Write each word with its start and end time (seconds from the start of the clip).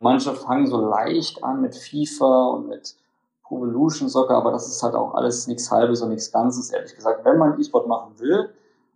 Manche 0.00 0.34
fangen 0.34 0.66
so 0.66 0.88
leicht 0.88 1.42
an 1.42 1.60
mit 1.60 1.74
FIFA 1.74 2.46
und 2.48 2.68
mit 2.68 2.96
Pro 3.42 3.64
Evolution 3.64 4.08
Soccer, 4.08 4.36
aber 4.36 4.52
das 4.52 4.68
ist 4.68 4.82
halt 4.82 4.94
auch 4.94 5.14
alles 5.14 5.46
nichts 5.46 5.70
Halbes 5.70 6.02
und 6.02 6.10
nichts 6.10 6.30
Ganzes, 6.30 6.70
ehrlich 6.70 6.94
gesagt. 6.94 7.24
Wenn 7.24 7.38
man 7.38 7.58
E-Sport 7.58 7.88
machen 7.88 8.12
will, 8.18 8.50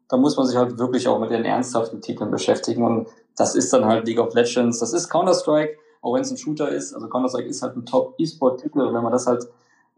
dann 0.08 0.20
muss 0.20 0.36
man 0.36 0.46
sich 0.46 0.56
halt 0.56 0.78
wirklich 0.78 1.08
auch 1.08 1.18
mit 1.18 1.30
den 1.30 1.44
ernsthaften 1.44 2.02
Titeln 2.02 2.30
beschäftigen 2.30 2.84
und 2.84 3.08
das 3.36 3.54
ist 3.54 3.72
dann 3.72 3.86
halt 3.86 4.06
League 4.06 4.20
of 4.20 4.34
Legends, 4.34 4.78
das 4.78 4.92
ist 4.92 5.08
Counter-Strike, 5.08 5.78
auch 6.02 6.14
wenn 6.14 6.20
es 6.20 6.30
ein 6.30 6.36
Shooter 6.36 6.68
ist. 6.68 6.92
Also 6.92 7.08
Counter-Strike 7.08 7.48
ist 7.48 7.62
halt 7.62 7.76
ein 7.76 7.86
Top-E-Sport-Titel 7.86 8.82
und 8.82 8.94
wenn 8.94 9.02
man 9.02 9.12
das 9.12 9.26
halt 9.26 9.48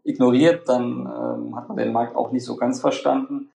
ignoriert, 0.05 0.69
dann 0.69 1.01
ähm, 1.01 1.55
hat 1.55 1.67
man 1.67 1.77
den 1.77 1.91
Markt 1.91 2.15
auch 2.15 2.31
nicht 2.31 2.45
so 2.45 2.55
ganz 2.55 2.79
verstanden. 2.79 3.51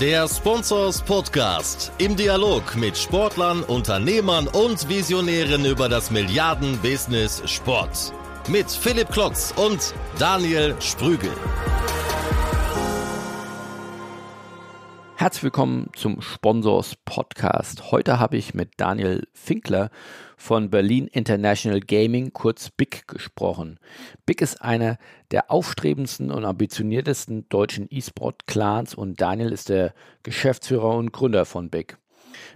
Der 0.00 0.28
Sponsors 0.28 1.02
Podcast 1.02 1.90
im 1.98 2.14
Dialog 2.14 2.76
mit 2.76 2.96
Sportlern, 2.96 3.64
Unternehmern 3.64 4.46
und 4.46 4.88
Visionären 4.88 5.64
über 5.64 5.88
das 5.88 6.12
Milliarden-Business 6.12 7.42
Sport. 7.46 8.12
Mit 8.46 8.70
Philipp 8.70 9.10
Klotz 9.10 9.52
und 9.56 9.92
Daniel 10.16 10.76
Sprügel. 10.78 11.32
Herzlich 15.20 15.42
willkommen 15.42 15.90
zum 15.96 16.20
Sponsors 16.22 16.94
Podcast. 17.04 17.90
Heute 17.90 18.20
habe 18.20 18.36
ich 18.36 18.54
mit 18.54 18.74
Daniel 18.76 19.26
Finkler 19.32 19.90
von 20.36 20.70
Berlin 20.70 21.08
International 21.08 21.80
Gaming, 21.80 22.32
kurz 22.32 22.70
BIG, 22.70 23.08
gesprochen. 23.08 23.80
BIG 24.26 24.42
ist 24.42 24.62
einer 24.62 24.96
der 25.32 25.50
aufstrebendsten 25.50 26.30
und 26.30 26.44
ambitioniertesten 26.44 27.48
deutschen 27.48 27.88
E-Sport-Clans 27.90 28.94
und 28.94 29.20
Daniel 29.20 29.50
ist 29.50 29.70
der 29.70 29.92
Geschäftsführer 30.22 30.94
und 30.94 31.10
Gründer 31.10 31.46
von 31.46 31.68
BIG. 31.68 31.98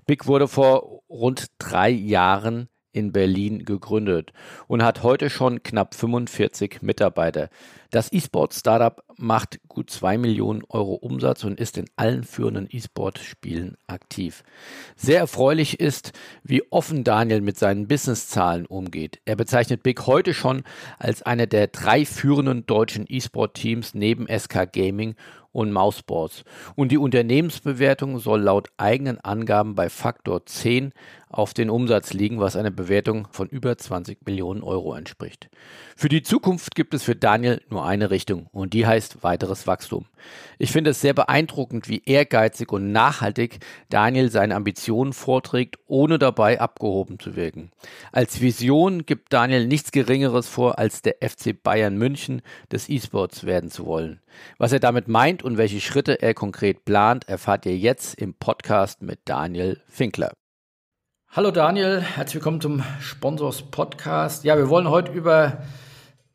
BIG 0.06 0.29
wurde 0.29 0.47
vor 0.47 1.03
rund 1.11 1.47
drei 1.59 1.91
Jahren 1.91 2.69
in 2.92 3.11
Berlin 3.11 3.65
gegründet 3.65 4.33
und 4.69 4.84
hat 4.84 5.03
heute 5.03 5.31
schon 5.31 5.65
knapp 5.65 5.97
45 5.97 6.81
Mitarbeiter. 6.83 7.48
Das 7.93 8.11
E-Sport-Startup 8.11 9.05
macht 9.19 9.61
gut 9.69 9.91
2 9.91 10.17
Millionen 10.17 10.62
Euro 10.71 10.95
Umsatz 10.95 11.45
und 11.45 11.61
ist 11.61 11.77
in 11.77 11.91
allen 11.95 12.25
führenden 12.25 12.67
E-Sport-Spielen 12.71 13.77
aktiv. 13.87 14.45
Sehr 14.97 15.19
erfreulich 15.19 15.79
ist, 15.79 16.12
wie 16.43 16.62
offen 16.73 17.05
Daniel 17.05 17.43
mit 17.43 17.59
seinen 17.59 17.89
Businesszahlen 17.89 18.65
umgeht. 18.65 19.21
Er 19.27 19.37
bezeichnet 19.37 19.83
Big 19.83 20.07
heute 20.07 20.33
schon 20.33 20.62
als 20.99 21.21
eine 21.21 21.47
der 21.47 21.67
drei 21.67 22.07
führenden 22.07 22.65
deutschen 22.65 23.05
E-Sport-Teams 23.07 23.93
neben 23.93 24.27
SK 24.27 24.73
Gaming 24.73 25.15
und 25.53 25.71
Mouseboards. 25.71 26.45
Und 26.75 26.91
die 26.93 26.99
Unternehmensbewertung 26.99 28.19
soll 28.19 28.41
laut 28.41 28.71
eigenen 28.79 29.21
Angaben 29.21 29.75
bei 29.75 29.89
Faktor 29.91 30.47
10 30.47 30.93
auf 31.29 31.55
den 31.55 31.71
Umsatz 31.71 32.12
liegen, 32.12 32.41
was 32.41 32.56
einer 32.56 32.71
Bewertung 32.71 33.29
von 33.31 33.49
über 33.49 33.77
20 33.77 34.27
Millionen 34.27 34.62
Euro 34.62 34.95
entspricht. 34.95 35.49
Für 35.97 36.09
die 36.09 36.23
Zukunft 36.23 36.75
gibt 36.75 36.95
es 36.95 37.03
für 37.03 37.17
Daniel 37.17 37.61
nur 37.69 37.81
eine 37.83 38.11
Richtung 38.11 38.47
und 38.52 38.72
die 38.72 38.86
heißt 38.86 39.22
weiteres 39.22 39.66
Wachstum. 39.66 40.06
Ich 40.58 40.72
finde 40.72 40.91
es 40.91 41.00
sehr 41.00 41.14
beeindruckend, 41.14 41.88
wie 41.88 42.02
ehrgeizig 42.05 42.72
und 42.72 42.92
nachhaltig 42.92 43.58
Daniel 43.88 44.30
seine 44.30 44.55
Ambitionen 44.55 45.12
vorträgt, 45.12 45.77
ohne 45.86 46.19
dabei 46.19 46.60
abgehoben 46.60 47.19
zu 47.19 47.36
wirken. 47.36 47.70
Als 48.12 48.41
Vision 48.41 49.05
gibt 49.06 49.33
Daniel 49.33 49.66
nichts 49.66 49.92
Geringeres 49.92 50.48
vor, 50.48 50.78
als 50.78 51.03
der 51.03 51.16
FC 51.20 51.60
Bayern 51.62 51.97
München 51.97 52.42
des 52.70 52.88
E-Sports 52.88 53.44
werden 53.44 53.70
zu 53.70 53.86
wollen. 53.86 54.20
Was 54.58 54.72
er 54.72 54.80
damit 54.80 55.08
meint 55.08 55.42
und 55.42 55.58
welche 55.58 55.80
Schritte 55.80 56.22
er 56.22 56.34
konkret 56.34 56.84
plant, 56.84 57.28
erfahrt 57.28 57.66
ihr 57.66 57.77
jetzt 57.77 58.14
im 58.14 58.34
Podcast 58.34 59.03
mit 59.03 59.20
Daniel 59.25 59.80
Finkler. 59.88 60.33
Hallo 61.34 61.50
Daniel, 61.50 62.03
herzlich 62.03 62.34
willkommen 62.34 62.60
zum 62.60 62.83
Sponsors 63.00 63.62
Podcast. 63.62 64.44
Ja, 64.44 64.58
wir 64.58 64.69
wollen 64.69 64.91
heute 64.91 65.12
über 65.12 65.62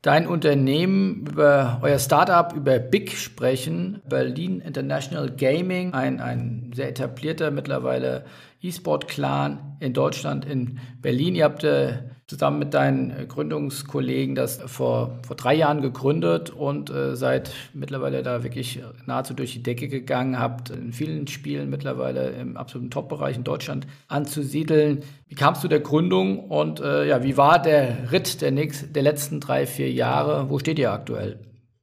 dein 0.02 0.26
Unternehmen, 0.26 1.26
über 1.26 1.80
euer 1.82 1.98
Startup, 1.98 2.54
über 2.54 2.78
BIG 2.78 3.12
sprechen. 3.12 4.00
Berlin 4.08 4.60
International 4.60 5.30
Gaming, 5.30 5.94
ein, 5.94 6.20
ein 6.20 6.70
sehr 6.74 6.88
etablierter 6.88 7.50
mittlerweile 7.50 8.24
E-Sport-Clan 8.62 9.76
in 9.80 9.92
Deutschland, 9.92 10.44
in 10.44 10.78
Berlin. 11.00 11.34
Ihr 11.34 11.44
habt 11.44 11.64
äh, 11.64 11.98
zusammen 12.28 12.58
mit 12.58 12.74
deinen 12.74 13.26
Gründungskollegen 13.26 14.34
das 14.34 14.58
vor, 14.66 15.18
vor 15.26 15.34
drei 15.34 15.54
Jahren 15.54 15.80
gegründet 15.80 16.50
und 16.50 16.90
äh, 16.90 17.16
seid 17.16 17.50
mittlerweile 17.72 18.22
da 18.22 18.44
wirklich 18.44 18.82
nahezu 19.06 19.32
durch 19.32 19.54
die 19.54 19.62
Decke 19.62 19.88
gegangen, 19.88 20.38
habt 20.38 20.68
in 20.68 20.92
vielen 20.92 21.26
Spielen 21.26 21.70
mittlerweile 21.70 22.28
im 22.32 22.58
absoluten 22.58 22.90
Top-Bereich 22.90 23.36
in 23.36 23.44
Deutschland 23.44 23.86
anzusiedeln. 24.08 25.02
Wie 25.26 25.36
kamst 25.36 25.64
du 25.64 25.68
der 25.68 25.80
Gründung 25.80 26.50
und 26.50 26.80
äh, 26.80 27.08
ja, 27.08 27.22
wie 27.22 27.38
war 27.38 27.62
der 27.62 28.12
Ritt 28.12 28.42
der, 28.42 28.50
nächsten, 28.50 28.92
der 28.92 29.02
letzten 29.02 29.40
drei, 29.40 29.66
vier 29.66 29.90
Jahre? 29.90 30.50
Wo 30.50 30.58
steht 30.58 30.78
ihr 30.78 30.92
aktuell? 30.92 31.40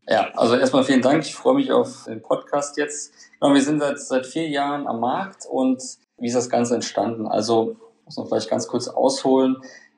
Ja, 0.07 0.29
also 0.35 0.55
erstmal 0.55 0.83
vielen 0.83 1.01
Dank. 1.01 1.25
Ich 1.25 1.33
freue 1.33 1.55
mich 1.55 1.71
auf 1.71 2.03
den 2.03 2.21
Podcast 2.21 2.77
jetzt. 2.77 3.15
wir 3.41 3.61
sind 3.61 3.79
seit, 3.79 3.99
seit 3.99 4.27
vier 4.27 4.47
Jahren 4.47 4.85
am 4.85 4.99
Markt 4.99 5.47
und 5.49 5.81
wie 6.19 6.27
ist 6.27 6.35
das 6.35 6.51
Ganze 6.51 6.75
entstanden? 6.75 7.25
Also 7.25 7.77
muss 8.05 8.17
man 8.17 8.27
vielleicht 8.27 8.49
ganz 8.49 8.67
kurz 8.67 8.87
ausholen. 8.87 9.57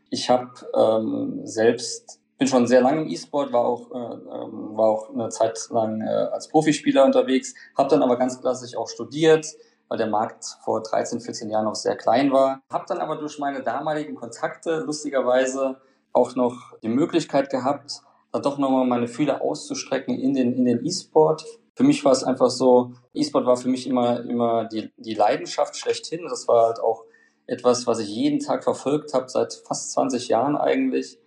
Ich 0.09 0.29
habe 0.29 0.51
ähm, 0.75 1.41
selbst 1.44 2.19
bin 2.38 2.47
schon 2.47 2.68
sehr 2.68 2.81
lange 2.81 3.01
im 3.01 3.07
E-Sport, 3.07 3.51
war 3.51 3.66
auch 3.66 3.91
äh, 3.91 3.95
ähm, 3.95 4.78
war 4.78 4.90
auch 4.90 5.09
eine 5.09 5.29
Zeit 5.29 5.59
lang 5.72 6.01
äh, 6.01 6.06
als 6.06 6.47
Profispieler 6.50 7.03
unterwegs, 7.03 7.56
habe 7.75 7.90
dann 7.90 8.03
aber 8.03 8.18
ganz 8.18 8.40
klassisch 8.40 8.75
auch 8.75 8.88
studiert, 8.88 9.47
weil 9.88 9.97
der 9.97 10.07
Markt 10.07 10.45
vor 10.63 10.84
13, 10.84 11.19
14 11.19 11.50
Jahren 11.50 11.66
noch 11.66 11.75
sehr 11.75 11.95
klein 11.95 12.31
war. 12.31 12.62
Habe 12.72 12.85
dann 12.88 13.00
aber 13.00 13.16
durch 13.16 13.40
meine 13.40 13.63
damaligen 13.63 14.16
Kontakte 14.16 14.84
lustigerweise 14.85 15.78
auch 16.13 16.35
noch 16.35 16.78
die 16.84 16.89
Möglichkeit 16.89 17.50
gehabt, 17.50 18.01
da 18.31 18.39
doch 18.39 18.57
nochmal 18.57 18.85
meine 18.85 19.07
Fühler 19.07 19.41
auszustrecken 19.41 20.19
in 20.19 20.34
den 20.34 20.53
in 20.53 20.66
den 20.66 20.85
E-Sport 20.85 21.44
für 21.78 21.84
mich 21.84 22.03
war 22.03 22.12
es 22.12 22.24
einfach 22.24 22.50
so, 22.50 22.94
E-Sport 23.13 23.45
war 23.45 23.56
für 23.56 23.69
mich 23.69 23.85
immer, 23.85 24.22
immer 24.22 24.66
die, 24.66 24.91
die 24.97 25.13
Leidenschaft 25.13 25.78
schlechthin. 25.78 26.25
Das 26.28 26.47
war 26.47 26.66
halt 26.66 26.79
auch 26.79 27.03
etwas, 27.47 27.88
was 27.88 28.00
ich 28.00 28.09
jeden 28.09 28.40
Tag 28.40 28.63
verfolgt 28.63 29.13
habe, 29.13 29.30
seit 29.30 29.53
fast 29.53 29.91
20 29.94 30.28
Jahren 30.28 30.56
eigentlich. 30.56 31.18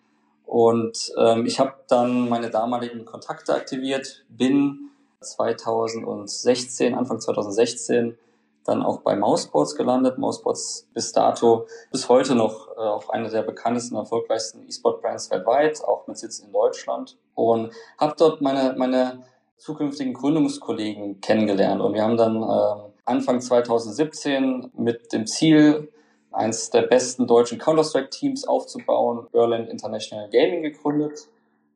Und 0.45 1.13
ähm, 1.17 1.47
ich 1.47 1.61
habe 1.61 1.75
dann 1.89 2.29
meine 2.29 2.51
damaligen 2.51 3.05
Kontakte 3.05 3.55
aktiviert, 3.55 4.25
bin 4.29 4.91
2016, 5.21 6.95
Anfang 6.95 7.21
2016, 7.21 8.19
dann 8.65 8.83
auch 8.83 9.01
bei 9.01 9.17
Mouseboards 9.17 9.75
gelandet. 9.77 10.19
Mouseboards 10.19 10.89
bis 10.93 11.13
dato 11.13 11.67
bis 11.91 12.09
heute 12.09 12.35
noch 12.35 12.69
äh, 12.77 12.81
auch 12.81 13.09
eine 13.11 13.31
der 13.31 13.43
bekanntesten, 13.43 13.97
erfolgreichsten 13.97 14.67
E-Sport-Brands 14.67 15.31
weltweit, 15.31 15.83
auch 15.85 16.07
mit 16.07 16.19
Sitz 16.19 16.41
in 16.41 16.53
Deutschland. 16.53 17.17
Und 17.35 17.73
habe 17.99 18.15
dort 18.19 18.41
meine, 18.41 18.75
meine 18.77 19.23
zukünftigen 19.57 20.15
Gründungskollegen 20.15 21.21
kennengelernt. 21.21 21.81
Und 21.81 21.95
wir 21.95 22.03
haben 22.03 22.17
dann 22.17 22.43
äh, 22.43 22.91
Anfang 23.05 23.41
2017 23.41 24.73
mit 24.77 25.13
dem 25.13 25.27
Ziel, 25.27 25.93
eines 26.33 26.71
der 26.71 26.83
besten 26.83 27.27
deutschen 27.27 27.59
Counter-Strike-Teams 27.59 28.47
aufzubauen, 28.47 29.27
Berlin 29.33 29.67
International 29.67 30.29
Gaming 30.31 30.63
gegründet. 30.63 31.29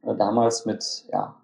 Äh, 0.02 0.14
damals 0.14 0.64
mit 0.64 1.04
ja, 1.12 1.34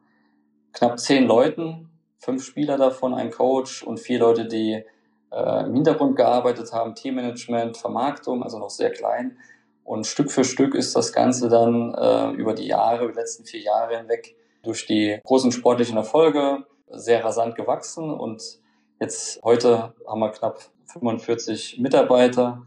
knapp 0.73 0.99
zehn 0.99 1.27
Leuten, 1.27 1.91
fünf 2.19 2.45
Spieler 2.45 2.77
davon, 2.77 3.15
ein 3.15 3.31
Coach 3.31 3.83
und 3.83 3.99
vier 3.99 4.21
Leute, 4.21 4.47
die 4.47 4.85
äh, 5.33 5.65
im 5.65 5.75
Hintergrund 5.75 6.17
gearbeitet 6.17 6.73
haben, 6.73 6.95
Teammanagement, 6.95 7.77
Vermarktung, 7.77 8.43
also 8.43 8.59
noch 8.59 8.71
sehr 8.71 8.91
klein. 8.91 9.37
Und 9.85 10.07
Stück 10.07 10.31
für 10.31 10.45
Stück 10.45 10.75
ist 10.75 10.95
das 10.95 11.13
Ganze 11.13 11.49
dann 11.49 11.95
äh, 11.95 12.31
über 12.33 12.55
die 12.55 12.67
Jahre, 12.67 13.09
die 13.09 13.15
letzten 13.15 13.45
vier 13.45 13.61
Jahre 13.61 13.99
hinweg, 13.99 14.37
durch 14.63 14.87
die 14.87 15.19
großen 15.25 15.53
sportlichen 15.53 15.97
Erfolge 15.97 16.65
sehr 16.91 17.25
rasant 17.25 17.55
gewachsen 17.55 18.11
und 18.11 18.59
jetzt 19.01 19.41
heute 19.43 19.95
haben 20.07 20.21
wir 20.21 20.31
knapp 20.31 20.61
45 20.87 21.79
Mitarbeiter 21.79 22.63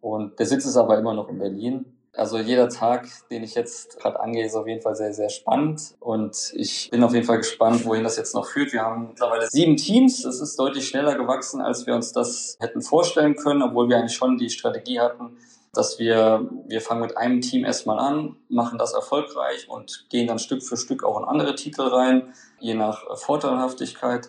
und 0.00 0.38
der 0.38 0.46
Sitz 0.46 0.64
ist 0.64 0.76
aber 0.76 0.98
immer 0.98 1.14
noch 1.14 1.28
in 1.28 1.38
Berlin. 1.38 1.84
Also 2.18 2.38
jeder 2.38 2.68
Tag, 2.68 3.06
den 3.30 3.44
ich 3.44 3.54
jetzt 3.54 4.00
gerade 4.00 4.18
angehe, 4.18 4.44
ist 4.44 4.56
auf 4.56 4.66
jeden 4.66 4.82
Fall 4.82 4.96
sehr, 4.96 5.12
sehr 5.12 5.28
spannend. 5.28 5.94
Und 6.00 6.52
ich 6.56 6.90
bin 6.90 7.04
auf 7.04 7.14
jeden 7.14 7.24
Fall 7.24 7.36
gespannt, 7.36 7.84
wohin 7.84 8.02
das 8.02 8.16
jetzt 8.16 8.34
noch 8.34 8.46
führt. 8.46 8.72
Wir 8.72 8.82
haben 8.82 9.08
mittlerweile 9.08 9.46
sieben 9.46 9.76
Teams. 9.76 10.22
Das 10.22 10.40
ist 10.40 10.58
deutlich 10.58 10.88
schneller 10.88 11.14
gewachsen, 11.16 11.60
als 11.60 11.86
wir 11.86 11.94
uns 11.94 12.12
das 12.12 12.56
hätten 12.58 12.82
vorstellen 12.82 13.36
können, 13.36 13.62
obwohl 13.62 13.88
wir 13.88 13.98
eigentlich 13.98 14.16
schon 14.16 14.36
die 14.36 14.50
Strategie 14.50 14.98
hatten, 14.98 15.36
dass 15.72 16.00
wir, 16.00 16.48
wir 16.66 16.80
fangen 16.80 17.02
mit 17.02 17.16
einem 17.16 17.40
Team 17.40 17.64
erstmal 17.64 18.00
an, 18.00 18.34
machen 18.48 18.78
das 18.78 18.94
erfolgreich 18.94 19.68
und 19.68 20.06
gehen 20.08 20.26
dann 20.26 20.40
Stück 20.40 20.64
für 20.64 20.76
Stück 20.76 21.04
auch 21.04 21.20
in 21.20 21.24
andere 21.24 21.54
Titel 21.54 21.82
rein, 21.82 22.34
je 22.58 22.74
nach 22.74 23.04
Vorteilhaftigkeit. 23.16 24.28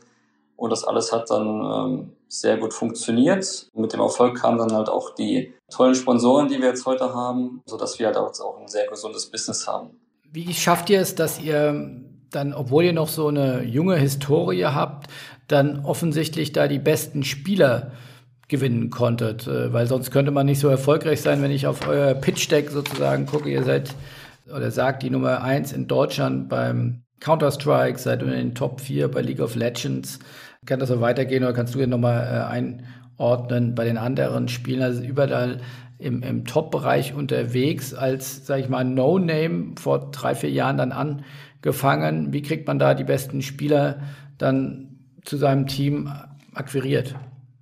Und 0.60 0.72
das 0.72 0.84
alles 0.84 1.14
hat 1.14 1.30
dann 1.30 1.48
ähm, 1.48 2.12
sehr 2.28 2.58
gut 2.58 2.74
funktioniert. 2.74 3.70
Mit 3.74 3.94
dem 3.94 4.02
Erfolg 4.02 4.38
kamen 4.38 4.58
dann 4.58 4.74
halt 4.74 4.90
auch 4.90 5.16
die 5.16 5.54
tollen 5.72 5.96
Sponsoren, 5.96 6.50
die 6.50 6.60
wir 6.60 6.68
jetzt 6.68 6.86
heute 6.86 7.14
haben, 7.14 7.62
sodass 7.66 7.98
wir 7.98 8.08
halt 8.08 8.18
auch 8.18 8.60
ein 8.60 8.68
sehr 8.68 8.88
gesundes 8.88 9.32
Business 9.32 9.68
haben. 9.68 9.92
Wie 10.32 10.54
schafft 10.54 10.90
ihr 10.90 11.00
es, 11.00 11.16
dass 11.16 11.40
ihr 11.40 12.04
dann, 12.30 12.54
obwohl 12.54 12.84
ihr 12.84 12.94
noch 12.94 13.08
so 13.08 13.28
eine 13.28 13.64
junge 13.64 13.96
Historie 13.96 14.66
habt, 14.66 15.08
dann 15.48 15.86
offensichtlich 15.86 16.52
da 16.52 16.68
die 16.68 16.78
besten 16.78 17.24
Spieler 17.24 17.94
gewinnen 18.50 18.90
konntet? 18.90 19.48
Äh, 19.48 19.72
weil 19.72 19.88
sonst 19.88 20.12
könnte 20.12 20.32
man 20.32 20.46
nicht 20.46 20.60
so 20.60 20.68
erfolgreich 20.68 21.22
sein, 21.22 21.42
wenn 21.42 21.52
ich 21.52 21.68
auf 21.68 21.88
euer 21.88 22.14
Pitch-Deck 22.16 22.70
sozusagen 22.70 23.26
gucke. 23.26 23.50
Ihr 23.50 23.64
seid 23.64 23.96
oder 24.54 24.72
sagt 24.72 25.04
die 25.04 25.10
Nummer 25.10 25.42
eins 25.42 25.72
in 25.72 25.88
Deutschland 25.88 26.50
beim 26.50 27.04
Counter-Strike, 27.20 28.00
seid 28.00 28.22
in 28.24 28.32
den 28.32 28.56
Top 28.56 28.82
4 28.82 29.10
bei 29.10 29.22
League 29.22 29.42
of 29.42 29.56
Legends. 29.56 30.20
Kann 30.66 30.80
das 30.80 30.90
so 30.90 31.00
weitergehen 31.02 31.44
oder 31.44 31.54
kannst 31.54 31.74
du 31.74 31.80
hier 31.80 31.88
nochmal 31.88 32.22
äh, 32.22 33.18
einordnen 33.18 33.76
bei 33.76 33.86
den 33.86 33.98
anderen 33.98 34.50
Spielen? 34.50 34.82
Also 34.82 35.02
überall 35.02 35.62
im, 35.98 36.22
im 36.22 36.46
Top-Bereich 36.46 37.14
unterwegs 37.14 37.94
als, 37.94 38.46
sag 38.46 38.60
ich 38.60 38.70
mal, 38.70 38.84
No-Name 38.84 39.76
vor 39.80 40.12
drei, 40.12 40.36
vier 40.36 40.52
Jahren 40.52 40.78
dann 40.78 40.92
angefangen. 40.92 42.34
Wie 42.34 42.42
kriegt 42.42 42.68
man 42.68 42.78
da 42.78 42.94
die 42.94 43.04
besten 43.04 43.42
Spieler 43.42 44.02
dann 44.38 45.00
zu 45.24 45.38
seinem 45.38 45.68
Team 45.68 46.12
akquiriert? 46.54 47.16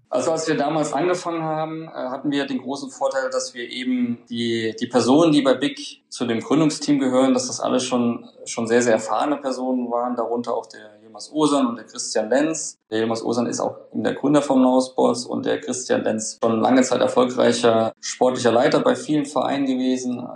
Also 0.09 0.31
als 0.31 0.47
wir 0.47 0.55
damals 0.55 0.93
angefangen 0.93 1.43
haben, 1.43 1.83
äh, 1.83 1.91
hatten 1.91 2.31
wir 2.31 2.45
den 2.45 2.59
großen 2.59 2.89
Vorteil, 2.89 3.29
dass 3.29 3.53
wir 3.53 3.69
eben 3.69 4.19
die, 4.29 4.73
die 4.79 4.87
Personen, 4.87 5.33
die 5.33 5.41
bei 5.41 5.53
Big 5.53 6.03
zu 6.09 6.25
dem 6.25 6.39
Gründungsteam 6.39 6.99
gehören, 6.99 7.33
dass 7.33 7.47
das 7.47 7.59
alles 7.59 7.83
schon, 7.83 8.25
schon 8.45 8.67
sehr, 8.67 8.81
sehr 8.81 8.93
erfahrene 8.93 9.37
Personen 9.37 9.91
waren, 9.91 10.15
darunter 10.15 10.53
auch 10.53 10.65
der 10.65 10.96
Jomas 11.17 11.33
Osan 11.33 11.65
und 11.65 11.75
der 11.77 11.85
Christian 11.85 12.29
Lenz. 12.29 12.77
Der 12.91 12.99
Jomas 12.99 13.23
Osan 13.23 13.47
ist 13.47 13.59
auch 13.59 13.75
der 13.91 14.13
Gründer 14.13 14.43
vom 14.43 14.61
Now 14.61 14.79
Sports 14.79 15.25
und 15.25 15.47
der 15.47 15.59
Christian 15.59 16.03
Lenz 16.03 16.37
schon 16.39 16.61
lange 16.61 16.83
Zeit 16.83 17.01
erfolgreicher 17.01 17.91
sportlicher 17.99 18.51
Leiter 18.51 18.81
bei 18.81 18.95
vielen 18.95 19.25
Vereinen 19.25 19.65
gewesen. 19.65 20.27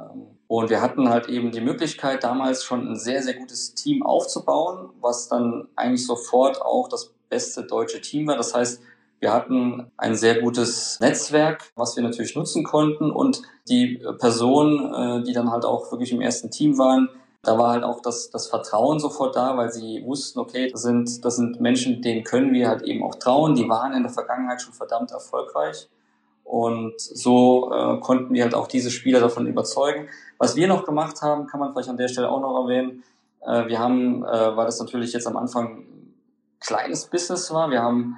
Und 0.48 0.72
wir 0.72 0.81
hatten 0.81 1.10
halt 1.10 1.30
eben 1.30 1.51
die 1.51 1.62
Möglichkeit, 1.62 2.24
damals 2.24 2.63
schon 2.63 2.88
ein 2.88 2.95
sehr, 2.95 3.22
sehr 3.22 3.36
gutes 3.36 3.75
Team 3.75 4.04
aufzubauen, 4.04 4.89
was 5.01 5.28
dann 5.28 5.68
eigentlich 5.75 6.07
sofort 6.07 6.60
auch 6.60 6.88
das 6.88 7.13
beste 7.30 7.63
deutsche 7.63 8.01
Team 8.01 8.25
war. 8.25 8.38
Das 8.38 8.56
heißt, 8.56 8.81
wir 9.19 9.31
hatten 9.31 9.92
ein 9.98 10.16
sehr 10.16 10.42
gutes 10.42 11.00
Netzwerk, 11.00 11.72
was 11.75 11.95
wir 11.95 12.01
natürlich 12.01 12.36
nutzen 12.36 12.63
konnten 12.63 13.12
und 13.12 13.44
die 13.69 14.04
Personen, 14.18 15.22
äh, 15.22 15.24
die 15.24 15.34
dann 15.34 15.51
halt 15.51 15.63
auch 15.63 15.92
wirklich 15.92 16.12
im 16.12 16.22
ersten 16.22 16.50
Team 16.50 16.80
waren, 16.80 17.07
da 17.44 17.58
war 17.58 17.72
halt 17.72 17.84
auch 17.84 18.02
das, 18.02 18.30
das 18.30 18.48
Vertrauen 18.48 19.00
sofort 19.00 19.36
da, 19.36 19.58
weil 19.58 19.72
sie 19.72 20.04
wussten, 20.06 20.40
okay, 20.40 20.70
das 20.72 20.84
sind, 20.84 21.26
das 21.26 21.38
sind 21.38 21.60
Menschen, 21.60 22.02
denen 22.02 22.24
können 22.24 22.54
wir 22.54 22.70
halt 22.70 22.84
eben 22.84 23.04
auch 23.04 23.16
trauen. 23.16 23.56
Die 23.56 23.68
waren 23.68 23.94
in 23.94 24.04
der 24.04 24.12
Vergangenheit 24.12 24.62
schon 24.62 24.74
verdammt 24.74 25.12
erfolgreich. 25.12 25.90
Und 26.44 27.00
so 27.00 27.72
äh, 27.74 28.00
konnten 28.00 28.34
wir 28.34 28.44
halt 28.44 28.54
auch 28.54 28.68
diese 28.68 28.92
Spieler 28.92 29.20
davon 29.20 29.48
überzeugen. 29.48 30.08
Was 30.38 30.56
wir 30.56 30.68
noch 30.68 30.86
gemacht 30.86 31.22
haben, 31.22 31.48
kann 31.48 31.60
man 31.60 31.72
vielleicht 31.72 31.90
an 31.90 31.98
der 31.98 32.10
Stelle 32.10 32.30
auch 32.30 32.42
noch 32.42 32.64
erwähnen. 32.64 33.04
Äh, 33.42 33.68
wir 33.68 33.80
haben, 33.80 34.24
äh, 34.24 34.56
weil 34.56 34.66
das 34.66 34.80
natürlich 34.80 35.14
jetzt 35.14 35.28
am 35.28 35.38
Anfang 35.38 35.86
kleines 36.60 37.08
Business 37.08 37.52
war, 37.52 37.72
wir 37.72 37.82
haben 37.82 38.18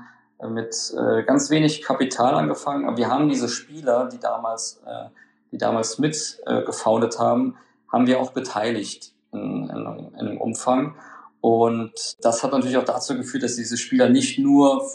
mit 0.50 0.94
äh, 0.98 1.24
ganz 1.24 1.50
wenig 1.50 1.82
Kapital 1.82 2.34
angefangen. 2.34 2.86
Aber 2.86 2.98
wir 2.98 3.08
haben 3.08 3.30
diese 3.30 3.48
Spieler, 3.48 4.10
die 4.10 4.20
damals, 4.20 4.82
äh, 4.86 5.06
die 5.54 5.58
damals 5.58 5.98
mit 6.00 6.42
äh, 6.46 6.64
gefoundet 6.64 7.20
haben, 7.20 7.56
haben 7.90 8.08
wir 8.08 8.20
auch 8.20 8.32
beteiligt 8.32 9.13
in, 9.34 9.70
in, 9.70 10.14
in 10.14 10.28
einem 10.28 10.42
Umfang. 10.42 10.96
Und 11.42 12.18
das 12.22 12.44
hat 12.44 12.52
natürlich 12.52 12.78
auch 12.78 12.86
dazu 12.86 13.16
geführt, 13.16 13.44
dass 13.44 13.56
diese 13.56 13.78
Spieler 13.78 14.10
nicht 14.10 14.40
nur 14.40 14.88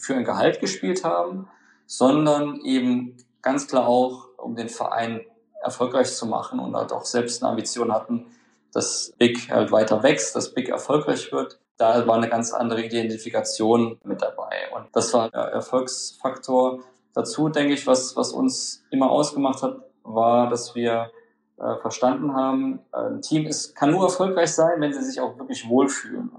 für 0.00 0.14
ein 0.14 0.24
Gehalt 0.24 0.60
gespielt 0.60 1.04
haben, 1.04 1.48
sondern 1.86 2.60
eben 2.64 3.16
ganz 3.42 3.66
klar 3.66 3.86
auch, 3.86 4.28
um 4.38 4.56
den 4.56 4.68
Verein 4.68 5.20
erfolgreich 5.62 6.12
zu 6.14 6.26
machen 6.26 6.58
und 6.58 6.74
halt 6.74 6.92
auch 6.92 7.04
selbst 7.04 7.42
eine 7.42 7.50
Ambition 7.50 7.92
hatten, 7.92 8.26
dass 8.72 9.12
Big 9.18 9.50
halt 9.50 9.70
weiter 9.70 10.02
wächst, 10.02 10.34
dass 10.34 10.54
Big 10.54 10.68
erfolgreich 10.68 11.30
wird 11.30 11.58
da 11.82 12.06
war 12.06 12.16
eine 12.16 12.28
ganz 12.28 12.52
andere 12.52 12.84
Identifikation 12.84 13.98
mit 14.04 14.22
dabei. 14.22 14.70
Und 14.74 14.86
das 14.92 15.12
war 15.14 15.30
der 15.30 15.42
Erfolgsfaktor. 15.42 16.80
Dazu 17.12 17.48
denke 17.48 17.74
ich, 17.74 17.86
was, 17.88 18.16
was 18.16 18.32
uns 18.32 18.84
immer 18.90 19.10
ausgemacht 19.10 19.62
hat, 19.62 19.78
war, 20.04 20.48
dass 20.48 20.76
wir 20.76 21.10
äh, 21.58 21.76
verstanden 21.80 22.34
haben, 22.34 22.80
ein 22.92 23.22
Team 23.22 23.46
ist, 23.46 23.74
kann 23.74 23.90
nur 23.90 24.04
erfolgreich 24.04 24.52
sein, 24.52 24.80
wenn 24.80 24.92
sie 24.92 25.02
sich 25.02 25.20
auch 25.20 25.38
wirklich 25.38 25.68
wohlfühlen. 25.68 26.30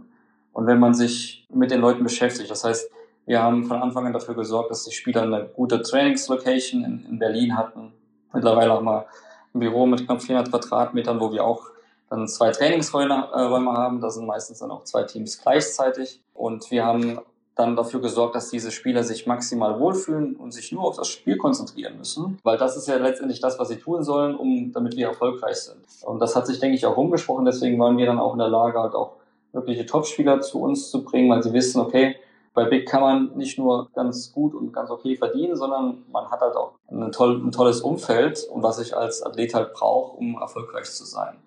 Und 0.51 0.68
wenn 0.68 0.80
man 0.80 0.94
sich 0.94 1.48
mit 1.50 1.71
den 1.71 1.81
Leuten 1.81 2.04
beschäftigt. 2.04 2.51
Das 2.51 2.63
heißt, 2.63 2.89
wir 3.25 3.42
haben 3.42 3.65
von 3.65 3.81
Anfang 3.81 4.06
an 4.06 4.13
dafür 4.13 4.36
gesorgt, 4.36 4.69
dass 4.71 4.83
die 4.83 4.92
Spieler 4.92 5.24
eine 5.24 5.45
gute 5.45 5.81
Trainingslocation 5.81 6.83
in, 6.83 7.06
in 7.06 7.19
Berlin 7.19 7.57
hatten. 7.57 7.94
Mittlerweile 8.33 8.74
auch 8.74 8.81
mal 8.81 9.06
ein 9.54 9.60
Büro 9.60 9.86
mit 9.86 10.06
knapp 10.06 10.21
400 10.21 10.51
Quadratmetern, 10.51 11.19
wo 11.19 11.31
wir 11.31 11.44
auch 11.44 11.69
dann 12.10 12.27
zwei 12.27 12.51
Trainingsräume 12.51 13.30
äh, 13.33 13.75
haben. 13.75 14.01
Da 14.01 14.10
sind 14.10 14.25
meistens 14.25 14.60
dann 14.60 14.71
auch 14.71 14.83
zwei 14.83 15.04
Teams 15.04 15.42
gleichzeitig. 15.42 16.21
Und 16.33 16.69
wir 16.69 16.86
haben 16.86 17.19
dann 17.55 17.75
dafür 17.75 18.01
gesorgt, 18.01 18.35
dass 18.35 18.50
diese 18.50 18.71
Spieler 18.71 19.03
sich 19.03 19.27
maximal 19.27 19.79
wohlfühlen 19.79 20.35
und 20.35 20.51
sich 20.51 20.71
nur 20.71 20.83
auf 20.83 20.97
das 20.97 21.07
Spiel 21.07 21.38
konzentrieren 21.38 21.97
müssen, 21.97 22.39
weil 22.44 22.57
das 22.57 22.75
ist 22.75 22.88
ja 22.88 22.97
letztendlich 22.97 23.39
das, 23.39 23.59
was 23.59 23.69
sie 23.69 23.77
tun 23.77 24.03
sollen, 24.03 24.35
um 24.35 24.71
damit 24.71 24.95
wir 24.95 25.07
erfolgreich 25.07 25.57
sind. 25.57 25.79
Und 26.03 26.19
das 26.19 26.35
hat 26.35 26.47
sich, 26.47 26.59
denke 26.59 26.75
ich, 26.75 26.85
auch 26.85 26.97
rumgesprochen. 26.97 27.45
Deswegen 27.45 27.79
waren 27.79 27.97
wir 27.97 28.05
dann 28.05 28.19
auch 28.19 28.33
in 28.33 28.39
der 28.39 28.50
Lage, 28.50 28.79
halt 28.79 28.95
auch 28.95 29.13
wirkliche 29.51 29.85
Topspieler 29.85 30.41
zu 30.41 30.61
uns 30.61 30.89
zu 30.89 31.03
bringen, 31.03 31.29
weil 31.29 31.44
sie 31.44 31.53
wissen, 31.53 31.79
okay, 31.79 32.15
bei 32.55 32.65
Big 32.65 32.88
kann 32.88 33.01
man 33.01 33.31
nicht 33.35 33.57
nur 33.57 33.89
ganz 33.94 34.31
gut 34.31 34.53
und 34.53 34.71
ganz 34.73 34.89
okay 34.89 35.15
verdienen, 35.15 35.55
sondern 35.55 36.03
man 36.11 36.29
hat 36.29 36.41
halt 36.41 36.55
auch 36.55 36.73
ein, 36.89 37.11
toll, 37.11 37.41
ein 37.44 37.51
tolles 37.51 37.81
Umfeld 37.81 38.47
und 38.51 38.61
was 38.61 38.79
ich 38.79 38.95
als 38.95 39.23
Athlet 39.23 39.53
halt 39.53 39.73
brauche, 39.73 40.17
um 40.17 40.39
erfolgreich 40.39 40.85
zu 40.85 41.05
sein. 41.05 41.38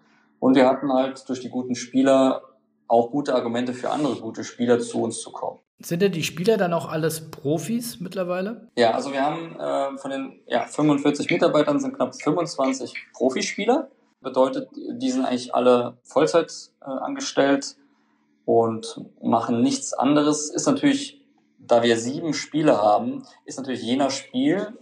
Und 0.41 0.56
wir 0.56 0.67
hatten 0.67 0.93
halt 0.93 1.29
durch 1.29 1.41
die 1.41 1.49
guten 1.49 1.75
Spieler 1.75 2.43
auch 2.88 3.11
gute 3.11 3.35
Argumente 3.35 3.73
für 3.73 3.91
andere 3.91 4.17
gute 4.17 4.44
Spieler 4.44 4.79
zu 4.79 5.03
uns 5.03 5.20
zu 5.20 5.31
kommen. 5.31 5.58
Sind 5.78 6.00
denn 6.00 6.12
die 6.12 6.23
Spieler 6.23 6.56
dann 6.56 6.73
auch 6.73 6.88
alles 6.88 7.31
Profis 7.31 8.00
mittlerweile? 8.00 8.69
Ja, 8.76 8.93
also 8.93 9.12
wir 9.12 9.23
haben 9.23 9.56
äh, 9.58 9.99
von 9.99 10.11
den 10.11 10.40
ja, 10.46 10.64
45 10.64 11.31
Mitarbeitern 11.31 11.81
sind 11.81 11.94
knapp 11.94 12.14
25 12.14 12.94
Profispieler. 13.12 13.90
Bedeutet, 14.23 14.69
die 14.75 15.11
sind 15.11 15.26
eigentlich 15.26 15.55
alle 15.55 15.99
Vollzeit 16.02 16.52
äh, 16.81 16.87
angestellt 16.87 17.76
und 18.46 19.02
machen 19.23 19.62
nichts 19.62 19.93
anderes. 19.93 20.50
Ist 20.50 20.67
natürlich, 20.67 21.20
da 21.58 21.82
wir 21.82 21.99
sieben 21.99 22.32
Spiele 22.32 22.81
haben, 22.81 23.25
ist 23.44 23.58
natürlich 23.58 23.82
jener 23.82 24.11
Spiel 24.11 24.72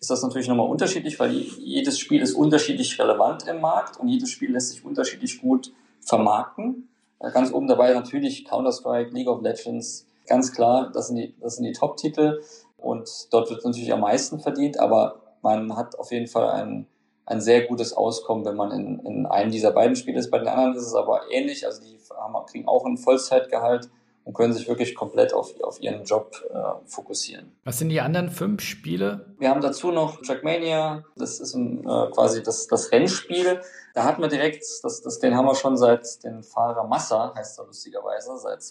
ist 0.00 0.08
das 0.08 0.22
natürlich 0.22 0.48
nochmal 0.48 0.68
unterschiedlich, 0.68 1.20
weil 1.20 1.30
jedes 1.30 1.98
Spiel 1.98 2.22
ist 2.22 2.32
unterschiedlich 2.32 2.98
relevant 2.98 3.46
im 3.46 3.60
Markt 3.60 4.00
und 4.00 4.08
jedes 4.08 4.30
Spiel 4.30 4.50
lässt 4.50 4.70
sich 4.70 4.84
unterschiedlich 4.84 5.40
gut 5.42 5.72
vermarkten. 6.00 6.88
Ganz 7.18 7.52
oben 7.52 7.68
dabei 7.68 7.92
natürlich 7.92 8.46
Counter-Strike, 8.46 9.10
League 9.10 9.28
of 9.28 9.42
Legends, 9.42 10.06
ganz 10.30 10.52
klar, 10.52 10.90
das 10.94 11.08
sind 11.08 11.16
die, 11.16 11.34
das 11.40 11.56
sind 11.56 11.64
die 11.64 11.72
Top-Titel 11.72 12.40
und 12.78 13.10
dort 13.30 13.50
wird 13.50 13.64
natürlich 13.64 13.92
am 13.92 14.00
meisten 14.00 14.38
verdient, 14.38 14.78
aber 14.78 15.20
man 15.42 15.76
hat 15.76 15.98
auf 15.98 16.12
jeden 16.12 16.28
Fall 16.28 16.48
ein, 16.50 16.86
ein 17.26 17.40
sehr 17.40 17.66
gutes 17.66 17.92
Auskommen, 17.92 18.44
wenn 18.44 18.56
man 18.56 18.70
in, 18.70 19.00
in 19.00 19.26
einem 19.26 19.50
dieser 19.50 19.72
beiden 19.72 19.96
Spiele 19.96 20.18
ist. 20.18 20.30
Bei 20.30 20.38
den 20.38 20.48
anderen 20.48 20.76
ist 20.76 20.86
es 20.86 20.94
aber 20.94 21.22
ähnlich, 21.30 21.66
also 21.66 21.82
die 21.82 21.98
haben, 22.16 22.46
kriegen 22.46 22.68
auch 22.68 22.86
ein 22.86 22.96
Vollzeitgehalt 22.96 23.90
und 24.24 24.34
können 24.34 24.52
sich 24.52 24.68
wirklich 24.68 24.94
komplett 24.94 25.32
auf, 25.32 25.52
auf 25.62 25.82
ihren 25.82 26.04
Job 26.04 26.36
äh, 26.52 26.86
fokussieren. 26.86 27.56
Was 27.64 27.78
sind 27.78 27.88
die 27.88 28.00
anderen 28.00 28.30
fünf 28.30 28.60
Spiele? 28.60 29.34
Wir 29.38 29.50
haben 29.50 29.60
dazu 29.60 29.90
noch 29.90 30.20
Trackmania, 30.22 31.04
das 31.16 31.40
ist 31.40 31.54
ein, 31.54 31.80
äh, 31.80 32.10
quasi 32.12 32.42
das, 32.42 32.68
das 32.68 32.92
Rennspiel. 32.92 33.60
Da 33.94 34.04
hatten 34.04 34.22
wir 34.22 34.28
direkt, 34.28 34.62
das, 34.82 35.02
das, 35.02 35.18
den 35.18 35.36
haben 35.36 35.46
wir 35.46 35.56
schon 35.56 35.76
seit 35.76 36.22
den 36.22 36.44
Fahrer 36.44 36.86
Massa, 36.86 37.34
heißt 37.34 37.58
er 37.58 37.66
lustigerweise, 37.66 38.36
seit 38.38 38.62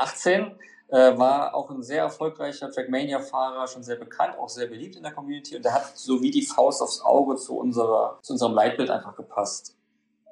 2018. 0.00 0.52
Äh, 0.92 1.16
war 1.18 1.54
auch 1.54 1.70
ein 1.70 1.84
sehr 1.84 2.02
erfolgreicher 2.02 2.68
Trackmania-Fahrer, 2.68 3.68
schon 3.68 3.84
sehr 3.84 3.94
bekannt, 3.94 4.36
auch 4.36 4.48
sehr 4.48 4.66
beliebt 4.66 4.96
in 4.96 5.04
der 5.04 5.12
Community 5.12 5.54
und 5.54 5.64
der 5.64 5.74
hat 5.74 5.96
so 5.96 6.20
wie 6.20 6.32
die 6.32 6.44
Faust 6.44 6.82
aufs 6.82 7.00
Auge 7.00 7.36
zu, 7.36 7.56
unserer, 7.56 8.18
zu 8.22 8.32
unserem 8.32 8.54
Leitbild 8.54 8.90
einfach 8.90 9.14
gepasst. 9.14 9.76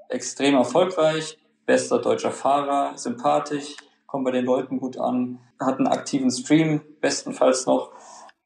Extrem 0.08 0.56
erfolgreich, 0.56 1.38
bester 1.64 2.00
deutscher 2.00 2.32
Fahrer, 2.32 2.98
sympathisch, 2.98 3.76
kommt 4.06 4.24
bei 4.24 4.32
den 4.32 4.46
Leuten 4.46 4.80
gut 4.80 4.98
an, 4.98 5.38
hat 5.60 5.78
einen 5.78 5.86
aktiven 5.86 6.32
Stream, 6.32 6.80
bestenfalls 7.00 7.66
noch. 7.66 7.92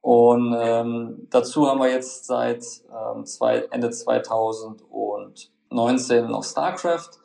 Und 0.02 0.54
ähm, 0.60 1.28
dazu 1.30 1.66
haben 1.66 1.80
wir 1.80 1.88
jetzt 1.88 2.26
seit 2.26 2.62
ähm, 2.90 3.24
zwei, 3.24 3.60
Ende 3.70 3.88
2019 3.88 6.26
noch 6.26 6.44
StarCraft. 6.44 7.21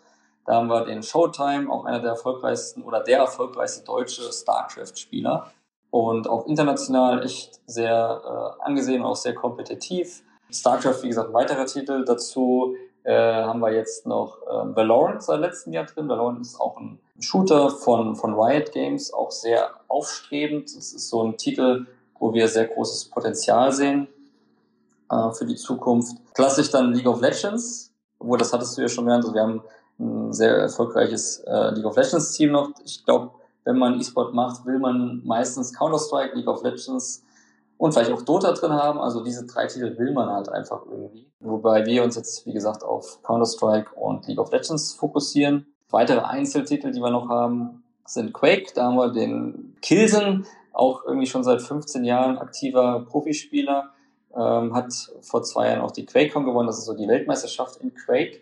Da 0.48 0.56
haben 0.56 0.70
wir 0.70 0.86
den 0.86 1.04
Showtime, 1.04 1.70
auch 1.70 1.84
einer 1.84 2.00
der 2.00 2.12
erfolgreichsten 2.12 2.82
oder 2.84 3.02
der 3.02 3.20
erfolgreichste 3.20 3.84
deutsche 3.84 4.32
StarCraft-Spieler. 4.32 5.52
Und 5.90 6.30
auch 6.30 6.46
international 6.48 7.24
echt 7.24 7.60
sehr 7.66 8.22
äh, 8.26 8.64
angesehen 8.64 9.02
und 9.02 9.08
auch 9.08 9.16
sehr 9.16 9.36
kompetitiv. 9.36 10.24
StarCraft, 10.50 11.04
wie 11.04 11.10
gesagt, 11.10 11.30
ein 11.30 11.34
weiterer 11.34 11.66
Titel. 11.66 12.06
Dazu 12.06 12.76
äh, 13.04 13.44
haben 13.44 13.60
wir 13.60 13.74
jetzt 13.74 14.06
noch 14.06 14.42
äh, 14.44 14.76
Valorant 14.76 15.22
seit 15.22 15.42
letztem 15.42 15.74
Jahr 15.74 15.86
drin. 15.86 16.08
Valorant 16.08 16.40
ist 16.40 16.62
auch 16.62 16.78
ein 16.78 16.98
Shooter 17.20 17.70
von, 17.70 18.16
von 18.16 18.34
Riot 18.34 18.72
Games, 18.72 19.14
auch 19.14 19.32
sehr 19.32 19.72
aufstrebend. 19.90 20.76
Das 20.78 20.94
ist 20.94 21.10
so 21.10 21.24
ein 21.24 21.36
Titel, 21.36 21.88
wo 22.20 22.34
wir 22.34 22.48
sehr 22.48 22.68
großes 22.68 23.10
Potenzial 23.10 23.74
sehen 23.74 24.08
äh, 25.12 25.32
für 25.32 25.46
die 25.46 25.56
Zukunft. 25.56 26.16
Klassisch 26.34 26.72
dann 26.72 26.94
League 26.94 27.08
of 27.08 27.20
Legends, 27.20 27.92
obwohl 28.20 28.38
das 28.38 28.54
hattest 28.54 28.78
du 28.78 28.82
ja 28.82 28.88
schon 28.88 29.04
gelernt. 29.04 29.26
Also 29.26 29.34
wir 29.34 29.42
haben 29.42 29.62
ein 30.00 30.34
sehr 30.34 30.56
erfolgreiches 30.58 31.40
äh, 31.40 31.72
League 31.72 31.86
of 31.86 31.96
Legends 31.96 32.34
Team 32.34 32.52
noch. 32.52 32.72
Ich 32.84 33.04
glaube, 33.06 33.32
wenn 33.64 33.78
man 33.78 34.00
E-Sport 34.00 34.34
macht, 34.34 34.66
will 34.66 34.80
man 34.80 35.22
meistens 35.26 35.74
Counter-Strike, 35.74 36.36
League 36.36 36.48
of 36.48 36.64
Legends 36.64 37.24
und 37.78 37.94
vielleicht 37.94 38.12
auch 38.12 38.22
Dota 38.22 38.54
drin 38.54 38.74
haben. 38.74 39.00
Also 39.00 39.24
diese 39.24 39.46
drei 39.46 39.68
Titel 39.68 39.98
will 39.98 40.14
man 40.14 40.30
halt 40.30 40.50
einfach 40.50 40.86
irgendwie. 40.90 41.28
Wobei 41.40 41.86
wir 41.86 42.04
uns 42.04 42.16
jetzt, 42.16 42.46
wie 42.46 42.54
gesagt, 42.54 42.84
auf 42.84 43.22
Counter-Strike 43.24 43.94
und 43.96 44.28
League 44.28 44.40
of 44.40 44.52
Legends 44.52 44.94
fokussieren. 44.94 45.68
Weitere 45.90 46.22
Einzeltitel, 46.22 46.92
die 46.92 47.00
wir 47.00 47.12
noch 47.12 47.30
haben, 47.30 47.84
sind 48.06 48.34
Quake. 48.34 48.74
Da 48.74 48.86
haben 48.86 48.96
wir 48.96 49.12
den 49.12 49.76
Kilsen, 49.82 50.46
auch 50.74 51.06
irgendwie 51.06 51.28
schon 51.28 51.44
seit 51.44 51.62
15 51.62 52.04
Jahren 52.04 52.38
aktiver 52.38 53.06
Profispieler. 53.06 53.92
Ähm, 54.36 54.76
hat 54.76 54.94
vor 55.22 55.44
zwei 55.44 55.70
Jahren 55.70 55.82
auch 55.82 55.92
die 55.92 56.06
QuakeCon 56.06 56.46
gewonnen. 56.46 56.68
Das 56.68 56.78
ist 56.78 56.86
so 56.86 56.94
die 56.94 57.08
Weltmeisterschaft 57.08 57.78
in 57.78 57.94
Quake. 57.94 58.42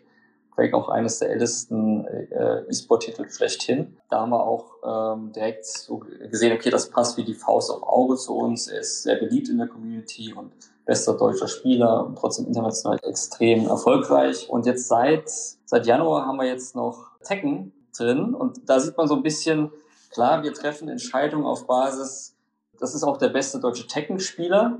Quake 0.55 0.75
auch 0.75 0.89
eines 0.89 1.19
der 1.19 1.29
ältesten 1.29 2.05
äh, 2.05 2.63
E-Sport-Titel 2.69 3.29
schlechthin. 3.29 3.97
Da 4.09 4.21
haben 4.21 4.31
wir 4.31 4.43
auch 4.43 5.15
ähm, 5.15 5.33
direkt 5.33 5.65
so 5.65 5.97
gesehen, 5.97 6.53
okay, 6.53 6.69
das 6.69 6.89
passt 6.89 7.17
wie 7.17 7.23
die 7.23 7.33
Faust 7.33 7.69
auf 7.69 7.83
Auge 7.83 8.15
zu 8.15 8.35
uns. 8.35 8.67
Er 8.67 8.79
ist 8.79 9.03
sehr 9.03 9.15
beliebt 9.17 9.49
in 9.49 9.57
der 9.57 9.67
Community 9.67 10.33
und 10.33 10.51
bester 10.85 11.15
deutscher 11.15 11.47
Spieler 11.47 12.05
und 12.05 12.17
trotzdem 12.17 12.45
international 12.45 12.99
extrem 13.03 13.67
erfolgreich. 13.67 14.49
Und 14.49 14.65
jetzt 14.65 14.87
seit, 14.87 15.29
seit 15.29 15.85
Januar 15.85 16.25
haben 16.25 16.37
wir 16.37 16.47
jetzt 16.47 16.75
noch 16.75 17.11
Tekken 17.23 17.73
drin 17.97 18.33
und 18.33 18.69
da 18.69 18.79
sieht 18.79 18.95
man 18.97 19.07
so 19.07 19.15
ein 19.15 19.23
bisschen, 19.23 19.71
klar, 20.11 20.43
wir 20.43 20.53
treffen 20.53 20.87
Entscheidungen 20.87 21.45
auf 21.45 21.67
Basis, 21.67 22.35
das 22.79 22.93
ist 22.93 23.03
auch 23.03 23.17
der 23.17 23.29
beste 23.29 23.59
deutsche 23.59 23.87
Tekken-Spieler. 23.87 24.79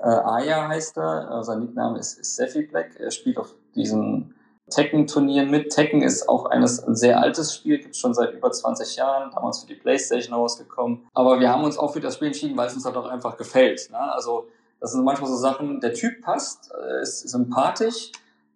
Äh, 0.00 0.08
Aya 0.08 0.68
heißt 0.68 0.96
er, 0.96 1.38
äh, 1.38 1.44
sein 1.44 1.60
Nickname 1.60 1.98
ist, 1.98 2.18
ist 2.18 2.36
Seffi 2.36 2.62
Black. 2.62 2.98
Er 2.98 3.10
spielt 3.10 3.38
auf 3.38 3.54
diesen 3.74 4.34
Tekken-Turnieren 4.70 5.50
mit. 5.50 5.70
Tekken 5.70 6.02
ist 6.02 6.28
auch 6.28 6.46
eines, 6.46 6.86
ein 6.86 6.94
sehr 6.94 7.20
altes 7.20 7.54
Spiel, 7.54 7.78
gibt 7.78 7.94
es 7.94 8.00
schon 8.00 8.14
seit 8.14 8.34
über 8.34 8.50
20 8.50 8.96
Jahren, 8.96 9.30
damals 9.32 9.60
für 9.60 9.66
die 9.66 9.74
Playstation 9.74 10.34
rausgekommen. 10.34 11.06
Aber 11.14 11.40
wir 11.40 11.50
haben 11.50 11.64
uns 11.64 11.78
auch 11.78 11.92
für 11.92 12.00
das 12.00 12.14
Spiel 12.14 12.28
entschieden, 12.28 12.56
weil 12.56 12.68
es 12.68 12.74
uns 12.74 12.84
halt 12.84 12.96
auch 12.96 13.06
einfach 13.06 13.36
gefällt. 13.36 13.90
Ne? 13.90 13.98
Also 13.98 14.48
das 14.80 14.92
sind 14.92 15.04
manchmal 15.04 15.30
so 15.30 15.36
Sachen, 15.36 15.80
der 15.80 15.94
Typ 15.94 16.22
passt, 16.22 16.70
äh, 16.72 17.02
ist 17.02 17.28
sympathisch, 17.28 18.12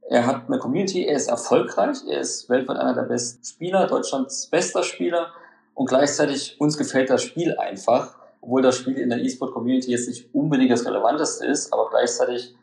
er 0.09 0.27
hat 0.27 0.49
eine 0.49 0.59
Community, 0.59 1.05
er 1.05 1.17
ist 1.17 1.29
erfolgreich, 1.29 1.99
er 2.09 2.21
ist 2.21 2.49
weltweit 2.51 2.77
einer 2.77 2.95
der 2.95 3.03
besten 3.03 3.45
Spieler, 3.45 3.87
Deutschlands 3.87 4.47
bester 4.47 4.83
Spieler 4.83 5.29
und 5.75 5.89
gleichzeitig 5.89 6.61
uns 6.61 6.77
gefällt 6.77 7.09
das 7.09 7.23
Spiel 7.23 7.57
einfach, 7.57 8.17
obwohl 8.41 8.63
das 8.63 8.77
Spiel 8.77 8.99
in 8.99 9.09
der 9.09 9.19
E-Sport-Community 9.19 9.91
jetzt 9.91 10.09
nicht 10.09 10.35
unbedingt 10.35 10.71
das 10.71 10.85
Relevanteste 10.85 11.47
ist, 11.47 11.73
aber 11.73 11.89
gleichzeitig 11.91 12.55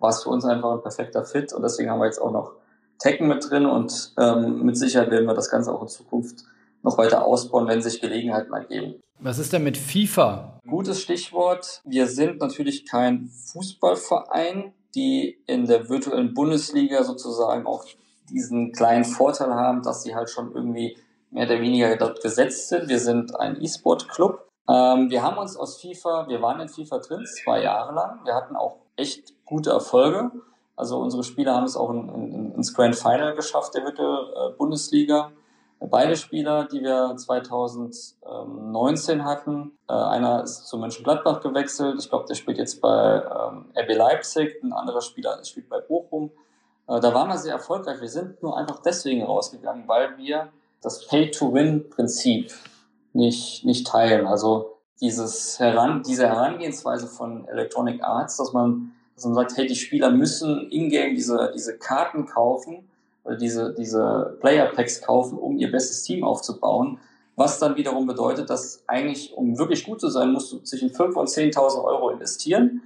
war 0.00 0.10
es 0.10 0.22
für 0.22 0.30
uns 0.30 0.44
einfach 0.44 0.72
ein 0.72 0.82
perfekter 0.82 1.24
Fit 1.24 1.52
und 1.52 1.62
deswegen 1.62 1.90
haben 1.90 2.00
wir 2.00 2.06
jetzt 2.06 2.20
auch 2.20 2.32
noch 2.32 2.52
Tekken 2.98 3.28
mit 3.28 3.48
drin 3.48 3.66
und 3.66 4.12
ähm, 4.18 4.62
mit 4.62 4.76
Sicherheit 4.76 5.10
werden 5.10 5.26
wir 5.26 5.34
das 5.34 5.50
Ganze 5.50 5.72
auch 5.72 5.82
in 5.82 5.88
Zukunft 5.88 6.44
noch 6.82 6.98
weiter 6.98 7.24
ausbauen, 7.24 7.66
wenn 7.68 7.82
sich 7.82 8.00
Gelegenheiten 8.00 8.52
ergeben. 8.52 9.02
Was 9.20 9.38
ist 9.38 9.52
denn 9.52 9.64
mit 9.64 9.76
FIFA? 9.76 10.60
Gutes 10.68 11.02
Stichwort. 11.02 11.82
Wir 11.84 12.06
sind 12.06 12.40
natürlich 12.40 12.86
kein 12.86 13.28
Fußballverein, 13.52 14.72
die 14.94 15.38
in 15.46 15.66
der 15.66 15.88
virtuellen 15.88 16.34
Bundesliga 16.34 17.02
sozusagen 17.02 17.66
auch 17.66 17.84
diesen 18.30 18.72
kleinen 18.72 19.04
Vorteil 19.04 19.54
haben, 19.54 19.82
dass 19.82 20.02
sie 20.02 20.14
halt 20.14 20.30
schon 20.30 20.52
irgendwie 20.54 20.96
mehr 21.30 21.46
oder 21.46 21.60
weniger 21.60 21.96
dort 21.96 22.22
gesetzt 22.22 22.68
sind. 22.68 22.88
Wir 22.88 22.98
sind 22.98 23.38
ein 23.38 23.60
E-Sport-Club. 23.60 24.46
Ähm, 24.68 25.10
wir 25.10 25.22
haben 25.22 25.38
uns 25.38 25.56
aus 25.56 25.80
FIFA, 25.80 26.28
wir 26.28 26.40
waren 26.42 26.60
in 26.60 26.68
FIFA 26.68 26.98
drin, 26.98 27.26
zwei 27.26 27.62
Jahre 27.62 27.94
lang. 27.94 28.20
Wir 28.24 28.34
hatten 28.34 28.54
auch 28.54 28.76
echt 28.96 29.34
gute 29.44 29.70
Erfolge. 29.70 30.30
Also 30.78 30.98
unsere 30.98 31.24
Spieler 31.24 31.56
haben 31.56 31.64
es 31.64 31.76
auch 31.76 31.90
in, 31.90 32.08
in, 32.08 32.54
ins 32.54 32.72
Grand 32.72 32.94
Final 32.94 33.34
geschafft, 33.34 33.74
der 33.74 33.84
Virtual 33.84 34.32
äh, 34.34 34.52
Bundesliga. 34.56 35.32
Beide 35.80 36.16
Spieler, 36.16 36.64
die 36.64 36.82
wir 36.82 37.14
2019 37.16 39.24
hatten, 39.24 39.78
äh, 39.88 39.92
einer 39.92 40.42
ist 40.42 40.66
zu 40.66 40.76
Mönchengladbach 40.78 41.40
gewechselt. 41.40 41.96
Ich 42.00 42.08
glaube, 42.08 42.26
der 42.26 42.34
spielt 42.34 42.58
jetzt 42.58 42.80
bei 42.80 43.22
ähm, 43.22 43.66
RB 43.76 43.96
Leipzig. 43.96 44.60
Ein 44.62 44.72
anderer 44.72 45.00
Spieler 45.00 45.42
spielt 45.44 45.68
bei 45.68 45.80
Bochum. 45.80 46.32
Äh, 46.88 47.00
da 47.00 47.14
waren 47.14 47.28
wir 47.28 47.38
sehr 47.38 47.54
erfolgreich. 47.54 48.00
Wir 48.00 48.08
sind 48.08 48.42
nur 48.42 48.56
einfach 48.56 48.80
deswegen 48.80 49.24
rausgegangen, 49.24 49.86
weil 49.86 50.16
wir 50.16 50.48
das 50.80 51.06
Pay-to-Win-Prinzip 51.06 52.52
nicht, 53.12 53.64
nicht 53.64 53.86
teilen. 53.86 54.26
Also 54.26 54.78
dieses 55.00 55.58
Heran, 55.58 56.02
diese 56.02 56.28
Herangehensweise 56.28 57.06
von 57.06 57.46
Electronic 57.48 58.02
Arts, 58.02 58.36
dass 58.36 58.52
man, 58.52 58.92
dass 59.18 59.24
man 59.24 59.34
sagt, 59.34 59.56
hey, 59.56 59.66
die 59.66 59.74
Spieler 59.74 60.12
müssen 60.12 60.70
in-game 60.70 61.16
diese, 61.16 61.50
diese 61.52 61.76
Karten 61.76 62.24
kaufen 62.24 62.88
oder 63.24 63.36
diese, 63.36 63.74
diese 63.74 64.36
Player 64.40 64.66
Packs 64.66 65.02
kaufen, 65.02 65.38
um 65.38 65.58
ihr 65.58 65.72
bestes 65.72 66.04
Team 66.04 66.22
aufzubauen. 66.22 67.00
Was 67.34 67.58
dann 67.58 67.76
wiederum 67.76 68.06
bedeutet, 68.06 68.48
dass 68.48 68.84
eigentlich, 68.86 69.36
um 69.36 69.58
wirklich 69.58 69.84
gut 69.84 70.00
zu 70.00 70.08
sein, 70.08 70.32
musst 70.32 70.52
du 70.52 70.60
zwischen 70.60 70.90
5.000 70.90 71.14
und 71.14 71.28
10.000 71.28 71.84
Euro 71.84 72.10
investieren, 72.10 72.82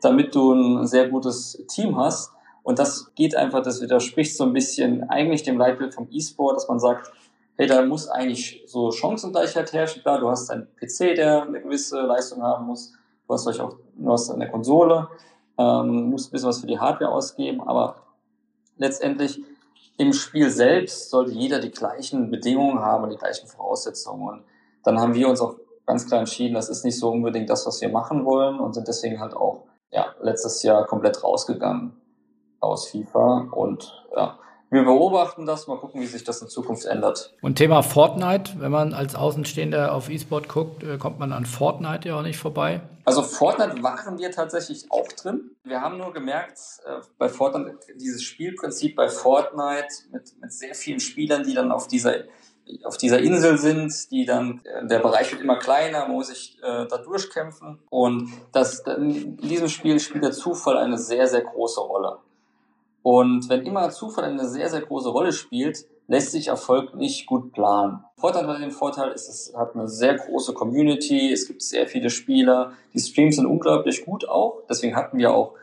damit 0.00 0.34
du 0.34 0.52
ein 0.52 0.86
sehr 0.88 1.08
gutes 1.08 1.64
Team 1.68 1.96
hast. 1.96 2.32
Und 2.64 2.80
das 2.80 3.12
geht 3.14 3.36
einfach, 3.36 3.62
das 3.62 3.80
widerspricht 3.80 4.36
so 4.36 4.42
ein 4.42 4.52
bisschen 4.52 5.08
eigentlich 5.08 5.44
dem 5.44 5.56
Leitbild 5.56 5.94
vom 5.94 6.08
E-Sport, 6.10 6.56
dass 6.56 6.66
man 6.66 6.80
sagt, 6.80 7.12
hey, 7.56 7.68
da 7.68 7.86
muss 7.86 8.08
eigentlich 8.08 8.64
so 8.66 8.90
Chancengleichheit 8.90 9.72
herrschen. 9.72 10.02
Klar, 10.02 10.18
du 10.18 10.28
hast 10.28 10.50
einen 10.50 10.66
PC, 10.80 11.14
der 11.14 11.42
eine 11.42 11.60
gewisse 11.60 12.00
Leistung 12.00 12.42
haben 12.42 12.66
muss. 12.66 12.92
Du 13.28 13.34
hast 13.34 13.44
vielleicht 13.44 13.60
auch, 13.60 13.76
du 13.94 14.10
hast 14.10 14.30
eine 14.30 14.50
Konsole, 14.50 15.08
ähm, 15.58 16.10
musst 16.10 16.28
ein 16.28 16.32
bisschen 16.32 16.48
was 16.48 16.60
für 16.60 16.66
die 16.66 16.78
Hardware 16.78 17.10
ausgeben, 17.10 17.60
aber 17.62 17.96
letztendlich 18.76 19.42
im 19.98 20.12
Spiel 20.12 20.50
selbst 20.50 21.10
sollte 21.10 21.32
jeder 21.32 21.58
die 21.58 21.70
gleichen 21.70 22.30
Bedingungen 22.30 22.80
haben 22.80 23.04
und 23.04 23.10
die 23.10 23.16
gleichen 23.16 23.46
Voraussetzungen. 23.46 24.28
Und 24.28 24.44
dann 24.84 25.00
haben 25.00 25.14
wir 25.14 25.28
uns 25.28 25.40
auch 25.40 25.56
ganz 25.86 26.06
klar 26.06 26.20
entschieden, 26.20 26.54
das 26.54 26.68
ist 26.68 26.84
nicht 26.84 26.98
so 26.98 27.10
unbedingt 27.10 27.48
das, 27.48 27.66
was 27.66 27.80
wir 27.80 27.88
machen 27.88 28.24
wollen 28.24 28.58
und 28.60 28.74
sind 28.74 28.88
deswegen 28.88 29.20
halt 29.20 29.34
auch 29.34 29.62
ja, 29.90 30.14
letztes 30.20 30.62
Jahr 30.62 30.84
komplett 30.86 31.22
rausgegangen 31.22 31.96
aus 32.60 32.88
FIFA. 32.88 33.48
Und 33.52 34.04
ja, 34.14 34.38
wir 34.70 34.84
beobachten 34.84 35.46
das, 35.46 35.66
mal 35.66 35.78
gucken, 35.78 36.00
wie 36.00 36.06
sich 36.06 36.24
das 36.24 36.42
in 36.42 36.48
Zukunft 36.48 36.86
ändert. 36.86 37.34
Und 37.40 37.56
Thema 37.56 37.82
Fortnite, 37.82 38.52
wenn 38.58 38.72
man 38.72 38.94
als 38.94 39.14
Außenstehender 39.14 39.94
auf 39.94 40.10
E-Sport 40.10 40.48
guckt, 40.48 40.82
äh, 40.82 40.98
kommt 40.98 41.18
man 41.18 41.32
an 41.32 41.46
Fortnite 41.46 42.08
ja 42.08 42.18
auch 42.18 42.22
nicht 42.22 42.38
vorbei. 42.38 42.80
Also 43.04 43.22
Fortnite 43.22 43.82
waren 43.82 44.18
wir 44.18 44.32
tatsächlich 44.32 44.90
auch 44.90 45.06
drin. 45.08 45.52
Wir 45.62 45.80
haben 45.80 45.98
nur 45.98 46.12
gemerkt, 46.12 46.58
äh, 46.84 47.00
bei 47.18 47.28
Fortnite, 47.28 47.78
dieses 47.94 48.22
Spielprinzip 48.22 48.96
bei 48.96 49.08
Fortnite 49.08 49.86
mit, 50.10 50.32
mit 50.40 50.52
sehr 50.52 50.74
vielen 50.74 51.00
Spielern, 51.00 51.44
die 51.44 51.54
dann 51.54 51.70
auf 51.70 51.86
dieser 51.86 52.24
auf 52.82 52.96
dieser 52.96 53.20
Insel 53.20 53.58
sind, 53.58 54.10
die 54.10 54.24
dann, 54.24 54.60
äh, 54.64 54.86
der 54.86 54.98
Bereich 54.98 55.30
wird 55.30 55.40
immer 55.40 55.58
kleiner, 55.58 56.08
muss 56.08 56.28
sich 56.28 56.58
äh, 56.62 56.86
da 56.86 56.98
durchkämpfen. 56.98 57.78
Und 57.90 58.32
das, 58.52 58.80
in 58.80 59.36
diesem 59.36 59.68
Spiel 59.68 60.00
spielt 60.00 60.24
der 60.24 60.32
Zufall 60.32 60.76
eine 60.76 60.98
sehr, 60.98 61.28
sehr 61.28 61.42
große 61.42 61.80
Rolle. 61.80 62.18
Und 63.06 63.48
wenn 63.48 63.64
immer 63.64 63.88
Zufall 63.90 64.24
eine 64.24 64.48
sehr, 64.48 64.68
sehr 64.68 64.80
große 64.80 65.10
Rolle 65.10 65.30
spielt, 65.30 65.86
lässt 66.08 66.32
sich 66.32 66.48
Erfolg 66.48 66.96
nicht 66.96 67.26
gut 67.26 67.52
planen. 67.52 68.02
Vorteil 68.18 68.48
bei 68.48 68.58
dem 68.58 68.72
Vorteil 68.72 69.12
ist, 69.12 69.28
es 69.28 69.54
hat 69.56 69.76
eine 69.76 69.86
sehr 69.86 70.16
große 70.16 70.54
Community, 70.54 71.30
es 71.30 71.46
gibt 71.46 71.62
sehr 71.62 71.86
viele 71.86 72.10
Spieler, 72.10 72.72
die 72.92 72.98
Streams 72.98 73.36
sind 73.36 73.46
unglaublich 73.46 74.04
gut 74.04 74.28
auch. 74.28 74.64
Deswegen 74.68 74.96
hatten 74.96 75.18
wir 75.18 75.32
auch 75.32 75.54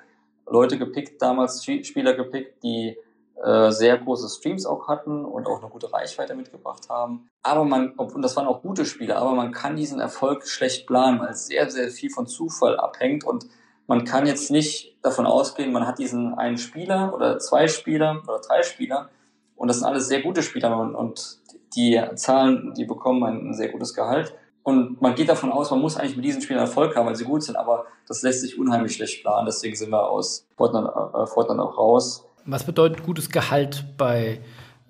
Leute 0.48 0.78
gepickt, 0.78 1.22
damals 1.22 1.66
Spieler 1.66 2.14
gepickt, 2.14 2.64
die 2.64 2.96
äh, 3.44 3.72
sehr 3.72 3.98
große 3.98 4.30
Streams 4.30 4.66
auch 4.66 4.88
hatten 4.88 5.26
und 5.26 5.46
auch 5.46 5.60
eine 5.60 5.70
gute 5.70 5.92
Reichweite 5.92 6.36
mitgebracht 6.36 6.88
haben. 6.88 7.28
Aber 7.42 7.66
man, 7.66 7.90
und 7.90 8.22
das 8.22 8.38
waren 8.38 8.48
auch 8.48 8.62
gute 8.62 8.86
Spieler, 8.86 9.18
aber 9.18 9.34
man 9.34 9.52
kann 9.52 9.76
diesen 9.76 10.00
Erfolg 10.00 10.48
schlecht 10.48 10.88
planen, 10.88 11.20
weil 11.20 11.34
sehr, 11.34 11.70
sehr 11.70 11.90
viel 11.90 12.10
von 12.10 12.26
Zufall 12.26 12.78
abhängt 12.80 13.26
und 13.26 13.48
man 13.88 14.06
kann 14.06 14.26
jetzt 14.26 14.52
nicht 14.52 14.98
davon 15.02 15.26
ausgehen, 15.26 15.72
man 15.72 15.86
hat 15.86 16.00
diesen 16.00 16.34
einen 16.36 16.58
Spieler 16.58 17.14
oder 17.14 17.40
zwei 17.40 17.68
Spieler 17.68 18.22
oder 18.24 18.40
drei 18.40 18.64
Spieler 18.64 19.10
und 19.56 19.68
das 19.68 19.80
sind 19.80 19.88
alles 19.88 20.08
sehr 20.08 20.22
gute 20.22 20.44
Spieler 20.44 20.78
und, 20.78 21.40
die 21.76 22.00
zahlen, 22.16 22.74
die 22.78 22.86
bekommen 22.86 23.24
ein 23.24 23.54
sehr 23.54 23.70
gutes 23.70 23.94
Gehalt. 23.96 24.36
Und 24.62 25.02
man 25.02 25.16
geht 25.16 25.28
davon 25.28 25.52
aus, 25.52 25.72
man 25.72 25.82
muss 25.82 25.98
eigentlich 25.98 26.16
mit 26.16 26.24
diesen 26.24 26.42
Spielern 26.42 26.62
Erfolg 26.62 26.96
haben, 26.96 27.08
weil 27.08 27.16
sie 27.16 27.26
gut 27.26 27.44
sind, 27.44 27.56
aber 27.56 27.86
das 28.08 28.22
lässt 28.22 28.42
sich 28.42 28.58
unheimlich 28.60 28.96
schlecht 28.96 29.22
planen. 29.22 29.46
Deswegen 29.46 29.76
sind 29.76 29.90
wir 29.90 30.08
aus 30.08 30.46
Fortnite, 30.56 30.88
äh, 30.88 31.26
Fortnite 31.26 31.62
auch 31.62 31.78
raus. 31.78 32.26
Was 32.46 32.64
bedeutet 32.64 33.04
gutes 33.04 33.30
Gehalt 33.30 33.86
bei 33.98 34.40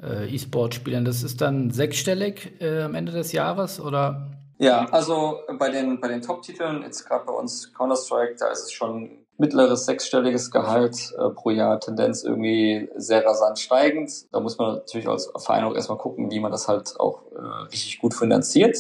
äh, 0.02 0.34
E-Sport-Spielern? 0.34 1.06
Das 1.06 1.24
ist 1.24 1.42
dann 1.42 1.72
sechsstellig 1.72 2.62
äh, 2.62 2.82
am 2.82 2.96
Ende 2.96 3.12
des 3.12 3.32
Jahres 3.32 3.80
oder? 3.80 4.30
Ja, 4.64 4.86
also 4.92 5.42
bei 5.60 5.70
den, 5.70 6.00
bei 6.00 6.08
den 6.08 6.22
Top-Titeln, 6.22 6.84
jetzt 6.84 7.04
gerade 7.06 7.26
bei 7.26 7.34
uns 7.34 7.74
Counter-Strike, 7.74 8.36
da 8.40 8.48
ist 8.48 8.64
es 8.64 8.72
schon 8.72 9.26
mittleres 9.38 9.86
sechsstelliges 9.86 10.52
Gehalt 10.52 11.14
äh, 11.18 11.32
pro 11.32 11.50
Jahr, 11.50 11.82
Tendenz 11.82 12.24
irgendwie 12.24 12.90
sehr 12.96 13.26
rasant 13.26 13.60
steigend. 13.60 14.10
Da 14.32 14.40
muss 14.40 14.58
man 14.58 14.76
natürlich 14.76 15.10
als 15.10 15.30
Verein 15.36 15.66
auch 15.66 15.76
erstmal 15.76 15.98
gucken, 15.98 16.32
wie 16.32 16.40
man 16.40 16.50
das 16.50 16.70
halt 16.70 16.98
auch 16.98 17.24
äh, 17.34 17.64
richtig 17.72 18.00
gut 18.00 18.14
finanziert. 18.14 18.78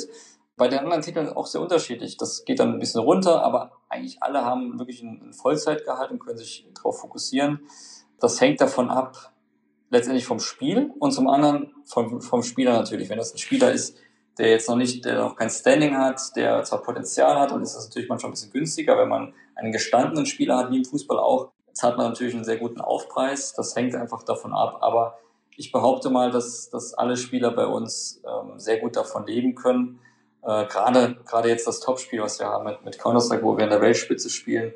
Bei 0.55 0.69
den 0.69 0.79
anderen 0.79 1.01
Titeln 1.01 1.27
auch 1.27 1.47
sehr 1.47 1.59
unterschiedlich. 1.59 2.15
Das 2.15 2.45
geht 2.45 2.61
dann 2.61 2.71
ein 2.75 2.79
bisschen 2.79 3.01
runter, 3.01 3.43
aber 3.43 3.73
eigentlich 3.89 4.23
alle 4.23 4.45
haben 4.45 4.79
wirklich 4.79 5.01
ein 5.03 5.33
Vollzeitgehalt 5.33 6.11
und 6.11 6.19
können 6.19 6.37
sich 6.37 6.65
darauf 6.75 6.97
fokussieren. 6.97 7.59
Das 8.21 8.39
hängt 8.39 8.61
davon 8.61 8.89
ab, 8.89 9.33
letztendlich 9.89 10.25
vom 10.25 10.39
Spiel 10.39 10.93
und 10.99 11.11
zum 11.11 11.27
anderen 11.27 11.73
vom, 11.83 12.21
vom 12.21 12.41
Spieler 12.41 12.71
natürlich. 12.71 13.09
Wenn 13.09 13.17
das 13.17 13.33
ein 13.33 13.37
Spieler 13.37 13.73
ist, 13.73 13.97
der 14.37 14.49
jetzt 14.49 14.67
noch 14.67 14.75
nicht, 14.75 15.05
der 15.05 15.19
noch 15.19 15.35
kein 15.35 15.49
Standing 15.49 15.97
hat, 15.97 16.35
der 16.35 16.63
zwar 16.63 16.81
Potenzial 16.81 17.39
hat 17.39 17.51
und 17.51 17.61
ist 17.61 17.75
das 17.75 17.87
natürlich 17.87 18.09
manchmal 18.09 18.31
ein 18.31 18.33
bisschen 18.33 18.51
günstiger, 18.51 18.97
wenn 18.97 19.09
man 19.09 19.33
einen 19.55 19.71
gestandenen 19.71 20.25
Spieler 20.25 20.57
hat, 20.57 20.71
wie 20.71 20.77
im 20.77 20.85
Fußball 20.85 21.19
auch. 21.19 21.51
Jetzt 21.67 21.83
hat 21.83 21.97
man 21.97 22.09
natürlich 22.09 22.33
einen 22.33 22.43
sehr 22.43 22.57
guten 22.57 22.81
Aufpreis. 22.81 23.53
Das 23.53 23.75
hängt 23.75 23.95
einfach 23.95 24.23
davon 24.23 24.53
ab. 24.53 24.77
Aber 24.81 25.17
ich 25.55 25.71
behaupte 25.71 26.09
mal, 26.09 26.31
dass, 26.31 26.69
dass 26.69 26.93
alle 26.93 27.17
Spieler 27.17 27.51
bei 27.51 27.65
uns 27.65 28.21
ähm, 28.25 28.59
sehr 28.59 28.79
gut 28.79 28.95
davon 28.95 29.25
leben 29.25 29.55
können. 29.55 29.99
Äh, 30.43 30.65
gerade, 30.65 31.17
gerade 31.25 31.49
jetzt 31.49 31.67
das 31.67 31.79
Topspiel, 31.79 32.21
was 32.21 32.39
wir 32.39 32.47
haben 32.47 32.65
mit, 32.65 32.83
mit 32.83 32.99
Counter-Strike, 32.99 33.43
wo 33.43 33.57
wir 33.57 33.63
in 33.63 33.69
der 33.69 33.81
Weltspitze 33.81 34.29
spielen, 34.29 34.73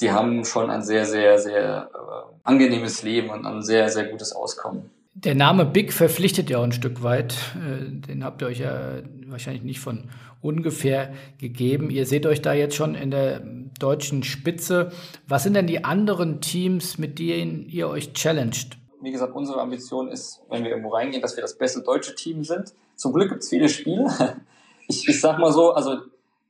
die 0.00 0.10
haben 0.10 0.44
schon 0.44 0.70
ein 0.70 0.82
sehr, 0.82 1.04
sehr, 1.04 1.38
sehr 1.38 1.90
äh, 1.94 2.34
angenehmes 2.44 3.02
Leben 3.02 3.30
und 3.30 3.46
ein 3.46 3.62
sehr, 3.62 3.88
sehr 3.88 4.06
gutes 4.06 4.32
Auskommen. 4.32 4.90
Der 5.14 5.34
Name 5.34 5.66
Big 5.66 5.92
verpflichtet 5.92 6.48
ja 6.48 6.58
auch 6.58 6.62
ein 6.62 6.72
Stück 6.72 7.02
weit. 7.02 7.34
Äh, 7.54 7.90
den 7.90 8.24
habt 8.24 8.40
ihr 8.40 8.48
euch 8.48 8.60
ja 8.60 9.02
wahrscheinlich 9.26 9.62
nicht 9.62 9.80
von 9.80 10.08
ungefähr 10.40 11.12
gegeben. 11.38 11.90
Ihr 11.90 12.06
seht 12.06 12.24
euch 12.24 12.40
da 12.40 12.54
jetzt 12.54 12.74
schon 12.74 12.94
in 12.94 13.10
der 13.10 13.40
deutschen 13.78 14.22
Spitze. 14.22 14.90
Was 15.28 15.42
sind 15.42 15.54
denn 15.54 15.66
die 15.66 15.84
anderen 15.84 16.40
Teams, 16.40 16.96
mit 16.96 17.18
denen 17.18 17.68
ihr 17.68 17.88
euch 17.88 18.14
challenged? 18.14 18.78
Wie 19.02 19.12
gesagt, 19.12 19.34
unsere 19.34 19.60
Ambition 19.60 20.08
ist, 20.08 20.40
wenn 20.48 20.64
wir 20.64 20.70
irgendwo 20.70 20.90
reingehen, 20.90 21.20
dass 21.20 21.36
wir 21.36 21.42
das 21.42 21.58
beste 21.58 21.82
deutsche 21.82 22.14
Team 22.14 22.44
sind. 22.44 22.72
Zum 22.96 23.12
Glück 23.12 23.28
gibt 23.30 23.42
es 23.42 23.48
viele 23.48 23.68
Spiele. 23.68 24.06
Ich, 24.88 25.08
ich 25.08 25.20
sag 25.20 25.38
mal 25.38 25.52
so, 25.52 25.70
also 25.70 25.98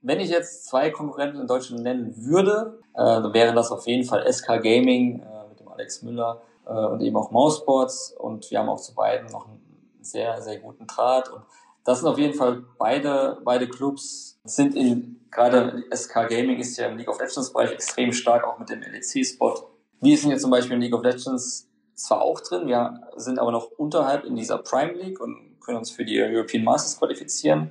wenn 0.01 0.19
ich 0.19 0.31
jetzt 0.31 0.65
zwei 0.65 0.89
Konkurrenten 0.89 1.39
in 1.39 1.47
Deutschland 1.47 1.83
nennen 1.83 2.15
würde, 2.17 2.79
äh, 2.95 2.97
dann 2.97 3.35
wäre 3.35 3.55
das 3.55 3.71
auf 3.71 3.87
jeden 3.87 4.05
Fall 4.05 4.27
SK 4.33 4.63
Gaming 4.63 5.21
äh, 5.21 5.49
mit 5.51 5.61
dem 5.61 5.69
Alex 5.69 6.03
Müller 6.03 6.41
äh, 6.67 6.73
und 6.73 7.01
eben 7.01 7.17
auch 7.17 7.31
Mouseboards 7.31 8.15
und 8.19 8.51
wir 8.51 8.59
haben 8.59 8.69
auch 8.69 8.81
zu 8.81 8.95
beiden 8.95 9.31
noch 9.31 9.47
einen 9.47 9.61
sehr, 10.01 10.41
sehr 10.43 10.59
guten 10.59 10.87
Draht 10.87 11.31
und 11.31 11.43
das 11.85 12.01
sind 12.01 12.09
auf 12.09 12.19
jeden 12.19 12.35
Fall 12.35 12.65
beide, 12.79 13.39
beide 13.45 13.69
Clubs 13.69 14.39
sind 14.45 14.75
in, 14.77 15.21
gerade 15.31 15.85
SK 15.93 16.29
Gaming 16.29 16.59
ist 16.59 16.77
ja 16.77 16.87
im 16.87 16.97
League 16.97 17.09
of 17.09 17.19
Legends 17.19 17.53
Bereich 17.53 17.73
extrem 17.73 18.13
stark, 18.13 18.45
auch 18.45 18.59
mit 18.59 18.71
dem 18.71 18.83
LEC-Spot. 18.83 19.69
Wir 20.01 20.17
sind 20.17 20.31
jetzt 20.31 20.43
zum 20.43 20.51
Beispiel 20.51 20.75
in 20.75 20.81
League 20.81 20.95
of 20.95 21.03
Legends 21.03 21.69
zwar 21.95 22.23
auch 22.23 22.41
drin, 22.41 22.67
wir 22.69 23.01
sind 23.17 23.39
aber 23.39 23.53
noch 23.53 23.71
unterhalb 23.77 24.25
in 24.25 24.37
dieser 24.37 24.59
Prime 24.59 24.93
League 24.93 25.21
und 25.21 25.61
können 25.61 25.79
uns 25.79 25.91
für 25.91 26.05
die 26.05 26.21
European 26.21 26.65
Masters 26.65 26.99
qualifizieren. 26.99 27.71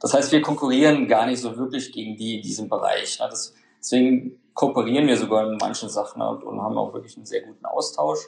Das 0.00 0.14
heißt, 0.14 0.32
wir 0.32 0.42
konkurrieren 0.42 1.06
gar 1.06 1.26
nicht 1.26 1.40
so 1.40 1.56
wirklich 1.56 1.92
gegen 1.92 2.16
die 2.16 2.36
in 2.36 2.42
diesem 2.42 2.68
Bereich. 2.68 3.18
Das, 3.18 3.54
deswegen 3.78 4.41
kooperieren 4.54 5.06
wir 5.06 5.16
sogar 5.16 5.50
in 5.50 5.56
manchen 5.56 5.88
Sachen 5.88 6.22
und, 6.22 6.60
haben 6.60 6.78
auch 6.78 6.92
wirklich 6.92 7.16
einen 7.16 7.26
sehr 7.26 7.42
guten 7.42 7.64
Austausch. 7.64 8.20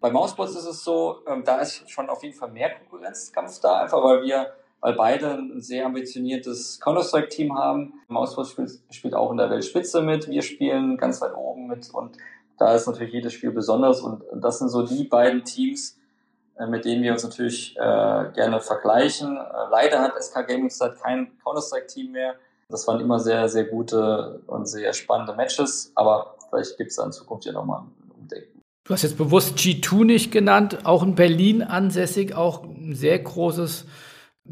Bei 0.00 0.10
Mousebots 0.10 0.54
ist 0.56 0.66
es 0.66 0.84
so, 0.84 1.18
ähm, 1.26 1.42
da 1.44 1.58
ist 1.58 1.90
schon 1.90 2.08
auf 2.08 2.22
jeden 2.22 2.34
Fall 2.34 2.50
mehr 2.50 2.70
Konkurrenzkampf 2.70 3.60
da, 3.60 3.80
einfach 3.80 4.02
weil 4.02 4.22
wir, 4.22 4.52
weil 4.80 4.94
beide 4.94 5.30
ein 5.32 5.60
sehr 5.60 5.86
ambitioniertes 5.86 6.80
Counter-Strike-Team 6.80 7.56
haben. 7.56 7.94
Mousebots 8.08 8.50
spielt, 8.50 8.78
spielt 8.90 9.14
auch 9.14 9.30
in 9.30 9.38
der 9.38 9.50
Weltspitze 9.50 10.02
mit, 10.02 10.28
wir 10.28 10.42
spielen 10.42 10.96
ganz 10.96 11.20
weit 11.20 11.34
oben 11.34 11.66
mit 11.66 11.90
und 11.92 12.16
da 12.58 12.74
ist 12.74 12.86
natürlich 12.86 13.12
jedes 13.12 13.32
Spiel 13.32 13.50
besonders 13.50 14.00
und 14.00 14.22
das 14.34 14.58
sind 14.58 14.68
so 14.68 14.82
die 14.82 15.04
beiden 15.04 15.44
Teams, 15.44 15.98
äh, 16.58 16.66
mit 16.66 16.84
denen 16.84 17.02
wir 17.02 17.12
uns 17.12 17.22
natürlich 17.22 17.76
äh, 17.76 18.30
gerne 18.34 18.60
vergleichen. 18.60 19.36
Äh, 19.36 19.40
leider 19.70 20.00
hat 20.00 20.22
SK 20.22 20.46
Gaming 20.46 20.70
Start 20.70 21.00
kein 21.02 21.36
Counter-Strike-Team 21.42 22.12
mehr. 22.12 22.36
Das 22.68 22.86
waren 22.88 23.00
immer 23.00 23.20
sehr, 23.20 23.48
sehr 23.48 23.64
gute 23.64 24.42
und 24.46 24.66
sehr 24.66 24.92
spannende 24.92 25.34
Matches, 25.34 25.92
aber 25.94 26.36
vielleicht 26.50 26.76
gibt 26.76 26.90
es 26.90 26.96
da 26.96 27.04
in 27.04 27.12
Zukunft 27.12 27.44
ja 27.44 27.52
nochmal 27.52 27.82
ein 27.82 28.10
Umdenken. 28.10 28.60
Du 28.84 28.92
hast 28.92 29.02
jetzt 29.02 29.18
bewusst 29.18 29.56
G2 29.58 30.04
nicht 30.04 30.32
genannt, 30.32 30.84
auch 30.84 31.02
in 31.02 31.14
Berlin 31.14 31.62
ansässig, 31.62 32.34
auch 32.34 32.64
ein 32.64 32.94
sehr 32.94 33.18
großes 33.18 33.86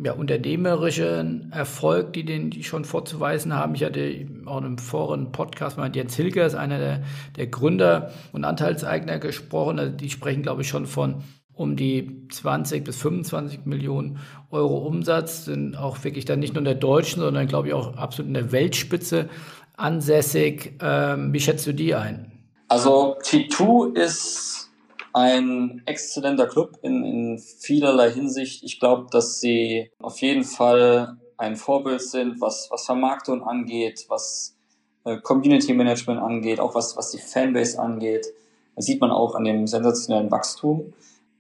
ja, 0.03 0.13
unternehmerischen 0.13 1.53
Erfolg, 1.53 2.13
die 2.13 2.25
den 2.25 2.51
die 2.51 2.65
schon 2.65 2.85
vorzuweisen 2.85 3.55
haben. 3.55 3.75
Ich 3.75 3.85
hatte 3.85 4.27
auch 4.47 4.59
in 4.59 4.65
einem 4.65 4.79
vorigen 4.79 5.31
Podcast 5.31 5.77
mal 5.77 5.95
Jens 5.95 6.17
Hilger, 6.17 6.47
ist 6.47 6.57
einer 6.57 6.79
der, 6.79 7.03
der 7.37 7.47
Gründer 7.47 8.11
und 8.33 8.45
Anteilseigner 8.45 9.19
gesprochen. 9.19 9.79
Also 9.79 9.97
die 9.97 10.11
sprechen, 10.11 10.43
glaube 10.43 10.63
ich, 10.63 10.69
schon 10.69 10.87
von 10.87 11.23
um 11.55 11.77
die 11.77 12.27
20 12.31 12.85
bis 12.85 12.97
25 12.97 13.65
Millionen 13.65 14.19
Euro 14.51 14.79
Umsatz, 14.79 15.45
sind 15.45 15.77
auch 15.77 16.03
wirklich 16.05 16.25
dann 16.25 16.41
nicht 16.41 16.55
nur 16.55 16.61
in 16.61 16.65
der 16.65 16.75
deutschen, 16.75 17.21
sondern 17.21 17.47
glaube 17.47 17.69
ich 17.69 17.75
auch 17.75 17.97
absolut 17.97 18.29
in 18.29 18.35
der 18.35 18.53
Weltspitze 18.53 19.29
ansässig. 19.77 20.79
Ähm, 20.81 21.33
wie 21.33 21.41
schätzt 21.41 21.67
du 21.67 21.73
die 21.73 21.95
ein? 21.95 22.33
Also 22.69 23.17
T2 23.23 23.97
ist 23.97 24.71
ein 25.13 25.83
exzellenter 25.87 26.47
Club 26.47 26.79
in, 26.83 27.05
in 27.05 27.39
vielerlei 27.39 28.11
Hinsicht. 28.11 28.65
Ich 28.65 28.81
glaube, 28.81 29.07
dass 29.11 29.41
sie 29.41 29.91
auf 30.01 30.21
jeden 30.21 30.45
Fall 30.45 31.17
ein 31.37 31.57
Vorbild 31.57 32.03
sind, 32.03 32.41
was, 32.41 32.69
was 32.71 32.85
Vermarktung 32.85 33.45
angeht, 33.45 34.07
was 34.09 34.57
äh, 35.05 35.19
Community 35.19 35.73
Management 35.73 36.21
angeht, 36.21 36.59
auch 36.59 36.75
was, 36.75 36.97
was 36.97 37.11
die 37.11 37.19
Fanbase 37.19 37.79
angeht. 37.79 38.27
Das 38.75 38.87
sieht 38.87 39.01
man 39.01 39.13
auch 39.13 39.35
an 39.37 39.45
dem 39.45 39.67
sensationellen 39.67 40.31
Wachstum 40.31 40.93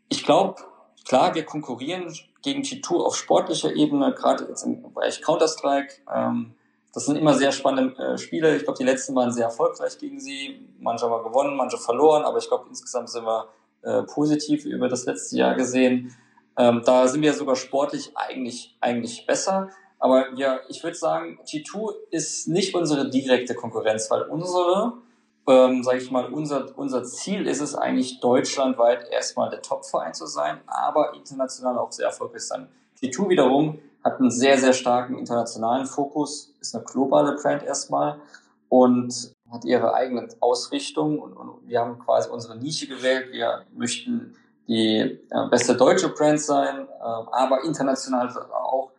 ich 0.08 0.24
glaube, 0.24 0.62
klar, 1.06 1.34
wir 1.34 1.44
konkurrieren 1.44 2.12
gegen 2.42 2.62
G2 2.62 3.04
auf 3.04 3.16
sportlicher 3.16 3.74
Ebene, 3.74 4.14
gerade 4.14 4.46
jetzt 4.48 4.64
im 4.64 4.92
Bereich 4.92 5.22
Counter-Strike. 5.22 5.94
Ähm, 6.14 6.54
das 6.92 7.06
sind 7.06 7.16
immer 7.16 7.34
sehr 7.34 7.50
spannende 7.50 7.96
äh, 8.02 8.18
Spiele. 8.18 8.56
Ich 8.56 8.64
glaube, 8.64 8.78
die 8.78 8.84
letzten 8.84 9.14
waren 9.16 9.32
sehr 9.32 9.46
erfolgreich 9.46 9.98
gegen 9.98 10.20
sie. 10.20 10.68
Manche 10.78 11.06
haben 11.06 11.12
wir 11.12 11.24
gewonnen, 11.24 11.56
manche 11.56 11.76
verloren, 11.76 12.22
aber 12.22 12.38
ich 12.38 12.46
glaube, 12.46 12.66
insgesamt 12.68 13.10
sind 13.10 13.24
wir 13.24 13.48
äh, 13.82 14.02
positiv 14.02 14.64
über 14.64 14.88
das 14.88 15.04
letzte 15.04 15.36
Jahr 15.36 15.54
gesehen. 15.54 16.14
Ähm, 16.56 16.82
da 16.84 17.08
sind 17.08 17.22
wir 17.22 17.34
sogar 17.34 17.56
sportlich 17.56 18.12
eigentlich, 18.14 18.76
eigentlich 18.80 19.26
besser. 19.26 19.70
Aber 19.98 20.34
ja, 20.36 20.60
ich 20.68 20.82
würde 20.84 20.96
sagen, 20.96 21.38
G2 21.46 21.94
ist 22.10 22.46
nicht 22.46 22.74
unsere 22.74 23.10
direkte 23.10 23.54
Konkurrenz, 23.54 24.10
weil 24.10 24.22
unsere 24.22 24.98
ähm, 25.46 25.82
sage 25.82 25.98
ich 25.98 26.10
mal, 26.10 26.26
unser, 26.26 26.66
unser 26.76 27.04
Ziel 27.04 27.46
ist 27.46 27.60
es 27.60 27.74
eigentlich 27.74 28.20
deutschlandweit 28.20 29.08
erstmal 29.10 29.50
der 29.50 29.62
Top-Verein 29.62 30.14
zu 30.14 30.26
sein, 30.26 30.60
aber 30.66 31.14
international 31.14 31.78
auch 31.78 31.92
sehr 31.92 32.06
erfolgreich 32.06 32.42
sein. 32.42 32.68
T2 33.00 33.28
wiederum 33.28 33.78
hat 34.02 34.20
einen 34.20 34.30
sehr, 34.30 34.58
sehr 34.58 34.72
starken 34.72 35.18
internationalen 35.18 35.86
Fokus, 35.86 36.54
ist 36.60 36.74
eine 36.74 36.84
globale 36.84 37.36
Brand 37.36 37.62
erstmal 37.62 38.20
und 38.68 39.32
hat 39.50 39.64
ihre 39.64 39.94
eigene 39.94 40.28
Ausrichtung 40.40 41.18
und, 41.18 41.34
und 41.34 41.68
wir 41.68 41.80
haben 41.80 41.98
quasi 41.98 42.30
unsere 42.30 42.56
Nische 42.56 42.86
gewählt. 42.86 43.32
Wir 43.32 43.64
möchten 43.74 44.34
die 44.66 44.98
äh, 44.98 45.48
beste 45.50 45.76
deutsche 45.76 46.08
Brand 46.08 46.40
sein, 46.40 46.86
äh, 46.88 47.02
aber 47.02 47.64
international 47.64 48.28
auch 48.52 48.90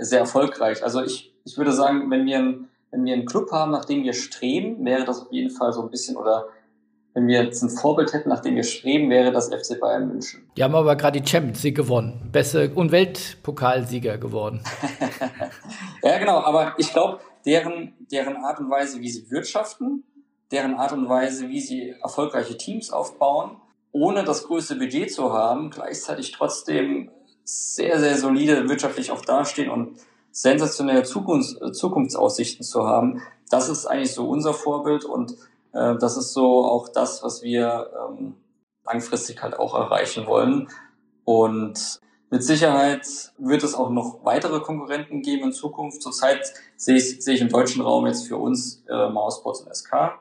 sehr 0.00 0.20
erfolgreich. 0.20 0.82
Also 0.82 1.02
ich, 1.02 1.34
ich 1.44 1.56
würde 1.58 1.72
sagen, 1.72 2.10
wenn 2.10 2.24
wir 2.24 2.38
ein 2.38 2.68
wenn 2.90 3.04
wir 3.04 3.14
einen 3.14 3.26
Club 3.26 3.50
haben, 3.52 3.70
nach 3.70 3.84
dem 3.84 4.04
wir 4.04 4.12
streben, 4.12 4.84
wäre 4.84 5.04
das 5.04 5.22
auf 5.22 5.32
jeden 5.32 5.50
Fall 5.50 5.72
so 5.72 5.82
ein 5.82 5.90
bisschen 5.90 6.16
oder 6.16 6.46
wenn 7.14 7.26
wir 7.26 7.42
jetzt 7.42 7.62
ein 7.62 7.70
Vorbild 7.70 8.12
hätten, 8.12 8.28
nach 8.28 8.40
dem 8.40 8.54
wir 8.54 8.62
streben, 8.62 9.10
wäre 9.10 9.32
das 9.32 9.48
FC 9.48 9.80
Bayern 9.80 10.08
München. 10.08 10.48
Die 10.56 10.62
haben 10.62 10.74
aber 10.74 10.94
gerade 10.94 11.20
die 11.20 11.28
Champions 11.28 11.62
League 11.64 11.76
gewonnen. 11.76 12.28
Beste 12.30 12.70
und 12.74 12.92
Weltpokalsieger 12.92 14.18
geworden. 14.18 14.62
ja, 16.02 16.18
genau, 16.18 16.38
aber 16.38 16.74
ich 16.78 16.92
glaube, 16.92 17.18
deren, 17.44 17.94
deren 18.12 18.36
Art 18.36 18.60
und 18.60 18.70
Weise, 18.70 19.00
wie 19.00 19.10
sie 19.10 19.30
wirtschaften, 19.30 20.04
deren 20.52 20.74
Art 20.74 20.92
und 20.92 21.08
Weise, 21.08 21.48
wie 21.48 21.60
sie 21.60 21.94
erfolgreiche 22.02 22.56
Teams 22.56 22.92
aufbauen, 22.92 23.56
ohne 23.90 24.22
das 24.22 24.44
größte 24.44 24.76
Budget 24.76 25.12
zu 25.12 25.32
haben, 25.32 25.70
gleichzeitig 25.70 26.30
trotzdem 26.32 27.10
sehr, 27.42 27.98
sehr 27.98 28.16
solide 28.16 28.68
wirtschaftlich 28.68 29.10
auch 29.10 29.22
dastehen 29.22 29.70
und 29.70 29.98
sensationelle 30.40 31.02
Zukunfts 31.02 31.56
Zukunftsaussichten 31.72 32.64
zu 32.64 32.86
haben, 32.86 33.22
das 33.50 33.68
ist 33.68 33.86
eigentlich 33.86 34.14
so 34.14 34.28
unser 34.28 34.54
Vorbild 34.54 35.04
und 35.04 35.32
äh, 35.72 35.96
das 35.96 36.16
ist 36.16 36.32
so 36.32 36.64
auch 36.64 36.88
das, 36.88 37.22
was 37.24 37.42
wir 37.42 37.90
ähm, 38.08 38.34
langfristig 38.84 39.42
halt 39.42 39.58
auch 39.58 39.74
erreichen 39.74 40.26
wollen. 40.26 40.68
Und 41.24 42.00
mit 42.30 42.44
Sicherheit 42.44 43.06
wird 43.38 43.64
es 43.64 43.74
auch 43.74 43.90
noch 43.90 44.24
weitere 44.24 44.60
Konkurrenten 44.60 45.22
geben 45.22 45.44
in 45.44 45.52
Zukunft. 45.52 46.02
Zurzeit 46.02 46.52
sehe 46.76 46.96
ich, 46.96 47.22
sehe 47.22 47.34
ich 47.34 47.40
im 47.40 47.48
deutschen 47.48 47.82
Raum 47.82 48.06
jetzt 48.06 48.28
für 48.28 48.36
uns 48.36 48.84
äh, 48.88 49.08
Mousebots 49.08 49.62
und 49.62 49.74
SK. 49.74 50.12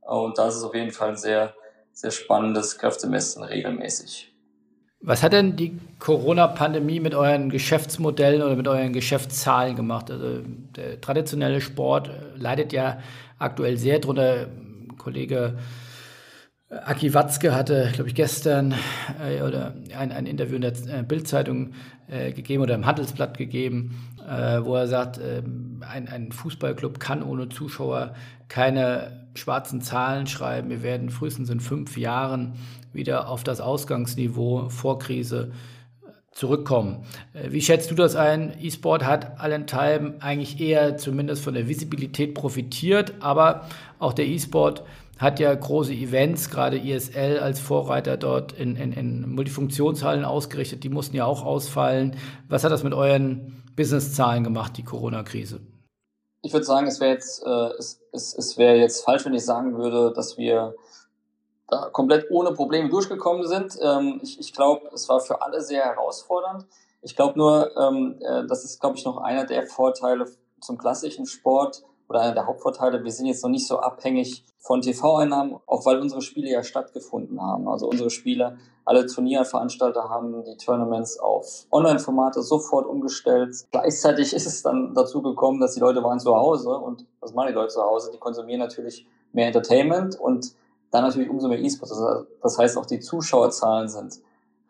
Und 0.00 0.36
da 0.36 0.48
ist 0.48 0.62
auf 0.64 0.74
jeden 0.74 0.90
Fall 0.90 1.10
ein 1.10 1.16
sehr, 1.16 1.54
sehr 1.92 2.10
spannendes 2.10 2.76
Kräftemessen 2.78 3.44
regelmäßig. 3.44 4.29
Was 5.02 5.22
hat 5.22 5.32
denn 5.32 5.56
die 5.56 5.78
Corona-Pandemie 5.98 7.00
mit 7.00 7.14
euren 7.14 7.48
Geschäftsmodellen 7.48 8.42
oder 8.42 8.54
mit 8.54 8.68
euren 8.68 8.92
Geschäftszahlen 8.92 9.74
gemacht? 9.74 10.10
Also 10.10 10.40
der 10.76 11.00
traditionelle 11.00 11.62
Sport 11.62 12.08
äh, 12.08 12.36
leidet 12.36 12.74
ja 12.74 12.98
aktuell 13.38 13.78
sehr 13.78 13.98
drunter. 13.98 14.48
Kollege 14.98 15.56
äh, 16.68 16.74
Aki 16.74 17.14
Watzke 17.14 17.54
hatte, 17.54 17.90
glaube 17.94 18.10
ich, 18.10 18.14
gestern 18.14 18.74
äh, 19.24 19.40
oder 19.40 19.74
ein, 19.96 20.12
ein 20.12 20.26
Interview 20.26 20.56
in 20.56 20.62
der 20.62 20.72
äh, 20.72 21.02
Bildzeitung 21.02 21.72
äh, 22.06 22.32
gegeben 22.32 22.62
oder 22.62 22.74
im 22.74 22.84
Handelsblatt 22.84 23.38
gegeben, 23.38 24.06
äh, 24.28 24.62
wo 24.62 24.76
er 24.76 24.86
sagt, 24.86 25.18
ein, 25.18 26.08
ein 26.08 26.30
Fußballclub 26.30 27.00
kann 27.00 27.22
ohne 27.22 27.48
Zuschauer 27.48 28.14
keine 28.48 29.28
schwarzen 29.34 29.80
Zahlen 29.80 30.26
schreiben. 30.26 30.68
Wir 30.68 30.82
werden 30.82 31.08
frühestens 31.08 31.48
in 31.48 31.60
fünf 31.60 31.96
Jahren 31.96 32.54
wieder 32.92 33.28
auf 33.28 33.44
das 33.44 33.60
Ausgangsniveau 33.60 34.68
vor 34.68 34.98
Krise 34.98 35.52
zurückkommen. 36.32 37.04
Äh, 37.34 37.52
wie 37.52 37.60
schätzt 37.60 37.90
du 37.90 37.94
das 37.94 38.16
ein? 38.16 38.56
E-Sport 38.60 39.04
hat 39.04 39.40
allenthalben 39.40 40.20
eigentlich 40.20 40.60
eher 40.60 40.96
zumindest 40.96 41.42
von 41.42 41.54
der 41.54 41.68
Visibilität 41.68 42.34
profitiert, 42.34 43.14
aber 43.20 43.66
auch 43.98 44.12
der 44.12 44.26
E-Sport 44.26 44.84
hat 45.18 45.38
ja 45.38 45.54
große 45.54 45.92
Events, 45.92 46.48
gerade 46.48 46.78
ISL 46.78 47.40
als 47.40 47.60
Vorreiter 47.60 48.16
dort 48.16 48.52
in, 48.52 48.74
in, 48.76 48.92
in 48.92 49.28
Multifunktionshallen 49.28 50.24
ausgerichtet, 50.24 50.82
die 50.82 50.88
mussten 50.88 51.14
ja 51.14 51.26
auch 51.26 51.44
ausfallen. 51.44 52.16
Was 52.48 52.64
hat 52.64 52.72
das 52.72 52.84
mit 52.84 52.94
euren 52.94 53.62
Businesszahlen 53.76 54.44
gemacht, 54.44 54.78
die 54.78 54.82
Corona-Krise? 54.82 55.60
Ich 56.42 56.54
würde 56.54 56.64
sagen, 56.64 56.86
es 56.86 57.00
wäre 57.00 57.12
jetzt, 57.12 57.44
äh, 57.44 57.68
es, 57.78 58.00
es, 58.12 58.34
es 58.34 58.56
wäre 58.56 58.76
jetzt 58.76 59.04
falsch, 59.04 59.26
wenn 59.26 59.34
ich 59.34 59.44
sagen 59.44 59.76
würde, 59.76 60.14
dass 60.14 60.38
wir 60.38 60.74
da 61.70 61.88
komplett 61.90 62.30
ohne 62.30 62.52
Probleme 62.52 62.88
durchgekommen 62.88 63.46
sind. 63.46 63.78
Ähm, 63.82 64.20
ich 64.22 64.38
ich 64.40 64.52
glaube, 64.52 64.88
es 64.92 65.08
war 65.08 65.20
für 65.20 65.42
alle 65.42 65.60
sehr 65.60 65.84
herausfordernd. 65.84 66.66
Ich 67.02 67.16
glaube 67.16 67.38
nur, 67.38 67.76
ähm, 67.76 68.18
äh, 68.20 68.46
das 68.46 68.64
ist, 68.64 68.80
glaube 68.80 68.96
ich, 68.96 69.04
noch 69.04 69.18
einer 69.18 69.44
der 69.46 69.66
Vorteile 69.66 70.26
zum 70.60 70.76
klassischen 70.76 71.26
Sport, 71.26 71.82
oder 72.10 72.22
einer 72.22 72.34
der 72.34 72.46
Hauptvorteile, 72.46 73.04
wir 73.04 73.12
sind 73.12 73.26
jetzt 73.26 73.44
noch 73.44 73.50
nicht 73.50 73.68
so 73.68 73.78
abhängig 73.78 74.44
von 74.58 74.82
TV-Einnahmen, 74.82 75.60
auch 75.66 75.86
weil 75.86 76.00
unsere 76.00 76.20
Spiele 76.22 76.50
ja 76.50 76.64
stattgefunden 76.64 77.40
haben. 77.40 77.68
Also 77.68 77.88
unsere 77.88 78.10
Spiele, 78.10 78.58
alle 78.84 79.06
Turnierveranstalter 79.06 80.10
haben 80.10 80.42
die 80.44 80.56
Tournaments 80.56 81.20
auf 81.20 81.66
Online-Formate 81.70 82.42
sofort 82.42 82.86
umgestellt. 82.86 83.54
Gleichzeitig 83.70 84.34
ist 84.34 84.46
es 84.46 84.60
dann 84.62 84.92
dazu 84.92 85.22
gekommen, 85.22 85.60
dass 85.60 85.74
die 85.74 85.80
Leute 85.80 86.02
waren 86.02 86.18
zu 86.18 86.34
Hause 86.34 86.70
und 86.70 87.06
was 87.20 87.32
machen 87.32 87.50
die 87.50 87.54
Leute 87.54 87.74
zu 87.74 87.82
Hause? 87.82 88.10
Die 88.12 88.18
konsumieren 88.18 88.58
natürlich 88.58 89.06
mehr 89.32 89.46
Entertainment 89.46 90.18
und 90.18 90.56
dann 90.90 91.04
natürlich 91.04 91.30
umso 91.30 91.48
mehr 91.48 91.60
E-Sports. 91.60 91.94
Das 92.42 92.58
heißt, 92.58 92.76
auch 92.76 92.86
die 92.86 93.00
Zuschauerzahlen 93.00 93.88
sind 93.88 94.20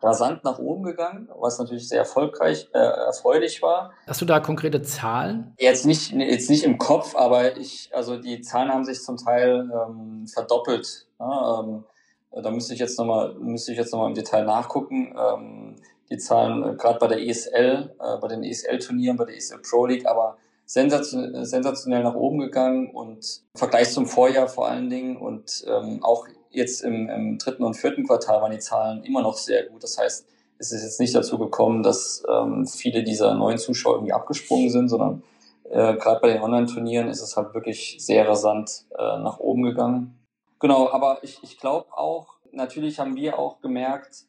rasant 0.01 0.43
nach 0.43 0.59
oben 0.59 0.83
gegangen, 0.83 1.29
was 1.39 1.59
natürlich 1.59 1.87
sehr 1.87 1.99
erfolgreich, 1.99 2.67
äh, 2.73 2.79
erfreulich 2.79 3.61
war. 3.61 3.91
Hast 4.07 4.21
du 4.21 4.25
da 4.25 4.39
konkrete 4.39 4.81
Zahlen? 4.81 5.53
Jetzt 5.59 5.85
nicht, 5.85 6.11
jetzt 6.11 6.49
nicht 6.49 6.63
im 6.63 6.77
Kopf, 6.77 7.15
aber 7.15 7.57
ich, 7.57 7.89
also 7.93 8.17
die 8.17 8.41
Zahlen 8.41 8.71
haben 8.71 8.83
sich 8.83 9.01
zum 9.01 9.17
Teil 9.17 9.69
ähm, 9.71 10.25
verdoppelt. 10.27 11.07
Ja, 11.19 11.59
ähm, 11.59 11.83
da 12.31 12.49
müsste 12.49 12.73
ich 12.73 12.79
jetzt 12.79 12.97
nochmal, 12.97 13.35
müsste 13.35 13.73
ich 13.73 13.77
jetzt 13.77 13.91
nochmal 13.91 14.09
im 14.09 14.15
Detail 14.15 14.45
nachgucken. 14.45 15.15
Ähm, 15.17 15.75
die 16.09 16.17
Zahlen 16.17 16.63
äh, 16.63 16.75
gerade 16.75 16.97
bei 16.97 17.07
der 17.07 17.21
ESL, 17.21 17.93
äh, 17.99 18.17
bei 18.17 18.27
den 18.27 18.43
ESL-Turnieren, 18.43 19.17
bei 19.17 19.25
der 19.25 19.35
ESL 19.35 19.59
Pro 19.59 19.85
League, 19.85 20.07
aber 20.07 20.37
sensationell, 20.71 21.45
sensationell 21.45 22.01
nach 22.01 22.15
oben 22.15 22.39
gegangen 22.39 22.91
und 22.91 23.41
im 23.53 23.59
Vergleich 23.59 23.91
zum 23.91 24.05
Vorjahr 24.07 24.47
vor 24.47 24.69
allen 24.69 24.89
Dingen 24.89 25.17
und 25.17 25.65
ähm, 25.67 26.01
auch 26.01 26.25
jetzt 26.49 26.81
im, 26.81 27.09
im 27.09 27.37
dritten 27.37 27.65
und 27.65 27.73
vierten 27.73 28.07
Quartal 28.07 28.41
waren 28.41 28.53
die 28.53 28.59
Zahlen 28.59 29.03
immer 29.03 29.21
noch 29.21 29.35
sehr 29.35 29.65
gut. 29.65 29.83
Das 29.83 29.97
heißt, 29.97 30.25
es 30.59 30.71
ist 30.71 30.83
jetzt 30.83 31.01
nicht 31.01 31.13
dazu 31.13 31.37
gekommen, 31.37 31.83
dass 31.83 32.23
ähm, 32.29 32.65
viele 32.65 33.03
dieser 33.03 33.33
neuen 33.33 33.57
Zuschauer 33.57 33.95
irgendwie 33.95 34.13
abgesprungen 34.13 34.69
sind, 34.69 34.87
sondern 34.87 35.23
äh, 35.69 35.95
gerade 35.95 36.21
bei 36.21 36.31
den 36.31 36.41
Online-Turnieren 36.41 37.09
ist 37.09 37.21
es 37.21 37.35
halt 37.35 37.53
wirklich 37.53 37.97
sehr 37.99 38.25
rasant 38.25 38.85
äh, 38.97 39.19
nach 39.19 39.39
oben 39.39 39.63
gegangen. 39.63 40.17
Genau, 40.59 40.89
aber 40.89 41.17
ich, 41.21 41.39
ich 41.43 41.57
glaube 41.57 41.87
auch, 41.91 42.37
natürlich 42.53 42.97
haben 42.97 43.17
wir 43.17 43.37
auch 43.37 43.59
gemerkt, 43.59 44.23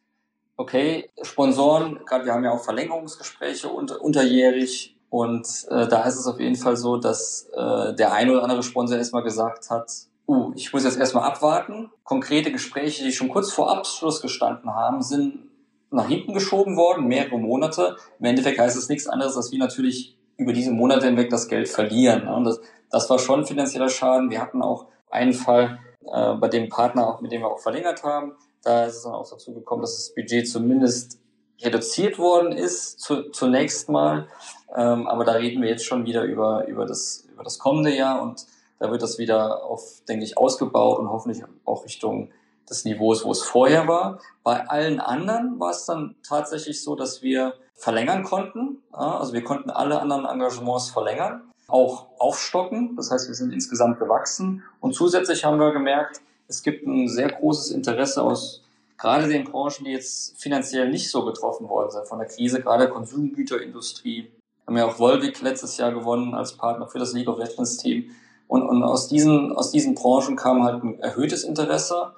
okay, 0.56 1.08
Sponsoren, 1.22 2.00
gerade 2.04 2.24
wir 2.24 2.32
haben 2.32 2.42
ja 2.44 2.50
auch 2.50 2.64
Verlängerungsgespräche 2.64 3.68
unter, 3.68 4.00
unterjährig 4.00 4.91
und 5.12 5.66
äh, 5.68 5.86
da 5.88 6.04
ist 6.04 6.16
es 6.16 6.26
auf 6.26 6.40
jeden 6.40 6.56
Fall 6.56 6.74
so, 6.74 6.96
dass 6.96 7.46
äh, 7.54 7.92
der 7.92 8.14
ein 8.14 8.30
oder 8.30 8.44
andere 8.44 8.62
Sponsor 8.62 8.96
erstmal 8.96 9.22
gesagt 9.22 9.68
hat, 9.68 9.92
uh, 10.26 10.52
ich 10.54 10.72
muss 10.72 10.84
jetzt 10.84 10.98
erstmal 10.98 11.24
abwarten. 11.24 11.90
Konkrete 12.02 12.50
Gespräche, 12.50 13.04
die 13.04 13.12
schon 13.12 13.28
kurz 13.28 13.52
vor 13.52 13.70
Abschluss 13.70 14.22
gestanden 14.22 14.74
haben, 14.74 15.02
sind 15.02 15.50
nach 15.90 16.08
hinten 16.08 16.32
geschoben 16.32 16.78
worden, 16.78 17.08
mehrere 17.08 17.38
Monate. 17.38 17.96
Im 18.20 18.24
Endeffekt 18.24 18.58
heißt 18.58 18.74
es 18.74 18.88
nichts 18.88 19.06
anderes, 19.06 19.36
als 19.36 19.52
wir 19.52 19.58
natürlich 19.58 20.16
über 20.38 20.54
diese 20.54 20.70
Monate 20.70 21.04
hinweg 21.04 21.28
das 21.28 21.46
Geld 21.46 21.68
verlieren. 21.68 22.26
Und 22.26 22.44
das, 22.44 22.62
das 22.90 23.10
war 23.10 23.18
schon 23.18 23.44
finanzieller 23.44 23.90
Schaden. 23.90 24.30
Wir 24.30 24.40
hatten 24.40 24.62
auch 24.62 24.86
einen 25.10 25.34
Fall 25.34 25.78
äh, 26.10 26.32
bei 26.36 26.48
dem 26.48 26.70
Partner, 26.70 27.18
mit 27.20 27.32
dem 27.32 27.42
wir 27.42 27.48
auch 27.48 27.60
verlängert 27.60 28.02
haben. 28.02 28.32
Da 28.62 28.84
ist 28.86 28.96
es 28.96 29.02
dann 29.02 29.12
auch 29.12 29.28
dazu 29.28 29.52
gekommen, 29.52 29.82
dass 29.82 29.94
das 29.94 30.14
Budget 30.14 30.48
zumindest 30.48 31.18
reduziert 31.64 32.18
worden 32.18 32.52
ist, 32.52 33.00
zu, 33.00 33.30
zunächst 33.30 33.88
mal. 33.88 34.28
Ähm, 34.74 35.06
aber 35.06 35.24
da 35.24 35.32
reden 35.32 35.62
wir 35.62 35.68
jetzt 35.68 35.84
schon 35.84 36.04
wieder 36.06 36.22
über, 36.24 36.66
über, 36.66 36.86
das, 36.86 37.26
über 37.32 37.44
das 37.44 37.58
kommende 37.58 37.94
Jahr 37.94 38.22
und 38.22 38.46
da 38.78 38.90
wird 38.90 39.02
das 39.02 39.18
wieder 39.18 39.64
auf, 39.64 40.02
denke 40.08 40.24
ich, 40.24 40.36
ausgebaut 40.36 40.98
und 40.98 41.08
hoffentlich 41.08 41.44
auch 41.64 41.84
Richtung 41.84 42.30
des 42.68 42.84
Niveaus, 42.84 43.24
wo 43.24 43.30
es 43.30 43.42
vorher 43.42 43.86
war. 43.86 44.18
Bei 44.42 44.68
allen 44.68 44.98
anderen 44.98 45.60
war 45.60 45.70
es 45.70 45.84
dann 45.84 46.16
tatsächlich 46.26 46.82
so, 46.82 46.96
dass 46.96 47.22
wir 47.22 47.54
verlängern 47.74 48.24
konnten. 48.24 48.82
Also 48.90 49.32
wir 49.32 49.44
konnten 49.44 49.70
alle 49.70 50.00
anderen 50.00 50.24
Engagements 50.24 50.90
verlängern, 50.90 51.42
auch 51.68 52.06
aufstocken. 52.18 52.96
Das 52.96 53.10
heißt, 53.10 53.28
wir 53.28 53.34
sind 53.34 53.52
insgesamt 53.52 53.98
gewachsen. 53.98 54.62
Und 54.80 54.94
zusätzlich 54.94 55.44
haben 55.44 55.58
wir 55.58 55.72
gemerkt, 55.72 56.20
es 56.48 56.62
gibt 56.62 56.86
ein 56.86 57.08
sehr 57.08 57.30
großes 57.30 57.70
Interesse 57.70 58.22
aus 58.22 58.62
gerade 59.02 59.26
den 59.26 59.44
Branchen, 59.44 59.84
die 59.84 59.90
jetzt 59.90 60.40
finanziell 60.40 60.88
nicht 60.88 61.10
so 61.10 61.24
getroffen 61.24 61.68
worden 61.68 61.90
sind 61.90 62.06
von 62.06 62.20
der 62.20 62.28
Krise, 62.28 62.62
gerade 62.62 62.88
Konsumgüterindustrie. 62.88 64.30
Haben 64.64 64.76
ja 64.76 64.86
auch 64.86 64.98
Volvic 64.98 65.42
letztes 65.42 65.76
Jahr 65.76 65.92
gewonnen 65.92 66.34
als 66.34 66.56
Partner 66.56 66.86
für 66.86 67.00
das 67.00 67.12
League 67.12 67.28
of 67.28 67.38
Legends 67.38 67.78
Team. 67.78 68.10
Und, 68.46 68.62
und 68.62 68.84
aus, 68.84 69.08
diesen, 69.08 69.56
aus 69.56 69.72
diesen 69.72 69.96
Branchen 69.96 70.36
kam 70.36 70.62
halt 70.62 70.84
ein 70.84 71.00
erhöhtes 71.00 71.42
Interesse. 71.42 72.12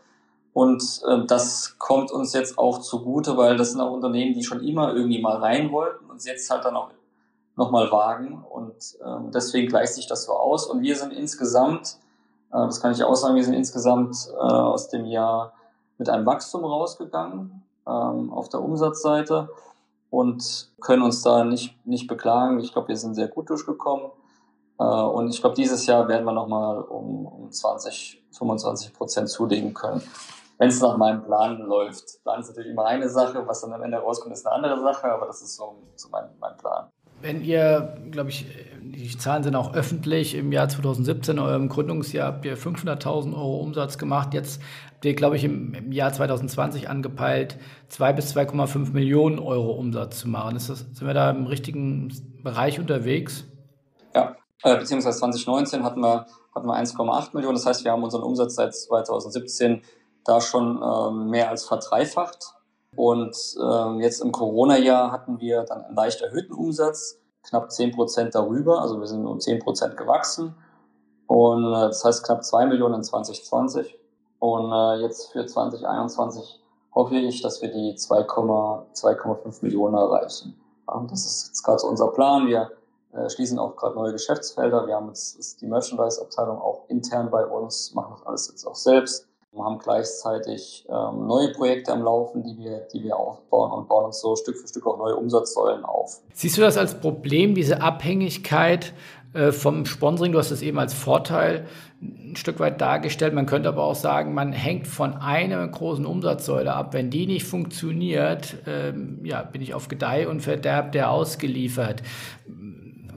Und 0.53 1.01
äh, 1.09 1.25
das 1.27 1.77
kommt 1.79 2.11
uns 2.11 2.35
jetzt 2.35 2.59
auch 2.59 2.79
zugute, 2.81 3.39
weil 3.39 3.57
das 3.57 3.73
sind 3.73 3.81
auch 3.81 3.93
Unternehmen, 3.93 4.35
die 4.35 4.45
schon 4.45 4.63
immer 4.63 4.95
irgendwie 4.95 5.23
mal 5.23 5.39
rein 5.39 5.73
wollten 5.73 6.05
und 6.11 6.23
jetzt 6.25 6.51
halt 6.51 6.67
dann 6.67 6.77
auch 6.77 6.91
nochmal 7.57 7.91
wagen. 7.91 8.45
Und 8.51 8.75
äh, 9.01 9.31
deswegen 9.33 9.69
gleicht 9.69 9.95
sich 9.95 10.07
das 10.07 10.25
so 10.25 10.33
aus. 10.33 10.67
Und 10.67 10.83
wir 10.83 10.97
sind 10.97 11.15
insgesamt, 11.15 11.97
äh, 12.53 12.59
das 12.59 12.83
kann 12.83 12.93
ich 12.93 13.03
auch 13.03 13.15
sagen, 13.15 13.37
wir 13.37 13.45
sind 13.45 13.55
insgesamt 13.55 14.29
äh, 14.33 14.37
aus 14.37 14.91
dem 14.91 15.07
Jahr 15.07 15.55
mit 15.99 16.09
einem 16.09 16.27
Wachstum 16.27 16.65
rausgegangen 16.65 17.63
ähm, 17.87 18.33
auf 18.33 18.49
der 18.49 18.63
Umsatzseite 18.63 19.49
und 20.11 20.71
können 20.81 21.03
uns 21.03 21.23
da 21.23 21.45
nicht, 21.45 21.77
nicht 21.87 22.07
beklagen. 22.07 22.61
Ich 22.61 22.73
glaube, 22.73 22.89
wir 22.89 22.97
sind 22.97 23.15
sehr 23.15 23.29
gut 23.29 23.51
durchgekommen. 23.51 24.11
Äh, 24.79 24.85
und 24.85 25.29
ich 25.29 25.41
glaube, 25.41 25.57
dieses 25.57 25.87
Jahr 25.87 26.09
werden 26.09 26.25
wir 26.25 26.33
nochmal 26.33 26.83
um, 26.83 27.27
um 27.27 27.51
20, 27.51 28.25
25 28.33 28.95
Prozent 28.95 29.29
zulegen 29.29 29.75
können. 29.75 30.03
Wenn 30.59 30.69
es 30.69 30.81
nach 30.81 30.97
meinem 30.97 31.25
Plan 31.25 31.59
läuft. 31.63 32.23
Plan 32.23 32.41
ist 32.41 32.49
natürlich 32.49 32.71
immer 32.71 32.87
eine 32.87 33.09
Sache, 33.09 33.47
was 33.47 33.61
dann 33.63 33.73
am 33.73 33.83
Ende 33.83 33.99
rauskommt, 33.99 34.33
ist 34.33 34.47
eine 34.47 34.55
andere 34.55 34.81
Sache, 34.81 35.13
aber 35.13 35.27
das 35.27 35.43
ist 35.43 35.57
so, 35.57 35.75
so 35.97 36.09
mein, 36.11 36.29
mein 36.39 36.57
Plan. 36.57 36.89
Wenn 37.25 37.43
ihr, 37.43 37.97
glaube 38.11 38.29
ich, 38.29 38.45
die 38.83 39.17
Zahlen 39.17 39.43
sind 39.43 39.57
auch 39.57 39.73
öffentlich, 39.73 40.35
im 40.35 40.53
Jahr 40.53 40.69
2017, 40.69 41.39
eurem 41.39 41.71
Gründungsjahr, 41.71 42.27
habt 42.27 42.45
ihr 42.45 42.59
500.000 42.59 43.33
Euro 43.35 43.61
Umsatz 43.61 43.97
gemacht. 43.97 44.35
Jetzt 44.35 44.61
habt 44.91 45.07
ihr, 45.07 45.15
glaube 45.15 45.37
ich, 45.37 45.45
im, 45.45 45.73
im 45.73 45.91
Jahr 45.91 46.13
2020 46.13 46.91
angepeilt, 46.91 47.57
2 47.89 48.13
bis 48.13 48.37
2,5 48.37 48.93
Millionen 48.93 49.39
Euro 49.39 49.71
Umsatz 49.73 50.19
zu 50.19 50.29
machen. 50.29 50.53
Das, 50.53 50.67
sind 50.67 51.01
wir 51.01 51.15
da 51.15 51.31
im 51.31 51.47
richtigen 51.47 52.13
Bereich 52.43 52.79
unterwegs? 52.79 53.45
Ja, 54.15 54.37
äh, 54.63 54.77
beziehungsweise 54.77 55.19
2019 55.21 55.83
hatten 55.83 56.03
wir, 56.03 56.27
hatten 56.55 56.67
wir 56.67 56.75
1,8 56.75 57.31
Millionen. 57.33 57.55
Das 57.55 57.65
heißt, 57.65 57.85
wir 57.87 57.93
haben 57.93 58.03
unseren 58.03 58.23
Umsatz 58.23 58.57
seit 58.57 58.75
2017 58.75 59.81
da 60.27 60.43
schon 60.43 60.79
ähm, 60.83 61.31
mehr 61.31 61.49
als 61.49 61.65
verdreifacht. 61.65 62.53
Und 62.97 63.37
ähm, 63.61 64.01
jetzt 64.01 64.21
im 64.21 64.33
Corona-Jahr 64.33 65.13
hatten 65.13 65.41
wir 65.41 65.65
dann 65.65 65.85
einen 65.85 65.97
leicht 65.97 66.21
erhöhten 66.21 66.53
Umsatz, 66.53 67.21
knapp 67.43 67.71
10 67.71 67.93
Prozent 67.93 68.35
darüber. 68.35 68.81
Also 68.83 68.99
wir 69.01 69.07
sind 69.07 69.27
um 69.27 69.41
10 69.41 69.61
Prozent 69.61 69.97
gewachsen. 69.97 70.55
Und 71.27 71.67
äh, 71.67 71.87
das 71.89 72.05
heißt 72.05 72.25
knapp 72.25 72.45
2 72.45 72.67
Millionen 72.67 72.95
in 72.95 73.03
2020. 73.03 73.99
Und 74.39 74.73
äh, 74.73 75.03
jetzt 75.03 75.33
für 75.33 75.47
2021 75.47 76.61
hoffe 76.95 77.17
ich, 77.17 77.43
dass 77.43 77.63
wir 77.63 77.71
die 77.71 77.95
2,5 77.95 79.63
Millionen 79.63 79.95
erreichen. 79.95 80.61
Ja, 80.89 81.05
das 81.09 81.25
ist 81.25 81.47
jetzt 81.49 81.63
gerade 81.63 81.79
so 81.79 81.89
unser 81.89 82.09
Plan. 82.09 82.47
Wir 82.47 82.71
äh, 83.13 83.29
schließen 83.31 83.59
auch 83.59 83.77
gerade 83.77 83.95
neue 83.95 84.13
Geschäftsfelder. 84.13 84.87
Wir 84.87 84.97
haben 84.97 85.09
jetzt 85.09 85.61
die 85.61 85.67
Merchandise-Abteilung 85.67 86.61
auch 86.61 86.89
intern 86.89 87.31
bei 87.31 87.47
uns, 87.47 87.95
machen 87.95 88.15
das 88.17 88.27
alles 88.27 88.49
jetzt 88.49 88.67
auch 88.67 88.75
selbst. 88.75 89.29
Wir 89.55 89.65
haben 89.65 89.79
gleichzeitig 89.79 90.85
ähm, 90.89 91.27
neue 91.27 91.53
Projekte 91.53 91.93
am 91.93 92.03
Laufen, 92.03 92.43
die 92.43 92.59
wir, 92.59 92.89
die 92.93 93.05
wir 93.05 93.17
aufbauen 93.17 93.71
und 93.71 93.89
bauen 93.89 94.07
uns 94.07 94.21
so 94.21 94.35
Stück 94.35 94.57
für 94.57 94.67
Stück 94.67 94.87
auch 94.87 94.99
neue 94.99 95.15
Umsatzsäulen 95.15 95.85
auf. 95.85 96.21
Siehst 96.33 96.57
du 96.57 96.61
das 96.61 96.77
als 96.77 96.99
Problem, 97.01 97.55
diese 97.55 97.81
Abhängigkeit 97.81 98.93
äh, 99.33 99.53
vom 99.53 99.87
Sponsoring? 99.87 100.33
Du 100.33 100.39
hast 100.39 100.51
es 100.51 100.61
eben 100.61 100.79
als 100.79 100.93
Vorteil 100.93 101.67
ein 102.03 102.35
Stück 102.35 102.59
weit 102.59 102.81
dargestellt. 102.81 103.33
Man 103.33 103.47
könnte 103.47 103.69
aber 103.69 103.85
auch 103.85 103.95
sagen, 103.95 104.35
man 104.35 104.53
hängt 104.53 104.89
von 104.89 105.15
einer 105.15 105.67
großen 105.69 106.05
Umsatzsäule 106.05 106.75
ab. 106.75 106.93
Wenn 106.93 107.11
die 107.11 107.27
nicht 107.27 107.47
funktioniert, 107.47 108.57
ähm, 108.67 109.21
ja, 109.25 109.43
bin 109.43 109.63
ich 109.63 109.73
auf 109.73 109.87
Gedeih 109.87 110.29
und 110.29 110.41
Verderb 110.41 110.91
der 110.91 111.11
ausgeliefert 111.11 112.03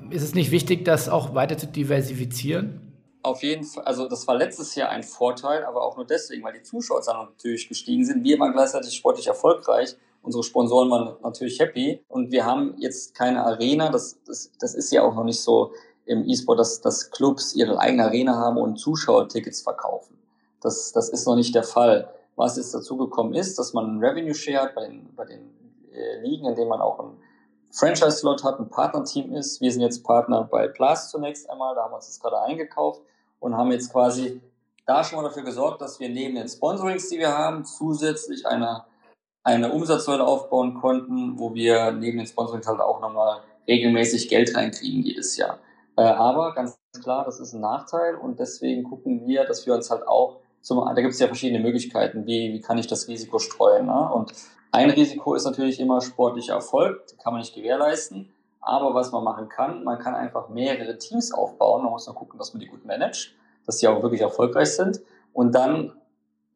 ist 0.10 0.23
es 0.23 0.36
nicht 0.36 0.52
wichtig, 0.52 0.86
das 0.86 1.10
auch 1.10 1.36
weiter 1.36 1.58
zu 1.58 1.67
diversifizieren? 1.67 2.87
Auf 3.28 3.44
jeden 3.44 3.63
Fall, 3.63 3.84
also 3.84 4.08
das 4.08 4.26
war 4.28 4.36
letztes 4.36 4.76
Jahr 4.76 4.90
ein 4.90 5.04
Vorteil, 5.04 5.66
aber 5.66 5.84
auch 5.84 5.98
nur 5.98 6.06
deswegen, 6.06 6.44
weil 6.44 6.54
die 6.54 6.63
Zuschauerzahlen 6.63 7.28
natürlich 7.28 7.68
gestiegen 7.68 8.06
sind. 8.06 8.24
Wir 8.24 8.40
waren 8.40 8.54
gleichzeitig 8.54 8.94
sportlich 8.94 9.28
erfolgreich 9.28 9.98
unsere 10.28 10.44
Sponsoren 10.44 10.92
waren 10.92 11.16
natürlich 11.24 11.60
happy 11.60 12.04
und 12.10 12.32
wir 12.32 12.46
haben 12.46 12.76
jetzt 12.80 13.16
keine 13.16 13.46
Arena, 13.46 13.90
das, 13.90 14.20
das, 14.26 14.52
das 14.60 14.76
ist 14.76 14.92
ja 14.92 15.04
auch 15.04 15.16
noch 15.16 15.24
nicht 15.24 15.42
so 15.42 15.72
im 16.06 16.28
E-Sport, 16.28 16.60
dass, 16.60 16.82
dass 16.82 17.12
Clubs 17.12 17.56
ihre 17.56 17.80
eigene 17.80 18.06
Arena 18.06 18.36
haben 18.36 18.58
und 18.58 18.78
Zuschauertickets 18.78 19.62
verkaufen. 19.62 20.18
Das, 20.62 20.92
das 20.92 21.10
ist 21.10 21.26
noch 21.26 21.36
nicht 21.36 21.56
der 21.56 21.63
Fall. 21.63 22.13
Was 22.36 22.58
jetzt 22.58 22.74
dazu 22.74 22.98
gekommen 22.98 23.34
ist, 23.34 23.58
dass 23.58 23.74
man 23.74 23.86
einen 23.86 24.04
Revenue 24.04 24.36
Share 24.36 24.63
hat 24.63 24.76
bei 24.76 24.88
den, 24.88 25.13
bei 25.16 25.26
den 25.26 25.50
äh, 25.94 26.22
Ligen, 26.22 26.46
in 26.46 26.56
denen 26.56 26.70
man 26.70 26.82
auch 26.82 27.00
einen 27.00 27.18
Franchise-Slot 27.72 28.44
hat, 28.44 28.60
ein 28.60 28.70
Partnerteam 28.70 29.34
ist. 29.34 29.62
Wir 29.62 29.72
sind 29.72 29.82
jetzt 29.82 30.04
Partner 30.04 30.44
bei 30.44 30.68
Plus 30.68 31.10
zunächst 31.10 31.50
einmal, 31.50 31.74
da 31.76 31.84
haben 31.84 31.92
wir 31.92 31.98
uns 31.98 32.08
das 32.08 32.20
gerade 32.20 32.42
eingekauft 32.42 33.02
und 33.39 33.56
haben 33.56 33.71
jetzt 33.71 33.91
quasi 33.91 34.41
da 34.86 35.04
schon 35.04 35.17
mal 35.17 35.28
dafür 35.28 35.43
gesorgt, 35.43 35.82
dass 35.82 36.00
wir 36.00 36.10
neben 36.10 36.36
den 36.36 36.47
Sponsorings, 36.47 37.10
die 37.10 37.19
wir 37.19 37.38
haben, 37.38 37.65
zusätzlich 37.65 38.45
eine, 38.45 38.86
eine 39.43 39.71
Umsatzsäule 39.71 40.26
aufbauen 40.26 40.76
konnten, 40.76 41.38
wo 41.38 41.54
wir 41.54 41.91
neben 41.91 42.17
den 42.17 42.28
Sponsorings 42.28 42.67
halt 42.67 42.80
auch 42.80 43.02
nochmal 43.02 43.41
regelmäßig 43.67 44.30
Geld 44.30 44.56
reinkriegen 44.56 45.04
jedes 45.04 45.36
Jahr. 45.38 45.60
Äh, 45.97 46.04
aber 46.04 46.54
ganz 46.54 46.80
klar, 47.04 47.26
das 47.26 47.39
ist 47.39 47.54
ein 47.54 47.62
Nachteil 47.62 48.15
und 48.15 48.39
deswegen 48.39 48.84
gucken 48.84 49.28
wir, 49.28 49.45
dass 49.45 49.65
wir 49.65 49.73
uns 49.73 49.91
halt 49.91 50.08
auch 50.08 50.39
zum, 50.62 50.84
da 50.84 51.02
gibt 51.02 51.13
es 51.13 51.19
ja 51.19 51.28
verschiedene 51.28 51.62
Möglichkeiten, 51.62 52.26
wie, 52.26 52.54
wie 52.54 52.62
kann 52.62 52.78
ich 52.78 52.88
das 52.88 53.08
Risiko 53.08 53.39
streuen. 53.39 53.86
Ne? 53.86 54.13
Und 54.13 54.34
ein 54.71 54.89
Risiko 54.89 55.34
ist 55.34 55.45
natürlich 55.45 55.80
immer 55.80 56.02
sportlicher 56.02 56.56
Erfolg, 56.56 57.08
den 57.08 57.17
kann 57.17 57.34
man 57.34 57.41
nicht 57.41 57.56
gewährleisten. 57.56 58.34
Aber 58.62 58.93
was 58.93 59.12
man 59.12 59.24
machen 59.24 59.50
kann, 59.50 59.84
man 59.84 60.00
kann 60.00 60.15
einfach 60.15 60.50
mehrere 60.50 60.98
Teams 60.98 61.32
aufbauen. 61.32 61.84
Man 61.84 61.91
muss 61.91 62.08
nur 62.08 62.15
gucken, 62.15 62.38
dass 62.38 62.54
man 62.54 62.60
die 62.60 62.67
gut 62.67 62.86
managt, 62.86 63.34
dass 63.65 63.78
die 63.78 63.88
auch 63.88 64.02
wirklich 64.02 64.22
erfolgreich 64.22 64.76
sind. 64.76 65.02
Und 65.34 65.54
dann 65.54 65.93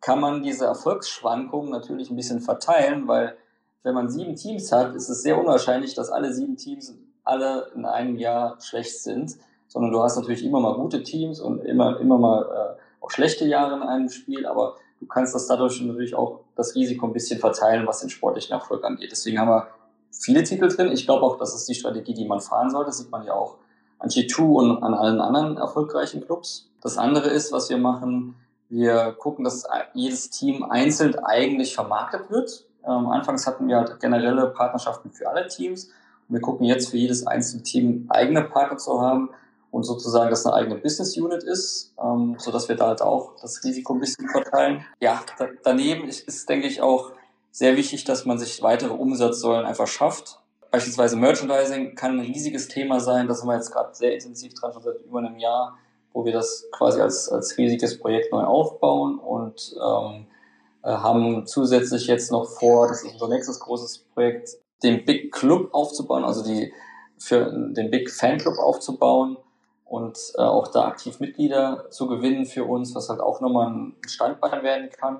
kann 0.02 0.20
man 0.20 0.42
diese 0.42 0.66
Erfolgsschwankungen 0.66 1.70
natürlich 1.70 2.10
ein 2.10 2.16
bisschen 2.16 2.42
verteilen, 2.42 3.08
weil 3.08 3.38
wenn 3.84 3.94
man 3.94 4.10
sieben 4.10 4.36
Teams 4.36 4.72
hat, 4.72 4.96
ist 4.96 5.10
es 5.10 5.22
sehr 5.22 5.40
unwahrscheinlich, 5.40 5.94
dass 5.94 6.10
alle 6.10 6.34
sieben 6.34 6.58
Teams 6.58 6.96
alle 7.24 7.72
in 7.76 7.86
einem 7.86 8.18
Jahr 8.18 8.58
schlecht 8.60 9.02
sind, 9.02 9.38
sondern 9.68 9.92
du 9.92 10.02
hast 10.02 10.18
natürlich 10.18 10.44
immer 10.44 10.60
mal 10.60 10.76
gute 10.76 11.04
Teams 11.04 11.40
und 11.40 11.64
immer, 11.64 12.00
immer 12.00 12.18
mal 12.18 12.42
äh, 12.42 13.04
auch 13.04 13.12
schlechte 13.12 13.46
Jahre 13.46 13.76
in 13.76 13.84
einem 13.84 14.10
Spiel, 14.10 14.46
aber 14.46 14.76
du 15.00 15.08
kannst 15.08 15.34
das 15.34 15.48
dadurch 15.48 15.82
natürlich 15.82 16.16
auch 16.16 16.42
das 16.56 16.76
Risiko 16.76 17.06
ein 17.08 17.14
bisschen 17.14 17.40
verteilen, 17.40 17.88
was 17.88 18.02
den 18.02 18.10
sportlichen 18.10 18.54
Erfolg 18.54 18.84
angeht. 18.84 19.12
Deswegen 19.12 19.40
haben 19.40 19.50
wir 19.50 19.68
viele 20.12 20.44
Titel 20.44 20.68
drin. 20.68 20.92
Ich 20.92 21.06
glaube 21.06 21.26
auch, 21.26 21.38
das 21.38 21.56
ist 21.56 21.68
die 21.68 21.76
Strategie, 21.76 22.14
die 22.14 22.26
man 22.26 22.42
fahren 22.42 22.70
sollte. 22.70 22.90
Das 22.90 22.98
sieht 22.98 23.12
man 23.12 23.26
ja 23.26 23.34
auch 23.34 23.58
an 24.00 24.10
G2 24.10 24.42
und 24.42 24.84
an 24.84 24.94
allen 24.94 25.22
anderen 25.22 25.58
erfolgreichen 25.58 26.26
Clubs. 26.26 26.70
Das 26.82 26.98
andere 26.98 27.30
ist, 27.30 27.52
was 27.52 27.70
wir 27.70 27.78
machen, 27.78 28.36
wir 28.70 29.16
gucken, 29.20 29.44
dass 29.44 29.66
jedes 29.94 30.30
Team 30.30 30.64
einzeln 30.64 31.16
eigentlich 31.20 31.76
vermarktet 31.76 32.30
wird. 32.30 32.66
Ähm, 32.84 33.08
anfangs 33.08 33.46
hatten 33.46 33.68
wir 33.68 33.78
halt 33.78 34.00
generelle 34.00 34.48
Partnerschaften 34.48 35.12
für 35.12 35.30
alle 35.30 35.48
Teams. 35.48 35.86
Und 36.28 36.36
wir 36.36 36.42
gucken 36.42 36.66
jetzt 36.66 36.90
für 36.90 36.98
jedes 36.98 37.28
einzelne 37.28 37.64
Team 37.64 38.06
eigene 38.10 38.44
Partner 38.44 38.78
zu 38.78 39.02
haben 39.02 39.30
und 39.72 39.84
sozusagen 39.84 40.30
das 40.30 40.46
eine 40.46 40.56
eigene 40.56 40.76
Business 40.76 41.18
Unit 41.18 41.44
ist, 41.44 41.94
ähm, 42.02 42.36
so 42.38 42.52
dass 42.52 42.70
wir 42.70 42.76
da 42.76 42.88
halt 42.88 43.02
auch 43.02 43.36
das 43.42 43.64
Risiko 43.64 43.94
ein 43.94 44.00
bisschen 44.00 44.30
verteilen. 44.30 44.86
Ja, 45.00 45.22
da, 45.38 45.48
daneben 45.64 46.08
ist, 46.08 46.28
ist, 46.28 46.48
denke 46.50 46.68
ich, 46.68 46.82
auch 46.82 47.12
sehr 47.52 47.76
wichtig, 47.76 48.04
dass 48.06 48.26
man 48.26 48.40
sich 48.40 48.62
weitere 48.64 48.94
Umsatzsäulen 48.94 49.66
einfach 49.66 49.88
schafft. 49.88 50.40
Beispielsweise 50.72 51.18
Merchandising 51.18 51.96
kann 51.96 52.18
ein 52.18 52.26
riesiges 52.26 52.70
Thema 52.70 53.00
sein. 53.00 53.28
Da 53.28 53.34
sind 53.34 53.48
wir 53.48 53.56
jetzt 53.56 53.72
gerade 53.72 53.94
sehr 53.94 54.14
intensiv 54.14 54.54
dran, 54.54 54.72
schon 54.72 54.84
seit 54.84 55.02
über 55.02 55.20
einem 55.20 55.38
Jahr, 55.38 55.78
wo 56.14 56.24
wir 56.24 56.32
das 56.32 56.66
quasi 56.72 57.02
als, 57.02 57.30
als 57.30 57.58
riesiges 57.58 58.00
Projekt 58.00 58.32
neu 58.32 58.44
aufbauen 58.44 59.20
und 59.20 59.76
ähm, 59.76 60.28
äh, 60.84 60.90
haben 60.90 61.46
zusätzlich 61.46 62.08
jetzt 62.08 62.32
noch 62.32 62.46
vor, 62.46 62.88
das 62.88 63.04
ist 63.04 63.14
unser 63.14 63.28
nächstes 63.28 63.60
großes 63.60 64.00
Projekt, 64.14 64.58
den 64.82 65.06
Big 65.06 65.32
Club 65.32 65.74
aufzubauen, 65.74 66.24
also 66.24 66.44
die 66.44 66.74
für 67.20 67.52
den 67.52 67.92
Big 67.92 68.10
Fan 68.10 68.40
Club 68.40 68.58
aufzubauen 68.58 69.38
und 69.86 70.18
äh, 70.38 70.42
auch 70.42 70.70
da 70.70 70.86
aktiv 70.86 71.20
Mitglieder 71.20 71.86
zu 71.92 72.08
gewinnen 72.08 72.46
für 72.46 72.64
uns, 72.64 72.96
was 72.96 73.10
halt 73.10 73.20
auch 73.20 73.42
nochmal 73.42 73.68
ein 73.68 73.96
Standbein 74.08 74.64
werden 74.64 74.90
kann. 74.90 75.20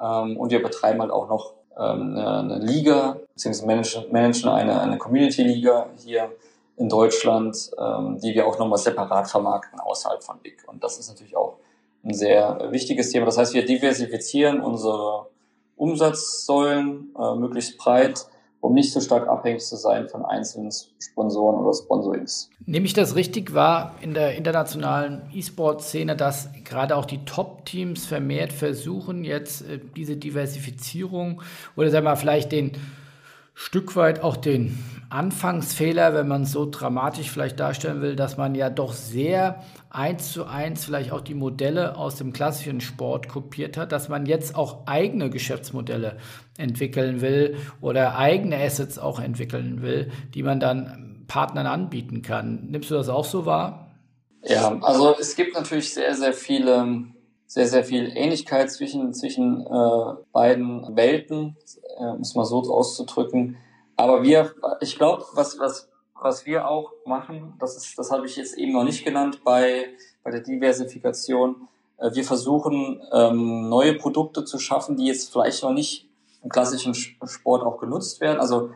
Ähm, 0.00 0.36
und 0.36 0.50
wir 0.50 0.62
betreiben 0.62 1.00
halt 1.00 1.10
auch 1.10 1.28
noch 1.28 1.54
ähm, 1.78 2.16
eine, 2.16 2.38
eine 2.38 2.58
Liga, 2.58 3.18
beziehungsweise 3.34 3.66
managen, 3.66 4.12
managen 4.12 4.50
eine, 4.50 4.80
eine 4.80 4.98
Community-Liga 4.98 5.88
hier 6.04 6.30
in 6.76 6.88
Deutschland, 6.88 7.70
ähm, 7.78 8.18
die 8.20 8.34
wir 8.34 8.46
auch 8.46 8.58
nochmal 8.58 8.78
separat 8.78 9.30
vermarkten 9.30 9.80
außerhalb 9.80 10.22
von 10.22 10.38
Big. 10.40 10.62
Und 10.66 10.82
das 10.84 10.98
ist 10.98 11.08
natürlich 11.08 11.36
auch 11.36 11.56
ein 12.04 12.14
sehr 12.14 12.68
wichtiges 12.70 13.10
Thema. 13.10 13.26
Das 13.26 13.38
heißt, 13.38 13.54
wir 13.54 13.64
diversifizieren 13.64 14.60
unsere 14.60 15.26
Umsatzsäulen 15.76 17.14
äh, 17.18 17.34
möglichst 17.34 17.78
breit 17.78 18.26
um 18.66 18.74
nicht 18.74 18.92
so 18.92 19.00
stark 19.00 19.28
abhängig 19.28 19.64
zu 19.64 19.76
sein 19.76 20.08
von 20.08 20.24
einzelnen 20.24 20.72
Sponsoren 20.98 21.60
oder 21.60 21.72
Sponsorings. 21.72 22.50
Nehme 22.66 22.86
ich 22.86 22.94
das 22.94 23.14
richtig 23.14 23.54
wahr 23.54 23.94
in 24.00 24.12
der 24.12 24.34
internationalen 24.34 25.22
E-Sport-Szene, 25.32 26.16
dass 26.16 26.48
gerade 26.64 26.96
auch 26.96 27.04
die 27.04 27.24
Top-Teams 27.24 28.06
vermehrt 28.06 28.52
versuchen, 28.52 29.22
jetzt 29.22 29.62
äh, 29.62 29.78
diese 29.96 30.16
Diversifizierung 30.16 31.42
oder 31.76 31.90
sagen 31.90 32.04
wir 32.04 32.10
mal 32.10 32.16
vielleicht 32.16 32.50
den 32.50 32.72
Stück 33.58 33.96
weit 33.96 34.22
auch 34.22 34.36
den 34.36 34.78
Anfangsfehler, 35.08 36.12
wenn 36.12 36.28
man 36.28 36.42
es 36.42 36.52
so 36.52 36.68
dramatisch 36.70 37.30
vielleicht 37.30 37.58
darstellen 37.58 38.02
will, 38.02 38.14
dass 38.14 38.36
man 38.36 38.54
ja 38.54 38.68
doch 38.68 38.92
sehr 38.92 39.64
eins 39.88 40.30
zu 40.30 40.44
eins 40.44 40.84
vielleicht 40.84 41.10
auch 41.10 41.22
die 41.22 41.34
Modelle 41.34 41.96
aus 41.96 42.16
dem 42.16 42.34
klassischen 42.34 42.82
Sport 42.82 43.28
kopiert 43.28 43.78
hat, 43.78 43.92
dass 43.92 44.10
man 44.10 44.26
jetzt 44.26 44.54
auch 44.54 44.86
eigene 44.86 45.30
Geschäftsmodelle 45.30 46.18
entwickeln 46.58 47.22
will 47.22 47.56
oder 47.80 48.18
eigene 48.18 48.58
Assets 48.58 48.98
auch 48.98 49.20
entwickeln 49.20 49.80
will, 49.80 50.10
die 50.34 50.42
man 50.42 50.60
dann 50.60 51.24
Partnern 51.26 51.66
anbieten 51.66 52.20
kann. 52.20 52.66
Nimmst 52.66 52.90
du 52.90 52.94
das 52.94 53.08
auch 53.08 53.24
so 53.24 53.46
wahr? 53.46 53.96
Ja, 54.42 54.78
also 54.82 55.16
es 55.18 55.34
gibt 55.34 55.54
natürlich 55.54 55.94
sehr, 55.94 56.14
sehr 56.14 56.34
viele, 56.34 57.06
sehr, 57.46 57.66
sehr 57.66 57.84
viel 57.84 58.10
Ähnlichkeit 58.14 58.70
zwischen, 58.70 59.14
zwischen 59.14 59.66
äh, 59.66 60.14
beiden 60.32 60.96
Welten, 60.96 61.56
äh, 61.98 62.04
um 62.04 62.20
es 62.20 62.34
mal 62.34 62.44
so 62.44 62.58
auszudrücken. 62.58 63.56
Aber 63.96 64.22
wir, 64.22 64.54
ich 64.80 64.96
glaube, 64.96 65.24
was, 65.34 65.58
was, 65.58 65.88
was 66.20 66.44
wir 66.46 66.68
auch 66.68 66.92
machen, 67.04 67.54
das 67.58 67.76
ist, 67.76 67.98
das 67.98 68.10
habe 68.10 68.26
ich 68.26 68.36
jetzt 68.36 68.58
eben 68.58 68.72
noch 68.72 68.84
nicht 68.84 69.04
genannt 69.04 69.42
bei, 69.44 69.86
bei 70.22 70.30
der 70.30 70.40
Diversifikation. 70.40 71.68
Äh, 71.98 72.14
wir 72.14 72.24
versuchen, 72.24 73.00
ähm, 73.12 73.68
neue 73.68 73.94
Produkte 73.94 74.44
zu 74.44 74.58
schaffen, 74.58 74.96
die 74.96 75.06
jetzt 75.06 75.32
vielleicht 75.32 75.62
noch 75.62 75.72
nicht 75.72 76.08
im 76.42 76.50
klassischen 76.50 76.94
Sport 76.94 77.62
auch 77.62 77.78
genutzt 77.78 78.20
werden. 78.20 78.40
Also 78.40 78.70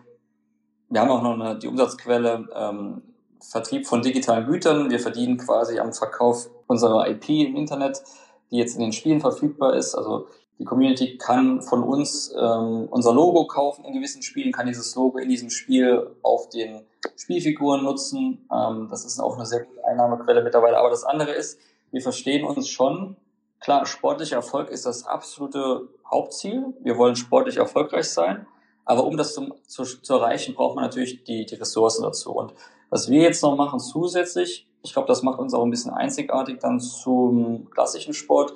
wir 0.89 1.01
haben 1.01 1.11
auch 1.11 1.23
noch 1.23 1.35
eine, 1.35 1.59
die 1.59 1.69
Umsatzquelle 1.69 2.49
ähm, 2.55 3.03
Vertrieb 3.41 3.87
von 3.87 4.03
digitalen 4.03 4.47
Gütern. 4.47 4.91
Wir 4.91 5.01
verdienen 5.01 5.39
quasi 5.39 5.79
am 5.79 5.93
Verkauf 5.93 6.51
unserer 6.67 7.09
IP 7.09 7.29
im 7.29 7.57
Internet, 7.57 8.03
die 8.51 8.57
jetzt 8.57 8.75
in 8.75 8.81
den 8.81 8.93
Spielen 8.93 9.21
verfügbar 9.21 9.75
ist. 9.75 9.95
Also 9.95 10.27
die 10.59 10.65
Community 10.65 11.17
kann 11.17 11.63
von 11.63 11.83
uns 11.83 12.35
ähm, 12.39 12.87
unser 12.91 13.15
Logo 13.15 13.47
kaufen 13.47 13.85
in 13.85 13.95
gewissen 13.95 14.23
Spielen, 14.23 14.53
kann 14.53 14.67
dieses 14.67 14.95
Logo 14.95 15.19
in 15.19 15.29
diesem 15.29 15.49
Spiel 15.49 16.15
auf 16.23 16.51
den 16.51 16.83
Spielfiguren 17.17 17.83
nutzen. 17.83 18.47
Ähm, 18.53 18.89
das 18.91 19.05
ist 19.05 19.21
auch 19.21 19.37
eine 19.37 19.47
sehr 19.47 19.65
gute 19.65 19.85
Einnahmequelle 19.85 20.43
mittlerweile. 20.43 20.77
Aber 20.79 20.91
das 20.91 21.05
andere 21.05 21.31
ist, 21.33 21.59
wir 21.93 22.03
verstehen 22.03 22.45
uns 22.45 22.69
schon. 22.69 23.17
Klar, 23.61 23.87
sportlicher 23.87 24.37
Erfolg 24.37 24.71
ist 24.71 24.87
das 24.87 25.07
absolute 25.07 25.89
Hauptziel. 26.11 26.75
Wir 26.83 26.99
wollen 26.99 27.17
sportlich 27.17 27.57
erfolgreich 27.57 28.11
sein. 28.11 28.47
Aber 28.85 29.05
um 29.05 29.17
das 29.17 29.35
zu, 29.35 29.55
zu, 29.67 29.85
zu 29.85 30.15
erreichen, 30.15 30.55
braucht 30.55 30.77
man 30.77 30.85
natürlich 30.85 31.25
die, 31.25 31.47
die 31.47 31.55
Ressourcen 31.55 32.03
dazu. 32.03 32.33
Und 32.33 32.55
was 32.91 33.09
wir 33.09 33.23
jetzt 33.23 33.43
noch 33.43 33.57
machen 33.57 33.81
zusätzlich, 33.81 34.67
ich 34.83 34.93
glaube, 34.93 35.09
das 35.09 35.23
macht 35.23 35.39
uns 35.39 35.55
auch 35.55 35.63
ein 35.63 35.71
bisschen 35.71 35.93
einzigartig 35.93 36.59
dann 36.61 36.81
zum 36.81 37.71
klassischen 37.71 38.15
Sport, 38.15 38.53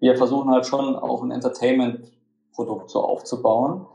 wir 0.00 0.16
versuchen 0.16 0.50
halt 0.50 0.66
schon 0.66 0.96
auch 0.96 1.22
ein 1.22 1.30
Entertainment-Produkt 1.30 2.90
so 2.90 3.02
aufzubauen 3.02 3.86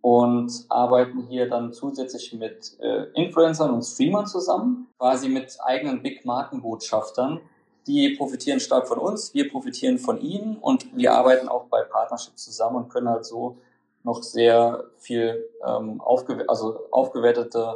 und 0.00 0.66
arbeiten 0.68 1.26
hier 1.28 1.48
dann 1.48 1.72
zusätzlich 1.72 2.32
mit 2.32 2.78
äh, 2.80 3.06
Influencern 3.14 3.70
und 3.70 3.82
Streamern 3.82 4.26
zusammen, 4.26 4.86
quasi 4.98 5.28
mit 5.28 5.58
eigenen 5.64 6.02
Big-Markenbotschaftern. 6.02 7.40
Die 7.86 8.10
profitieren 8.10 8.60
stark 8.60 8.86
von 8.86 8.98
uns, 8.98 9.34
wir 9.34 9.50
profitieren 9.50 9.98
von 9.98 10.20
ihnen 10.20 10.56
und 10.56 10.94
wir 10.96 11.14
arbeiten 11.14 11.48
auch 11.48 11.64
bei 11.64 11.82
Partnerships 11.82 12.44
zusammen 12.44 12.76
und 12.76 12.88
können 12.90 13.08
halt 13.08 13.24
so 13.24 13.56
noch 14.04 14.22
sehr 14.22 14.84
viel 14.98 15.44
ähm, 15.66 16.00
aufgew 16.00 16.42
also 16.46 16.80
aufgewertete 16.90 17.74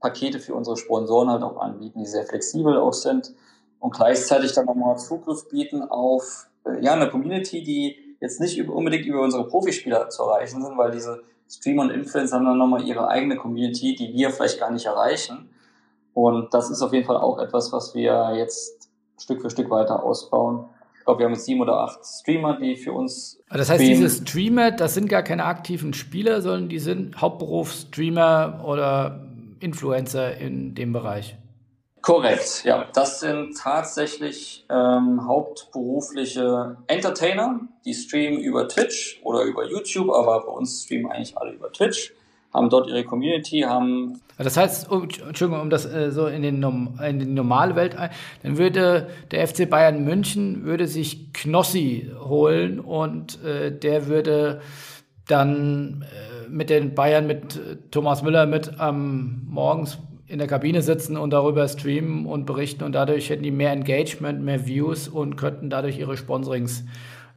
Pakete 0.00 0.40
für 0.40 0.54
unsere 0.54 0.76
Sponsoren 0.76 1.30
halt 1.30 1.42
auch 1.42 1.58
anbieten, 1.58 2.00
die 2.00 2.06
sehr 2.06 2.24
flexibel 2.24 2.76
auch 2.78 2.94
sind 2.94 3.34
und 3.78 3.94
gleichzeitig 3.94 4.52
dann 4.52 4.66
nochmal 4.66 4.98
Zugriff 4.98 5.48
bieten 5.48 5.82
auf 5.82 6.48
äh, 6.64 6.82
ja, 6.82 6.92
eine 6.92 7.10
Community, 7.10 7.62
die 7.62 7.96
jetzt 8.20 8.40
nicht 8.40 8.60
unbedingt 8.68 9.06
über 9.06 9.22
unsere 9.22 9.46
Profispieler 9.46 10.08
zu 10.10 10.22
erreichen 10.22 10.62
sind, 10.62 10.76
weil 10.76 10.90
diese 10.90 11.22
Streamer 11.48 11.82
und 11.82 11.90
Influencer 11.90 12.36
haben 12.36 12.44
dann 12.44 12.58
nochmal 12.58 12.86
ihre 12.86 13.08
eigene 13.08 13.36
Community, 13.36 13.94
die 13.94 14.12
wir 14.12 14.30
vielleicht 14.30 14.60
gar 14.60 14.70
nicht 14.70 14.86
erreichen. 14.86 15.50
Und 16.14 16.52
das 16.54 16.70
ist 16.70 16.82
auf 16.82 16.92
jeden 16.92 17.06
Fall 17.06 17.16
auch 17.16 17.38
etwas, 17.38 17.72
was 17.72 17.94
wir 17.94 18.34
jetzt 18.36 18.88
Stück 19.18 19.40
für 19.40 19.50
Stück 19.50 19.70
weiter 19.70 20.02
ausbauen. 20.02 20.66
glaube, 21.04 21.20
wir 21.20 21.26
haben 21.26 21.32
jetzt 21.32 21.46
sieben 21.46 21.60
oder 21.60 21.80
acht 21.80 22.04
Streamer, 22.04 22.58
die 22.58 22.76
für 22.76 22.92
uns. 22.92 23.40
Das 23.48 23.70
heißt, 23.70 23.82
streamen. 23.82 24.02
diese 24.02 24.22
Streamer, 24.22 24.70
das 24.70 24.94
sind 24.94 25.08
gar 25.08 25.22
keine 25.22 25.44
aktiven 25.44 25.94
Spieler, 25.94 26.42
sondern 26.42 26.68
die 26.68 26.78
sind 26.78 27.20
Hauptberuf-Streamer 27.20 28.62
oder 28.64 29.29
Influencer 29.60 30.36
in 30.36 30.74
dem 30.74 30.92
Bereich. 30.92 31.36
Korrekt, 32.02 32.64
ja. 32.64 32.86
Das 32.94 33.20
sind 33.20 33.56
tatsächlich 33.58 34.64
ähm, 34.70 35.26
hauptberufliche 35.26 36.78
Entertainer, 36.86 37.60
die 37.84 37.92
streamen 37.92 38.40
über 38.40 38.68
Twitch 38.68 39.20
oder 39.22 39.42
über 39.42 39.68
YouTube, 39.68 40.10
aber 40.10 40.46
bei 40.46 40.52
uns 40.52 40.84
streamen 40.84 41.12
eigentlich 41.12 41.36
alle 41.36 41.52
über 41.52 41.70
Twitch 41.70 42.12
haben 42.52 42.68
dort 42.68 42.88
ihre 42.88 43.04
Community, 43.04 43.60
haben. 43.60 44.20
Das 44.38 44.56
heißt, 44.56 44.90
um, 44.90 45.02
Entschuldigung, 45.02 45.60
um 45.60 45.70
das 45.70 45.86
äh, 45.86 46.10
so 46.10 46.26
in, 46.26 46.42
den, 46.42 46.62
in 47.06 47.18
die 47.18 47.26
normale 47.26 47.76
Welt 47.76 47.96
ein, 47.96 48.10
dann 48.42 48.58
würde 48.58 49.08
der 49.30 49.46
FC 49.46 49.68
Bayern 49.68 50.04
München 50.04 50.64
würde 50.64 50.86
sich 50.86 51.32
Knossi 51.32 52.10
holen 52.18 52.80
und 52.80 53.42
äh, 53.44 53.70
der 53.70 54.06
würde 54.06 54.60
dann 55.30 56.04
äh, 56.04 56.48
mit 56.48 56.70
den 56.70 56.94
Bayern 56.94 57.26
mit 57.26 57.56
äh, 57.56 57.76
Thomas 57.90 58.22
Müller 58.22 58.46
mit 58.46 58.72
ähm, 58.80 59.42
morgens 59.46 59.98
in 60.26 60.38
der 60.38 60.46
Kabine 60.46 60.80
sitzen 60.80 61.16
und 61.16 61.30
darüber 61.30 61.66
streamen 61.66 62.24
und 62.26 62.46
berichten 62.46 62.84
und 62.84 62.92
dadurch 62.92 63.30
hätten 63.30 63.42
die 63.42 63.50
mehr 63.50 63.72
Engagement, 63.72 64.42
mehr 64.42 64.64
Views 64.64 65.08
und 65.08 65.36
könnten 65.36 65.70
dadurch 65.70 65.98
ihre 65.98 66.16
Sponsorings 66.16 66.84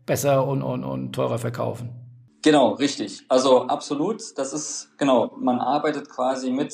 besser 0.06 0.47
und, 0.47 0.62
und, 0.62 0.84
und 0.84 1.13
teurer 1.13 1.39
verkaufen. 1.39 1.89
Genau, 2.43 2.73
richtig. 2.73 3.23
Also 3.29 3.63
absolut. 3.63 4.21
Das 4.38 4.53
ist, 4.53 4.91
genau, 4.97 5.32
man 5.38 5.60
arbeitet 5.60 6.10
quasi 6.10 6.51
mit, 6.51 6.73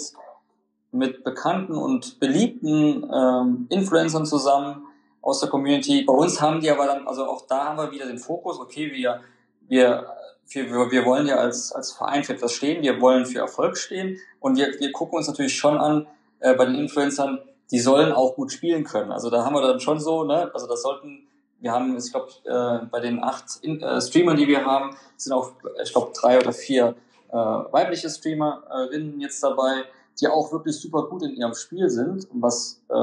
mit 0.92 1.24
bekannten 1.24 1.74
und 1.74 2.20
beliebten 2.20 3.10
ähm, 3.14 3.68
Influencern 3.70 4.26
zusammen 4.26 4.84
aus 5.22 5.40
der 5.40 5.50
Community. 5.50 6.04
Bei 6.04 6.14
uns 6.14 6.42
haben 6.42 6.60
die 6.60 6.72
aber 6.72 6.86
dann, 6.86 7.08
also 7.08 7.26
auch 7.26 7.46
da 7.48 7.66
haben 7.66 7.78
wir 7.78 7.92
wieder 7.92 8.08
den 8.08 8.18
Fokus, 8.18 8.60
okay, 8.60 8.92
wir, 8.92 9.22
wir, 9.68 10.08
wir, 10.50 10.92
wir 10.92 11.06
wollen 11.06 11.28
ja 11.28 11.36
als, 11.36 11.72
als 11.72 11.92
Verein 11.92 12.24
für 12.24 12.34
etwas 12.34 12.54
stehen, 12.54 12.82
wir 12.82 13.00
wollen 13.02 13.26
für 13.26 13.40
Erfolg 13.40 13.78
stehen 13.78 14.18
und 14.40 14.58
wir, 14.58 14.80
wir 14.80 14.92
gucken 14.92 15.18
uns 15.18 15.28
natürlich 15.28 15.56
schon 15.56 15.78
an, 15.78 16.08
äh, 16.40 16.54
bei 16.56 16.66
den 16.66 16.76
Influencern, 16.76 17.40
die 17.72 17.80
sollen 17.80 18.12
auch 18.12 18.36
gut 18.36 18.52
spielen 18.52 18.84
können. 18.84 19.12
Also 19.12 19.30
da 19.30 19.46
haben 19.46 19.54
wir 19.54 19.62
dann 19.62 19.80
schon 19.80 20.00
so, 20.00 20.24
ne, 20.24 20.50
also 20.54 20.68
das 20.68 20.82
sollten 20.82 21.28
wir 21.62 21.72
haben, 21.72 21.98
ich 21.98 22.12
glaube, 22.12 22.30
äh, 22.46 22.86
bei 22.90 23.00
den 23.00 23.24
acht 23.24 23.60
in, 23.62 23.82
äh, 23.82 24.02
Streamern, 24.02 24.38
die 24.38 24.48
wir 24.48 24.66
haben, 24.66 24.96
sind 25.18 25.34
auch, 25.34 25.52
ich 25.84 25.92
glaube, 25.92 26.12
drei 26.14 26.40
oder 26.40 26.54
vier 26.54 26.96
äh, 27.30 27.36
weibliche 27.36 28.10
Streamerinnen 28.10 29.20
jetzt 29.20 29.44
dabei, 29.44 29.84
die 30.20 30.28
auch 30.28 30.52
wirklich 30.52 30.80
super 30.80 31.04
gut 31.04 31.24
in 31.24 31.36
ihrem 31.36 31.54
Spiel 31.54 31.90
sind 31.90 32.30
und 32.32 32.42
was, 32.42 32.82
äh, 32.90 32.94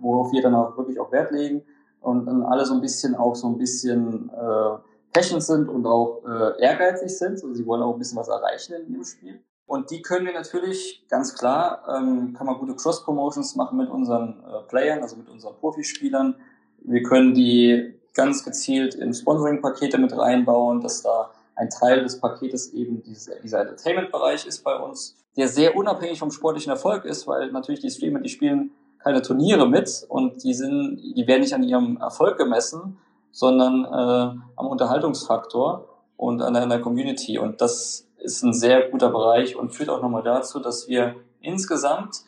worauf 0.00 0.32
wir 0.32 0.42
dann 0.42 0.54
auch 0.54 0.76
wirklich 0.76 0.98
auch 0.98 1.12
Wert 1.12 1.30
legen 1.30 1.62
und 2.00 2.26
dann 2.26 2.42
alle 2.42 2.64
so 2.64 2.74
ein 2.74 2.80
bisschen 2.80 3.14
auch 3.14 3.34
so 3.34 3.48
ein 3.48 3.58
bisschen 3.58 4.30
äh, 4.30 4.78
passionate 5.16 5.44
sind 5.44 5.68
und 5.68 5.86
auch 5.86 6.22
äh, 6.26 6.62
ehrgeizig 6.62 7.16
sind. 7.16 7.32
Also 7.32 7.54
sie 7.54 7.66
wollen 7.66 7.82
auch 7.82 7.94
ein 7.94 7.98
bisschen 7.98 8.18
was 8.18 8.28
erreichen 8.28 8.74
in 8.74 8.92
ihrem 8.92 9.04
Spiel. 9.04 9.40
Und 9.66 9.90
die 9.90 10.00
können 10.00 10.26
wir 10.26 10.32
natürlich 10.32 11.04
ganz 11.08 11.34
klar, 11.34 11.82
ähm, 11.88 12.34
kann 12.36 12.46
man 12.46 12.58
gute 12.58 12.76
Cross-Promotions 12.76 13.56
machen 13.56 13.78
mit 13.78 13.90
unseren 13.90 14.44
äh, 14.44 14.62
Playern, 14.68 15.02
also 15.02 15.16
mit 15.16 15.28
unseren 15.28 15.56
Profispielern. 15.56 16.36
Wir 16.82 17.02
können 17.02 17.34
die 17.34 17.94
ganz 18.14 18.44
gezielt 18.44 18.94
in 18.94 19.12
Sponsoring-Pakete 19.12 19.98
mit 19.98 20.16
reinbauen, 20.16 20.80
dass 20.80 21.02
da 21.02 21.30
ein 21.56 21.68
Teil 21.68 22.02
des 22.02 22.20
Paketes 22.20 22.72
eben 22.74 23.02
dieser, 23.02 23.36
dieser 23.40 23.60
Entertainment-Bereich 23.62 24.46
ist 24.46 24.62
bei 24.62 24.76
uns, 24.76 25.16
der 25.36 25.48
sehr 25.48 25.76
unabhängig 25.76 26.18
vom 26.18 26.30
sportlichen 26.30 26.70
Erfolg 26.70 27.04
ist, 27.04 27.26
weil 27.26 27.50
natürlich 27.50 27.80
die 27.80 27.90
Streamer, 27.90 28.20
die 28.20 28.28
spielen 28.28 28.70
keine 29.02 29.22
Turniere 29.22 29.68
mit 29.68 30.06
und 30.08 30.42
die 30.44 30.54
sind, 30.54 31.00
die 31.16 31.26
werden 31.26 31.40
nicht 31.40 31.54
an 31.54 31.62
ihrem 31.62 31.96
Erfolg 31.96 32.38
gemessen, 32.38 32.98
sondern 33.36 33.84
äh, 33.84 34.40
am 34.56 34.66
Unterhaltungsfaktor 34.66 35.86
und 36.16 36.40
an 36.40 36.54
der, 36.70 36.80
Community. 36.80 37.38
Und 37.38 37.60
das 37.60 38.08
ist 38.16 38.42
ein 38.42 38.54
sehr 38.54 38.88
guter 38.88 39.10
Bereich 39.10 39.56
und 39.56 39.74
führt 39.74 39.90
auch 39.90 40.00
nochmal 40.00 40.22
dazu, 40.22 40.58
dass 40.58 40.88
wir 40.88 41.16
insgesamt 41.42 42.22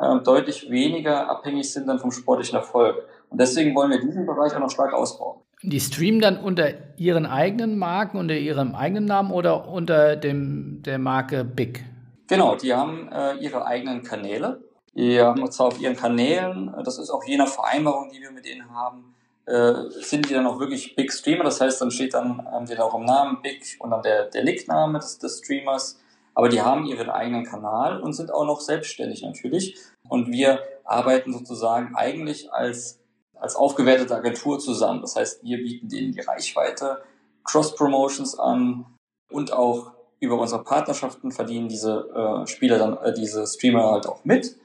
äh, 0.00 0.20
deutlich 0.20 0.70
weniger 0.70 1.28
abhängig 1.28 1.70
sind 1.70 1.86
dann 1.86 1.98
vom 1.98 2.10
sportlichen 2.10 2.56
Erfolg. 2.56 2.96
Und 3.28 3.42
deswegen 3.42 3.74
wollen 3.74 3.90
wir 3.90 4.00
diesen 4.00 4.24
Bereich 4.24 4.54
auch 4.54 4.60
noch 4.60 4.70
stark 4.70 4.94
ausbauen. 4.94 5.40
Die 5.62 5.80
streamen 5.80 6.22
dann 6.22 6.38
unter 6.38 6.70
ihren 6.96 7.26
eigenen 7.26 7.76
Marken, 7.76 8.16
unter 8.16 8.34
ihrem 8.34 8.74
eigenen 8.74 9.04
Namen 9.04 9.32
oder 9.32 9.68
unter 9.68 10.16
dem, 10.16 10.82
der 10.82 10.98
Marke 10.98 11.44
Big? 11.44 11.84
Genau, 12.26 12.54
die 12.54 12.72
haben 12.72 13.10
äh, 13.12 13.34
ihre 13.34 13.66
eigenen 13.66 14.02
Kanäle. 14.02 14.62
Die 14.94 15.20
haben 15.20 15.50
zwar 15.50 15.66
auf 15.66 15.78
ihren 15.78 15.96
Kanälen, 15.96 16.74
das 16.84 16.98
ist 16.98 17.10
auch 17.10 17.22
je 17.24 17.36
nach 17.36 17.48
Vereinbarung, 17.48 18.10
die 18.14 18.20
wir 18.22 18.30
mit 18.30 18.46
denen 18.46 18.70
haben, 18.74 19.13
äh, 19.46 19.74
sind 20.00 20.28
die 20.28 20.34
dann 20.34 20.46
auch 20.46 20.58
wirklich 20.58 20.96
Big 20.96 21.12
Streamer. 21.12 21.44
Das 21.44 21.60
heißt, 21.60 21.80
dann 21.80 21.90
steht 21.90 22.14
dann 22.14 22.46
ähm, 22.54 22.66
den 22.66 22.78
auch 22.78 22.94
im 22.94 23.04
Namen 23.04 23.42
Big 23.42 23.76
und 23.78 23.90
dann 23.90 24.02
der, 24.02 24.26
der 24.26 24.44
Nickname 24.44 24.98
des, 24.98 25.18
des 25.18 25.38
Streamers. 25.38 26.00
Aber 26.34 26.48
die 26.48 26.62
haben 26.62 26.86
ihren 26.86 27.10
eigenen 27.10 27.44
Kanal 27.44 28.00
und 28.00 28.12
sind 28.12 28.32
auch 28.32 28.44
noch 28.44 28.60
selbstständig 28.60 29.22
natürlich. 29.22 29.76
Und 30.08 30.32
wir 30.32 30.60
arbeiten 30.84 31.32
sozusagen 31.32 31.94
eigentlich 31.94 32.52
als, 32.52 33.00
als 33.34 33.54
aufgewertete 33.54 34.16
Agentur 34.16 34.58
zusammen. 34.58 35.00
Das 35.00 35.16
heißt, 35.16 35.44
wir 35.44 35.58
bieten 35.58 35.88
denen 35.88 36.12
die 36.12 36.20
Reichweite, 36.20 37.02
Cross-Promotions 37.44 38.38
an 38.38 38.86
und 39.30 39.52
auch 39.52 39.92
über 40.20 40.38
unsere 40.38 40.64
Partnerschaften 40.64 41.30
verdienen 41.30 41.68
diese 41.68 42.08
äh, 42.14 42.46
Spieler 42.46 42.78
dann, 42.78 42.96
äh, 42.98 43.12
diese 43.12 43.46
Streamer 43.46 43.92
halt 43.92 44.06
auch 44.06 44.24
mit. 44.24 44.56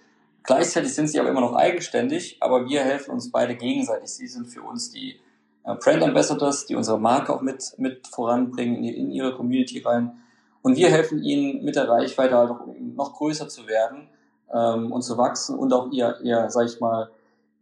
Gleichzeitig 0.44 0.94
sind 0.94 1.08
sie 1.08 1.20
aber 1.20 1.30
immer 1.30 1.42
noch 1.42 1.56
eigenständig, 1.56 2.38
aber 2.40 2.68
wir 2.68 2.82
helfen 2.82 3.12
uns 3.12 3.32
beide 3.32 3.56
gegenseitig. 3.56 4.10
Sie 4.10 4.28
sind 4.28 4.48
für 4.48 4.62
uns 4.62 4.90
die 4.90 5.20
äh, 5.64 5.76
Brand 5.76 6.04
Ambassadors, 6.04 6.66
die 6.66 6.76
unsere 6.76 7.00
Marke 7.00 7.34
auch 7.34 7.42
mit, 7.42 7.74
mit 7.78 8.08
voranbringen 8.08 8.84
in, 8.84 8.94
in 8.94 9.12
ihre 9.12 9.36
Community 9.36 9.80
rein. 9.80 10.14
Und 10.62 10.78
wir 10.78 10.90
helfen 10.90 11.24
ihnen 11.24 11.64
mit 11.64 11.76
der 11.76 11.88
Reichweite 11.88 12.36
halt 12.36 12.52
auch 12.52 12.66
noch 12.78 13.14
größer 13.14 13.48
zu 13.48 13.68
werden 13.68 14.10
ähm, 14.54 14.92
und 14.92 15.02
zu 15.04 15.18
wachsen 15.18 15.58
und 15.58 15.74
auch 15.74 15.92
ihr, 15.92 16.20
ihr, 16.22 16.50
sag 16.50 16.66
ich 16.66 16.80
mal, 16.80 17.10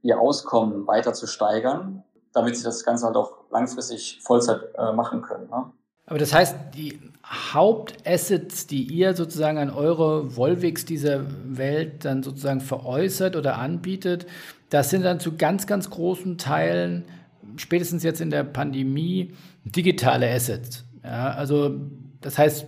ihr 0.01 0.19
Auskommen 0.19 0.87
weiter 0.87 1.13
zu 1.13 1.27
steigern, 1.27 2.03
damit 2.33 2.57
sie 2.57 2.63
das 2.63 2.83
Ganze 2.83 3.05
halt 3.05 3.15
auch 3.15 3.33
langfristig 3.51 4.19
Vollzeit 4.21 4.61
äh, 4.77 4.93
machen 4.93 5.21
können. 5.21 5.49
Ne? 5.49 5.71
Aber 6.05 6.19
das 6.19 6.33
heißt, 6.33 6.55
die 6.73 6.99
Hauptassets, 7.29 8.67
die 8.67 8.83
ihr 8.83 9.13
sozusagen 9.13 9.57
an 9.57 9.69
eure 9.69 10.35
Volvics 10.35 10.85
dieser 10.85 11.25
Welt 11.45 12.05
dann 12.05 12.23
sozusagen 12.23 12.61
veräußert 12.61 13.35
oder 13.35 13.57
anbietet, 13.57 14.27
das 14.69 14.89
sind 14.89 15.03
dann 15.03 15.19
zu 15.19 15.35
ganz, 15.35 15.67
ganz 15.67 15.89
großen 15.89 16.37
Teilen, 16.37 17.05
spätestens 17.57 18.03
jetzt 18.03 18.21
in 18.21 18.29
der 18.29 18.43
Pandemie, 18.43 19.33
digitale 19.65 20.29
Assets. 20.29 20.85
Ja, 21.03 21.31
also 21.31 21.79
das 22.21 22.37
heißt, 22.37 22.67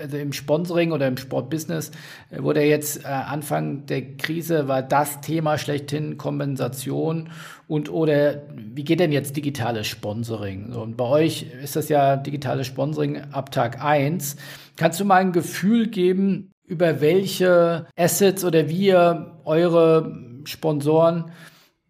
also 0.00 0.16
im 0.16 0.32
Sponsoring 0.32 0.92
oder 0.92 1.06
im 1.06 1.16
Sportbusiness 1.16 1.90
äh, 2.30 2.42
wurde 2.42 2.62
jetzt 2.62 3.04
äh, 3.04 3.08
Anfang 3.08 3.86
der 3.86 4.16
Krise 4.16 4.68
war 4.68 4.82
das 4.82 5.20
Thema 5.20 5.58
schlechthin 5.58 6.18
Kompensation 6.18 7.30
und 7.66 7.90
oder 7.90 8.42
wie 8.56 8.84
geht 8.84 9.00
denn 9.00 9.12
jetzt 9.12 9.36
digitales 9.36 9.86
Sponsoring? 9.86 10.72
So, 10.72 10.82
und 10.82 10.96
bei 10.96 11.04
euch 11.04 11.46
ist 11.62 11.76
das 11.76 11.88
ja 11.88 12.16
digitales 12.16 12.66
Sponsoring 12.66 13.20
ab 13.32 13.50
Tag 13.50 13.84
1. 13.84 14.36
Kannst 14.76 15.00
du 15.00 15.04
mal 15.04 15.16
ein 15.16 15.32
Gefühl 15.32 15.88
geben, 15.88 16.52
über 16.64 17.00
welche 17.00 17.86
Assets 17.96 18.44
oder 18.44 18.68
wie 18.68 18.86
ihr 18.86 19.38
eure 19.44 20.40
Sponsoren 20.44 21.32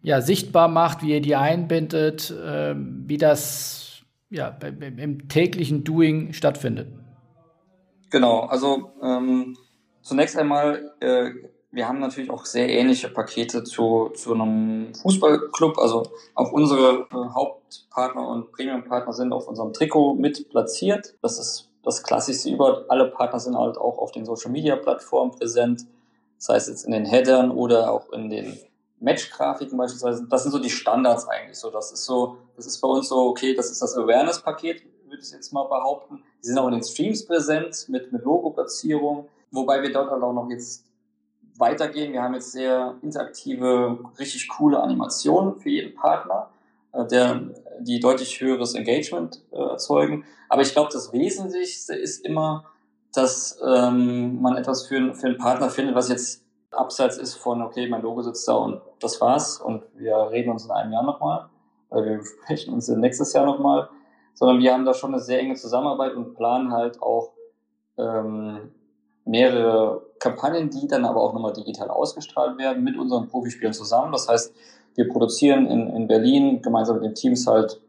ja, 0.01 0.21
sichtbar 0.21 0.67
macht, 0.69 1.03
wie 1.03 1.11
ihr 1.11 1.21
die 1.21 1.35
einbindet, 1.35 2.31
äh, 2.31 2.73
wie 2.75 3.17
das 3.17 4.01
ja, 4.29 4.57
im 4.97 5.27
täglichen 5.27 5.83
Doing 5.83 6.33
stattfindet? 6.33 6.87
Genau, 8.09 8.41
also 8.41 8.91
ähm, 9.01 9.57
zunächst 10.01 10.37
einmal, 10.37 10.93
äh, 10.99 11.31
wir 11.71 11.87
haben 11.87 11.99
natürlich 11.99 12.31
auch 12.31 12.45
sehr 12.45 12.67
ähnliche 12.67 13.09
Pakete 13.09 13.63
zu, 13.63 14.09
zu 14.15 14.33
einem 14.33 14.93
Fußballclub. 14.95 15.77
Also 15.77 16.03
auch 16.33 16.51
unsere 16.51 17.07
äh, 17.11 17.33
Hauptpartner 17.33 18.27
und 18.27 18.51
Premiumpartner 18.51 19.13
sind 19.13 19.31
auf 19.31 19.47
unserem 19.47 19.73
Trikot 19.73 20.15
mit 20.15 20.49
platziert. 20.49 21.15
Das 21.21 21.37
ist 21.37 21.69
das 21.83 22.01
Klassischste 22.01 22.49
über. 22.49 22.85
Alle 22.89 23.09
Partner 23.09 23.39
sind 23.39 23.57
halt 23.57 23.77
auch 23.77 23.99
auf 23.99 24.11
den 24.11 24.25
Social 24.25 24.51
Media 24.51 24.75
Plattformen 24.75 25.31
präsent. 25.31 25.85
Das 26.37 26.49
heißt 26.49 26.69
jetzt 26.69 26.85
in 26.85 26.91
den 26.91 27.05
Headern 27.05 27.51
oder 27.51 27.91
auch 27.91 28.11
in 28.11 28.29
den 28.29 28.57
Match-Grafiken 28.99 29.77
beispielsweise. 29.77 30.25
Das 30.27 30.43
sind 30.43 30.51
so 30.51 30.59
die 30.59 30.69
Standards 30.69 31.27
eigentlich. 31.27 31.57
So, 31.57 31.69
das 31.69 31.91
ist 31.91 32.05
so, 32.05 32.37
das 32.55 32.65
ist 32.65 32.81
bei 32.81 32.87
uns 32.87 33.09
so, 33.09 33.27
okay, 33.27 33.53
das 33.53 33.69
ist 33.69 33.81
das 33.81 33.95
Awareness-Paket 33.95 34.83
würde 35.09 35.23
ich 35.23 35.31
jetzt 35.31 35.51
mal 35.51 35.63
behaupten. 35.63 36.23
Die 36.43 36.47
sind 36.47 36.57
auch 36.57 36.67
in 36.67 36.73
den 36.73 36.83
Streams 36.83 37.25
präsent 37.25 37.85
mit, 37.89 38.11
mit 38.11 38.23
Logo-Platzierung, 38.23 39.27
wobei 39.51 39.81
wir 39.81 39.91
dort 39.91 40.11
halt 40.11 40.23
auch 40.23 40.33
noch 40.33 40.49
jetzt 40.49 40.85
weitergehen. 41.57 42.13
Wir 42.13 42.23
haben 42.23 42.33
jetzt 42.33 42.51
sehr 42.51 42.95
interaktive, 43.01 43.99
richtig 44.17 44.47
coole 44.47 44.81
Animationen 44.81 45.59
für 45.59 45.69
jeden 45.69 45.95
Partner, 45.95 46.49
äh, 46.93 47.05
der, 47.05 47.41
die 47.79 47.99
deutlich 47.99 48.39
höheres 48.39 48.73
Engagement 48.73 49.41
äh, 49.51 49.57
erzeugen. 49.57 50.25
Aber 50.47 50.61
ich 50.61 50.71
glaube, 50.71 50.89
das 50.91 51.11
Wesentlichste 51.11 51.95
ist 51.95 52.25
immer, 52.25 52.65
dass 53.13 53.59
ähm, 53.65 54.41
man 54.41 54.55
etwas 54.55 54.87
für, 54.87 55.13
für 55.13 55.27
einen 55.27 55.37
Partner 55.37 55.69
findet, 55.69 55.95
was 55.95 56.09
jetzt 56.09 56.43
abseits 56.71 57.17
ist 57.17 57.35
von, 57.35 57.61
okay, 57.61 57.87
mein 57.87 58.01
Logo 58.01 58.21
sitzt 58.21 58.47
da 58.47 58.53
und 58.53 58.81
das 58.99 59.19
war's 59.21 59.59
und 59.59 59.83
wir 59.95 60.15
reden 60.31 60.51
uns 60.51 60.65
in 60.65 60.71
einem 60.71 60.93
Jahr 60.93 61.03
nochmal, 61.03 61.49
weil 61.89 62.05
wir 62.05 62.23
sprechen 62.23 62.73
uns 62.73 62.87
nächstes 62.87 63.33
Jahr 63.33 63.45
nochmal, 63.45 63.89
sondern 64.39 64.59
wir 64.59 64.71
haben 64.71 64.85
da 64.85 64.93
schon 64.93 65.13
eine 65.13 65.21
sehr 65.21 65.41
enge 65.41 65.55
Zusammenarbeit 65.55 66.15
und 66.15 66.33
planen 66.33 66.71
halt 66.71 67.01
auch 67.01 67.33
ähm, 67.97 68.71
mehrere 69.25 70.01
Kampagnen, 70.17 70.69
die 70.69 70.87
dann 70.87 71.03
aber 71.03 71.21
auch 71.21 71.33
nochmal 71.33 71.51
digital 71.51 71.89
ausgestrahlt 71.89 72.57
werden 72.57 72.81
mit 72.85 72.97
unseren 72.97 73.27
Profispielern 73.27 73.73
zusammen. 73.73 74.13
Das 74.13 74.29
heißt, 74.29 74.55
wir 74.95 75.09
produzieren 75.09 75.67
in, 75.67 75.89
in 75.89 76.07
Berlin 76.07 76.61
gemeinsam 76.61 76.95
mit 76.95 77.03
den 77.03 77.15
Teams 77.15 77.47
halt 77.47 77.81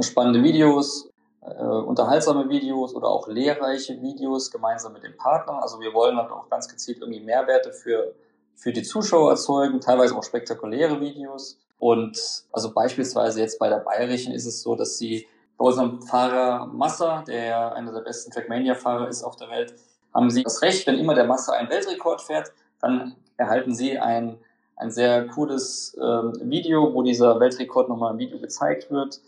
spannende 0.00 0.42
Videos, 0.42 1.10
äh, 1.42 1.62
unterhaltsame 1.62 2.48
Videos 2.48 2.94
oder 2.94 3.08
auch 3.08 3.28
lehrreiche 3.28 4.00
Videos 4.00 4.50
gemeinsam 4.50 4.94
mit 4.94 5.02
den 5.02 5.18
Partnern. 5.18 5.56
Also 5.56 5.80
wir 5.80 5.92
wollen 5.92 6.16
halt 6.16 6.30
auch 6.30 6.48
ganz 6.48 6.66
gezielt 6.66 7.00
irgendwie 7.02 7.20
Mehrwerte 7.20 7.72
für, 7.72 8.14
für 8.54 8.72
die 8.72 8.82
Zuschauer 8.82 9.32
erzeugen, 9.32 9.82
teilweise 9.82 10.16
auch 10.16 10.24
spektakuläre 10.24 10.98
Videos. 10.98 11.58
Und 11.78 12.18
also 12.52 12.72
beispielsweise 12.72 13.42
jetzt 13.42 13.58
bei 13.58 13.68
der 13.68 13.80
Bayerischen 13.80 14.32
ist 14.32 14.46
es 14.46 14.62
so, 14.62 14.74
dass 14.74 14.96
sie 14.96 15.26
bei 15.58 15.64
unserem 15.64 16.00
Fahrer 16.02 16.66
Massa, 16.66 17.22
der 17.26 17.74
einer 17.74 17.92
der 17.92 18.00
besten 18.00 18.30
Trackmania-Fahrer 18.30 19.08
ist 19.08 19.24
auf 19.24 19.36
der 19.36 19.50
Welt, 19.50 19.74
haben 20.14 20.30
sie 20.30 20.44
das 20.44 20.62
Recht, 20.62 20.86
wenn 20.86 20.98
immer 20.98 21.14
der 21.14 21.24
Massa 21.24 21.52
einen 21.52 21.68
Weltrekord 21.68 22.22
fährt, 22.22 22.52
dann 22.80 23.16
erhalten 23.36 23.74
sie 23.74 23.98
ein, 23.98 24.38
ein 24.76 24.90
sehr 24.90 25.26
cooles 25.26 25.94
äh, 25.94 26.00
Video, 26.48 26.94
wo 26.94 27.02
dieser 27.02 27.38
Weltrekord 27.40 27.88
nochmal 27.88 28.12
im 28.12 28.18
Video 28.18 28.38
gezeigt 28.38 28.90
wird. 28.90 29.20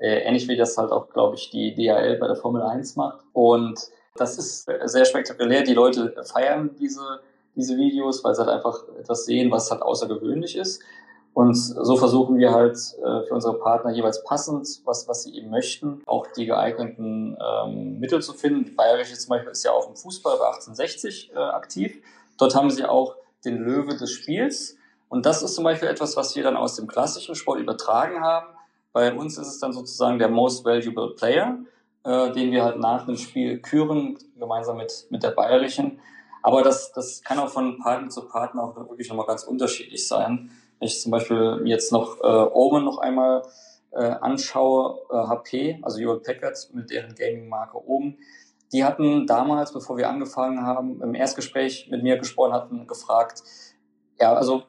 Äh, 0.00 0.22
ähnlich 0.22 0.48
wie 0.48 0.56
das 0.56 0.76
halt 0.76 0.90
auch, 0.90 1.08
glaube 1.10 1.36
ich, 1.36 1.50
die 1.50 1.74
DHL 1.74 2.18
bei 2.18 2.26
der 2.26 2.36
Formel 2.36 2.62
1 2.62 2.96
macht. 2.96 3.20
Und 3.32 3.80
das 4.16 4.36
ist 4.36 4.68
sehr 4.84 5.04
spektakulär. 5.04 5.62
Die 5.62 5.74
Leute 5.74 6.14
feiern 6.24 6.70
diese, 6.78 7.20
diese 7.54 7.76
Videos, 7.76 8.22
weil 8.24 8.34
sie 8.34 8.40
halt 8.44 8.50
einfach 8.50 8.82
etwas 8.98 9.26
sehen, 9.26 9.50
was 9.50 9.70
halt 9.70 9.82
außergewöhnlich 9.82 10.56
ist. 10.56 10.82
Und 11.34 11.54
so 11.54 11.96
versuchen 11.96 12.36
wir 12.36 12.52
halt 12.52 12.76
äh, 12.76 13.26
für 13.26 13.34
unsere 13.34 13.58
Partner 13.58 13.92
jeweils 13.92 14.24
passend, 14.24 14.66
was, 14.84 15.06
was 15.06 15.22
sie 15.22 15.36
eben 15.36 15.50
möchten, 15.50 16.02
auch 16.06 16.26
die 16.36 16.46
geeigneten 16.46 17.36
ähm, 17.40 18.00
Mittel 18.00 18.20
zu 18.20 18.32
finden. 18.32 18.64
Die 18.64 18.72
Bayerische 18.72 19.16
zum 19.16 19.30
Beispiel 19.30 19.52
ist 19.52 19.64
ja 19.64 19.70
auch 19.70 19.88
im 19.88 19.94
Fußball 19.94 20.36
bei 20.38 20.46
1860 20.46 21.32
äh, 21.32 21.38
aktiv. 21.38 22.02
Dort 22.38 22.56
haben 22.56 22.70
sie 22.70 22.84
auch 22.84 23.14
den 23.44 23.58
Löwe 23.58 23.96
des 23.96 24.10
Spiels. 24.10 24.76
Und 25.08 25.26
das 25.26 25.42
ist 25.42 25.54
zum 25.54 25.64
Beispiel 25.64 25.88
etwas, 25.88 26.16
was 26.16 26.34
wir 26.36 26.42
dann 26.42 26.56
aus 26.56 26.74
dem 26.74 26.86
klassischen 26.86 27.34
Sport 27.34 27.60
übertragen 27.60 28.20
haben. 28.20 28.48
Bei 28.92 29.12
uns 29.12 29.38
ist 29.38 29.46
es 29.46 29.58
dann 29.58 29.72
sozusagen 29.72 30.18
der 30.18 30.28
Most 30.28 30.64
Valuable 30.64 31.14
Player, 31.14 31.58
äh, 32.04 32.32
den 32.32 32.50
wir 32.50 32.64
halt 32.64 32.78
nach 32.78 33.06
dem 33.06 33.16
Spiel 33.16 33.60
küren, 33.60 34.18
gemeinsam 34.36 34.76
mit, 34.76 35.06
mit 35.10 35.22
der 35.22 35.30
Bayerischen. 35.30 36.00
Aber 36.42 36.62
das, 36.62 36.92
das 36.92 37.22
kann 37.22 37.38
auch 37.38 37.48
von 37.48 37.78
Partner 37.78 38.08
zu 38.08 38.26
Partner 38.28 38.62
auch 38.64 38.76
wirklich 38.76 39.08
nochmal 39.08 39.26
ganz 39.26 39.44
unterschiedlich 39.44 40.06
sein. 40.06 40.50
Ich 40.80 41.00
zum 41.00 41.12
Beispiel 41.12 41.62
jetzt 41.64 41.92
noch 41.92 42.20
äh, 42.20 42.26
Omen 42.26 42.84
noch 42.84 42.98
einmal 42.98 43.42
äh, 43.92 44.04
anschaue, 44.04 45.00
äh, 45.10 45.14
HP, 45.14 45.80
also 45.82 45.98
Hewlett 45.98 46.24
Packard 46.24 46.56
mit 46.72 46.90
deren 46.90 47.14
Gaming-Marke 47.14 47.78
Omen, 47.88 48.18
die 48.72 48.84
hatten 48.84 49.26
damals, 49.26 49.72
bevor 49.72 49.96
wir 49.96 50.08
angefangen 50.08 50.62
haben, 50.62 51.00
im 51.02 51.14
Erstgespräch 51.14 51.88
mit 51.90 52.02
mir 52.02 52.18
gesprochen 52.18 52.52
hatten, 52.52 52.86
gefragt, 52.86 53.42
ja, 54.20 54.34
also 54.34 54.62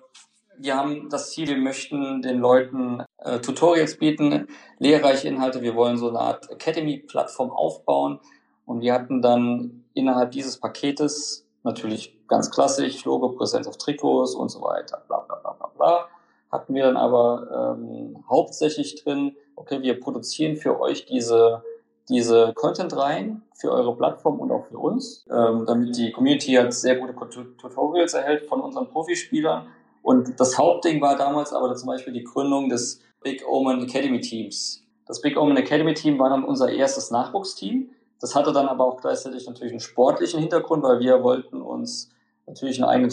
wir 0.58 0.76
haben 0.76 1.10
das 1.10 1.32
Ziel, 1.32 1.48
wir 1.48 1.58
möchten 1.58 2.22
den 2.22 2.40
Leuten 2.40 3.04
äh, 3.18 3.40
Tutorials 3.40 3.98
bieten, 3.98 4.48
lehrreiche 4.78 5.28
Inhalte, 5.28 5.62
wir 5.62 5.76
wollen 5.76 5.98
so 5.98 6.10
eine 6.10 6.20
Art 6.20 6.50
Academy-Plattform 6.50 7.52
aufbauen. 7.52 8.20
Und 8.66 8.82
wir 8.82 8.94
hatten 8.94 9.22
dann 9.22 9.86
innerhalb 9.94 10.32
dieses 10.32 10.60
Paketes 10.60 11.48
natürlich 11.64 12.16
ganz 12.28 12.52
klassisch, 12.52 13.04
Logo, 13.06 13.30
Präsenz 13.30 13.68
auf 13.68 13.78
Trikots 13.78 14.36
und 14.36 14.50
so 14.50 14.62
weiter, 14.62 15.04
bla 15.08 15.20
bla 15.22 15.39
bla. 15.80 16.08
Hatten 16.52 16.74
wir 16.74 16.84
dann 16.84 16.98
aber 16.98 17.76
ähm, 17.78 18.24
hauptsächlich 18.30 19.04
drin, 19.04 19.36
okay, 19.56 19.82
wir 19.82 20.00
produzieren 20.00 20.56
für 20.56 20.80
euch 20.80 21.06
diese, 21.06 21.64
diese 22.10 22.54
Content-Reihen 22.54 23.44
für 23.56 23.72
eure 23.72 23.96
Plattform 23.96 24.40
und 24.40 24.52
auch 24.52 24.66
für 24.66 24.78
uns, 24.78 25.26
ähm, 25.32 25.66
damit 25.68 25.96
die 25.98 26.12
Community 26.12 26.54
halt 26.54 26.74
sehr 26.74 26.96
gute 26.96 27.14
Tutorials 27.58 28.14
erhält 28.14 28.48
von 28.48 28.62
unseren 28.62 28.90
Profispielern. 28.90 29.68
Und 30.02 30.40
das 30.40 30.58
Hauptding 30.58 31.02
war 31.02 31.18
damals 31.18 31.54
aber 31.54 31.76
zum 31.76 31.88
Beispiel 31.88 32.14
die 32.14 32.24
Gründung 32.24 32.70
des 32.70 33.02
Big 33.22 33.44
Omen 33.48 33.84
Academy 33.84 34.22
Teams. 34.22 34.84
Das 35.06 35.22
Big 35.22 35.38
Omen 35.38 35.58
Academy 35.58 35.94
Team 35.94 36.18
war 36.20 36.30
dann 36.30 36.44
unser 36.44 36.70
erstes 36.70 37.12
Nachwuchsteam 37.12 37.90
das 38.20 38.36
hatte 38.36 38.52
dann 38.52 38.68
aber 38.68 38.86
auch 38.86 39.00
gleichzeitig 39.00 39.48
natürlich 39.48 39.72
einen 39.72 39.80
sportlichen 39.80 40.40
Hintergrund, 40.40 40.84
weil 40.84 41.00
wir 41.00 41.24
wollten 41.24 41.62
uns 41.62 42.10
natürlich 42.46 42.78
eine 42.82 42.90
eigene 42.90 43.10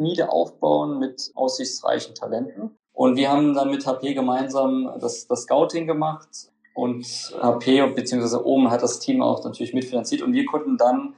Talentschmiede 0.00 0.30
aufbauen 0.30 0.98
mit 0.98 1.30
aussichtsreichen 1.34 2.14
Talenten. 2.14 2.76
Und 2.92 3.16
wir 3.16 3.30
haben 3.30 3.54
dann 3.54 3.70
mit 3.70 3.86
HP 3.86 4.14
gemeinsam 4.14 4.90
das, 5.00 5.26
das 5.26 5.42
Scouting 5.42 5.86
gemacht 5.86 6.28
und 6.74 7.04
HP 7.40 7.86
bzw. 7.86 8.36
Omen 8.42 8.70
hat 8.70 8.82
das 8.82 9.00
Team 9.00 9.22
auch 9.22 9.44
natürlich 9.44 9.74
mitfinanziert 9.74 10.22
und 10.22 10.32
wir 10.32 10.44
konnten 10.46 10.76
dann 10.76 11.14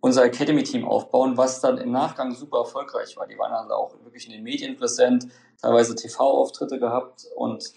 unser 0.00 0.24
Academy-Team 0.24 0.86
aufbauen, 0.86 1.36
was 1.36 1.60
dann 1.60 1.78
im 1.78 1.90
Nachgang 1.90 2.34
super 2.34 2.58
erfolgreich 2.58 3.16
war. 3.16 3.26
Die 3.26 3.38
waren 3.38 3.52
dann 3.52 3.70
auch 3.70 3.94
wirklich 4.02 4.26
in 4.26 4.32
den 4.32 4.42
Medien 4.42 4.76
präsent, 4.76 5.28
teilweise 5.60 5.94
TV-Auftritte 5.94 6.78
gehabt 6.78 7.26
und 7.36 7.72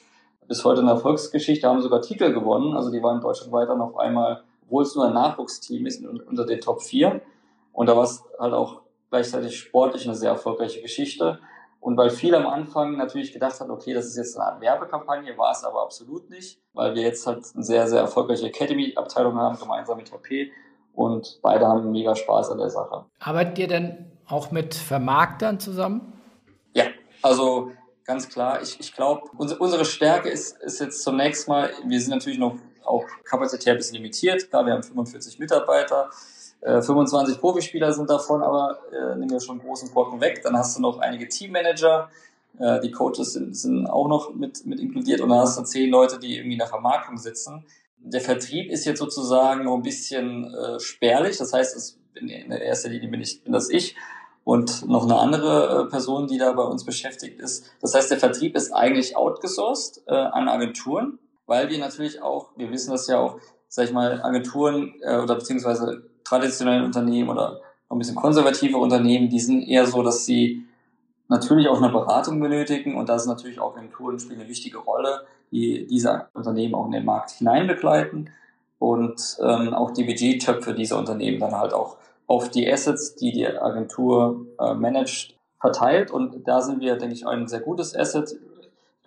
bis 0.47 0.63
heute 0.65 0.81
eine 0.81 0.91
Erfolgsgeschichte, 0.91 1.67
haben 1.67 1.81
sogar 1.81 2.01
Titel 2.01 2.33
gewonnen. 2.33 2.75
Also 2.75 2.91
die 2.91 3.01
waren 3.01 3.21
deutschlandweit 3.21 3.69
dann 3.69 3.81
auf 3.81 3.97
einmal 3.97 4.43
obwohl 4.65 4.83
es 4.83 4.95
nur 4.95 5.05
ein 5.05 5.13
Nachwuchsteam 5.13 5.85
ist, 5.85 6.03
unter 6.03 6.45
den 6.45 6.59
Top 6.59 6.81
4. 6.81 7.21
Und 7.71 7.87
da 7.87 7.95
war 7.95 8.03
es 8.03 8.21
halt 8.37 8.53
auch 8.53 8.81
gleichzeitig 9.09 9.57
sportlich 9.57 10.05
eine 10.05 10.15
sehr 10.15 10.31
erfolgreiche 10.31 10.81
Geschichte. 10.81 11.39
Und 11.79 11.95
weil 11.95 12.09
viele 12.09 12.37
am 12.37 12.47
Anfang 12.47 12.97
natürlich 12.97 13.31
gedacht 13.31 13.59
haben, 13.59 13.71
okay, 13.71 13.93
das 13.93 14.07
ist 14.07 14.17
jetzt 14.17 14.37
eine 14.37 14.45
Art 14.45 14.61
Werbekampagne, 14.61 15.37
war 15.37 15.51
es 15.51 15.63
aber 15.63 15.83
absolut 15.83 16.29
nicht, 16.29 16.59
weil 16.73 16.95
wir 16.95 17.03
jetzt 17.03 17.25
halt 17.27 17.45
eine 17.53 17.63
sehr, 17.63 17.87
sehr 17.87 18.01
erfolgreiche 18.01 18.47
Academy-Abteilung 18.47 19.37
haben, 19.37 19.59
gemeinsam 19.59 19.97
mit 19.97 20.11
HP. 20.11 20.51
Und 20.93 21.39
beide 21.43 21.67
haben 21.67 21.91
mega 21.91 22.15
Spaß 22.15 22.51
an 22.51 22.57
der 22.57 22.69
Sache. 22.69 23.05
Arbeitet 23.19 23.59
ihr 23.59 23.67
denn 23.67 24.11
auch 24.27 24.51
mit 24.51 24.73
Vermarktern 24.73 25.59
zusammen? 25.59 26.13
Ja, 26.73 26.85
also 27.21 27.71
ganz 28.03 28.27
klar. 28.27 28.61
Ich, 28.61 28.79
ich 28.79 28.93
glaube, 28.93 29.29
unsere 29.37 29.85
Stärke 29.85 30.29
ist, 30.29 30.57
ist 30.61 30.79
jetzt 30.79 31.03
zunächst 31.03 31.47
mal, 31.47 31.69
wir 31.85 32.01
sind 32.01 32.11
natürlich 32.11 32.39
noch 32.39 32.55
auch 32.83 33.05
kapazitär 33.23 33.73
ein 33.73 33.77
bisschen 33.77 33.97
limitiert. 33.97 34.49
Klar, 34.49 34.65
wir 34.65 34.73
haben 34.73 34.83
45 34.83 35.39
Mitarbeiter, 35.39 36.09
äh, 36.61 36.81
25 36.81 37.39
Profispieler 37.39 37.91
sind 37.93 38.09
davon, 38.09 38.41
aber 38.41 38.79
äh, 38.91 39.15
nehmen 39.15 39.31
wir 39.31 39.39
schon 39.39 39.59
großen 39.59 39.91
Brocken 39.91 40.21
weg. 40.21 40.41
Dann 40.43 40.57
hast 40.57 40.77
du 40.77 40.81
noch 40.81 40.99
einige 40.99 41.27
Teammanager, 41.27 42.09
äh, 42.59 42.79
die 42.81 42.91
Coaches 42.91 43.33
sind, 43.33 43.55
sind 43.55 43.87
auch 43.87 44.07
noch 44.07 44.33
mit, 44.33 44.65
mit 44.65 44.79
inkludiert 44.79 45.21
und 45.21 45.29
dann 45.29 45.39
hast 45.39 45.57
du 45.57 45.63
zehn 45.63 45.89
Leute, 45.89 46.19
die 46.19 46.35
irgendwie 46.35 46.53
in 46.53 46.59
der 46.59 46.67
Vermarktung 46.67 47.17
sitzen. 47.17 47.65
Der 47.99 48.21
Vertrieb 48.21 48.71
ist 48.71 48.85
jetzt 48.85 48.99
sozusagen 48.99 49.65
noch 49.65 49.75
ein 49.75 49.83
bisschen 49.83 50.53
äh, 50.53 50.79
spärlich, 50.79 51.37
das 51.37 51.53
heißt, 51.53 51.75
es, 51.75 51.99
in, 52.15 52.29
in 52.29 52.51
erster 52.51 52.89
Linie 52.89 53.09
bin, 53.09 53.21
ich, 53.21 53.43
bin 53.43 53.53
das 53.53 53.69
ich 53.69 53.95
und 54.43 54.87
noch 54.87 55.03
eine 55.03 55.17
andere 55.17 55.85
äh, 55.85 55.89
Person, 55.89 56.27
die 56.27 56.37
da 56.37 56.53
bei 56.53 56.63
uns 56.63 56.85
beschäftigt 56.85 57.39
ist. 57.39 57.65
Das 57.81 57.93
heißt, 57.93 58.11
der 58.11 58.17
Vertrieb 58.17 58.55
ist 58.55 58.71
eigentlich 58.71 59.17
outgesourced 59.17 60.03
äh, 60.07 60.13
an 60.13 60.47
Agenturen 60.47 61.19
weil 61.47 61.69
wir 61.69 61.79
natürlich 61.79 62.21
auch, 62.21 62.49
wir 62.55 62.69
wissen 62.71 62.91
das 62.91 63.07
ja 63.07 63.17
auch, 63.17 63.39
sag 63.69 63.85
ich 63.85 63.93
mal, 63.93 64.21
Agenturen 64.21 64.93
äh, 65.01 65.17
oder 65.17 65.35
beziehungsweise 65.35 66.03
traditionelle 66.27 66.83
Unternehmen 66.83 67.29
oder 67.29 67.61
ein 67.89 67.97
bisschen 67.97 68.15
konservative 68.15 68.77
Unternehmen, 68.77 69.29
die 69.29 69.39
sind 69.39 69.63
eher 69.63 69.85
so, 69.85 70.03
dass 70.03 70.25
sie 70.25 70.65
natürlich 71.29 71.67
auch 71.67 71.81
eine 71.81 71.89
Beratung 71.91 72.39
benötigen 72.39 72.95
und 72.95 73.09
da 73.09 73.17
sind 73.17 73.31
natürlich 73.31 73.59
auch 73.59 73.75
Agenturen 73.75 74.19
spielen 74.19 74.41
eine 74.41 74.49
wichtige 74.49 74.79
Rolle, 74.79 75.25
die 75.51 75.87
diese 75.87 76.27
Unternehmen 76.33 76.75
auch 76.75 76.85
in 76.85 76.91
den 76.91 77.05
Markt 77.05 77.31
hinein 77.31 77.67
begleiten 77.67 78.29
und 78.79 79.37
ähm, 79.41 79.73
auch 79.73 79.91
die 79.91 80.03
Budgettöpfe 80.03 80.73
dieser 80.73 80.97
Unternehmen 80.97 81.39
dann 81.39 81.53
halt 81.53 81.73
auch 81.73 81.97
auf 82.27 82.49
die 82.49 82.69
Assets, 82.71 83.15
die 83.15 83.31
die 83.31 83.47
Agentur 83.47 84.45
äh, 84.59 84.73
managt, 84.73 85.35
verteilt 85.59 86.11
und 86.11 86.47
da 86.47 86.61
sind 86.61 86.81
wir, 86.81 86.97
denke 86.97 87.15
ich, 87.15 87.25
ein 87.25 87.47
sehr 87.47 87.61
gutes 87.61 87.95
Asset 87.95 88.35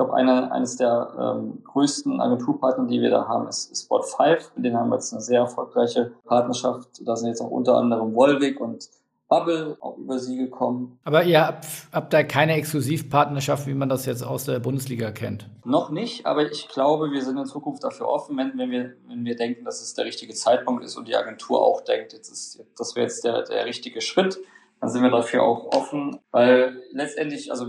glaube, 0.00 0.14
eine, 0.14 0.50
eines 0.50 0.76
der 0.76 1.12
ähm, 1.20 1.62
größten 1.64 2.22
Agenturpartner, 2.22 2.86
die 2.86 3.02
wir 3.02 3.10
da 3.10 3.28
haben, 3.28 3.48
ist, 3.48 3.70
ist 3.70 3.90
Spot5. 3.90 4.52
Mit 4.56 4.64
denen 4.64 4.78
haben 4.78 4.88
wir 4.88 4.96
jetzt 4.96 5.12
eine 5.12 5.20
sehr 5.20 5.40
erfolgreiche 5.40 6.12
Partnerschaft. 6.24 6.88
Da 7.04 7.16
sind 7.16 7.28
jetzt 7.28 7.42
auch 7.42 7.50
unter 7.50 7.76
anderem 7.76 8.14
Volvic 8.14 8.58
und 8.60 8.88
Bubble 9.28 9.76
auch 9.80 9.98
über 9.98 10.18
sie 10.18 10.38
gekommen. 10.38 10.98
Aber 11.04 11.22
ihr 11.24 11.46
habt, 11.46 11.66
habt 11.92 12.12
da 12.14 12.22
keine 12.22 12.54
Exklusivpartnerschaft, 12.54 13.66
wie 13.66 13.74
man 13.74 13.90
das 13.90 14.06
jetzt 14.06 14.22
aus 14.22 14.44
der 14.44 14.58
Bundesliga 14.58 15.10
kennt? 15.12 15.50
Noch 15.64 15.90
nicht, 15.90 16.24
aber 16.24 16.50
ich 16.50 16.68
glaube, 16.68 17.12
wir 17.12 17.22
sind 17.22 17.36
in 17.36 17.44
Zukunft 17.44 17.84
dafür 17.84 18.08
offen, 18.08 18.38
wenn, 18.38 18.56
wenn, 18.56 18.70
wir, 18.70 18.94
wenn 19.06 19.24
wir 19.26 19.36
denken, 19.36 19.66
dass 19.66 19.82
es 19.82 19.92
der 19.92 20.06
richtige 20.06 20.32
Zeitpunkt 20.32 20.82
ist 20.82 20.96
und 20.96 21.06
die 21.06 21.14
Agentur 21.14 21.60
auch 21.60 21.82
denkt, 21.82 22.14
jetzt 22.14 22.30
ist, 22.30 22.64
das 22.76 22.96
wäre 22.96 23.06
jetzt 23.06 23.22
der, 23.22 23.42
der 23.42 23.66
richtige 23.66 24.00
Schritt, 24.00 24.38
dann 24.80 24.88
sind 24.88 25.02
wir 25.02 25.10
dafür 25.10 25.42
auch 25.42 25.76
offen, 25.76 26.18
weil 26.32 26.82
letztendlich, 26.90 27.52
also 27.52 27.66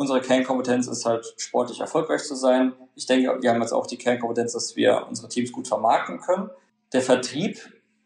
unsere 0.00 0.22
Kernkompetenz 0.22 0.86
ist 0.86 1.04
halt 1.04 1.34
sportlich 1.36 1.80
erfolgreich 1.80 2.22
zu 2.22 2.34
sein. 2.34 2.72
Ich 2.94 3.04
denke, 3.04 3.36
wir 3.42 3.50
haben 3.50 3.60
jetzt 3.60 3.74
auch 3.74 3.86
die 3.86 3.98
Kernkompetenz, 3.98 4.54
dass 4.54 4.74
wir 4.74 5.04
unsere 5.10 5.28
Teams 5.28 5.52
gut 5.52 5.68
vermarkten 5.68 6.20
können. 6.20 6.48
Der 6.94 7.02
Vertrieb, 7.02 7.58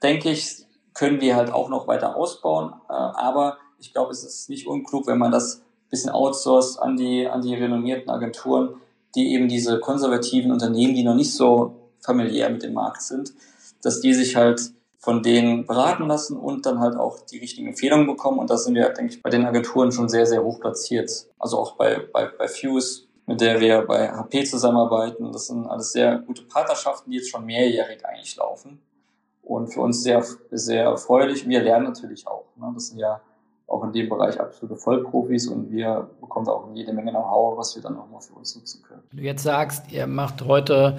denke 0.02 0.28
ich, 0.28 0.66
können 0.92 1.20
wir 1.20 1.36
halt 1.36 1.52
auch 1.52 1.68
noch 1.68 1.86
weiter 1.86 2.16
ausbauen. 2.16 2.72
Äh, 2.88 2.94
aber 2.94 3.58
ich 3.78 3.92
glaube, 3.92 4.10
es 4.10 4.24
ist 4.24 4.50
nicht 4.50 4.66
unklug, 4.66 5.06
wenn 5.06 5.18
man 5.18 5.30
das 5.30 5.58
ein 5.58 5.90
bisschen 5.90 6.10
outsourced 6.10 6.82
an 6.82 6.96
die, 6.96 7.28
an 7.28 7.42
die 7.42 7.54
renommierten 7.54 8.10
Agenturen, 8.10 8.74
die 9.14 9.32
eben 9.32 9.46
diese 9.46 9.78
konservativen 9.78 10.50
Unternehmen, 10.50 10.96
die 10.96 11.04
noch 11.04 11.14
nicht 11.14 11.32
so 11.32 11.76
familiär 12.00 12.50
mit 12.50 12.64
dem 12.64 12.74
Markt 12.74 13.02
sind, 13.02 13.34
dass 13.82 14.00
die 14.00 14.14
sich 14.14 14.34
halt 14.34 14.72
von 15.04 15.22
denen 15.22 15.66
beraten 15.66 16.08
lassen 16.08 16.38
und 16.38 16.64
dann 16.64 16.80
halt 16.80 16.96
auch 16.96 17.20
die 17.20 17.38
richtigen 17.38 17.68
Empfehlungen 17.68 18.06
bekommen. 18.06 18.38
Und 18.38 18.48
da 18.48 18.56
sind 18.56 18.74
wir, 18.74 18.88
denke 18.88 19.12
ich, 19.12 19.22
bei 19.22 19.28
den 19.28 19.44
Agenturen 19.44 19.92
schon 19.92 20.08
sehr, 20.08 20.24
sehr 20.24 20.42
hoch 20.42 20.60
platziert. 20.60 21.10
Also 21.38 21.58
auch 21.58 21.76
bei, 21.76 22.00
bei, 22.10 22.26
bei 22.26 22.48
Fuse, 22.48 23.02
mit 23.26 23.42
der 23.42 23.60
wir 23.60 23.82
bei 23.82 24.10
HP 24.10 24.44
zusammenarbeiten. 24.44 25.30
Das 25.30 25.48
sind 25.48 25.66
alles 25.66 25.92
sehr 25.92 26.20
gute 26.20 26.42
Partnerschaften, 26.42 27.10
die 27.10 27.18
jetzt 27.18 27.28
schon 27.28 27.44
mehrjährig 27.44 28.04
eigentlich 28.06 28.34
laufen. 28.36 28.80
Und 29.42 29.74
für 29.74 29.82
uns 29.82 30.02
sehr, 30.02 30.24
sehr 30.50 30.84
erfreulich. 30.84 31.46
Wir 31.46 31.60
lernen 31.60 31.84
natürlich 31.84 32.26
auch. 32.26 32.46
Ne? 32.56 32.70
Das 32.74 32.86
sind 32.86 32.98
ja 32.98 33.20
auch 33.66 33.84
in 33.84 33.92
dem 33.92 34.08
Bereich 34.08 34.40
absolute 34.40 34.76
Vollprofis 34.76 35.48
und 35.48 35.70
wir 35.70 36.08
bekommen 36.20 36.48
auch 36.48 36.68
jede 36.72 36.94
Menge 36.94 37.10
Know-how, 37.10 37.58
was 37.58 37.74
wir 37.74 37.82
dann 37.82 37.98
auch 37.98 38.08
mal 38.08 38.20
für 38.20 38.34
uns 38.34 38.56
nutzen 38.56 38.82
können. 38.82 39.02
Du 39.12 39.22
jetzt 39.22 39.42
sagst, 39.42 39.92
ihr 39.92 40.06
macht 40.06 40.42
heute 40.42 40.98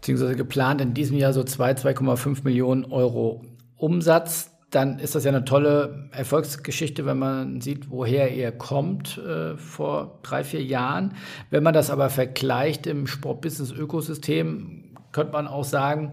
beziehungsweise 0.00 0.34
geplant 0.34 0.80
in 0.80 0.94
diesem 0.94 1.18
Jahr 1.18 1.34
so 1.34 1.44
2, 1.44 1.72
2,5 1.72 2.44
Millionen 2.44 2.86
Euro 2.86 3.44
Umsatz, 3.76 4.50
dann 4.70 4.98
ist 4.98 5.14
das 5.14 5.24
ja 5.24 5.30
eine 5.30 5.44
tolle 5.44 6.08
Erfolgsgeschichte, 6.12 7.04
wenn 7.04 7.18
man 7.18 7.60
sieht, 7.60 7.90
woher 7.90 8.32
ihr 8.34 8.52
kommt 8.52 9.18
äh, 9.18 9.56
vor 9.56 10.20
drei, 10.22 10.44
vier 10.44 10.62
Jahren. 10.62 11.14
Wenn 11.50 11.62
man 11.62 11.74
das 11.74 11.90
aber 11.90 12.08
vergleicht 12.08 12.86
im 12.86 13.06
Sport-Business-Ökosystem, 13.06 14.84
könnte 15.12 15.32
man 15.32 15.48
auch 15.48 15.64
sagen, 15.64 16.12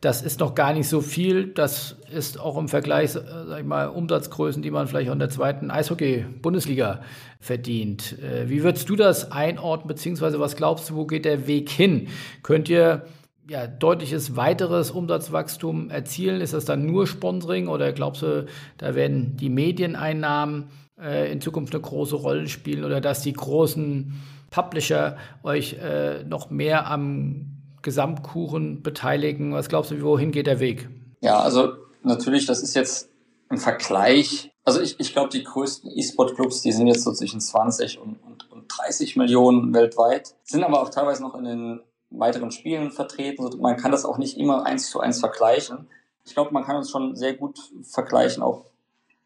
das 0.00 0.22
ist 0.22 0.38
noch 0.38 0.54
gar 0.54 0.72
nicht 0.74 0.88
so 0.88 1.00
viel. 1.00 1.48
Das 1.48 1.96
ist 2.12 2.38
auch 2.38 2.56
im 2.56 2.68
Vergleich, 2.68 3.16
äh, 3.16 3.20
sag 3.48 3.58
ich 3.60 3.66
mal, 3.66 3.88
Umsatzgrößen, 3.88 4.62
die 4.62 4.70
man 4.70 4.86
vielleicht 4.86 5.08
auch 5.08 5.14
in 5.14 5.18
der 5.18 5.30
zweiten 5.30 5.70
Eishockey-Bundesliga 5.72 7.02
verdient. 7.40 8.16
Äh, 8.22 8.48
wie 8.48 8.62
würdest 8.62 8.88
du 8.88 8.94
das 8.94 9.32
einordnen, 9.32 9.88
beziehungsweise 9.88 10.38
was 10.38 10.54
glaubst 10.54 10.90
du, 10.90 10.94
wo 10.94 11.04
geht 11.04 11.24
der 11.24 11.48
Weg 11.48 11.68
hin? 11.68 12.06
Könnt 12.44 12.68
ihr 12.68 13.02
ja, 13.48 13.66
deutliches 13.66 14.36
weiteres 14.36 14.90
Umsatzwachstum 14.90 15.90
erzielen? 15.90 16.40
Ist 16.40 16.52
das 16.52 16.64
dann 16.64 16.86
nur 16.86 17.06
Sponsoring 17.06 17.68
oder 17.68 17.92
glaubst 17.92 18.22
du, 18.22 18.46
da 18.76 18.94
werden 18.94 19.36
die 19.36 19.48
Medieneinnahmen 19.48 20.68
äh, 21.00 21.32
in 21.32 21.40
Zukunft 21.40 21.74
eine 21.74 21.82
große 21.82 22.16
Rolle 22.16 22.48
spielen 22.48 22.84
oder 22.84 23.00
dass 23.00 23.22
die 23.22 23.32
großen 23.32 24.14
Publisher 24.50 25.16
euch 25.42 25.74
äh, 25.74 26.24
noch 26.24 26.50
mehr 26.50 26.90
am 26.90 27.58
Gesamtkuchen 27.82 28.82
beteiligen? 28.82 29.52
Was 29.52 29.68
glaubst 29.68 29.90
du, 29.90 30.02
wohin 30.02 30.30
geht 30.30 30.46
der 30.46 30.60
Weg? 30.60 30.88
Ja, 31.20 31.40
also 31.40 31.72
natürlich, 32.02 32.46
das 32.46 32.62
ist 32.62 32.74
jetzt 32.74 33.10
im 33.50 33.58
Vergleich. 33.58 34.50
Also 34.64 34.80
ich, 34.80 35.00
ich 35.00 35.12
glaube, 35.12 35.30
die 35.30 35.42
größten 35.42 35.90
E-Sport-Clubs, 35.90 36.60
die 36.60 36.72
sind 36.72 36.86
jetzt 36.86 37.02
so 37.02 37.12
zwischen 37.12 37.40
20 37.40 37.98
und, 37.98 38.22
und, 38.22 38.52
und 38.52 38.66
30 38.68 39.16
Millionen 39.16 39.72
weltweit, 39.72 40.34
sind 40.44 40.64
aber 40.64 40.82
auch 40.82 40.90
teilweise 40.90 41.22
noch 41.22 41.34
in 41.34 41.44
den 41.44 41.80
weiteren 42.10 42.50
Spielen 42.50 42.90
vertreten. 42.90 43.48
Man 43.60 43.76
kann 43.76 43.92
das 43.92 44.04
auch 44.04 44.18
nicht 44.18 44.38
immer 44.38 44.64
eins 44.64 44.90
zu 44.90 45.00
eins 45.00 45.20
vergleichen. 45.20 45.88
Ich 46.24 46.34
glaube, 46.34 46.52
man 46.52 46.64
kann 46.64 46.76
uns 46.76 46.90
schon 46.90 47.16
sehr 47.16 47.34
gut 47.34 47.58
vergleichen, 47.82 48.42
auch 48.42 48.64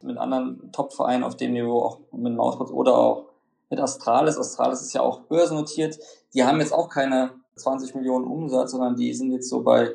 mit 0.03 0.19
anderen 0.19 0.71
Top-Vereinen 0.73 1.25
auf 1.25 1.37
dem 1.37 1.53
Niveau, 1.53 1.83
auch 1.83 1.99
mit 2.13 2.35
Mausport 2.35 2.71
oder 2.71 2.97
auch 2.97 3.27
mit 3.71 3.81
Astralis. 3.81 4.37
Astralis 4.37 4.83
ist 4.83 4.93
ja 4.93 5.01
auch 5.01 5.21
börsennotiert. 5.21 5.99
Die 6.35 6.45
haben 6.45 6.61
jetzt 6.61 6.73
auch 6.73 6.89
keine 6.89 7.31
20 7.57 7.95
Millionen 7.95 8.27
Umsatz, 8.27 8.73
sondern 8.73 8.97
die 8.97 9.13
sind 9.15 9.33
jetzt 9.33 9.49
so 9.49 9.63
bei, 9.63 9.95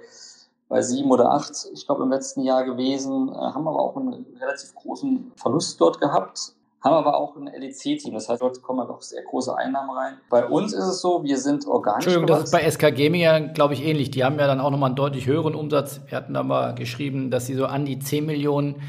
bei 0.70 0.82
sieben 0.82 1.12
oder 1.12 1.32
acht, 1.32 1.68
ich 1.74 1.86
glaube, 1.86 2.04
im 2.04 2.10
letzten 2.10 2.42
Jahr 2.42 2.64
gewesen, 2.64 3.30
äh, 3.30 3.36
haben 3.36 3.68
aber 3.68 3.80
auch 3.80 3.98
einen 3.98 4.26
relativ 4.40 4.74
großen 4.76 5.32
Verlust 5.36 5.80
dort 5.82 6.00
gehabt 6.00 6.54
haben 6.82 6.94
aber 6.94 7.18
auch 7.18 7.36
ein 7.36 7.48
LEC-Team. 7.48 8.14
Das 8.14 8.30
heißt, 8.30 8.42
dort 8.42 8.62
kommen 8.62 8.80
halt 8.80 8.90
auch 8.90 9.02
sehr 9.02 9.24
große 9.24 9.56
Einnahmen 9.56 9.90
rein. 9.90 10.18
Bei 10.30 10.46
uns 10.46 10.74
ist 10.74 10.86
es 10.86 11.02
so, 11.02 11.24
wir 11.24 11.38
sind 11.38 11.66
organisch. 11.66 12.06
Entschuldigung, 12.06 12.28
gewachsen. 12.28 12.52
das 12.52 12.70
ist 12.70 12.80
bei 12.82 12.90
SK 12.90 12.96
Gaming 12.96 13.22
ja, 13.22 13.40
glaube 13.40 13.74
ich, 13.74 13.84
ähnlich. 13.84 14.12
Die 14.12 14.24
haben 14.24 14.40
ja 14.40 14.48
dann 14.48 14.60
auch 14.60 14.70
nochmal 14.70 14.90
einen 14.90 14.96
deutlich 14.96 15.26
höheren 15.26 15.56
Umsatz. 15.56 16.02
Wir 16.08 16.18
hatten 16.18 16.34
da 16.34 16.44
mal 16.44 16.76
geschrieben, 16.76 17.32
dass 17.32 17.46
sie 17.46 17.56
so 17.56 17.66
an 17.66 17.86
die 17.86 18.00
10 18.00 18.26
Millionen 18.26 18.82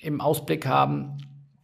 im 0.00 0.20
Ausblick 0.20 0.66
haben 0.66 1.18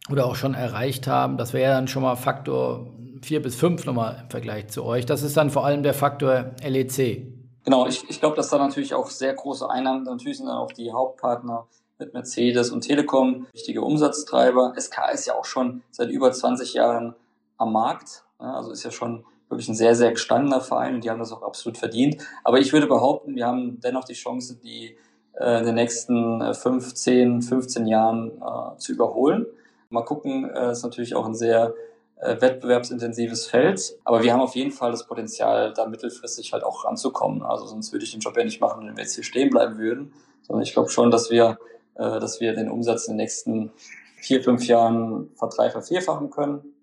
oder 0.09 0.25
auch 0.25 0.35
schon 0.35 0.53
erreicht 0.53 1.07
haben. 1.07 1.37
Das 1.37 1.53
wäre 1.53 1.69
ja 1.69 1.75
dann 1.75 1.87
schon 1.87 2.03
mal 2.03 2.15
Faktor 2.15 2.87
4 3.21 3.41
bis 3.41 3.55
5 3.55 3.85
nochmal 3.85 4.21
im 4.23 4.29
Vergleich 4.29 4.67
zu 4.69 4.83
euch. 4.83 5.05
Das 5.05 5.23
ist 5.23 5.37
dann 5.37 5.49
vor 5.49 5.65
allem 5.65 5.83
der 5.83 5.93
Faktor 5.93 6.51
LEC. 6.63 7.27
Genau, 7.65 7.85
ich, 7.85 8.09
ich 8.09 8.19
glaube, 8.19 8.35
dass 8.35 8.49
da 8.49 8.57
natürlich 8.57 8.93
auch 8.93 9.07
sehr 9.07 9.33
große 9.33 9.69
Einnahmen, 9.69 10.03
natürlich 10.03 10.37
sind 10.37 10.47
dann 10.47 10.57
auch 10.57 10.71
die 10.71 10.91
Hauptpartner 10.91 11.67
mit 11.99 12.13
Mercedes 12.13 12.69
und 12.69 12.81
Telekom, 12.81 13.47
wichtige 13.53 13.81
Umsatztreiber. 13.81 14.73
SK 14.79 15.13
ist 15.13 15.25
ja 15.25 15.33
auch 15.33 15.45
schon 15.45 15.81
seit 15.89 16.09
über 16.09 16.31
20 16.31 16.73
Jahren 16.73 17.15
am 17.57 17.73
Markt, 17.73 18.23
also 18.37 18.71
ist 18.71 18.83
ja 18.83 18.91
schon 18.91 19.25
wirklich 19.49 19.67
ein 19.69 19.75
sehr, 19.75 19.95
sehr 19.95 20.11
gestandener 20.11 20.61
Verein 20.61 20.95
und 20.95 21.03
die 21.03 21.09
haben 21.09 21.19
das 21.19 21.31
auch 21.31 21.41
absolut 21.41 21.77
verdient. 21.77 22.17
Aber 22.43 22.59
ich 22.59 22.73
würde 22.73 22.87
behaupten, 22.87 23.35
wir 23.35 23.47
haben 23.47 23.79
dennoch 23.79 24.03
die 24.03 24.13
Chance, 24.13 24.57
die 24.61 24.97
äh, 25.33 25.59
in 25.59 25.65
den 25.65 25.75
nächsten 25.75 26.53
15, 26.53 27.39
äh, 27.39 27.41
15 27.41 27.87
Jahren 27.87 28.31
äh, 28.41 28.77
zu 28.77 28.91
überholen. 28.91 29.45
Mal 29.89 30.03
gucken, 30.03 30.49
äh, 30.49 30.71
ist 30.71 30.83
natürlich 30.83 31.15
auch 31.15 31.25
ein 31.25 31.33
sehr 31.33 31.73
äh, 32.17 32.39
wettbewerbsintensives 32.39 33.47
Feld, 33.47 33.97
aber 34.03 34.21
wir 34.21 34.33
haben 34.33 34.41
auf 34.41 34.55
jeden 34.55 34.71
Fall 34.71 34.91
das 34.91 35.07
Potenzial, 35.07 35.73
da 35.73 35.87
mittelfristig 35.87 36.53
halt 36.53 36.63
auch 36.63 36.85
ranzukommen. 36.85 37.41
Also 37.41 37.65
sonst 37.65 37.91
würde 37.93 38.05
ich 38.05 38.11
den 38.11 38.19
Job 38.19 38.37
ja 38.37 38.43
nicht 38.43 38.59
machen, 38.59 38.85
wenn 38.85 38.97
wir 38.97 39.03
jetzt 39.03 39.15
hier 39.15 39.23
stehen 39.23 39.49
bleiben 39.49 39.77
würden, 39.77 40.13
sondern 40.41 40.63
ich 40.63 40.73
glaube 40.73 40.89
schon, 40.89 41.09
dass 41.09 41.31
wir 41.31 41.57
äh, 41.97 42.19
dass 42.19 42.39
wir 42.39 42.53
den 42.53 42.69
Umsatz 42.69 43.07
in 43.07 43.13
den 43.13 43.17
nächsten 43.17 43.71
vier, 44.17 44.43
fünf 44.43 44.65
Jahren 44.67 45.29
verdrei, 45.35 45.69
vervierfachen 45.69 46.29
können 46.29 46.73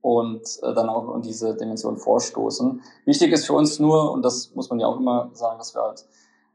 und 0.00 0.42
äh, 0.62 0.74
dann 0.74 0.88
auch 0.88 1.14
in 1.14 1.22
diese 1.22 1.56
Dimension 1.56 1.96
vorstoßen. 1.96 2.82
Wichtig 3.04 3.32
ist 3.32 3.46
für 3.46 3.54
uns 3.54 3.78
nur, 3.78 4.12
und 4.12 4.22
das 4.22 4.54
muss 4.54 4.68
man 4.68 4.80
ja 4.80 4.86
auch 4.86 4.98
immer 4.98 5.30
sagen, 5.32 5.58
dass 5.58 5.74
wir 5.74 5.82
halt 5.82 6.06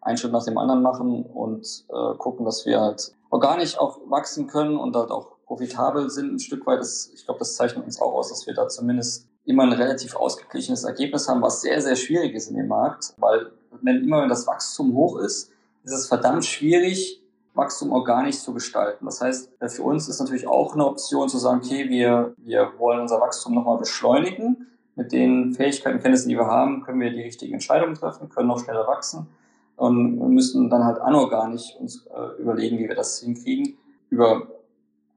einen 0.02 0.18
Schritt 0.18 0.32
nach 0.32 0.46
dem 0.46 0.58
anderen 0.58 0.82
machen 0.82 1.24
und 1.24 1.86
äh, 1.90 2.18
gucken, 2.18 2.46
dass 2.46 2.66
wir 2.66 2.80
halt 2.80 3.14
organisch 3.30 3.78
auch 3.78 4.00
wachsen 4.10 4.48
können 4.48 4.78
und 4.78 4.96
halt 4.96 5.12
auch 5.12 5.38
profitabel 5.46 6.10
sind 6.10 6.34
ein 6.34 6.40
Stück 6.40 6.66
weit. 6.68 6.80
Das, 6.80 7.10
ich 7.14 7.26
glaube, 7.26 7.40
das 7.40 7.56
zeichnet 7.56 7.86
uns 7.86 8.00
auch 8.02 8.14
aus, 8.14 8.30
dass 8.30 8.46
wir 8.46 8.54
da 8.54 8.68
zumindest 8.68 9.28
immer 9.46 9.64
ein 9.64 9.74
relativ 9.74 10.16
ausgeglichenes 10.16 10.84
Ergebnis 10.84 11.28
haben, 11.28 11.42
was 11.42 11.62
sehr, 11.62 11.82
sehr 11.82 11.96
schwierig 11.96 12.36
ist 12.36 12.50
in 12.50 12.58
dem 12.58 12.68
Markt, 12.68 13.14
weil 13.18 13.52
wenn 13.82 14.04
immer 14.04 14.22
wenn 14.22 14.30
das 14.30 14.46
Wachstum 14.46 14.94
hoch 14.94 15.18
ist, 15.18 15.52
ist 15.84 15.94
es 15.94 16.08
verdammt 16.08 16.44
schwierig, 16.44 17.24
Wachstum 17.58 17.92
organisch 17.92 18.40
zu 18.40 18.54
gestalten. 18.54 19.06
Das 19.06 19.20
heißt, 19.20 19.52
äh, 19.60 19.68
für 19.68 19.84
uns 19.84 20.08
ist 20.08 20.20
natürlich 20.20 20.48
auch 20.48 20.74
eine 20.74 20.86
Option 20.86 21.28
zu 21.28 21.38
sagen, 21.38 21.62
okay, 21.64 21.90
wir, 21.90 22.34
wir 22.38 22.74
wollen 22.78 23.02
unser 23.02 23.20
Wachstum 23.20 23.56
nochmal 23.56 23.78
beschleunigen. 23.78 24.68
Mit 24.96 25.12
den 25.12 25.54
Fähigkeiten, 25.54 26.00
Kenntnissen, 26.00 26.30
die 26.30 26.38
wir 26.38 26.48
haben, 26.48 26.82
können 26.82 27.00
wir 27.00 27.12
die 27.12 27.22
richtigen 27.22 27.54
Entscheidungen 27.54 27.94
treffen, 27.94 28.30
können 28.30 28.48
noch 28.48 28.60
schneller 28.60 28.88
wachsen 28.88 29.28
und 29.76 30.18
müssen 30.34 30.72
dann 30.72 30.86
halt 30.86 31.00
anorganisch 31.00 31.76
uns 31.80 32.08
äh, 32.08 32.42
überlegen, 32.42 32.80
wie 32.80 32.88
wir 32.88 32.96
das 32.96 33.20
hinkriegen. 33.20 33.78
Über, 34.10 34.48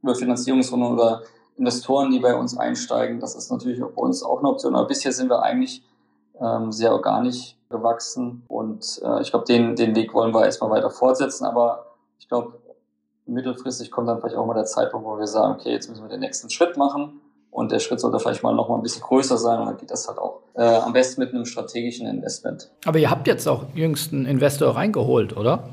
über 0.02 0.14
Finanzierungsrunden 0.14 0.92
oder 0.92 1.22
Investoren, 1.56 2.10
die 2.10 2.18
bei 2.18 2.34
uns 2.34 2.58
einsteigen. 2.58 3.20
Das 3.20 3.34
ist 3.34 3.50
natürlich 3.50 3.82
auch 3.82 3.92
bei 3.92 4.02
uns 4.02 4.22
auch 4.22 4.40
eine 4.40 4.48
Option. 4.48 4.74
Aber 4.74 4.86
bisher 4.86 5.12
sind 5.12 5.30
wir 5.30 5.42
eigentlich 5.42 5.82
ähm, 6.40 6.72
sehr 6.72 6.92
organisch 6.92 7.56
gewachsen 7.70 8.42
und 8.48 9.00
äh, 9.04 9.22
ich 9.22 9.30
glaube, 9.30 9.44
den, 9.46 9.76
den 9.76 9.94
Weg 9.94 10.12
wollen 10.12 10.34
wir 10.34 10.44
erstmal 10.44 10.70
weiter 10.70 10.90
fortsetzen. 10.90 11.44
Aber 11.44 11.89
ich 12.20 12.28
glaube, 12.28 12.60
mittelfristig 13.26 13.90
kommt 13.90 14.08
dann 14.08 14.20
vielleicht 14.20 14.36
auch 14.36 14.46
mal 14.46 14.54
der 14.54 14.66
Zeitpunkt, 14.66 15.06
wo 15.06 15.18
wir 15.18 15.26
sagen, 15.26 15.54
okay, 15.54 15.72
jetzt 15.72 15.88
müssen 15.88 16.02
wir 16.02 16.08
den 16.08 16.20
nächsten 16.20 16.50
Schritt 16.50 16.76
machen. 16.76 17.20
Und 17.50 17.72
der 17.72 17.80
Schritt 17.80 17.98
sollte 17.98 18.20
vielleicht 18.20 18.44
mal 18.44 18.54
noch 18.54 18.68
mal 18.68 18.76
ein 18.76 18.82
bisschen 18.82 19.02
größer 19.02 19.36
sein 19.36 19.58
und 19.58 19.66
dann 19.66 19.76
geht 19.76 19.90
das 19.90 20.06
halt 20.06 20.18
auch 20.18 20.42
äh, 20.54 20.62
am 20.62 20.92
besten 20.92 21.20
mit 21.20 21.34
einem 21.34 21.44
strategischen 21.44 22.06
Investment. 22.06 22.70
Aber 22.84 22.98
ihr 22.98 23.10
habt 23.10 23.26
jetzt 23.26 23.48
auch 23.48 23.64
jüngsten 23.74 24.24
Investor 24.24 24.76
reingeholt, 24.76 25.36
oder? 25.36 25.64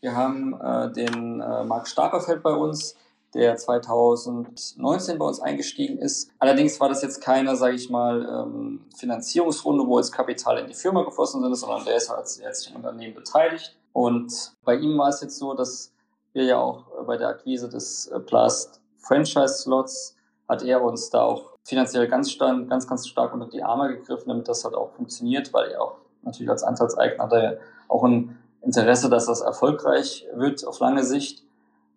Wir 0.00 0.16
haben 0.16 0.58
äh, 0.58 0.90
den 0.92 1.40
äh, 1.40 1.64
Marc 1.64 1.88
Starkerfeld 1.88 2.42
bei 2.42 2.54
uns, 2.54 2.96
der 3.34 3.56
2019 3.56 5.18
bei 5.18 5.26
uns 5.26 5.40
eingestiegen 5.40 5.98
ist. 5.98 6.30
Allerdings 6.38 6.80
war 6.80 6.88
das 6.88 7.02
jetzt 7.02 7.20
keine, 7.20 7.54
sage 7.56 7.74
ich 7.74 7.90
mal, 7.90 8.24
ähm, 8.24 8.86
Finanzierungsrunde, 8.96 9.86
wo 9.86 9.98
jetzt 9.98 10.12
Kapital 10.12 10.58
in 10.58 10.68
die 10.68 10.74
Firma 10.74 11.02
geflossen 11.02 11.42
sind, 11.42 11.54
sondern 11.54 11.84
der 11.84 11.96
ist 11.96 12.08
halt 12.08 12.24
jetzt 12.42 12.70
im 12.70 12.76
Unternehmen 12.76 13.14
beteiligt. 13.14 13.76
Und 13.92 14.52
bei 14.64 14.76
ihm 14.76 14.96
war 14.96 15.08
es 15.08 15.20
jetzt 15.20 15.38
so, 15.38 15.52
dass 15.54 15.92
wir 16.36 16.44
ja 16.44 16.58
auch 16.58 16.84
äh, 17.00 17.02
bei 17.04 17.16
der 17.16 17.28
Akquise 17.28 17.68
des 17.68 18.06
äh, 18.08 18.20
Plast 18.20 18.80
Franchise 18.98 19.62
Slots 19.62 20.16
hat 20.48 20.62
er 20.62 20.82
uns 20.82 21.10
da 21.10 21.22
auch 21.22 21.56
finanziell 21.64 22.06
ganz, 22.06 22.38
ganz, 22.38 22.86
ganz 22.86 23.08
stark 23.08 23.34
unter 23.34 23.48
die 23.48 23.62
Arme 23.62 23.88
gegriffen, 23.88 24.28
damit 24.28 24.46
das 24.46 24.64
halt 24.64 24.74
auch 24.74 24.92
funktioniert, 24.92 25.52
weil 25.52 25.70
er 25.70 25.82
auch 25.82 25.96
natürlich 26.22 26.50
als 26.50 26.62
Anteilseigner 26.62 27.24
hat 27.24 27.32
er 27.32 27.58
auch 27.88 28.04
ein 28.04 28.38
Interesse, 28.62 29.08
dass 29.08 29.26
das 29.26 29.40
erfolgreich 29.40 30.26
wird 30.34 30.64
auf 30.66 30.78
lange 30.78 31.04
Sicht. 31.04 31.42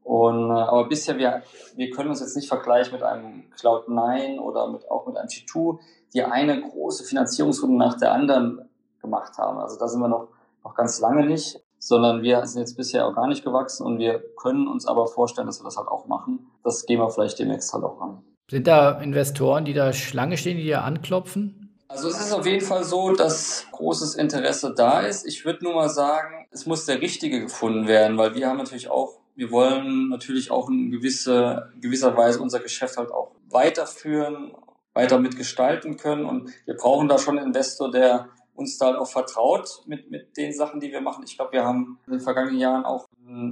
Und, 0.04 0.50
äh, 0.50 0.54
aber 0.54 0.88
bisher, 0.88 1.18
wir, 1.18 1.44
wir 1.76 1.90
können 1.92 2.10
uns 2.10 2.22
jetzt 2.22 2.36
nicht 2.36 2.48
vergleichen 2.48 2.94
mit 2.94 3.04
einem 3.04 3.44
Cloud9 3.60 4.40
oder 4.40 4.68
mit, 4.68 4.90
auch 4.90 5.06
mit 5.06 5.18
einem 5.18 5.28
G2, 5.28 5.80
die 6.14 6.24
eine 6.24 6.62
große 6.62 7.04
Finanzierungsrunde 7.04 7.78
nach 7.78 7.98
der 7.98 8.14
anderen 8.14 8.70
gemacht 9.02 9.38
haben. 9.38 9.60
Also 9.60 9.78
da 9.78 9.88
sind 9.88 10.00
wir 10.00 10.08
noch, 10.08 10.30
noch 10.64 10.74
ganz 10.74 11.00
lange 11.00 11.26
nicht 11.26 11.62
sondern 11.80 12.21
wir 12.21 12.45
sind 12.45 12.61
jetzt 12.61 12.75
bisher 12.75 13.07
auch 13.07 13.15
gar 13.15 13.27
nicht 13.27 13.43
gewachsen 13.43 13.86
und 13.86 13.97
wir 13.97 14.21
können 14.38 14.67
uns 14.67 14.86
aber 14.86 15.07
vorstellen, 15.07 15.47
dass 15.47 15.59
wir 15.59 15.63
das 15.63 15.77
halt 15.77 15.88
auch 15.88 16.07
machen. 16.07 16.47
Das 16.63 16.86
gehen 16.86 16.99
wir 16.99 17.09
vielleicht 17.09 17.39
demnächst 17.39 17.73
halt 17.73 17.84
auch 17.84 17.99
an. 18.01 18.21
Sind 18.49 18.67
da 18.67 18.99
Investoren, 18.99 19.65
die 19.65 19.73
da 19.73 19.93
Schlange 19.93 20.38
stehen, 20.38 20.57
die 20.57 20.69
da 20.69 20.82
anklopfen? 20.82 21.59
Also 21.88 22.07
es 22.07 22.19
ist 22.19 22.34
auf 22.34 22.45
jeden 22.45 22.63
Fall 22.63 22.84
so, 22.84 23.13
dass 23.13 23.65
großes 23.71 24.15
Interesse 24.15 24.73
da 24.75 24.99
ist. 25.01 25.25
Ich 25.25 25.43
würde 25.45 25.63
nur 25.63 25.73
mal 25.73 25.89
sagen, 25.89 26.45
es 26.51 26.65
muss 26.65 26.86
der 26.86 27.01
Richtige 27.01 27.41
gefunden 27.41 27.88
werden, 27.88 28.17
weil 28.17 28.36
wir 28.36 28.47
haben 28.47 28.57
natürlich 28.57 28.89
auch, 28.89 29.17
wir 29.36 29.49
wollen 29.49 30.09
natürlich 30.09 30.51
auch 30.51 30.69
in 30.69 30.91
gewisse, 30.91 31.71
gewisser 31.82 32.15
Weise 32.15 32.41
unser 32.41 32.59
Geschäft 32.59 32.97
halt 32.97 33.11
auch 33.11 33.32
weiterführen, 33.49 34.51
weiter 34.93 35.19
mitgestalten 35.19 35.97
können 35.97 36.25
und 36.25 36.51
wir 36.65 36.75
brauchen 36.75 37.07
da 37.07 37.17
schon 37.17 37.38
einen 37.38 37.47
Investor, 37.47 37.89
der 37.89 38.30
uns 38.60 38.78
da 38.78 38.97
auch 38.99 39.07
vertraut 39.07 39.82
mit, 39.88 40.12
mit 40.12 40.36
den 40.38 40.53
Sachen, 40.53 40.80
die 40.80 40.91
wir 40.91 41.01
machen. 41.01 41.24
Ich 41.26 41.36
glaube, 41.36 41.53
wir 41.53 41.64
haben 41.64 41.99
in 42.05 42.14
den 42.14 42.20
vergangenen 42.20 42.60
Jahren 42.60 42.86
auch 42.86 43.07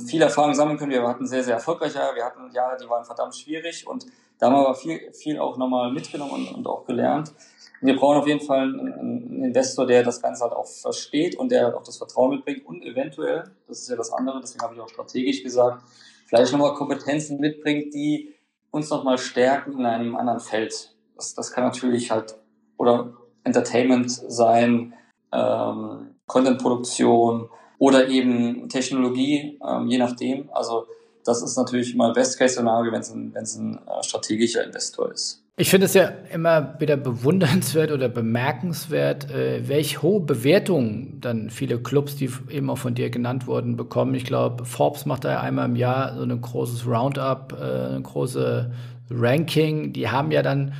viel 0.06 0.22
Erfahrung 0.22 0.54
sammeln 0.54 0.78
können. 0.78 0.92
Wir 0.92 1.08
hatten 1.08 1.26
sehr, 1.26 1.44
sehr 1.44 1.56
erfolgreiche 1.56 2.00
Jahre. 2.00 2.16
Wir 2.16 2.26
hatten 2.26 2.52
Jahre, 2.52 2.78
die 2.82 2.90
waren 2.90 3.06
verdammt 3.06 3.36
schwierig 3.36 3.88
und 3.88 4.06
da 4.38 4.48
haben 4.48 4.54
wir 4.54 4.68
aber 4.68 4.76
viel, 4.76 5.12
viel 5.14 5.40
auch 5.40 5.58
nochmal 5.58 5.92
mitgenommen 5.92 6.48
und, 6.48 6.56
und 6.56 6.68
auch 6.68 6.86
gelernt. 6.86 7.34
Wir 7.82 7.96
brauchen 7.96 8.18
auf 8.18 8.28
jeden 8.28 8.46
Fall 8.46 8.64
einen 8.64 9.44
Investor, 9.44 9.86
der 9.86 10.04
das 10.04 10.22
Ganze 10.22 10.44
halt 10.44 10.54
auch 10.54 10.66
versteht 10.66 11.38
und 11.38 11.52
der 11.52 11.66
halt 11.66 11.76
auch 11.76 11.84
das 11.84 11.98
Vertrauen 11.98 12.32
mitbringt 12.32 12.66
und 12.66 12.84
eventuell, 12.84 13.44
das 13.68 13.80
ist 13.80 13.90
ja 13.90 13.96
das 13.96 14.12
andere, 14.12 14.42
deswegen 14.42 14.64
habe 14.64 14.74
ich 14.74 14.82
auch 14.82 14.90
strategisch 14.90 15.44
gesagt, 15.44 15.84
vielleicht 16.26 16.52
nochmal 16.52 16.74
Kompetenzen 16.74 17.40
mitbringt, 17.40 17.94
die 17.94 18.34
uns 18.72 18.90
nochmal 18.90 19.18
stärken 19.18 19.74
in 19.80 19.86
einem 19.86 20.16
anderen 20.16 20.40
Feld. 20.40 20.96
Das, 21.16 21.36
das 21.36 21.52
kann 21.52 21.64
natürlich 21.64 22.10
halt, 22.10 22.38
oder 22.78 23.14
Entertainment 23.48 24.12
sein, 24.12 24.94
ähm, 25.34 26.12
Content-Produktion 26.28 27.50
oder 27.80 28.08
eben 28.10 28.70
Technologie, 28.70 29.60
ähm, 29.68 29.88
je 29.88 29.98
nachdem. 29.98 30.50
Also 30.54 30.86
das 31.26 31.42
ist 31.42 31.58
natürlich 31.58 31.96
mal 31.96 32.14
Best-Case-Szenario, 32.14 32.92
wenn 32.92 33.02
es 33.02 33.12
ein, 33.12 33.34
wenn's 33.34 33.56
ein 33.56 33.80
äh, 33.88 34.04
strategischer 34.04 34.64
Investor 34.64 35.12
ist. 35.12 35.44
Ich 35.60 35.72
finde 35.72 35.88
es 35.88 35.96
ja 35.96 36.12
immer 36.32 36.80
wieder 36.80 36.98
bewundernswert 36.98 37.92
oder 37.92 38.10
bemerkenswert, 38.10 39.32
äh, 39.32 39.68
welche 39.68 40.04
hohe 40.04 40.22
Bewertungen 40.22 41.18
dann 41.20 41.50
viele 41.50 41.80
Clubs, 41.80 42.16
die 42.16 42.30
eben 42.52 42.70
auch 42.70 42.78
von 42.78 42.94
dir 42.94 43.10
genannt 43.10 43.48
wurden, 43.48 43.76
bekommen. 43.76 44.14
Ich 44.14 44.26
glaube, 44.26 44.66
Forbes 44.66 45.08
macht 45.08 45.26
da 45.26 45.42
einmal 45.42 45.66
im 45.66 45.76
Jahr 45.76 46.16
so 46.16 46.24
ein 46.24 46.42
großes 46.42 46.86
Roundup, 46.86 47.58
äh, 47.60 47.96
ein 47.96 48.04
große 48.04 48.72
Ranking. 49.10 49.94
Die 49.94 50.10
haben 50.10 50.32
ja 50.32 50.44
dann 50.44 50.74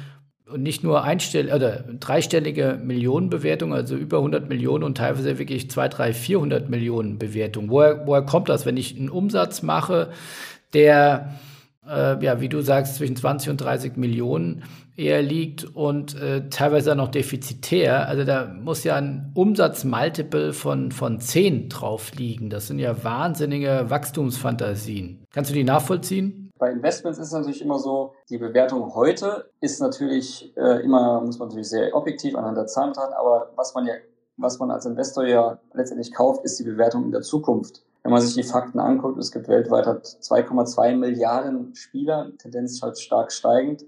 nicht 0.56 0.84
nur 0.84 1.04
einstell 1.04 1.54
oder 1.54 1.84
dreistellige 2.00 2.80
Millionenbewertungen, 2.82 3.76
also 3.76 3.96
über 3.96 4.18
100 4.18 4.48
Millionen 4.48 4.84
und 4.84 4.98
teilweise 4.98 5.40
wirklich 5.40 5.70
2, 5.70 5.88
3, 5.90 6.14
400 6.14 6.70
Millionen 6.70 7.20
Bewertungen. 7.20 7.70
Woher, 7.70 8.08
woher 8.08 8.22
kommt 8.22 8.48
das, 8.50 8.66
wenn 8.66 8.78
ich 8.78 8.98
einen 8.98 9.10
Umsatz 9.10 9.62
mache, 9.62 10.10
der 10.74 11.34
äh, 11.88 12.24
ja, 12.24 12.42
wie 12.42 12.50
du 12.50 12.62
sagst, 12.62 12.96
zwischen 12.96 13.16
20 13.16 13.50
und 13.50 13.58
30 13.58 13.98
Millionen 13.98 14.64
eher 14.96 15.22
liegt 15.22 15.64
und 15.64 16.20
äh, 16.20 16.50
teilweise 16.50 16.96
noch 16.96 17.10
defizitär. 17.10 18.08
Also 18.08 18.24
da 18.24 18.46
muss 18.46 18.84
ja 18.84 18.96
ein 18.96 19.32
Umsatzmultiple 19.36 20.54
von, 20.54 20.92
von 20.92 21.20
10 21.20 21.70
drauf 21.70 22.12
liegen. 22.16 22.50
Das 22.50 22.68
sind 22.68 22.80
ja 22.80 23.04
wahnsinnige 23.04 23.86
Wachstumsfantasien. 23.90 25.24
Kannst 25.32 25.52
du 25.52 25.56
die 25.56 25.64
nachvollziehen? 25.64 26.47
Bei 26.58 26.72
Investments 26.72 27.20
ist 27.20 27.28
es 27.28 27.34
natürlich 27.34 27.62
immer 27.62 27.80
so, 27.80 28.14
die 28.30 28.38
Bewertung 28.38 28.96
heute 28.96 29.50
ist 29.62 29.80
natürlich 29.80 30.56
äh, 30.58 30.84
immer, 30.84 31.22
muss 31.22 31.38
man 31.38 31.50
natürlich 31.50 31.70
sehr 31.70 31.96
objektiv 31.96 32.36
anhand 32.36 32.58
der 32.58 32.68
Zahlen 32.68 32.92
betrachten, 32.92 33.14
aber 33.14 33.52
was 33.56 33.74
man 33.76 33.86
ja, 33.86 33.94
was 34.38 34.60
man 34.60 34.72
als 34.72 34.86
Investor 34.86 35.26
ja 35.26 35.60
letztendlich 35.74 36.14
kauft, 36.14 36.44
ist 36.46 36.60
die 36.60 36.64
Bewertung 36.64 37.06
in 37.06 37.12
der 37.12 37.22
Zukunft. 37.22 37.84
Wenn 38.04 38.12
man 38.12 38.22
sich 38.22 38.36
die 38.36 38.50
Fakten 38.50 38.80
anguckt, 38.80 39.18
es 39.20 39.32
gibt 39.32 39.48
weltweit 39.50 39.86
2,2 39.86 40.96
Milliarden 40.96 41.76
Spieler, 41.76 42.32
Tendenz 42.38 42.82
halt 42.82 42.98
stark 43.00 43.32
steigend. 43.32 43.84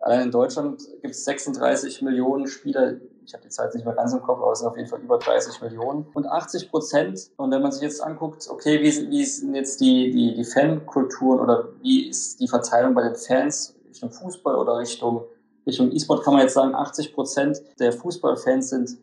Allein 0.00 0.22
in 0.22 0.30
Deutschland 0.30 0.80
gibt 1.02 1.14
es 1.14 1.24
36 1.24 2.02
Millionen 2.02 2.46
Spieler. 2.46 2.96
Ich 3.28 3.34
habe 3.34 3.42
die 3.42 3.50
Zeit 3.50 3.74
nicht 3.74 3.84
mehr 3.84 3.94
ganz 3.94 4.14
im 4.14 4.22
Kopf, 4.22 4.40
aber 4.40 4.52
es 4.52 4.60
sind 4.60 4.68
auf 4.68 4.76
jeden 4.78 4.88
Fall 4.88 5.00
über 5.00 5.18
30 5.18 5.60
Millionen. 5.60 6.06
Und 6.14 6.26
80 6.26 6.70
Prozent, 6.70 7.30
und 7.36 7.50
wenn 7.50 7.60
man 7.60 7.70
sich 7.70 7.82
jetzt 7.82 8.02
anguckt, 8.02 8.48
okay, 8.48 8.80
wie, 8.80 9.10
wie 9.10 9.22
sind 9.22 9.54
jetzt 9.54 9.82
die, 9.82 10.10
die, 10.10 10.34
die 10.34 10.44
Fankulturen 10.44 11.38
oder 11.38 11.68
wie 11.82 12.08
ist 12.08 12.40
die 12.40 12.48
Verteilung 12.48 12.94
bei 12.94 13.02
den 13.02 13.16
Fans 13.16 13.74
Richtung 13.86 14.10
Fußball 14.10 14.56
oder 14.56 14.78
Richtung, 14.78 15.24
Richtung 15.66 15.92
E-Sport, 15.92 16.24
kann 16.24 16.32
man 16.32 16.42
jetzt 16.42 16.54
sagen, 16.54 16.74
80 16.74 17.12
Prozent 17.12 17.60
der 17.78 17.92
Fußballfans 17.92 18.70
sind 18.70 18.96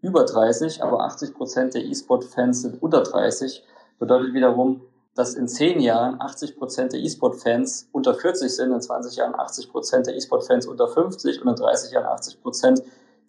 über 0.00 0.26
30, 0.26 0.80
aber 0.80 1.00
80 1.00 1.34
Prozent 1.34 1.74
der 1.74 1.84
E-Sport-Fans 1.84 2.62
sind 2.62 2.80
unter 2.80 3.02
30 3.02 3.64
bedeutet 3.98 4.32
wiederum, 4.32 4.82
dass 5.16 5.34
in 5.34 5.48
zehn 5.48 5.80
Jahren 5.80 6.20
80 6.20 6.56
Prozent 6.56 6.92
der 6.92 7.00
E-Sport-Fans 7.00 7.88
unter 7.90 8.14
40 8.14 8.48
sind, 8.54 8.70
in 8.70 8.80
20 8.80 9.16
Jahren 9.16 9.34
80 9.34 9.72
Prozent 9.72 10.06
der 10.06 10.14
E-Sport-Fans 10.14 10.66
unter 10.66 10.86
50 10.86 11.42
und 11.42 11.48
in 11.48 11.56
30 11.56 11.90
Jahren 11.90 12.06
80 12.06 12.40
Prozent 12.40 12.82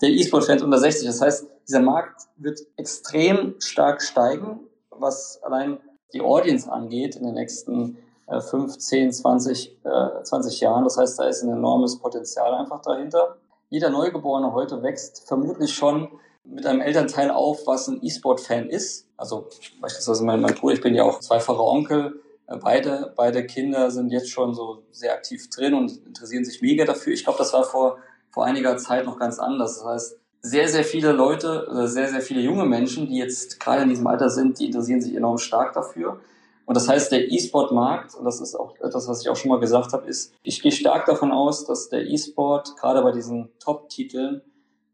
der 0.04 0.12
E-Sport-Fans 0.12 0.62
unter 0.62 0.78
60. 0.78 1.08
Das 1.08 1.22
heißt, 1.22 1.48
dieser 1.68 1.80
Markt 1.80 2.24
wird 2.36 2.60
extrem 2.76 3.56
stark 3.60 4.02
steigen, 4.02 4.60
was 4.90 5.42
allein 5.44 5.80
die 6.14 6.22
Audience 6.22 6.70
angeht 6.70 7.16
in 7.16 7.24
den 7.24 7.36
nächsten 7.36 7.98
äh, 8.28 8.42
5, 8.42 8.78
10, 8.78 9.14
20, 9.14 9.78
äh, 9.84 10.24
20 10.24 10.60
Jahren. 10.60 10.84
Das 10.84 10.98
heißt, 10.98 11.18
da 11.18 11.24
ist 11.28 11.42
ein 11.42 11.50
enormes 11.50 11.98
Potenzial 11.98 12.54
einfach 12.54 12.82
dahinter. 12.82 13.38
Jeder 13.70 13.90
Neugeborene 13.90 14.54
heute 14.54 14.84
wächst 14.84 15.26
vermutlich 15.26 15.74
schon 15.74 16.10
mit 16.44 16.66
einem 16.66 16.82
Elternteil 16.82 17.32
auf, 17.32 17.66
was 17.66 17.88
ein 17.88 18.04
E-Sport-Fan 18.04 18.70
ist. 18.70 19.08
Also 19.16 19.48
beispielsweise 19.80 20.26
mein, 20.26 20.42
mein 20.42 20.54
Bruder, 20.54 20.74
ich 20.74 20.82
bin 20.82 20.94
ja 20.94 21.04
auch 21.04 21.22
zweifacher 21.22 21.64
Onkel. 21.64 22.22
Äh, 22.48 22.58
beide, 22.58 23.14
beide 23.16 23.46
Kinder 23.46 23.90
sind 23.90 24.12
jetzt 24.12 24.30
schon 24.30 24.54
so 24.54 24.84
sehr 24.92 25.14
aktiv 25.14 25.50
drin 25.50 25.74
und 25.74 26.06
interessieren 26.06 26.44
sich 26.44 26.62
mega 26.62 26.84
dafür. 26.84 27.14
Ich 27.14 27.24
glaube, 27.24 27.40
das 27.40 27.54
war 27.54 27.64
vor, 27.64 28.00
vor 28.34 28.46
einiger 28.46 28.78
Zeit 28.78 29.06
noch 29.06 29.20
ganz 29.20 29.40
anders. 29.40 29.78
Das 29.78 29.86
heißt, 29.86 30.20
sehr, 30.42 30.68
sehr 30.68 30.84
viele 30.84 31.14
Leute, 31.14 31.68
oder 31.70 31.88
sehr, 31.88 32.10
sehr 32.10 32.22
viele 32.22 32.42
junge 32.42 32.66
Menschen, 32.66 33.08
die 33.08 33.18
jetzt 33.18 33.60
gerade 33.60 33.84
in 33.84 33.90
diesem 33.90 34.08
Alter 34.08 34.30
sind, 34.30 34.60
die 34.60 34.66
interessieren 34.66 35.02
sich 35.02 35.16
enorm 35.16 35.38
stark 35.38 35.74
dafür. 35.74 36.20
Und 36.66 36.76
das 36.76 36.90
heißt, 36.90 37.12
der 37.12 37.32
E-Sport-Markt, 37.32 38.16
und 38.16 38.26
das 38.26 38.42
ist 38.42 38.56
auch 38.56 38.76
etwas, 38.80 39.08
was 39.08 39.22
ich 39.22 39.30
auch 39.30 39.36
schon 39.36 39.50
mal 39.50 39.60
gesagt 39.60 39.94
habe, 39.94 40.08
ist, 40.08 40.34
ich 40.44 40.62
gehe 40.62 40.72
stark 40.72 41.06
davon 41.06 41.32
aus, 41.32 41.66
dass 41.66 41.90
der 41.90 42.06
E-Sport 42.06 42.76
gerade 42.78 43.02
bei 43.04 43.12
diesen 43.12 43.50
Top-Titeln 43.60 44.42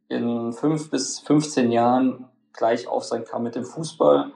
in 0.10 0.52
fünf 0.52 0.90
bis 0.90 1.20
15 1.20 1.72
Jahren 1.72 2.26
gleich 2.54 2.88
auf 2.88 3.06
sein 3.06 3.24
kann 3.24 3.44
mit 3.44 3.56
dem 3.56 3.64
Fußball, 3.64 4.32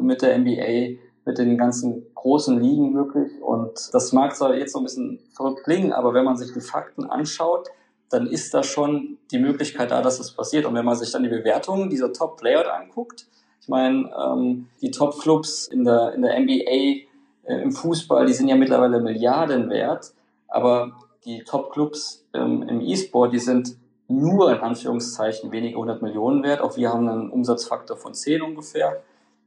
mit 0.00 0.22
der 0.22 0.38
NBA, 0.38 1.00
mit 1.24 1.38
den 1.38 1.58
ganzen 1.58 2.06
großen 2.14 2.58
Ligen 2.58 2.94
wirklich. 2.94 3.42
Und 3.42 3.92
das 3.92 4.12
mag 4.12 4.34
zwar 4.34 4.54
jetzt 4.54 4.72
so 4.72 4.78
ein 4.78 4.84
bisschen 4.84 5.20
verrückt 5.34 5.64
klingen, 5.64 5.92
aber 5.92 6.14
wenn 6.14 6.24
man 6.24 6.36
sich 6.36 6.52
die 6.52 6.60
Fakten 6.60 7.04
anschaut, 7.04 7.68
dann 8.10 8.26
ist 8.26 8.54
da 8.54 8.62
schon 8.62 9.18
die 9.30 9.38
Möglichkeit 9.38 9.90
da, 9.90 10.00
dass 10.02 10.18
das 10.18 10.32
passiert. 10.32 10.64
Und 10.64 10.74
wenn 10.74 10.84
man 10.84 10.96
sich 10.96 11.10
dann 11.12 11.22
die 11.22 11.28
Bewertungen 11.28 11.90
dieser 11.90 12.12
Top-Player 12.12 12.74
anguckt, 12.74 13.26
ich 13.60 13.68
meine, 13.68 14.10
ähm, 14.18 14.68
die 14.80 14.90
Top-Clubs 14.90 15.68
in 15.68 15.84
der, 15.84 16.14
in 16.14 16.22
der 16.22 16.38
NBA, 16.38 17.06
äh, 17.44 17.62
im 17.62 17.72
Fußball, 17.72 18.26
die 18.26 18.32
sind 18.32 18.48
ja 18.48 18.56
mittlerweile 18.56 19.00
Milliarden 19.00 19.68
wert, 19.68 20.14
aber 20.48 20.92
die 21.24 21.44
Top-Clubs 21.44 22.24
ähm, 22.32 22.62
im 22.62 22.80
E-Sport, 22.80 23.34
die 23.34 23.38
sind 23.38 23.76
nur 24.08 24.50
in 24.50 24.60
Anführungszeichen 24.60 25.52
wenige 25.52 25.76
hundert 25.76 26.00
Millionen 26.00 26.42
wert. 26.42 26.62
Auch 26.62 26.76
wir 26.76 26.88
haben 26.90 27.08
einen 27.08 27.30
Umsatzfaktor 27.30 27.96
von 27.96 28.14
10 28.14 28.40
ungefähr. 28.40 29.02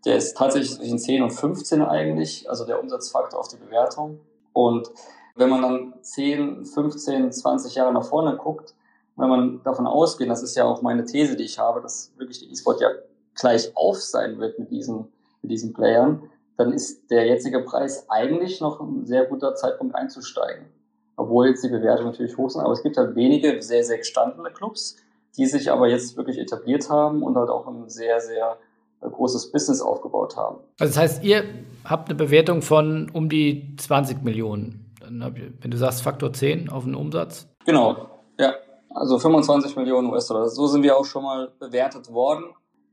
Der 0.06 0.18
ist 0.18 0.38
tatsächlich 0.38 0.78
zwischen 0.78 1.00
10 1.00 1.24
und 1.24 1.32
15 1.32 1.82
eigentlich, 1.82 2.48
also 2.50 2.66
der 2.66 2.80
Umsatzfaktor 2.80 3.40
auf 3.40 3.48
die 3.48 3.58
Bewertung. 3.58 4.20
Und 4.54 4.92
wenn 5.36 5.50
man 5.50 5.62
dann 5.62 5.94
10, 6.02 6.66
15, 6.66 7.32
20 7.32 7.76
Jahre 7.76 7.94
nach 7.94 8.06
vorne 8.06 8.38
guckt, 8.38 8.74
wenn 9.16 9.30
man 9.30 9.64
davon 9.64 9.88
ausgeht, 9.88 10.30
das 10.30 10.44
ist 10.44 10.56
ja 10.56 10.64
auch 10.64 10.82
meine 10.82 11.06
These, 11.06 11.36
die 11.36 11.44
ich 11.44 11.60
habe, 11.60 11.82
dass 11.82 12.12
wirklich 12.18 12.40
der 12.40 12.50
E-Sport 12.50 12.82
ja 12.82 12.90
gleich 13.36 13.72
auf 13.76 13.98
sein 13.98 14.40
wird 14.40 14.58
mit 14.58 14.72
diesen, 14.72 15.08
mit 15.42 15.52
diesen 15.52 15.74
Playern, 15.74 16.24
dann 16.58 16.74
ist 16.74 17.10
der 17.10 17.28
jetzige 17.28 17.62
Preis 17.62 18.10
eigentlich 18.10 18.62
noch 18.62 18.80
ein 18.80 19.06
sehr 19.06 19.26
guter 19.26 19.56
Zeitpunkt 19.56 19.96
einzusteigen 19.96 20.66
obwohl 21.22 21.48
jetzt 21.48 21.64
die 21.64 21.70
Bewertungen 21.70 22.12
natürlich 22.12 22.38
hoch 22.38 22.50
sind. 22.50 22.62
Aber 22.62 22.74
es 22.74 22.84
gibt 22.84 22.98
halt 22.98 23.16
wenige 23.16 23.62
sehr, 23.62 23.84
sehr 23.84 23.98
gestandene 23.98 24.50
Clubs, 24.52 24.98
die 25.38 25.46
sich 25.46 25.72
aber 25.72 25.88
jetzt 25.88 26.18
wirklich 26.18 26.38
etabliert 26.38 26.90
haben 26.90 27.24
und 27.24 27.36
halt 27.36 27.50
auch 27.50 27.68
ein 27.68 27.90
sehr, 27.90 28.20
sehr 28.20 28.58
äh, 29.02 29.10
großes 29.10 29.52
Business 29.52 29.82
aufgebaut 29.82 30.36
haben. 30.36 30.58
Also 30.80 30.94
das 30.94 30.98
heißt, 30.98 31.24
ihr 31.24 31.44
habt 31.86 32.10
eine 32.10 32.16
Bewertung 32.16 32.62
von 32.62 33.10
um 33.14 33.30
die 33.30 33.76
20 33.78 34.24
Millionen. 34.24 34.91
Wenn 35.20 35.72
du 35.72 35.78
sagst 35.78 36.04
Faktor 36.04 36.34
10 36.34 36.70
auf 36.70 36.84
den 36.86 36.96
Umsatz? 36.96 37.48
Genau, 37.66 38.10
ja. 38.40 38.54
Also 38.94 39.20
25 39.20 39.76
Millionen 39.78 40.10
US-Dollar. 40.12 40.50
So 40.50 40.68
sind 40.68 40.84
wir 40.84 40.98
auch 40.98 41.06
schon 41.06 41.24
mal 41.24 41.50
bewertet 41.60 42.12
worden. 42.12 42.46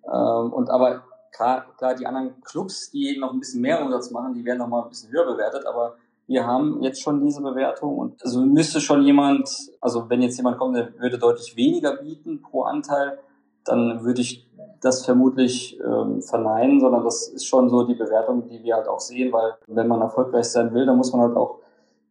Ähm, 0.06 0.52
und 0.52 0.70
aber 0.70 1.04
klar, 1.32 1.66
klar, 1.76 1.94
die 1.94 2.06
anderen 2.06 2.40
Clubs, 2.42 2.90
die 2.90 3.18
noch 3.18 3.32
ein 3.32 3.40
bisschen 3.40 3.60
mehr 3.60 3.82
Umsatz 3.82 4.10
machen, 4.10 4.34
die 4.34 4.44
werden 4.44 4.58
noch 4.58 4.68
mal 4.68 4.82
ein 4.82 4.88
bisschen 4.88 5.10
höher 5.10 5.26
bewertet. 5.26 5.66
Aber 5.66 5.96
wir 6.28 6.46
haben 6.46 6.82
jetzt 6.82 7.00
schon 7.00 7.24
diese 7.24 7.40
Bewertung 7.40 7.96
und 7.98 8.22
also 8.22 8.42
müsste 8.42 8.80
schon 8.80 9.02
jemand, 9.02 9.48
also 9.80 10.08
wenn 10.08 10.22
jetzt 10.22 10.36
jemand 10.36 10.58
kommt, 10.58 10.76
der 10.76 10.98
würde 10.98 11.18
deutlich 11.18 11.56
weniger 11.56 11.96
bieten 11.96 12.42
pro 12.42 12.62
Anteil, 12.62 13.18
dann 13.64 14.04
würde 14.04 14.20
ich 14.20 14.46
das 14.80 15.04
vermutlich 15.04 15.78
ähm, 15.80 16.22
verneinen, 16.22 16.80
sondern 16.80 17.04
das 17.04 17.28
ist 17.28 17.46
schon 17.46 17.68
so 17.68 17.84
die 17.84 17.94
Bewertung, 17.94 18.46
die 18.46 18.62
wir 18.62 18.76
halt 18.76 18.88
auch 18.88 19.00
sehen, 19.00 19.32
weil 19.32 19.54
wenn 19.66 19.88
man 19.88 20.00
erfolgreich 20.00 20.44
sein 20.44 20.72
will, 20.72 20.86
dann 20.86 20.96
muss 20.96 21.12
man 21.12 21.22
halt 21.22 21.36
auch 21.36 21.58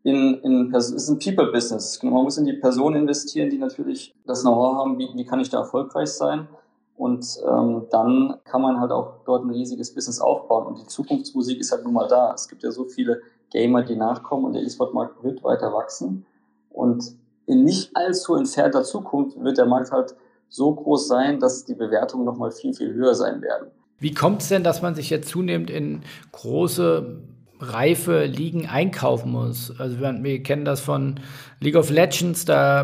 in, 0.07 0.35
in 0.35 0.73
es 0.73 0.89
ist 0.89 1.09
ein 1.09 1.19
People-Business. 1.19 2.01
Man 2.01 2.23
muss 2.23 2.37
in 2.37 2.45
die 2.45 2.53
Personen 2.53 3.01
investieren, 3.01 3.49
die 3.49 3.57
natürlich 3.57 4.15
das 4.25 4.41
Know-how 4.41 4.77
haben, 4.77 4.97
wie, 4.97 5.09
wie 5.13 5.25
kann 5.25 5.41
ich 5.41 5.49
da 5.49 5.59
erfolgreich 5.59 6.07
sein. 6.07 6.47
Und 6.95 7.27
ähm, 7.45 7.87
dann 7.91 8.35
kann 8.45 8.61
man 8.61 8.79
halt 8.79 8.91
auch 8.91 9.15
dort 9.25 9.43
ein 9.43 9.49
riesiges 9.49 9.93
Business 9.93 10.21
aufbauen. 10.21 10.65
Und 10.67 10.79
die 10.79 10.87
Zukunftsmusik 10.87 11.59
ist 11.59 11.73
halt 11.73 11.83
nun 11.83 11.91
mal 11.91 12.07
da. 12.07 12.33
Es 12.33 12.47
gibt 12.47 12.63
ja 12.63 12.71
so 12.71 12.85
viele 12.85 13.21
Gamer, 13.51 13.83
die 13.83 13.97
nachkommen 13.97 14.45
und 14.45 14.53
der 14.53 14.63
E-Sport-Markt 14.63 15.21
wird 15.25 15.43
weiter 15.43 15.73
wachsen. 15.73 16.25
Und 16.69 17.13
in 17.45 17.65
nicht 17.65 17.91
allzu 17.93 18.35
entfernter 18.35 18.83
Zukunft 18.83 19.37
wird 19.43 19.57
der 19.57 19.65
Markt 19.65 19.91
halt 19.91 20.15
so 20.47 20.73
groß 20.73 21.09
sein, 21.09 21.41
dass 21.41 21.65
die 21.65 21.75
Bewertungen 21.75 22.23
nochmal 22.23 22.51
viel, 22.51 22.73
viel 22.73 22.93
höher 22.93 23.13
sein 23.13 23.41
werden. 23.41 23.71
Wie 23.99 24.13
kommt 24.13 24.41
es 24.41 24.47
denn, 24.47 24.63
dass 24.63 24.81
man 24.81 24.95
sich 24.95 25.09
jetzt 25.09 25.27
zunehmend 25.27 25.69
in 25.69 26.03
große 26.31 27.23
reife 27.59 28.25
Ligen 28.25 28.67
einkaufen 28.67 29.31
muss. 29.31 29.73
Also 29.79 29.99
wir, 29.99 30.23
wir, 30.23 30.43
kennen 30.43 30.65
das 30.65 30.79
von 30.79 31.19
League 31.59 31.75
of 31.75 31.89
Legends, 31.89 32.45
da 32.45 32.83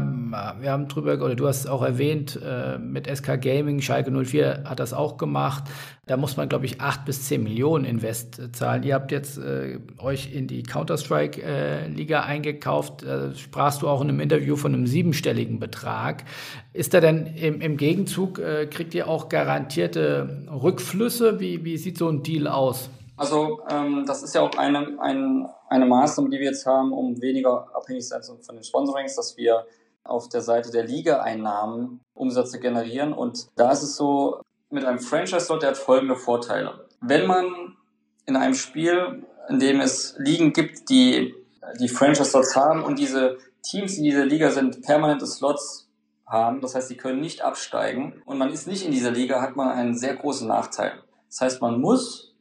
wir 0.60 0.72
haben 0.72 0.88
drüber, 0.88 1.14
oder 1.24 1.36
du 1.36 1.48
hast 1.48 1.62
es 1.62 1.68
auch 1.68 1.84
erwähnt, 1.84 2.40
äh, 2.44 2.80
mit 2.80 3.08
SK 3.08 3.40
Gaming, 3.40 3.82
Schalke 3.82 4.12
04 4.12 4.64
hat 4.66 4.80
das 4.80 4.94
auch 4.94 5.18
gemacht. 5.18 5.66
Da 6.06 6.18
muss 6.18 6.36
man, 6.36 6.50
glaube 6.50 6.66
ich, 6.66 6.82
acht 6.82 7.06
bis 7.06 7.24
zehn 7.24 7.44
Millionen 7.44 7.86
Invest 7.86 8.42
zahlen. 8.52 8.84
Ihr 8.84 8.96
habt 8.96 9.12
jetzt 9.12 9.38
äh, 9.38 9.80
euch 10.00 10.34
in 10.34 10.48
die 10.48 10.64
Counter-Strike-Liga 10.64 12.20
äh, 12.20 12.26
eingekauft. 12.26 13.04
Da 13.04 13.34
sprachst 13.36 13.84
du 13.84 13.88
auch 13.88 14.02
in 14.02 14.10
einem 14.10 14.20
Interview 14.20 14.56
von 14.56 14.74
einem 14.74 14.88
siebenstelligen 14.88 15.60
Betrag. 15.60 16.26
Ist 16.74 16.94
da 16.94 17.00
denn 17.00 17.28
im, 17.28 17.62
im 17.62 17.78
Gegenzug, 17.78 18.40
äh, 18.40 18.66
kriegt 18.66 18.94
ihr 18.96 19.08
auch 19.08 19.30
garantierte 19.30 20.46
Rückflüsse? 20.52 21.40
Wie, 21.40 21.64
wie 21.64 21.78
sieht 21.78 21.98
so 21.98 22.10
ein 22.10 22.24
Deal 22.24 22.48
aus? 22.48 22.90
Also 23.16 23.62
ähm, 23.70 24.06
das 24.08 24.24
ist 24.24 24.34
ja 24.36 24.42
auch 24.42 24.56
eine, 24.58 24.98
ein, 25.00 25.48
eine 25.70 25.86
Maßnahme, 25.86 26.30
die 26.30 26.40
wir 26.40 26.48
jetzt 26.48 26.66
haben, 26.66 26.92
um 26.94 27.22
weniger 27.22 27.68
abhängig 27.74 28.04
zu 28.04 28.10
sein 28.10 28.24
von 28.24 28.56
den 28.56 28.64
Sponsorings, 28.64 29.16
dass 29.16 29.38
wir 29.38 29.66
auf 30.04 30.30
der 30.30 30.42
Seite 30.42 30.72
der 30.72 30.84
Liga-Einnahmen 30.84 32.02
Umsätze 32.14 32.60
generieren. 32.60 33.14
Und 33.14 33.48
da 33.56 33.72
ist 33.72 33.84
es 33.84 33.96
so, 33.96 34.42
mit 34.70 34.86
einem 34.86 35.00
Franchise-Slot, 35.00 35.62
der 35.62 35.70
hat 35.70 35.78
folgende 35.78 36.16
Vorteile. 36.16 36.88
Wenn 37.00 37.28
man 37.28 37.78
in 38.26 38.36
einem 38.36 38.56
Spiel, 38.56 39.24
in 39.48 39.60
dem 39.60 39.80
es 39.80 40.16
Ligen 40.18 40.52
gibt, 40.52 40.90
die 40.90 41.36
die 41.80 41.88
Franchise-Slots 41.88 42.56
haben 42.56 42.84
und 42.84 42.98
diese 42.98 43.38
Teams 43.62 43.98
in 43.98 44.04
dieser 44.04 44.26
Liga 44.26 44.50
sind 44.50 44.82
permanente 44.82 45.28
Slots 45.28 45.88
haben, 46.26 46.62
das 46.62 46.76
heißt, 46.76 46.88
sie 46.88 46.98
können 46.98 47.22
nicht 47.22 47.42
absteigen 47.42 48.22
und 48.26 48.38
man 48.38 48.52
ist 48.52 48.68
nicht 48.68 48.86
in 48.86 48.92
dieser 48.92 49.12
Liga, 49.12 49.42
hat 49.42 49.56
man 49.56 49.70
einen 49.70 49.96
sehr 49.96 50.16
großen 50.16 50.48
Nachteil. 50.48 50.94
Das 51.30 51.42
heißt, 51.42 51.62
man 51.62 51.80
muss 51.80 52.33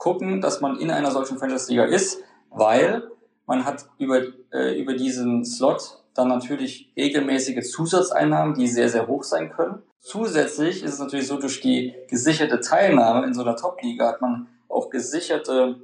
gucken, 0.00 0.40
dass 0.40 0.60
man 0.60 0.78
in 0.78 0.90
einer 0.90 1.12
solchen 1.12 1.38
Franchise-Liga 1.38 1.84
ist, 1.84 2.22
weil 2.50 3.08
man 3.46 3.64
hat 3.64 3.84
über, 3.98 4.22
äh, 4.50 4.80
über 4.80 4.94
diesen 4.94 5.44
Slot 5.44 5.98
dann 6.14 6.28
natürlich 6.28 6.90
regelmäßige 6.96 7.70
Zusatzeinnahmen, 7.70 8.54
die 8.54 8.66
sehr, 8.66 8.88
sehr 8.88 9.06
hoch 9.06 9.22
sein 9.22 9.52
können. 9.52 9.82
Zusätzlich 10.00 10.82
ist 10.82 10.94
es 10.94 10.98
natürlich 10.98 11.28
so, 11.28 11.38
durch 11.38 11.60
die 11.60 11.94
gesicherte 12.08 12.60
Teilnahme 12.60 13.26
in 13.26 13.34
so 13.34 13.42
einer 13.42 13.56
Top-Liga 13.56 14.08
hat 14.08 14.22
man 14.22 14.48
auch 14.68 14.88
gesicherte 14.88 15.76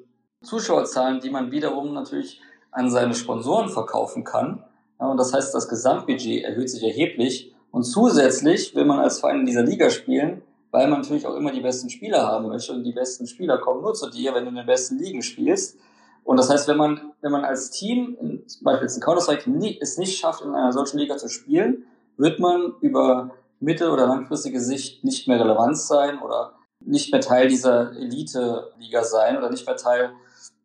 Zuschauerzahlen, 0.42 1.20
die 1.20 1.30
man 1.30 1.50
wiederum 1.50 1.92
natürlich 1.92 2.40
an 2.70 2.90
seine 2.90 3.14
Sponsoren 3.14 3.68
verkaufen 3.68 4.24
kann. 4.24 4.64
Ja, 4.98 5.06
und 5.08 5.18
das 5.18 5.34
heißt, 5.34 5.54
das 5.54 5.68
Gesamtbudget 5.68 6.42
erhöht 6.42 6.70
sich 6.70 6.82
erheblich. 6.82 7.54
Und 7.70 7.84
zusätzlich 7.84 8.74
will 8.74 8.86
man 8.86 9.00
als 9.00 9.20
Verein 9.20 9.40
in 9.40 9.46
dieser 9.46 9.62
Liga 9.62 9.90
spielen, 9.90 10.42
weil 10.76 10.88
man 10.88 11.00
natürlich 11.00 11.26
auch 11.26 11.34
immer 11.34 11.52
die 11.52 11.62
besten 11.62 11.88
Spieler 11.88 12.26
haben 12.26 12.48
möchte 12.48 12.74
und 12.74 12.84
die 12.84 12.92
besten 12.92 13.26
Spieler 13.26 13.56
kommen 13.56 13.80
nur 13.80 13.94
zu 13.94 14.10
dir, 14.10 14.34
wenn 14.34 14.44
du 14.44 14.50
in 14.50 14.56
den 14.56 14.66
besten 14.66 14.98
Ligen 14.98 15.22
spielst. 15.22 15.78
Und 16.22 16.36
das 16.36 16.50
heißt, 16.50 16.68
wenn 16.68 16.76
man, 16.76 17.12
wenn 17.22 17.32
man 17.32 17.46
als 17.46 17.70
Team, 17.70 18.42
zum 18.46 18.62
Beispiel 18.62 18.86
in 18.86 19.00
Counter-Strike, 19.00 19.78
es 19.80 19.96
nicht 19.96 20.18
schafft, 20.18 20.42
in 20.42 20.54
einer 20.54 20.74
solchen 20.74 20.98
Liga 20.98 21.16
zu 21.16 21.28
spielen, 21.28 21.86
wird 22.18 22.40
man 22.40 22.74
über 22.82 23.30
mittel- 23.58 23.88
oder 23.88 24.06
langfristige 24.06 24.60
Sicht 24.60 25.02
nicht 25.02 25.26
mehr 25.28 25.40
relevant 25.40 25.78
sein 25.78 26.18
oder 26.18 26.52
nicht 26.80 27.10
mehr 27.10 27.22
Teil 27.22 27.48
dieser 27.48 27.96
Elite-Liga 27.96 29.02
sein 29.02 29.38
oder 29.38 29.48
nicht 29.48 29.66
mehr 29.66 29.76
Teil 29.76 30.10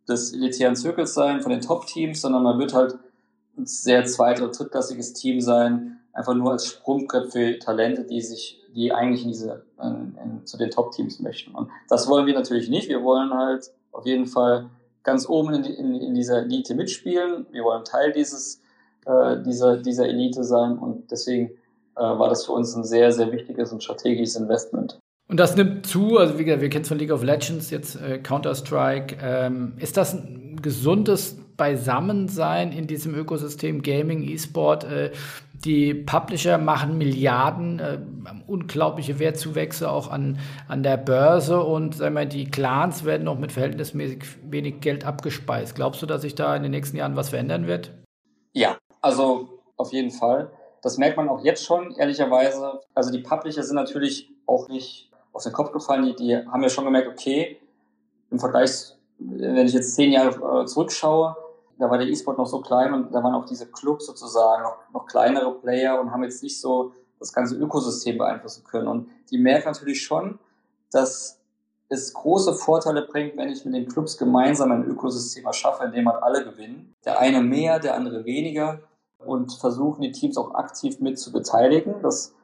des 0.10 0.34
elitären 0.34 0.76
Zirkels 0.76 1.14
sein 1.14 1.40
von 1.40 1.54
den 1.54 1.62
Top-Teams, 1.62 2.20
sondern 2.20 2.44
man 2.44 2.60
wird 2.60 2.74
halt 2.74 3.00
ein 3.58 3.66
sehr 3.66 4.04
zweit- 4.04 4.42
oder 4.42 4.52
drittklassiges 4.52 5.14
Team 5.14 5.40
sein, 5.40 6.01
einfach 6.14 6.34
nur 6.34 6.52
als 6.52 6.68
Sprungbrett 6.68 7.32
für 7.32 7.60
Talente, 7.60 8.04
die 8.04 8.22
sich 8.22 8.62
die 8.76 8.92
eigentlich 8.92 9.24
in 9.24 9.30
diese, 9.30 9.64
in, 9.82 10.18
in, 10.24 10.46
zu 10.46 10.58
den 10.58 10.70
Top-Teams 10.70 11.20
möchten. 11.20 11.54
Und 11.54 11.70
das 11.90 12.08
wollen 12.08 12.26
wir 12.26 12.34
natürlich 12.34 12.70
nicht. 12.70 12.90
Wir 12.90 13.04
wollen 13.04 13.34
halt 13.34 13.72
auf 13.92 14.06
jeden 14.06 14.26
Fall 14.26 14.70
ganz 15.04 15.28
oben 15.28 15.54
in, 15.54 15.64
in, 15.66 15.96
in 15.96 16.16
dieser 16.16 16.44
Elite 16.44 16.76
mitspielen. 16.76 17.46
Wir 17.52 17.64
wollen 17.64 17.84
Teil 17.84 18.14
dieses, 18.14 18.62
äh, 19.06 19.42
dieser, 19.44 19.78
dieser 19.78 20.08
Elite 20.08 20.44
sein 20.44 20.78
und 20.78 21.12
deswegen 21.12 21.52
äh, 21.96 22.02
war 22.02 22.30
das 22.30 22.46
für 22.46 22.54
uns 22.54 22.76
ein 22.76 22.84
sehr, 22.84 23.12
sehr 23.12 23.32
wichtiges 23.32 23.72
und 23.72 23.84
strategisches 23.84 24.36
Investment. 24.36 25.00
Und 25.28 25.40
das 25.40 25.56
nimmt 25.56 25.86
zu, 25.86 26.18
also 26.18 26.38
wie 26.38 26.44
gesagt, 26.44 26.62
wir 26.62 26.70
kennen 26.70 26.84
es 26.84 26.90
von 26.90 27.00
League 27.00 27.12
of 27.12 27.24
Legends, 27.24 27.70
jetzt 27.72 27.96
äh, 27.96 28.20
Counter-Strike. 28.20 29.18
Ähm, 29.22 29.74
ist 29.78 29.96
das 29.96 30.14
ein 30.14 30.60
gesundes 30.62 31.38
Beisammensein 31.62 32.72
in 32.72 32.88
diesem 32.88 33.14
Ökosystem 33.14 33.84
Gaming, 33.84 34.24
E-Sport? 34.24 34.84
Äh, 34.84 35.12
die 35.64 35.94
Publisher 35.94 36.58
machen 36.58 36.98
Milliarden, 36.98 37.78
äh, 37.78 38.00
unglaubliche 38.48 39.20
Wertzuwächse 39.20 39.92
auch 39.92 40.10
an, 40.10 40.40
an 40.68 40.82
der 40.82 40.98
Börse 40.98 41.62
und 41.62 41.94
sagen 41.94 42.16
wir, 42.16 42.26
die 42.26 42.50
Clans 42.50 43.06
werden 43.06 43.26
noch 43.26 43.38
mit 43.38 43.52
verhältnismäßig 43.52 44.24
wenig 44.50 44.82
Geld 44.82 45.06
abgespeist. 45.06 45.76
Glaubst 45.76 46.02
du, 46.02 46.08
dass 46.08 46.24
sich 46.24 46.34
da 46.34 46.56
in 46.56 46.64
den 46.64 46.72
nächsten 46.72 46.98
Jahren 46.98 47.16
was 47.16 47.30
verändern 47.30 47.68
wird? 47.68 47.92
Ja, 48.54 48.80
also 49.02 49.60
auf 49.78 49.94
jeden 49.94 50.10
Fall. 50.10 50.50
Das 50.82 50.98
merkt 50.98 51.18
man 51.18 51.30
auch 51.30 51.46
jetzt 51.46 51.64
schon, 51.64 51.94
ehrlicherweise. 51.96 52.80
Also 52.96 53.12
die 53.12 53.20
Publisher 53.20 53.62
sind 53.62 53.76
natürlich 53.76 54.32
auch 54.48 54.68
nicht 54.68 55.12
auf 55.32 55.44
den 55.44 55.54
Kopf 55.54 55.72
gefallen. 55.72 56.06
Die, 56.06 56.16
die 56.16 56.38
haben 56.38 56.64
ja 56.64 56.70
schon 56.70 56.86
gemerkt, 56.86 57.08
okay, 57.08 57.60
im 58.32 58.40
Vergleich, 58.40 58.96
wenn 59.20 59.68
ich 59.68 59.74
jetzt 59.74 59.94
zehn 59.94 60.12
Jahre 60.12 60.64
äh, 60.64 60.66
zurückschaue, 60.66 61.36
da 61.82 61.90
war 61.90 61.98
der 61.98 62.08
E-Sport 62.08 62.38
noch 62.38 62.46
so 62.46 62.62
klein 62.62 62.94
und 62.94 63.12
da 63.12 63.24
waren 63.24 63.34
auch 63.34 63.46
diese 63.46 63.66
Clubs 63.66 64.06
sozusagen 64.06 64.62
noch, 64.62 64.78
noch 64.94 65.08
kleinere 65.08 65.52
Player 65.52 66.00
und 66.00 66.12
haben 66.12 66.24
jetzt 66.24 66.44
nicht 66.44 66.62
so 66.62 66.94
das 67.18 67.34
ganze 67.34 67.56
Ökosystem 67.56 68.20
beeinflussen 68.20 68.64
können. 68.64 68.88
Und 68.88 69.10
die 69.32 69.40
merken 69.40 69.70
natürlich 69.70 70.04
schon, 70.04 70.38
dass 70.92 71.40
es 71.90 72.14
große 72.14 72.54
Vorteile 72.54 73.02
bringt, 73.02 73.36
wenn 73.36 73.50
ich 73.50 73.66
mit 73.66 73.74
den 73.74 73.88
Clubs 73.88 74.20
gemeinsam 74.20 74.72
ein 74.72 74.86
Ökosystem 74.86 75.44
erschaffe, 75.44 75.86
in 75.86 75.92
dem 75.92 76.04
man 76.04 76.18
alle 76.18 76.44
gewinnen. 76.44 76.94
Der 77.04 77.20
eine 77.20 77.42
mehr, 77.42 77.80
der 77.80 77.96
andere 77.96 78.26
weniger 78.26 78.82
und 79.18 79.52
versuchen 79.52 80.04
die 80.04 80.12
Teams 80.12 80.38
auch 80.38 80.54
aktiv 80.54 81.00
mit 81.00 81.18
zu 81.18 81.32
beteiligen. 81.32 81.96
Das 82.04 82.36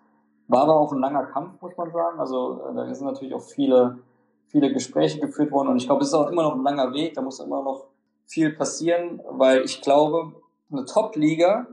war 0.47 0.63
aber 0.63 0.79
auch 0.79 0.91
ein 0.93 0.99
langer 0.99 1.27
Kampf, 1.27 1.61
muss 1.61 1.77
man 1.77 1.91
sagen. 1.91 2.19
Also 2.19 2.59
äh, 2.71 2.73
da 2.73 2.91
sind 2.91 3.05
natürlich 3.05 3.35
auch 3.35 3.43
viele, 3.43 3.99
viele 4.47 4.73
Gespräche 4.73 5.19
geführt 5.19 5.51
worden 5.51 5.67
und 5.67 5.77
ich 5.77 5.85
glaube, 5.85 6.01
es 6.01 6.07
ist 6.07 6.15
auch 6.15 6.31
immer 6.31 6.41
noch 6.41 6.55
ein 6.55 6.63
langer 6.63 6.91
Weg. 6.91 7.13
Da 7.13 7.21
muss 7.21 7.39
immer 7.39 7.61
noch 7.61 7.85
viel 8.27 8.51
passieren, 8.51 9.21
weil 9.29 9.63
ich 9.63 9.81
glaube, 9.81 10.33
eine 10.71 10.85
Top-Liga, 10.85 11.67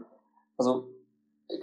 also 0.56 0.88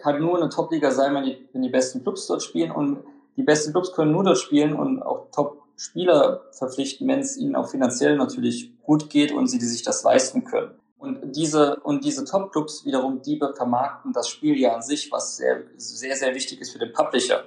kann 0.01 0.19
nur 0.19 0.37
eine 0.37 0.49
Top-Liga 0.49 0.91
sein, 0.91 1.15
wenn 1.15 1.23
die, 1.23 1.47
wenn 1.53 1.61
die 1.61 1.69
besten 1.69 2.03
Clubs 2.03 2.27
dort 2.27 2.43
spielen 2.43 2.71
und 2.71 3.03
die 3.37 3.43
besten 3.43 3.71
Clubs 3.71 3.93
können 3.93 4.11
nur 4.11 4.23
dort 4.23 4.37
spielen 4.37 4.75
und 4.75 5.01
auch 5.01 5.31
Top-Spieler 5.31 6.43
verpflichten, 6.51 7.07
wenn 7.07 7.19
es 7.19 7.37
ihnen 7.37 7.55
auch 7.55 7.69
finanziell 7.69 8.17
natürlich 8.17 8.71
gut 8.83 9.09
geht 9.09 9.31
und 9.31 9.47
sie 9.47 9.59
sich 9.59 9.83
das 9.83 10.03
leisten 10.03 10.43
können. 10.43 10.71
Und 10.99 11.35
diese, 11.35 11.77
und 11.77 12.03
diese 12.03 12.25
Top-Clubs 12.25 12.85
wiederum, 12.85 13.21
die 13.23 13.39
vermarkten 13.55 14.13
das 14.13 14.27
Spiel 14.27 14.59
ja 14.59 14.75
an 14.75 14.83
sich, 14.83 15.11
was 15.11 15.37
sehr, 15.37 15.63
sehr, 15.77 16.15
sehr 16.15 16.35
wichtig 16.35 16.61
ist 16.61 16.71
für 16.71 16.79
den 16.79 16.93
Publisher. 16.93 17.45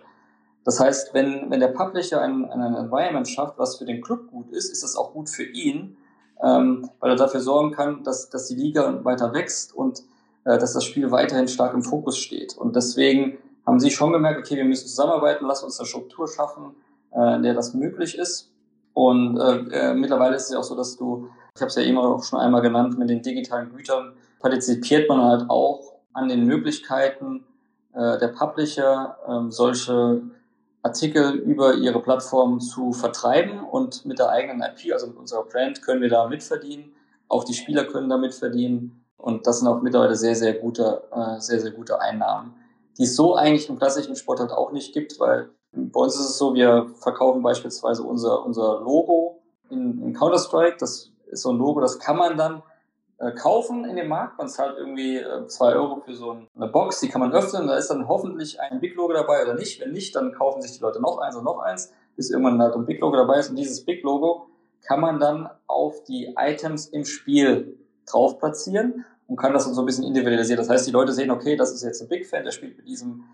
Das 0.64 0.80
heißt, 0.80 1.12
wenn, 1.12 1.51
wenn 1.51 1.61
der 1.61 1.68
Publisher 1.68 2.20
ein, 2.20 2.47
ein 2.47 2.74
Environment 2.74 3.28
schafft, 3.28 3.59
was 3.59 3.76
für 3.76 3.84
den 3.84 4.01
Club 4.01 4.30
gut 4.30 4.51
ist, 4.51 4.70
ist 4.70 4.82
das 4.82 4.97
auch 4.97 5.12
gut 5.12 5.28
für 5.28 5.45
ihn, 5.45 5.97
ähm, 6.45 6.90
weil 7.01 7.11
er 7.11 7.16
dafür 7.16 7.40
sorgen 7.40 7.72
kann, 7.72 8.03
dass, 8.05 8.28
dass 8.28 8.49
die 8.49 8.55
Liga 8.55 9.05
weiter 9.05 9.32
wächst 9.32 9.74
und 9.74 10.01
äh, 10.45 10.59
dass 10.59 10.74
das 10.74 10.84
Spiel 10.84 11.11
weiterhin 11.11 11.49
stark 11.49 11.74
im 11.74 11.82
Fokus 11.82 12.18
steht. 12.18 12.57
Und 12.57 12.76
deswegen 12.76 13.38
haben 13.66 13.80
sie 13.80 13.90
schon 13.90 14.12
gemerkt, 14.12 14.38
okay, 14.38 14.57
wir 14.57 14.64
müssen 14.64 14.86
zusammenarbeiten, 14.86 15.47
lass 15.47 15.62
uns 15.62 15.78
eine 15.80 15.86
Struktur 15.86 16.28
schaffen, 16.28 16.74
äh, 17.12 17.36
in 17.36 17.42
der 17.42 17.55
das 17.55 17.72
möglich 17.72 18.18
ist. 18.18 18.51
Und 18.92 19.38
äh, 19.38 19.90
äh, 19.90 19.95
mittlerweile 19.95 20.36
ist 20.36 20.45
es 20.45 20.51
ja 20.51 20.59
auch 20.59 20.64
so, 20.64 20.76
dass 20.76 20.97
du, 20.97 21.28
ich 21.55 21.61
habe 21.62 21.68
es 21.68 21.76
ja 21.76 21.82
eben 21.82 21.99
auch 21.99 22.22
schon 22.22 22.38
einmal 22.38 22.62
genannt, 22.62 22.99
mit 22.99 23.09
den 23.09 23.22
digitalen 23.22 23.74
Gütern 23.74 24.12
partizipiert 24.38 25.09
man 25.09 25.22
halt 25.22 25.49
auch 25.49 25.95
an 26.12 26.28
den 26.28 26.45
Möglichkeiten 26.45 27.45
äh, 27.95 28.18
der 28.18 28.28
Publisher, 28.28 29.16
äh, 29.26 29.51
solche 29.51 30.22
Artikel 30.85 31.37
über 31.37 31.74
ihre 31.74 32.01
Plattform 32.01 32.61
zu 32.61 32.93
vertreiben 32.93 33.64
und 33.64 34.05
mit 34.05 34.18
der 34.18 34.28
eigenen 34.28 34.61
IP, 34.61 34.93
also 34.93 35.07
mit 35.07 35.16
unserer 35.16 35.45
Brand, 35.45 35.80
können 35.80 36.03
wir 36.03 36.11
da 36.11 36.28
mitverdienen. 36.28 36.95
Auch 37.26 37.45
die 37.45 37.55
Spieler 37.55 37.85
können 37.85 38.11
da 38.11 38.18
mitverdienen. 38.18 39.03
Und 39.16 39.47
das 39.47 39.61
sind 39.61 39.68
auch 39.68 39.80
mittlerweile 39.80 40.14
sehr, 40.14 40.37
sehr 40.37 40.53
gute, 40.53 41.03
äh, 41.11 41.41
sehr, 41.41 41.59
sehr 41.59 41.70
gute 41.70 42.01
Einnahmen, 42.01 42.55
die 42.99 43.05
es 43.05 43.16
so 43.16 43.35
eigentlich 43.35 43.70
im 43.70 43.78
klassischen 43.78 44.14
Sport 44.14 44.41
halt 44.41 44.51
auch 44.51 44.72
nicht 44.72 44.93
gibt, 44.93 45.18
weil 45.18 45.49
bei 45.72 46.01
uns 46.01 46.16
ist 46.16 46.28
es 46.28 46.39
so, 46.39 46.55
wir 46.55 46.91
verkaufen 47.01 47.43
beispielsweise 47.43 48.03
unser, 48.03 48.45
unser 48.45 48.80
Logo 48.80 49.43
in, 49.70 50.03
in 50.03 50.12
Counter-Strike. 50.12 50.76
Das 50.78 51.11
ist 51.26 51.43
so 51.43 51.51
ein 51.51 51.57
Logo, 51.57 51.80
das 51.80 51.99
kann 51.99 52.18
man 52.18 52.37
dann 52.37 52.62
kaufen 53.33 53.85
in 53.85 53.97
dem 53.97 54.09
Markt. 54.09 54.39
Man 54.39 54.49
zahlt 54.49 54.77
irgendwie 54.77 55.19
äh, 55.19 55.47
zwei 55.47 55.75
Euro 55.75 56.01
für 56.05 56.15
so 56.15 56.39
eine 56.57 56.69
Box, 56.69 57.01
die 57.01 57.09
kann 57.09 57.21
man 57.21 57.33
öffnen. 57.33 57.67
Da 57.67 57.77
ist 57.77 57.89
dann 57.89 58.09
hoffentlich 58.09 58.61
ein 58.61 58.81
Big 58.81 58.95
Logo 58.97 59.12
dabei 59.12 59.43
oder 59.43 59.55
nicht. 59.55 59.81
Wenn 59.81 59.93
nicht, 59.93 60.15
dann 60.17 60.33
kaufen 60.33 60.62
sich 60.62 60.73
die 60.73 60.81
Leute 60.81 61.01
noch 61.01 61.19
eins 61.19 61.37
und 61.37 61.45
noch 61.45 61.59
eins, 61.61 61.93
bis 62.17 62.31
irgendwann 62.31 62.61
halt 62.61 62.75
ein 62.75 62.87
Big 62.87 63.01
Logo 63.01 63.17
dabei 63.17 63.39
ist. 63.39 63.51
Und 63.51 63.57
dieses 63.57 63.85
Big 63.85 64.03
Logo 64.03 64.49
kann 64.83 65.01
man 65.01 65.21
dann 65.21 65.49
auf 65.67 66.05
die 66.05 66.35
Items 66.37 66.87
im 66.87 67.05
Spiel 67.05 67.79
drauf 68.07 68.39
platzieren 68.39 69.05
und 69.29 69.37
kann 69.37 69.53
das 69.53 69.65
dann 69.65 69.75
so 69.75 69.83
ein 69.83 69.87
bisschen 69.87 70.05
individualisieren. 70.05 70.59
Das 70.59 70.69
heißt, 70.69 70.87
die 70.87 70.91
Leute 70.91 71.12
sehen, 71.12 71.31
okay, 71.31 71.57
das 71.57 71.73
ist 71.73 71.83
jetzt 71.83 72.03
ein 72.03 72.09
Big 72.09 72.27
Fan, 72.27 72.45
der 72.45 72.51
spielt 72.51 72.77
mit 72.77 72.87
diesem 72.87 73.25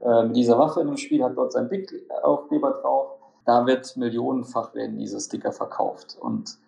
äh, 0.00 0.24
mit 0.24 0.36
dieser 0.36 0.58
Waffe 0.58 0.80
in 0.80 0.86
dem 0.86 0.96
Spiel, 0.96 1.22
hat 1.22 1.36
dort 1.36 1.52
sein 1.52 1.68
Big 1.68 1.92
Aufkleber 2.22 2.78
drauf. 2.82 3.08
Da 3.44 3.66
wird 3.66 3.96
millionenfach 3.96 4.74
werden 4.74 4.98
diese 4.98 5.20
Sticker 5.20 5.52
verkauft 5.52 6.16
und 6.20 6.58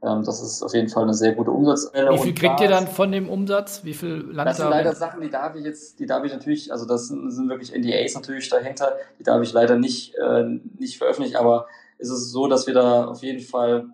ähm, 0.00 0.22
das 0.24 0.40
ist 0.40 0.62
auf 0.62 0.74
jeden 0.74 0.88
Fall 0.88 1.02
eine 1.02 1.14
sehr 1.14 1.32
gute 1.32 1.50
Umsatzquelle. 1.50 2.12
Wie 2.12 2.18
viel 2.18 2.34
kriegt 2.34 2.60
ihr 2.60 2.68
dann 2.68 2.86
von 2.86 3.10
dem 3.10 3.28
Umsatz? 3.28 3.84
Wie 3.84 3.94
viel 3.94 4.26
landet 4.30 4.46
Das 4.46 4.56
sind 4.58 4.70
leider 4.70 4.94
Sachen, 4.94 5.20
die 5.20 5.30
darf 5.30 5.56
ich 5.56 5.64
jetzt, 5.64 5.98
die 5.98 6.06
darf 6.06 6.24
ich 6.24 6.32
natürlich, 6.32 6.70
also 6.70 6.86
das 6.86 7.08
sind, 7.08 7.30
sind 7.30 7.48
wirklich 7.48 7.74
NDAs 7.74 8.14
natürlich 8.14 8.48
dahinter, 8.48 8.92
die 9.18 9.24
darf 9.24 9.42
ich 9.42 9.52
leider 9.52 9.76
nicht, 9.76 10.14
äh, 10.14 10.44
nicht 10.78 10.98
veröffentlichen, 10.98 11.36
aber 11.36 11.66
es 11.98 12.10
ist 12.10 12.30
so, 12.30 12.46
dass 12.46 12.68
wir 12.68 12.74
da 12.74 13.06
auf 13.06 13.22
jeden 13.22 13.40
Fall 13.40 13.86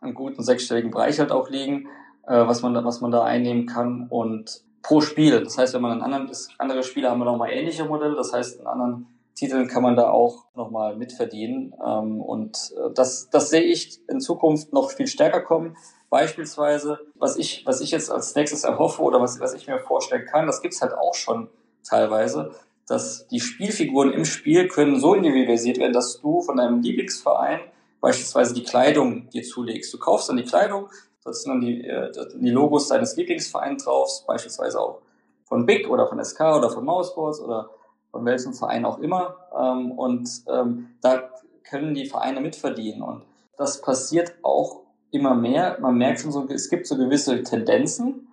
einen 0.00 0.14
guten 0.14 0.42
sechsstelligen 0.42 0.90
Bereich 0.90 1.18
halt 1.18 1.32
auch 1.32 1.50
liegen, 1.50 1.88
äh, 2.26 2.46
was 2.46 2.62
man 2.62 2.72
da, 2.72 2.84
was 2.84 3.02
man 3.02 3.10
da 3.10 3.24
einnehmen 3.24 3.66
kann 3.66 4.06
und 4.08 4.62
pro 4.82 5.02
Spiel. 5.02 5.42
Das 5.42 5.58
heißt, 5.58 5.74
wenn 5.74 5.82
man 5.82 5.92
einen 5.92 6.02
anderen, 6.02 6.30
andere 6.56 6.82
Spiele 6.82 7.10
haben 7.10 7.18
wir 7.18 7.26
nochmal 7.26 7.50
ähnliche 7.52 7.84
Modelle, 7.84 8.14
das 8.14 8.32
heißt, 8.32 8.60
in 8.60 8.66
anderen 8.66 9.06
Titeln 9.36 9.68
kann 9.68 9.82
man 9.82 9.96
da 9.96 10.10
auch 10.10 10.46
nochmal 10.54 10.96
mitverdienen. 10.96 11.74
Ähm, 11.84 12.20
und 12.20 12.72
äh, 12.76 12.92
das, 12.94 13.30
das 13.30 13.50
sehe 13.50 13.62
ich 13.62 14.00
in 14.08 14.20
Zukunft 14.20 14.72
noch 14.72 14.90
viel 14.90 15.06
stärker 15.06 15.42
kommen. 15.42 15.76
Beispielsweise, 16.10 16.98
was 17.14 17.36
ich, 17.36 17.64
was 17.66 17.80
ich 17.80 17.90
jetzt 17.90 18.10
als 18.10 18.34
nächstes 18.34 18.64
erhoffe 18.64 19.02
oder 19.02 19.20
was, 19.20 19.38
was 19.38 19.54
ich 19.54 19.68
mir 19.68 19.78
vorstellen 19.78 20.26
kann, 20.26 20.46
das 20.46 20.62
gibt's 20.62 20.80
halt 20.80 20.94
auch 20.94 21.14
schon 21.14 21.48
teilweise, 21.84 22.52
dass 22.88 23.26
die 23.28 23.40
Spielfiguren 23.40 24.12
im 24.12 24.24
Spiel 24.24 24.68
können 24.68 24.98
so 24.98 25.14
individualisiert 25.14 25.78
werden, 25.78 25.92
dass 25.92 26.20
du 26.20 26.40
von 26.40 26.56
deinem 26.56 26.80
Lieblingsverein 26.80 27.60
beispielsweise 28.00 28.54
die 28.54 28.62
Kleidung 28.62 29.28
dir 29.30 29.42
zulegst. 29.42 29.92
Du 29.92 29.98
kaufst 29.98 30.28
dann 30.28 30.36
die 30.36 30.44
Kleidung, 30.44 30.88
sind 31.28 31.50
dann 31.52 31.60
die, 31.60 31.84
äh, 31.84 32.10
die 32.36 32.50
Logos 32.50 32.88
deines 32.88 33.16
Lieblingsvereins 33.16 33.84
drauf, 33.84 34.24
beispielsweise 34.26 34.80
auch 34.80 35.00
von 35.44 35.66
Big 35.66 35.88
oder 35.88 36.06
von 36.06 36.22
SK 36.24 36.40
oder 36.56 36.70
von 36.70 36.84
Mouseboards 36.84 37.40
oder 37.40 37.70
von 38.10 38.24
welchem 38.24 38.54
Verein 38.54 38.84
auch 38.84 38.98
immer. 38.98 39.36
Ähm, 39.58 39.92
und 39.92 40.28
ähm, 40.48 40.88
da 41.00 41.30
können 41.68 41.94
die 41.94 42.06
Vereine 42.06 42.40
mitverdienen. 42.40 43.02
Und 43.02 43.24
das 43.56 43.80
passiert 43.80 44.34
auch 44.42 44.82
immer 45.10 45.34
mehr. 45.34 45.78
Man 45.80 45.96
merkt 45.98 46.20
schon 46.20 46.32
so, 46.32 46.46
es 46.48 46.68
gibt 46.68 46.86
so 46.86 46.96
gewisse 46.96 47.42
Tendenzen. 47.42 48.28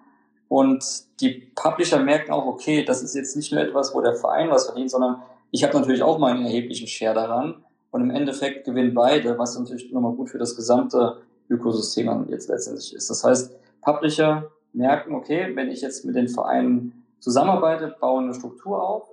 Und 0.48 0.84
die 1.22 1.52
Publisher 1.56 2.00
merken 2.00 2.32
auch, 2.32 2.46
okay, 2.46 2.84
das 2.84 3.02
ist 3.02 3.16
jetzt 3.16 3.36
nicht 3.36 3.52
nur 3.52 3.62
etwas, 3.62 3.96
wo 3.96 4.02
der 4.02 4.16
Verein 4.16 4.50
was 4.50 4.66
verdient, 4.66 4.92
sondern 4.92 5.24
ich 5.52 5.64
habe 5.64 5.78
natürlich 5.78 6.04
auch 6.04 6.20
meinen 6.20 6.46
erheblichen 6.46 6.88
Share 6.88 7.16
daran. 7.16 7.64
Und 7.92 8.02
im 8.02 8.12
Endeffekt 8.12 8.66
gewinnen 8.66 8.94
beide, 8.94 9.38
was 9.38 9.58
natürlich 9.58 9.92
nochmal 9.92 10.14
gut 10.14 10.30
für 10.30 10.40
das 10.40 10.56
gesamte 10.56 11.22
Ökosystem 11.50 12.28
jetzt 12.30 12.50
letztendlich 12.50 12.94
ist. 12.94 13.10
Das 13.10 13.24
heißt, 13.24 13.56
Publisher 13.82 14.52
merken, 14.74 15.14
okay, 15.14 15.56
wenn 15.56 15.70
ich 15.70 15.82
jetzt 15.82 16.06
mit 16.06 16.16
den 16.16 16.28
Vereinen 16.28 17.06
zusammenarbeite, 17.20 17.96
baue 18.00 18.24
eine 18.24 18.34
Struktur 18.34 18.82
auf, 18.82 19.13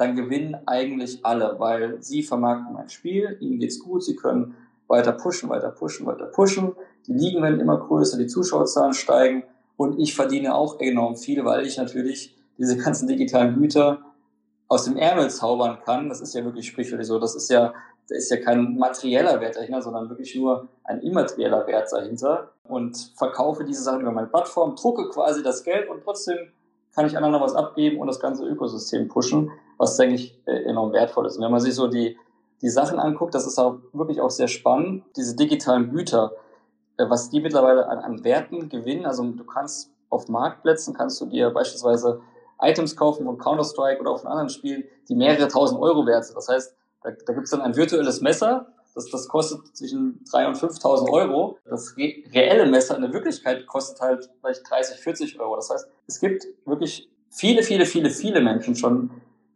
dann 0.00 0.16
gewinnen 0.16 0.56
eigentlich 0.66 1.24
alle, 1.26 1.56
weil 1.58 2.02
sie 2.02 2.22
vermarkten 2.22 2.72
mein 2.72 2.88
Spiel, 2.88 3.36
ihnen 3.40 3.58
geht's 3.58 3.78
gut, 3.78 4.02
sie 4.02 4.16
können 4.16 4.56
weiter 4.88 5.12
pushen, 5.12 5.50
weiter 5.50 5.70
pushen, 5.70 6.06
weiter 6.06 6.24
pushen, 6.24 6.72
die 7.06 7.12
Ligen 7.12 7.42
werden 7.42 7.60
immer 7.60 7.78
größer, 7.78 8.16
die 8.16 8.26
Zuschauerzahlen 8.26 8.94
steigen 8.94 9.44
und 9.76 9.98
ich 9.98 10.14
verdiene 10.14 10.54
auch 10.54 10.80
enorm 10.80 11.16
viel, 11.16 11.44
weil 11.44 11.66
ich 11.66 11.76
natürlich 11.76 12.34
diese 12.56 12.78
ganzen 12.78 13.08
digitalen 13.08 13.56
Güter 13.56 13.98
aus 14.68 14.84
dem 14.84 14.96
Ärmel 14.96 15.28
zaubern 15.28 15.78
kann. 15.84 16.08
Das 16.08 16.22
ist 16.22 16.34
ja 16.34 16.44
wirklich 16.44 16.66
sprichwörtlich 16.66 17.08
so. 17.08 17.18
Das 17.18 17.34
ist 17.34 17.50
ja, 17.50 17.74
da 18.08 18.14
ist 18.14 18.30
ja 18.30 18.38
kein 18.38 18.76
materieller 18.76 19.38
Wert 19.40 19.56
dahinter, 19.56 19.82
sondern 19.82 20.08
wirklich 20.08 20.34
nur 20.34 20.68
ein 20.84 21.00
immaterieller 21.00 21.66
Wert 21.66 21.92
dahinter 21.92 22.52
und 22.64 23.12
verkaufe 23.16 23.64
diese 23.64 23.82
Sachen 23.82 24.00
über 24.00 24.12
meine 24.12 24.28
Plattform, 24.28 24.76
drucke 24.76 25.10
quasi 25.10 25.42
das 25.42 25.62
Geld 25.62 25.90
und 25.90 26.02
trotzdem 26.04 26.38
kann 27.00 27.08
ich 27.08 27.16
anderen 27.16 27.32
noch 27.32 27.40
was 27.40 27.54
abgeben 27.54 27.98
und 27.98 28.08
das 28.08 28.20
ganze 28.20 28.44
Ökosystem 28.44 29.08
pushen 29.08 29.50
was, 29.78 29.96
denke 29.96 30.16
ich, 30.16 30.38
äh, 30.44 30.64
enorm 30.64 30.92
wertvoll 30.92 31.24
ist. 31.24 31.38
Und 31.38 31.44
wenn 31.44 31.50
man 31.50 31.60
sich 31.60 31.74
so 31.74 31.88
die, 31.88 32.18
die 32.60 32.68
Sachen 32.68 32.98
anguckt, 32.98 33.34
das 33.34 33.46
ist 33.46 33.58
auch 33.58 33.78
wirklich 33.94 34.20
auch 34.20 34.28
sehr 34.28 34.48
spannend, 34.48 35.04
diese 35.16 35.34
digitalen 35.34 35.88
Güter, 35.88 36.32
äh, 36.98 37.08
was 37.08 37.30
die 37.30 37.40
mittlerweile 37.40 37.88
an, 37.88 38.00
an 38.00 38.22
Werten 38.22 38.68
gewinnen. 38.68 39.06
Also 39.06 39.24
du 39.24 39.44
kannst 39.44 39.94
auf 40.10 40.28
Marktplätzen, 40.28 40.92
kannst 40.92 41.18
du 41.22 41.24
dir 41.24 41.48
beispielsweise 41.48 42.20
Items 42.60 42.94
kaufen 42.96 43.24
von 43.24 43.38
Counter-Strike 43.38 43.98
oder 44.02 44.10
auch 44.10 44.20
von 44.20 44.28
anderen 44.28 44.50
Spielen, 44.50 44.84
die 45.08 45.14
mehrere 45.14 45.48
tausend 45.48 45.80
Euro 45.80 46.04
wert 46.04 46.26
sind. 46.26 46.36
Das 46.36 46.50
heißt, 46.50 46.76
da, 47.02 47.12
da 47.12 47.32
gibt 47.32 47.46
es 47.46 47.50
dann 47.50 47.62
ein 47.62 47.76
virtuelles 47.76 48.20
Messer, 48.20 48.66
das, 48.94 49.10
das 49.10 49.28
kostet 49.28 49.76
zwischen 49.76 50.24
3.000 50.24 50.46
und 50.46 50.56
5.000 50.56 51.10
Euro. 51.10 51.58
Das 51.64 51.96
re 51.96 52.22
reelle 52.32 52.66
Messer 52.66 52.96
in 52.96 53.02
der 53.02 53.12
Wirklichkeit 53.12 53.66
kostet 53.66 54.00
halt 54.00 54.30
vielleicht 54.40 54.68
30, 54.68 54.98
40 54.98 55.40
Euro. 55.40 55.56
Das 55.56 55.70
heißt, 55.70 55.88
es 56.06 56.20
gibt 56.20 56.46
wirklich 56.64 57.08
viele, 57.30 57.62
viele, 57.62 57.86
viele, 57.86 58.10
viele 58.10 58.40
Menschen 58.40 58.74
schon, 58.74 59.10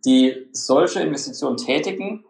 die 0.05 0.49
solche 0.53 1.01
Investitionen 1.01 1.57
tätigen, 1.57 2.25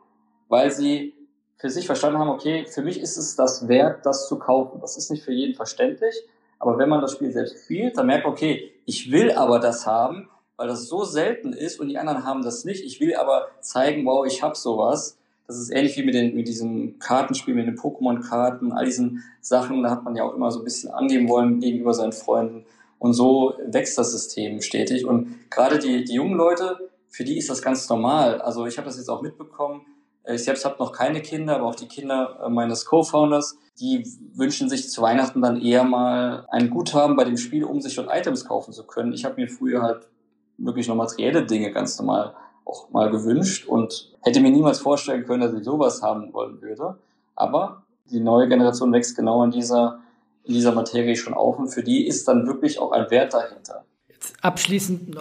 weil 0.49 0.71
sie 0.71 1.15
für 1.57 1.71
sich 1.71 1.87
verstanden 1.87 2.19
haben, 2.19 2.31
okay, 2.31 2.67
für 2.67 2.83
mich 2.83 3.01
ist 3.01 3.17
es 3.17 3.37
das 3.37 3.69
wert, 3.69 4.05
das 4.05 4.29
zu 4.29 4.39
kaufen. 4.39 4.81
Das 4.81 4.97
ist 4.97 5.11
nicht 5.11 5.25
für 5.25 5.33
jeden 5.33 5.55
verständlich, 5.55 6.15
aber 6.59 6.79
wenn 6.79 6.89
man 6.89 7.01
das 7.01 7.13
Spiel 7.13 7.33
selbst 7.33 7.65
spielt, 7.65 7.97
dann 7.97 8.07
merkt 8.07 8.25
man, 8.25 8.33
okay, 8.33 8.73
ich 8.85 9.11
will 9.11 9.33
aber 9.33 9.59
das 9.59 9.87
haben, 9.87 10.29
weil 10.57 10.69
das 10.69 10.89
so 10.89 11.05
selten 11.05 11.53
ist 11.53 11.81
und 11.81 11.89
die 11.89 11.99
anderen 11.99 12.25
haben 12.25 12.43
das 12.43 12.65
nicht. 12.65 12.85
Ich 12.85 13.01
will 13.01 13.17
aber 13.17 13.49
zeigen, 13.61 14.07
wow, 14.07 14.27
ich 14.27 14.43
habe 14.43 14.55
sowas. 14.55 15.19
Das 15.47 15.59
ist 15.59 15.71
ähnlich 15.71 15.97
wie 15.97 16.05
mit, 16.05 16.15
den, 16.15 16.35
mit 16.35 16.49
diesem 16.49 16.99
Kartenspiel, 16.99 17.55
mit 17.55 17.67
den 17.67 17.77
Pokémon-Karten, 17.77 18.73
all 18.73 18.87
diesen 18.87 19.23
Sachen. 19.41 19.83
Da 19.83 19.91
hat 19.91 20.05
man 20.05 20.17
ja 20.17 20.25
auch 20.25 20.35
immer 20.35 20.51
so 20.51 20.61
ein 20.61 20.65
bisschen 20.65 20.91
angeben 20.91 21.29
wollen 21.29 21.61
gegenüber 21.61 21.93
seinen 21.93 22.13
Freunden. 22.13 22.65
Und 22.99 23.13
so 23.13 23.55
wächst 23.67 23.99
das 23.99 24.13
System 24.13 24.63
stetig. 24.63 25.05
Und 25.05 25.51
gerade 25.51 25.79
die, 25.79 26.05
die 26.05 26.15
jungen 26.15 26.35
Leute, 26.35 26.91
für 27.09 27.25
die 27.25 27.37
ist 27.37 27.51
das 27.51 27.61
ganz 27.61 27.87
normal. 27.89 28.41
Also 28.41 28.67
ich 28.67 28.79
habe 28.79 28.87
das 28.87 28.97
jetzt 28.97 29.11
auch 29.11 29.21
mitbekommen. 29.21 29.83
Ich 30.27 30.45
selbst 30.45 30.65
habe 30.65 30.77
noch 30.79 30.93
keine 30.93 31.21
Kinder, 31.21 31.57
aber 31.57 31.67
auch 31.67 31.75
die 31.75 31.89
Kinder 31.89 32.41
äh, 32.43 32.49
meines 32.49 32.87
Co-Founders, 32.87 33.59
die 33.79 34.07
wünschen 34.35 34.71
sich 34.71 34.89
zu 34.89 35.03
Weihnachten 35.03 35.43
dann 35.43 35.61
eher 35.61 35.85
mal 35.85 36.47
ein 36.51 36.71
Guthaben 36.71 37.17
bei 37.17 37.25
dem 37.25 37.37
Spiel, 37.37 37.65
um 37.65 37.83
sich 37.83 37.95
dort 37.95 38.09
Items 38.11 38.47
kaufen 38.47 38.73
zu 38.73 38.85
können. 38.85 39.13
Ich 39.13 39.27
habe 39.27 39.39
mir 39.39 39.49
früher 39.49 39.83
halt 39.83 40.09
wirklich 40.57 40.89
noch 40.89 40.95
materielle 40.95 41.45
Dinge 41.45 41.73
ganz 41.73 41.99
normal 41.99 42.35
auch 42.65 42.91
mal 42.91 43.11
gewünscht 43.11 43.67
und 43.67 44.13
hätte 44.23 44.41
mir 44.41 44.51
niemals 44.51 44.79
vorstellen 44.79 45.25
können, 45.25 45.43
dass 45.43 45.53
ich 45.53 45.65
sowas 45.65 46.03
haben 46.03 46.33
wollen 46.33 46.61
würde. 46.63 46.97
Aber 47.37 47.83
die 48.11 48.21
neue 48.21 48.49
Generation 48.49 48.93
wächst 48.93 49.17
genau 49.17 49.43
in 49.45 49.51
dieser, 49.51 50.01
in 50.45 50.55
dieser 50.55 50.73
Materie 50.73 51.17
schon 51.17 51.35
auf 51.35 51.59
und 51.59 51.69
für 51.69 51.83
die 51.83 52.07
ist 52.07 52.27
dann 52.29 52.47
wirklich 52.47 52.79
auch 52.79 52.93
ein 52.93 53.11
Wert 53.11 53.35
dahinter. 53.35 53.85
Abschließend 54.41 55.17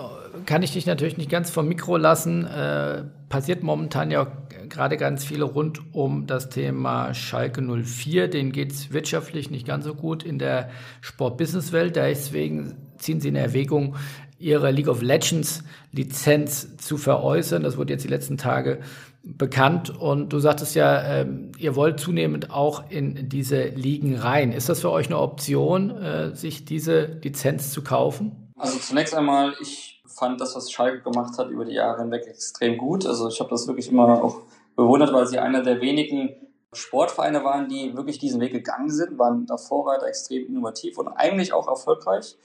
kann 0.45 0.63
ich 0.63 0.73
dich 0.73 0.85
natürlich 0.85 1.17
nicht 1.17 1.29
ganz 1.29 1.49
vom 1.49 1.67
Mikro 1.67 1.97
lassen. 1.97 2.45
Äh, 2.45 3.03
passiert 3.29 3.63
momentan 3.63 4.11
ja 4.11 4.27
gerade 4.69 4.97
ganz 4.97 5.25
viel 5.25 5.41
rund 5.41 5.93
um 5.93 6.25
das 6.25 6.49
Thema 6.49 7.13
Schalke 7.13 7.61
04. 7.61 8.27
Den 8.27 8.51
geht 8.51 8.71
es 8.71 8.93
wirtschaftlich 8.93 9.49
nicht 9.49 9.67
ganz 9.67 9.85
so 9.85 9.93
gut 9.95 10.23
in 10.23 10.39
der 10.39 10.69
Sport-Business-Welt. 11.01 11.95
Deswegen 11.95 12.77
ziehen 12.97 13.19
sie 13.19 13.29
in 13.29 13.35
Erwägung, 13.35 13.95
ihre 14.43 14.71
League 14.71 14.89
of 14.89 15.01
Legends 15.01 15.63
Lizenz 15.91 16.77
zu 16.77 16.97
veräußern. 16.97 17.63
Das 17.63 17.77
wurde 17.77 17.93
jetzt 17.93 18.03
die 18.03 18.09
letzten 18.09 18.37
Tage 18.37 18.79
bekannt. 19.23 19.89
Und 19.89 20.33
du 20.33 20.39
sagtest 20.39 20.75
ja, 20.75 21.01
ähm, 21.01 21.53
ihr 21.57 21.75
wollt 21.75 21.99
zunehmend 21.99 22.51
auch 22.51 22.83
in 22.89 23.29
diese 23.29 23.63
Ligen 23.63 24.17
rein. 24.17 24.51
Ist 24.51 24.69
das 24.69 24.81
für 24.81 24.91
euch 24.91 25.07
eine 25.07 25.19
Option, 25.19 25.91
äh, 25.91 26.35
sich 26.35 26.65
diese 26.65 27.05
Lizenz 27.23 27.71
zu 27.71 27.83
kaufen? 27.83 28.51
Also 28.57 28.77
zunächst 28.79 29.15
einmal, 29.15 29.53
ich 29.61 30.01
fand 30.05 30.41
das, 30.41 30.55
was 30.55 30.71
Schalke 30.71 31.01
gemacht 31.01 31.37
hat 31.37 31.49
über 31.49 31.65
die 31.65 31.73
Jahre 31.73 32.01
hinweg 32.01 32.27
extrem 32.27 32.77
gut. 32.77 33.05
Also 33.05 33.29
ich 33.29 33.39
habe 33.39 33.49
das 33.49 33.67
wirklich 33.67 33.89
immer 33.89 34.23
auch 34.23 34.41
bewundert, 34.75 35.13
weil 35.13 35.25
sie 35.27 35.39
einer 35.39 35.63
der 35.63 35.81
wenigen 35.81 36.29
Sportvereine 36.73 37.43
waren, 37.43 37.69
die 37.69 37.95
wirklich 37.95 38.19
diesen 38.19 38.41
Weg 38.41 38.51
gegangen 38.51 38.89
sind, 38.89 39.17
waren 39.17 39.45
da 39.45 39.57
Vorreiter, 39.57 40.07
extrem 40.07 40.47
innovativ 40.47 40.97
und 40.97 41.07
eigentlich 41.07 41.53
auch 41.53 41.67
erfolgreich. 41.67 42.35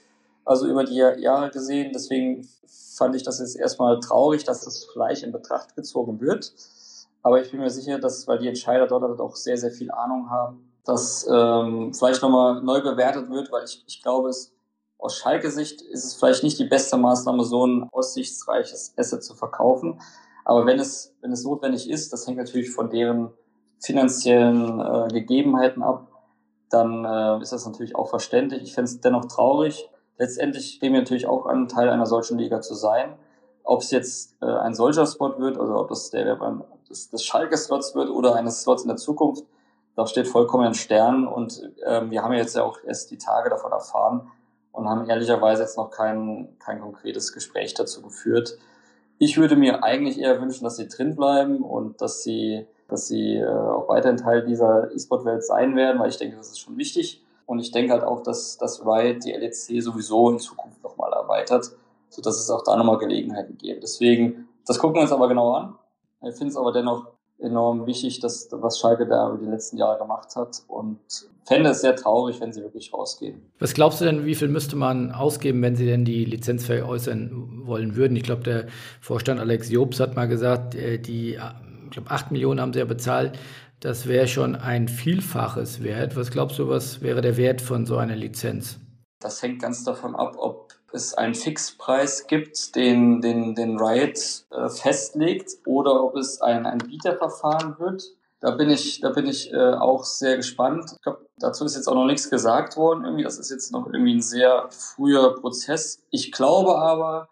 Also 0.45 0.67
über 0.67 0.83
die 0.83 0.95
Jahre 0.95 1.51
gesehen. 1.51 1.91
Deswegen 1.93 2.47
fand 2.97 3.15
ich 3.15 3.23
das 3.23 3.39
jetzt 3.39 3.55
erstmal 3.55 3.99
traurig, 3.99 4.43
dass 4.43 4.65
das 4.65 4.87
vielleicht 4.91 5.23
in 5.23 5.31
Betracht 5.31 5.75
gezogen 5.75 6.19
wird. 6.19 6.53
Aber 7.21 7.41
ich 7.41 7.51
bin 7.51 7.59
mir 7.59 7.69
sicher, 7.69 7.99
dass, 7.99 8.27
weil 8.27 8.39
die 8.39 8.47
Entscheider 8.47 8.87
dort 8.87 9.03
halt 9.03 9.19
auch 9.19 9.35
sehr, 9.35 9.57
sehr 9.57 9.71
viel 9.71 9.91
Ahnung 9.91 10.29
haben, 10.29 10.71
dass 10.85 11.27
ähm, 11.29 11.93
vielleicht 11.93 12.21
nochmal 12.21 12.61
neu 12.63 12.81
bewertet 12.81 13.29
wird, 13.29 13.51
weil 13.51 13.65
ich, 13.65 13.83
ich 13.87 14.01
glaube, 14.01 14.29
es 14.29 14.53
aus 14.99 15.17
Schalke-Sicht 15.17 15.81
ist 15.81 16.03
es 16.03 16.13
vielleicht 16.15 16.43
nicht 16.43 16.59
die 16.59 16.65
beste 16.65 16.97
Maßnahme, 16.97 17.43
so 17.45 17.65
ein 17.65 17.89
aussichtsreiches 17.91 18.93
Asset 18.97 19.23
zu 19.23 19.33
verkaufen. 19.33 20.01
Aber 20.43 20.65
wenn 20.65 20.77
es, 20.77 21.15
wenn 21.21 21.31
es 21.31 21.43
notwendig 21.43 21.89
ist, 21.89 22.11
das 22.11 22.27
hängt 22.27 22.37
natürlich 22.37 22.71
von 22.71 22.89
deren 22.89 23.31
finanziellen 23.79 24.79
äh, 24.79 25.07
Gegebenheiten 25.07 25.83
ab, 25.83 26.07
dann 26.69 27.05
äh, 27.05 27.41
ist 27.41 27.53
das 27.53 27.65
natürlich 27.65 27.95
auch 27.95 28.09
verständlich. 28.09 28.61
Ich 28.63 28.73
fände 28.73 28.91
es 28.91 28.99
dennoch 28.99 29.25
traurig. 29.25 29.89
Letztendlich 30.19 30.75
stehen 30.75 30.93
wir 30.93 30.99
natürlich 30.99 31.25
auch 31.25 31.47
an, 31.47 31.67
Teil 31.67 31.89
einer 31.89 32.05
solchen 32.05 32.37
Liga 32.37 32.61
zu 32.61 32.75
sein. 32.75 33.15
Ob 33.63 33.81
es 33.81 33.89
jetzt 33.89 34.35
äh, 34.41 34.45
ein 34.45 34.75
solcher 34.75 35.07
Spot 35.07 35.39
wird, 35.39 35.57
also 35.57 35.75
ob 35.75 35.87
das 35.87 36.11
der 36.11 36.37
des, 36.89 37.09
des 37.09 37.23
Schalke-Slots 37.23 37.95
wird 37.95 38.09
oder 38.09 38.35
eines 38.35 38.61
Slots 38.61 38.83
in 38.83 38.89
der 38.89 38.97
Zukunft, 38.97 39.45
das 39.95 40.11
steht 40.11 40.27
vollkommen 40.27 40.67
in 40.67 40.73
Sternen 40.73 41.27
und 41.27 41.61
ähm, 41.85 42.11
wir 42.11 42.23
haben 42.23 42.33
ja 42.33 42.39
jetzt 42.39 42.55
ja 42.55 42.63
auch 42.63 42.79
erst 42.85 43.11
die 43.11 43.17
Tage 43.17 43.49
davon 43.49 43.71
erfahren 43.71 44.31
und 44.71 44.87
haben 44.87 45.09
ehrlicherweise 45.09 45.63
jetzt 45.63 45.77
noch 45.77 45.91
kein, 45.91 46.55
kein 46.59 46.79
konkretes 46.79 47.33
Gespräch 47.33 47.73
dazu 47.73 48.01
geführt. 48.01 48.57
Ich 49.17 49.37
würde 49.37 49.55
mir 49.55 49.83
eigentlich 49.83 50.19
eher 50.19 50.41
wünschen, 50.41 50.63
dass 50.63 50.77
sie 50.77 50.87
drin 50.87 51.15
bleiben 51.15 51.63
und 51.63 52.01
dass 52.01 52.23
sie, 52.23 52.65
dass 52.87 53.07
sie 53.07 53.35
äh, 53.35 53.47
auch 53.47 53.89
weiterhin 53.89 54.17
Teil 54.17 54.45
dieser 54.45 54.91
E-Sport-Welt 54.93 55.43
sein 55.43 55.75
werden, 55.75 55.99
weil 55.99 56.09
ich 56.09 56.17
denke, 56.17 56.37
das 56.37 56.49
ist 56.49 56.59
schon 56.59 56.77
wichtig. 56.77 57.21
Und 57.49 57.57
ich 57.57 57.71
denke 57.71 57.93
halt 57.93 58.03
auch, 58.03 58.21
dass, 58.21 58.59
dass 58.59 58.85
Riot 58.85 59.25
die 59.25 59.31
LEC 59.31 59.81
sowieso 59.81 60.29
in 60.29 60.37
Zukunft 60.37 60.83
nochmal 60.83 61.11
erweitert, 61.11 61.71
sodass 62.07 62.39
es 62.39 62.47
auch 62.51 62.63
da 62.63 62.77
nochmal 62.77 62.99
Gelegenheiten 62.99 63.57
gäbe. 63.57 63.79
Deswegen, 63.79 64.47
das 64.67 64.77
gucken 64.77 64.97
wir 64.97 65.01
uns 65.01 65.11
aber 65.11 65.27
genau 65.27 65.53
an. 65.53 65.73
Ich 66.21 66.35
finde 66.35 66.49
es 66.49 66.57
aber 66.57 66.71
dennoch 66.71 67.07
enorm 67.39 67.87
wichtig, 67.87 68.19
dass, 68.19 68.49
was 68.51 68.77
Schalke 68.77 69.07
da 69.07 69.29
über 69.29 69.43
die 69.43 69.49
letzten 69.49 69.77
Jahre 69.77 69.97
gemacht 69.97 70.35
hat 70.35 70.61
und 70.67 70.99
fände 71.43 71.71
es 71.71 71.81
sehr 71.81 71.95
traurig, 71.95 72.39
wenn 72.39 72.53
sie 72.53 72.61
wirklich 72.61 72.93
rausgehen. 72.93 73.41
Was 73.57 73.73
glaubst 73.73 73.99
du 73.99 74.05
denn, 74.05 74.27
wie 74.27 74.35
viel 74.35 74.47
müsste 74.47 74.75
man 74.75 75.11
ausgeben, 75.11 75.63
wenn 75.63 75.75
sie 75.75 75.87
denn 75.87 76.05
die 76.05 76.25
Lizenz 76.25 76.67
veräußern 76.67 77.63
wollen 77.65 77.95
würden? 77.95 78.15
Ich 78.15 78.23
glaube, 78.23 78.43
der 78.43 78.67
Vorstand 79.01 79.39
Alex 79.39 79.71
Jobs 79.71 79.99
hat 79.99 80.15
mal 80.15 80.27
gesagt, 80.27 80.75
äh, 80.75 80.99
die, 80.99 81.31
ich 81.31 81.89
glaube, 81.89 82.11
8 82.11 82.29
Millionen 82.29 82.61
haben 82.61 82.73
sie 82.73 82.79
ja 82.79 82.85
bezahlt. 82.85 83.39
Das 83.79 84.07
wäre 84.07 84.27
schon 84.27 84.55
ein 84.55 84.89
Vielfaches 84.89 85.81
wert. 85.81 86.17
Was 86.17 86.31
glaubst 86.31 86.59
du, 86.59 86.67
was 86.67 87.01
wäre 87.01 87.21
der 87.21 87.37
Wert 87.37 87.61
von 87.61 87.85
so 87.85 87.95
einer 87.97 88.15
Lizenz? 88.15 88.77
Das 89.21 89.41
hängt 89.41 89.61
ganz 89.61 89.85
davon 89.85 90.15
ab, 90.17 90.35
ob 90.37 90.73
es 90.91 91.13
einen 91.13 91.33
Fixpreis 91.33 92.27
gibt, 92.27 92.75
den, 92.75 93.21
den, 93.21 93.55
den 93.55 93.79
Riot 93.79 94.45
äh, 94.51 94.67
festlegt, 94.69 95.51
oder 95.65 96.03
ob 96.03 96.17
es 96.17 96.41
ein, 96.41 96.65
ein 96.65 96.79
Bieterverfahren 96.79 97.79
wird. 97.79 98.03
Da 98.41 98.51
bin 98.51 98.69
ich, 98.69 98.99
da 98.99 99.11
bin 99.11 99.27
ich 99.27 99.53
äh, 99.53 99.73
auch 99.73 100.03
sehr 100.03 100.35
gespannt. 100.35 100.91
Ich 100.95 101.01
glaube, 101.01 101.25
dazu 101.37 101.63
ist 101.63 101.75
jetzt 101.75 101.87
auch 101.87 101.95
noch 101.95 102.05
nichts 102.05 102.29
gesagt 102.29 102.75
worden. 102.75 103.05
Irgendwie, 103.05 103.23
das 103.23 103.37
ist 103.37 103.49
jetzt 103.49 103.71
noch 103.71 103.85
irgendwie 103.87 104.15
ein 104.15 104.21
sehr 104.21 104.67
früher 104.71 105.35
Prozess. 105.35 106.03
Ich 106.09 106.31
glaube 106.31 106.77
aber, 106.77 107.29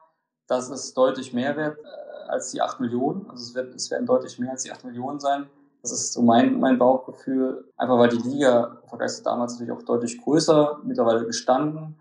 dass 0.48 0.70
es 0.70 0.94
deutlich 0.94 1.34
mehr 1.34 1.58
wird 1.58 1.78
äh, 1.80 2.30
als 2.30 2.52
die 2.52 2.62
8 2.62 2.80
Millionen. 2.80 3.30
Also 3.30 3.44
es, 3.44 3.56
wird, 3.56 3.76
es 3.76 3.92
werden 3.92 4.06
deutlich 4.06 4.40
mehr 4.40 4.52
als 4.52 4.64
die 4.64 4.72
8 4.72 4.86
Millionen 4.86 5.20
sein. 5.20 5.50
Das 5.82 5.92
ist 5.92 6.14
so 6.14 6.22
mein, 6.22 6.60
mein 6.60 6.78
Bauchgefühl. 6.78 7.66
Einfach 7.78 7.98
weil 7.98 8.10
die 8.10 8.18
Liga 8.18 8.78
im 8.92 9.00
damals 9.24 9.54
natürlich 9.54 9.72
auch 9.72 9.84
deutlich 9.84 10.22
größer 10.22 10.80
mittlerweile 10.84 11.26
gestanden 11.26 11.96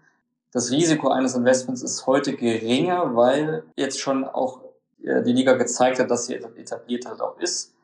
das 0.57 0.71
Risiko 0.71 1.09
eines 1.09 1.35
Investments 1.35 1.83
ist 1.83 2.07
heute 2.07 2.33
geringer, 2.35 3.15
weil 3.15 3.65
jetzt 3.77 4.01
schon 4.01 4.25
auch 4.25 4.61
äh, 5.03 5.23
die 5.23 5.35
Liga 5.35 5.53
gezeigt 5.53 5.99
hat, 5.99 6.11
dass 6.11 6.25
sie 6.25 6.35
etabliert 6.35 7.05
halt 7.05 7.21
auch 7.21 7.39
ist. 7.39 7.75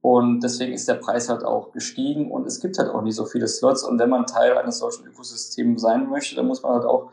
Und 0.00 0.40
deswegen 0.40 0.72
ist 0.72 0.88
der 0.88 0.94
Preis 0.94 1.28
halt 1.28 1.44
auch 1.44 1.72
gestiegen 1.72 2.30
und 2.30 2.46
es 2.46 2.60
gibt 2.60 2.78
halt 2.78 2.88
auch 2.88 3.02
nicht 3.02 3.14
so 3.14 3.26
viele 3.26 3.46
Slots. 3.46 3.84
Und 3.84 3.98
wenn 3.98 4.08
man 4.08 4.26
Teil 4.26 4.56
eines 4.56 4.78
solchen 4.78 5.06
Ökosystems 5.06 5.82
sein 5.82 6.08
möchte, 6.08 6.34
dann 6.34 6.46
muss 6.46 6.62
man 6.62 6.72
halt 6.72 6.86
auch 6.86 7.10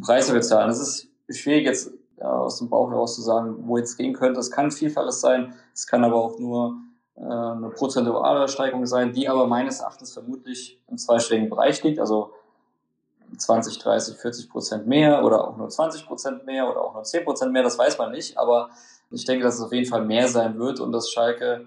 Preise 0.00 0.32
bezahlen. 0.32 0.70
Es 0.70 0.78
ist 0.78 1.08
schwierig 1.28 1.64
jetzt 1.64 1.90
ja, 2.20 2.30
aus 2.30 2.58
dem 2.58 2.68
Bauch 2.68 2.88
heraus 2.88 3.16
zu 3.16 3.22
sagen, 3.22 3.56
wo 3.66 3.78
jetzt 3.78 3.96
gehen 3.96 4.12
könnte. 4.12 4.38
Es 4.38 4.52
kann 4.52 4.70
Vielfaches 4.70 5.20
sein, 5.20 5.54
es 5.74 5.88
kann 5.88 6.04
aber 6.04 6.22
auch 6.22 6.38
nur 6.38 6.76
äh, 6.76 6.91
eine 7.16 7.70
prozentuale 7.70 8.48
Steigerung 8.48 8.86
sein, 8.86 9.12
die 9.12 9.28
aber 9.28 9.46
meines 9.46 9.80
Erachtens 9.80 10.12
vermutlich 10.12 10.80
im 10.88 10.98
zweistelligen 10.98 11.50
Bereich 11.50 11.82
liegt. 11.82 11.98
Also 11.98 12.32
20, 13.36 13.78
30, 13.78 14.16
40 14.16 14.50
Prozent 14.50 14.86
mehr 14.86 15.24
oder 15.24 15.48
auch 15.48 15.56
nur 15.56 15.68
20 15.68 16.06
Prozent 16.06 16.46
mehr 16.46 16.70
oder 16.70 16.82
auch 16.82 16.94
nur 16.94 17.02
10 17.02 17.24
Prozent 17.24 17.52
mehr, 17.52 17.62
das 17.62 17.78
weiß 17.78 17.98
man 17.98 18.12
nicht. 18.12 18.38
Aber 18.38 18.70
ich 19.10 19.24
denke, 19.24 19.44
dass 19.44 19.56
es 19.56 19.62
auf 19.62 19.72
jeden 19.72 19.88
Fall 19.88 20.04
mehr 20.04 20.28
sein 20.28 20.58
wird 20.58 20.80
und 20.80 20.92
dass 20.92 21.10
Schalke 21.10 21.66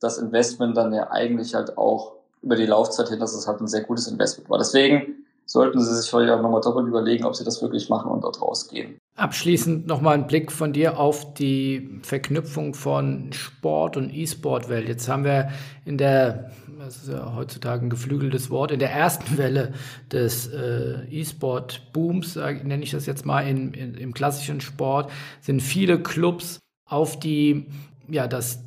das 0.00 0.18
Investment 0.18 0.76
dann 0.76 0.92
ja 0.92 1.10
eigentlich 1.10 1.54
halt 1.54 1.76
auch 1.76 2.14
über 2.42 2.56
die 2.56 2.66
Laufzeit 2.66 3.08
hin, 3.08 3.20
dass 3.20 3.34
es 3.34 3.46
halt 3.46 3.60
ein 3.60 3.68
sehr 3.68 3.82
gutes 3.82 4.08
Investment 4.08 4.48
war. 4.48 4.58
Deswegen 4.58 5.26
sollten 5.44 5.80
Sie 5.80 5.94
sich 5.94 6.08
vielleicht 6.08 6.32
auch 6.32 6.40
nochmal 6.40 6.60
doppelt 6.60 6.86
überlegen, 6.86 7.24
ob 7.24 7.34
Sie 7.34 7.44
das 7.44 7.60
wirklich 7.60 7.88
machen 7.90 8.10
und 8.10 8.22
dort 8.22 8.40
rausgehen. 8.40 8.98
Abschließend 9.16 9.86
nochmal 9.86 10.14
ein 10.14 10.26
Blick 10.26 10.50
von 10.50 10.72
dir 10.72 10.98
auf 10.98 11.34
die 11.34 12.00
Verknüpfung 12.02 12.74
von 12.74 13.32
Sport 13.32 13.96
und 13.96 14.14
E-Sport-Welt. 14.14 14.88
Jetzt 14.88 15.08
haben 15.08 15.24
wir 15.24 15.50
in 15.84 15.98
der, 15.98 16.52
das 16.78 17.02
ist 17.02 17.08
ja 17.08 17.34
heutzutage 17.34 17.84
ein 17.84 17.90
geflügeltes 17.90 18.48
Wort, 18.48 18.70
in 18.70 18.78
der 18.78 18.92
ersten 18.92 19.36
Welle 19.38 19.74
des 20.10 20.46
äh, 20.48 21.04
E-Sport-Booms, 21.10 22.36
nenne 22.36 22.82
ich 22.82 22.92
das 22.92 23.04
jetzt 23.06 23.26
mal, 23.26 23.42
in, 23.42 23.74
in, 23.74 23.94
im 23.94 24.14
klassischen 24.14 24.60
Sport, 24.60 25.10
sind 25.40 25.60
viele 25.60 26.02
Clubs 26.02 26.60
auf 26.86 27.18
die, 27.20 27.66
ja, 28.08 28.26
das 28.26 28.64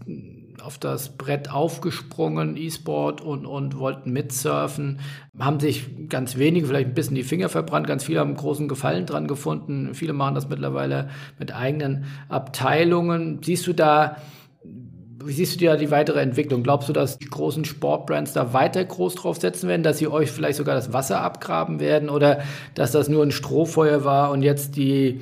auf 0.63 0.77
das 0.77 1.17
Brett 1.17 1.51
aufgesprungen, 1.51 2.55
E-Sport, 2.55 3.19
und, 3.19 3.45
und 3.45 3.77
wollten 3.77 4.11
mitsurfen, 4.11 4.99
haben 5.37 5.59
sich 5.59 6.07
ganz 6.07 6.37
wenige 6.37 6.67
vielleicht 6.67 6.87
ein 6.87 6.93
bisschen 6.93 7.15
die 7.15 7.23
Finger 7.23 7.49
verbrannt, 7.49 7.85
ganz 7.85 8.05
viele 8.05 8.21
haben 8.21 8.35
großen 8.35 8.69
Gefallen 8.69 9.05
dran 9.05 9.27
gefunden. 9.27 9.93
Viele 9.93 10.13
machen 10.13 10.35
das 10.35 10.47
mittlerweile 10.47 11.09
mit 11.37 11.53
eigenen 11.53 12.05
Abteilungen. 12.29 13.41
Siehst 13.43 13.67
du 13.67 13.73
da, 13.73 14.17
wie 14.63 15.33
siehst 15.33 15.59
du 15.59 15.65
da 15.65 15.75
die 15.75 15.91
weitere 15.91 16.21
Entwicklung? 16.21 16.63
Glaubst 16.63 16.87
du, 16.87 16.93
dass 16.93 17.17
die 17.17 17.25
großen 17.25 17.65
Sportbrands 17.65 18.31
da 18.31 18.53
weiter 18.53 18.85
groß 18.85 19.15
drauf 19.15 19.37
setzen 19.37 19.67
werden, 19.67 19.83
dass 19.83 19.97
sie 19.97 20.07
euch 20.07 20.31
vielleicht 20.31 20.57
sogar 20.57 20.75
das 20.75 20.93
Wasser 20.93 21.21
abgraben 21.21 21.81
werden 21.81 22.09
oder 22.09 22.41
dass 22.73 22.91
das 22.91 23.09
nur 23.09 23.23
ein 23.23 23.31
Strohfeuer 23.31 24.05
war 24.05 24.31
und 24.31 24.43
jetzt 24.43 24.77
die 24.77 25.19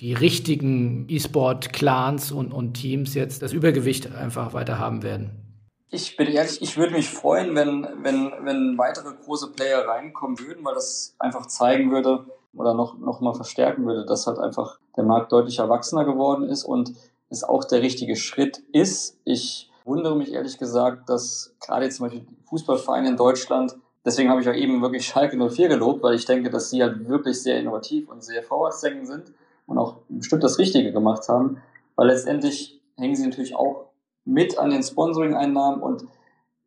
die 0.00 0.12
richtigen 0.12 1.06
E-Sport-Clans 1.08 2.32
und, 2.32 2.52
und 2.52 2.74
Teams 2.74 3.14
jetzt 3.14 3.42
das 3.42 3.52
Übergewicht 3.52 4.14
einfach 4.14 4.52
weiter 4.52 4.78
haben 4.78 5.02
werden? 5.02 5.44
Ich 5.90 6.16
bin 6.16 6.26
ehrlich, 6.26 6.60
ich 6.60 6.76
würde 6.76 6.92
mich 6.92 7.08
freuen, 7.08 7.54
wenn, 7.54 7.86
wenn, 8.02 8.32
wenn 8.42 8.76
weitere 8.76 9.14
große 9.14 9.52
Player 9.52 9.86
reinkommen 9.86 10.38
würden, 10.40 10.64
weil 10.64 10.74
das 10.74 11.14
einfach 11.20 11.46
zeigen 11.46 11.92
würde 11.92 12.26
oder 12.52 12.74
noch, 12.74 12.98
noch 12.98 13.20
mal 13.20 13.34
verstärken 13.34 13.86
würde, 13.86 14.04
dass 14.04 14.26
halt 14.26 14.38
einfach 14.38 14.80
der 14.96 15.04
Markt 15.04 15.30
deutlich 15.30 15.60
erwachsener 15.60 16.04
geworden 16.04 16.48
ist 16.48 16.64
und 16.64 16.94
es 17.30 17.44
auch 17.44 17.64
der 17.64 17.82
richtige 17.82 18.16
Schritt 18.16 18.58
ist. 18.72 19.20
Ich 19.24 19.70
wundere 19.84 20.16
mich 20.16 20.32
ehrlich 20.32 20.58
gesagt, 20.58 21.08
dass 21.08 21.54
gerade 21.60 21.84
jetzt 21.84 21.98
zum 21.98 22.06
Beispiel 22.06 22.26
Fußballvereine 22.48 23.10
in 23.10 23.16
Deutschland, 23.16 23.76
deswegen 24.04 24.30
habe 24.30 24.40
ich 24.40 24.48
auch 24.48 24.54
eben 24.54 24.82
wirklich 24.82 25.06
Schalke 25.06 25.36
04 25.36 25.68
gelobt, 25.68 26.02
weil 26.02 26.14
ich 26.14 26.24
denke, 26.24 26.50
dass 26.50 26.70
sie 26.70 26.82
halt 26.82 27.08
wirklich 27.08 27.40
sehr 27.40 27.60
innovativ 27.60 28.08
und 28.08 28.24
sehr 28.24 28.42
vorwärtsdenkend 28.42 29.06
sind 29.06 29.32
und 29.66 29.78
auch 29.78 29.96
bestimmt 30.08 30.44
das 30.44 30.58
Richtige 30.58 30.92
gemacht 30.92 31.28
haben, 31.28 31.62
weil 31.96 32.08
letztendlich 32.08 32.80
hängen 32.96 33.14
sie 33.14 33.26
natürlich 33.26 33.56
auch 33.56 33.90
mit 34.24 34.58
an 34.58 34.70
den 34.70 34.82
Sponsoring-Einnahmen 34.82 35.82
und 35.82 36.06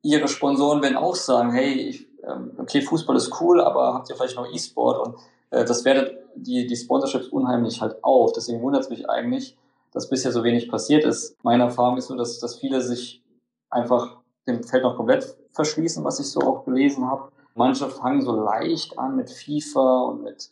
ihre 0.02 0.28
Sponsoren 0.28 0.82
werden 0.82 0.98
auch 0.98 1.16
sagen, 1.16 1.52
hey, 1.52 1.74
ich, 1.74 2.08
ähm, 2.24 2.52
okay, 2.58 2.82
Fußball 2.82 3.16
ist 3.16 3.42
cool, 3.42 3.62
aber 3.62 3.94
habt 3.94 4.10
ihr 4.10 4.16
vielleicht 4.16 4.36
noch 4.36 4.52
E-Sport 4.52 5.08
und 5.08 5.16
äh, 5.50 5.66
das 5.66 5.86
wertet 5.86 6.18
die, 6.36 6.68
die 6.68 6.76
Sponsorships 6.76 7.28
unheimlich 7.28 7.82
halt 7.82 8.04
auf. 8.04 8.32
Deswegen 8.34 8.62
wundert 8.62 8.84
es 8.84 8.90
mich 8.90 9.10
eigentlich, 9.10 9.58
dass 9.92 10.10
bisher 10.10 10.32
so 10.32 10.44
wenig 10.44 10.70
passiert 10.70 11.04
ist. 11.04 11.36
Meine 11.44 11.64
Erfahrung 11.64 11.98
ist 11.98 12.10
nur, 12.10 12.18
dass, 12.18 12.40
dass 12.40 12.60
viele 12.60 12.82
sich 12.82 13.24
einfach 13.70 14.18
dem 14.48 14.64
Feld 14.64 14.84
noch 14.84 14.96
komplett 14.96 15.36
verschließen, 15.52 16.04
was 16.04 16.20
ich 16.20 16.28
so 16.28 16.42
auch 16.42 16.64
gelesen 16.66 17.10
habe. 17.10 17.32
Manche 17.56 17.90
fangen 17.90 18.22
so 18.22 18.34
leicht 18.34 18.98
an 19.00 19.16
mit 19.16 19.32
FIFA 19.32 20.02
und 20.04 20.24
mit 20.24 20.52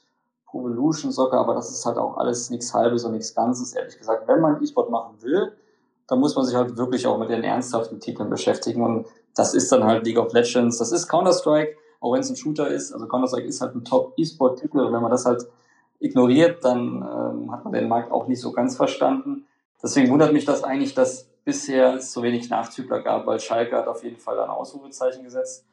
Evolution 0.60 1.12
Soccer, 1.12 1.38
aber 1.38 1.54
das 1.54 1.72
ist 1.72 1.86
halt 1.86 1.98
auch 1.98 2.18
alles 2.18 2.50
nichts 2.50 2.74
Halbes 2.74 3.04
und 3.04 3.14
nichts 3.14 3.36
Ganzes, 3.36 3.74
ehrlich 3.74 3.98
gesagt. 3.98 4.28
Wenn 4.28 4.42
man 4.42 4.62
E-Sport 4.62 4.90
machen 4.90 5.16
will, 5.22 5.52
dann 6.08 6.20
muss 6.20 6.36
man 6.36 6.46
sich 6.46 6.56
halt 6.56 6.78
wirklich 6.78 7.08
auch 7.08 7.18
mit 7.18 7.30
den 7.30 7.44
ernsthaften 7.44 8.00
Titeln 8.00 8.30
beschäftigen 8.30 8.84
und 8.84 9.08
das 9.36 9.54
ist 9.54 9.72
dann 9.72 9.84
halt 9.84 10.06
League 10.06 10.20
of 10.20 10.34
Legends, 10.34 10.78
das 10.78 10.92
ist 10.92 11.08
Counter-Strike, 11.08 11.76
auch 12.00 12.14
wenn 12.14 12.22
es 12.22 12.30
ein 12.30 12.36
Shooter 12.36 12.68
ist, 12.68 12.94
also 12.94 13.08
Counter-Strike 13.08 13.48
ist 13.48 13.62
halt 13.62 13.76
ein 13.76 13.84
Top-E-Sport-Titel 13.84 14.80
und 14.80 14.94
wenn 14.94 15.02
man 15.02 15.12
das 15.12 15.26
halt 15.26 15.46
ignoriert, 16.00 16.64
dann 16.64 17.02
ähm, 17.02 17.52
hat 17.52 17.64
man 17.64 17.74
den 17.74 17.88
Markt 17.88 18.12
auch 18.12 18.28
nicht 18.28 18.42
so 18.42 18.52
ganz 18.52 18.76
verstanden. 18.76 19.46
Deswegen 19.82 20.12
wundert 20.12 20.34
mich 20.34 20.46
das 20.46 20.64
eigentlich, 20.64 20.94
dass 20.94 21.28
bisher 21.44 21.96
es 21.96 22.12
so 22.12 22.24
wenig 22.24 22.50
Nachzügler 22.50 23.02
gab, 23.02 23.26
weil 23.28 23.40
Schalke 23.40 23.76
hat 23.76 23.88
auf 23.88 24.04
jeden 24.04 24.18
Fall 24.18 24.40
ein 24.40 24.50
Ausrufezeichen 24.50 25.24
gesetzt. 25.24 25.66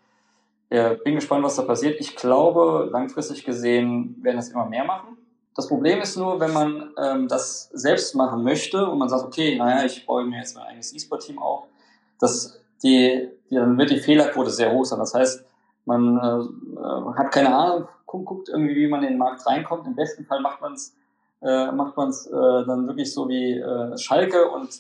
Äh, 0.73 0.97
bin 1.05 1.17
gespannt, 1.17 1.45
was 1.45 1.57
da 1.57 1.63
passiert. 1.63 2.01
Ich 2.01 2.17
glaube, 2.17 2.89
langfristig 2.91 3.45
gesehen 3.45 4.17
werden 4.23 4.37
das 4.37 4.49
immer 4.49 4.65
mehr 4.65 4.85
machen. 4.85 5.19
Das 5.55 5.69
Problem 5.69 6.01
ist 6.01 6.17
nur, 6.17 6.41
wenn 6.41 6.55
man 6.55 6.95
ähm, 6.97 7.29
das 7.29 7.69
selbst 7.75 8.15
machen 8.15 8.43
möchte 8.43 8.87
und 8.87 8.99
man 8.99 9.11
sagt, 9.11 9.25
okay, 9.25 9.55
naja, 9.59 9.85
ich 9.85 10.07
baue 10.07 10.25
mir 10.25 10.39
jetzt 10.39 10.57
mein 10.57 10.65
eigenes 10.65 10.95
E-Sport-Team 10.95 11.39
auf, 11.39 11.65
dass 12.19 12.59
die, 12.83 13.29
die, 13.51 13.55
dann 13.55 13.77
wird 13.77 13.91
die 13.91 13.99
Fehlerquote 13.99 14.49
sehr 14.49 14.73
hoch 14.73 14.87
sein. 14.87 14.99
Das 14.99 15.13
heißt, 15.13 15.45
man 15.85 16.17
äh, 16.17 17.19
hat 17.19 17.33
keine 17.33 17.55
Ahnung, 17.55 17.87
guckt 18.07 18.49
irgendwie, 18.49 18.75
wie 18.75 18.89
man 18.89 19.03
in 19.03 19.11
den 19.11 19.19
Markt 19.19 19.47
reinkommt. 19.47 19.87
Im 19.87 19.95
besten 19.95 20.25
Fall 20.25 20.41
macht 20.41 20.63
man 20.63 20.73
es 20.73 20.97
äh, 21.43 21.71
macht 21.71 21.99
man's, 21.99 22.27
äh, 22.29 22.31
dann 22.31 22.87
wirklich 22.87 23.13
so 23.13 23.29
wie 23.29 23.59
äh, 23.59 23.99
Schalke 23.99 24.49
und 24.49 24.71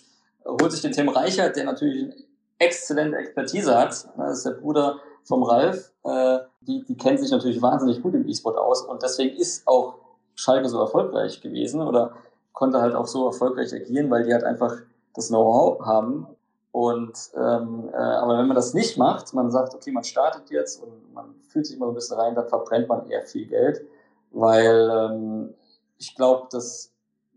holt 0.46 0.72
sich 0.72 0.80
den 0.80 0.92
Tim 0.92 1.10
Reichert, 1.10 1.56
der 1.56 1.64
natürlich 1.64 2.14
exzellente 2.58 3.18
Expertise 3.18 3.76
hat. 3.76 4.08
Das 4.16 4.38
ist 4.38 4.46
der 4.46 4.52
Bruder 4.52 5.00
vom 5.24 5.42
Ralf, 5.42 5.92
äh, 6.04 6.38
die, 6.62 6.84
die 6.84 6.96
kennt 6.96 7.20
sich 7.20 7.30
natürlich 7.30 7.60
wahnsinnig 7.62 8.02
gut 8.02 8.14
im 8.14 8.26
E-Sport 8.28 8.56
aus 8.56 8.82
und 8.82 9.02
deswegen 9.02 9.36
ist 9.36 9.66
auch 9.66 9.94
Schalke 10.34 10.68
so 10.68 10.80
erfolgreich 10.80 11.40
gewesen 11.40 11.80
oder 11.82 12.12
konnte 12.52 12.80
halt 12.80 12.94
auch 12.94 13.06
so 13.06 13.26
erfolgreich 13.26 13.72
agieren, 13.74 14.10
weil 14.10 14.24
die 14.24 14.32
halt 14.32 14.44
einfach 14.44 14.76
das 15.14 15.28
Know-how 15.28 15.84
haben. 15.84 16.26
Und 16.70 17.12
ähm, 17.34 17.90
äh, 17.92 17.96
aber 17.96 18.38
wenn 18.38 18.46
man 18.46 18.54
das 18.54 18.72
nicht 18.72 18.96
macht, 18.96 19.34
man 19.34 19.50
sagt, 19.50 19.74
okay, 19.74 19.92
man 19.92 20.04
startet 20.04 20.50
jetzt 20.50 20.82
und 20.82 21.12
man 21.12 21.34
fühlt 21.48 21.66
sich 21.66 21.78
mal 21.78 21.86
so 21.86 21.92
ein 21.92 21.94
bisschen 21.94 22.18
rein, 22.18 22.34
dann 22.34 22.48
verbrennt 22.48 22.88
man 22.88 23.08
eher 23.10 23.22
viel 23.22 23.46
Geld, 23.46 23.84
weil 24.30 24.90
ähm, 24.90 25.54
ich 25.98 26.14
glaube, 26.14 26.48
das 26.50 26.90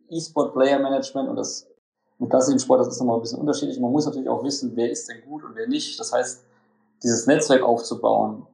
E-Sport 0.10 0.54
Player 0.54 0.80
Management 0.80 1.30
und 1.30 1.36
das 1.36 1.68
im 2.18 2.30
klassischen 2.30 2.60
Sport, 2.60 2.80
das 2.80 2.88
ist 2.88 3.00
nochmal 3.00 3.18
ein 3.18 3.22
bisschen 3.22 3.40
unterschiedlich. 3.40 3.80
Man 3.80 3.92
muss 3.92 4.06
natürlich 4.06 4.30
auch 4.30 4.44
wissen, 4.44 4.72
wer 4.76 4.90
ist 4.90 5.10
denn 5.10 5.22
gut 5.28 5.44
und 5.44 5.56
wer 5.56 5.68
nicht. 5.68 6.00
Das 6.00 6.14
heißt, 6.14 6.46
dieses 7.04 7.28
Netzwerk 7.28 7.64
aufzubauen, 7.64 8.46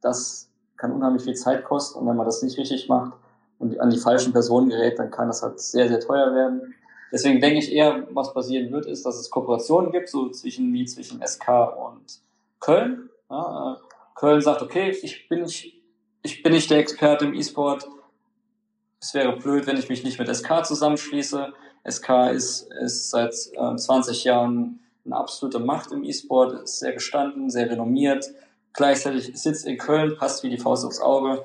das 0.00 0.48
kann 0.76 0.92
unheimlich 0.92 1.22
viel 1.22 1.34
Zeit 1.34 1.64
kosten 1.64 1.98
und 1.98 2.06
wenn 2.06 2.16
man 2.16 2.26
das 2.26 2.42
nicht 2.42 2.56
richtig 2.58 2.88
macht 2.88 3.12
und 3.58 3.78
an 3.80 3.90
die 3.90 3.98
falschen 3.98 4.32
Personen 4.32 4.70
gerät, 4.70 4.98
dann 4.98 5.10
kann 5.10 5.28
das 5.28 5.42
halt 5.42 5.60
sehr, 5.60 5.88
sehr 5.88 6.00
teuer 6.00 6.34
werden. 6.34 6.74
Deswegen 7.12 7.40
denke 7.40 7.58
ich 7.58 7.72
eher, 7.72 8.06
was 8.12 8.32
passieren 8.32 8.70
wird, 8.72 8.86
ist, 8.86 9.04
dass 9.04 9.16
es 9.16 9.30
Kooperationen 9.30 9.92
gibt, 9.92 10.08
so 10.08 10.30
zwischen 10.30 10.72
wie 10.72 10.84
zwischen 10.84 11.20
SK 11.26 11.48
und 11.76 12.20
Köln. 12.60 13.10
Ja, 13.28 13.74
äh, 13.74 13.76
Köln 14.14 14.40
sagt, 14.40 14.62
okay, 14.62 14.90
ich 14.90 15.28
bin 15.28 15.42
nicht, 15.42 15.74
ich 16.22 16.42
bin 16.42 16.52
nicht 16.52 16.70
der 16.70 16.78
Experte 16.78 17.24
im 17.24 17.34
E-Sport. 17.34 17.88
Es 19.00 19.14
wäre 19.14 19.36
blöd, 19.36 19.66
wenn 19.66 19.76
ich 19.76 19.88
mich 19.88 20.04
nicht 20.04 20.18
mit 20.18 20.34
SK 20.34 20.64
zusammenschließe. 20.64 21.52
SK 21.88 22.30
ist, 22.32 22.72
ist 22.82 23.10
seit 23.10 23.34
äh, 23.54 23.76
20 23.76 24.24
Jahren 24.24 24.80
eine 25.10 25.20
absolute 25.20 25.58
Macht 25.58 25.92
im 25.92 26.04
E-Sport, 26.04 26.62
ist 26.64 26.78
sehr 26.78 26.92
gestanden, 26.92 27.50
sehr 27.50 27.70
renommiert. 27.70 28.30
Gleichzeitig 28.72 29.32
sitzt 29.34 29.66
in 29.66 29.78
Köln, 29.78 30.16
passt 30.16 30.42
wie 30.42 30.50
die 30.50 30.58
Faust 30.58 30.84
aufs 30.84 31.00
Auge. 31.00 31.44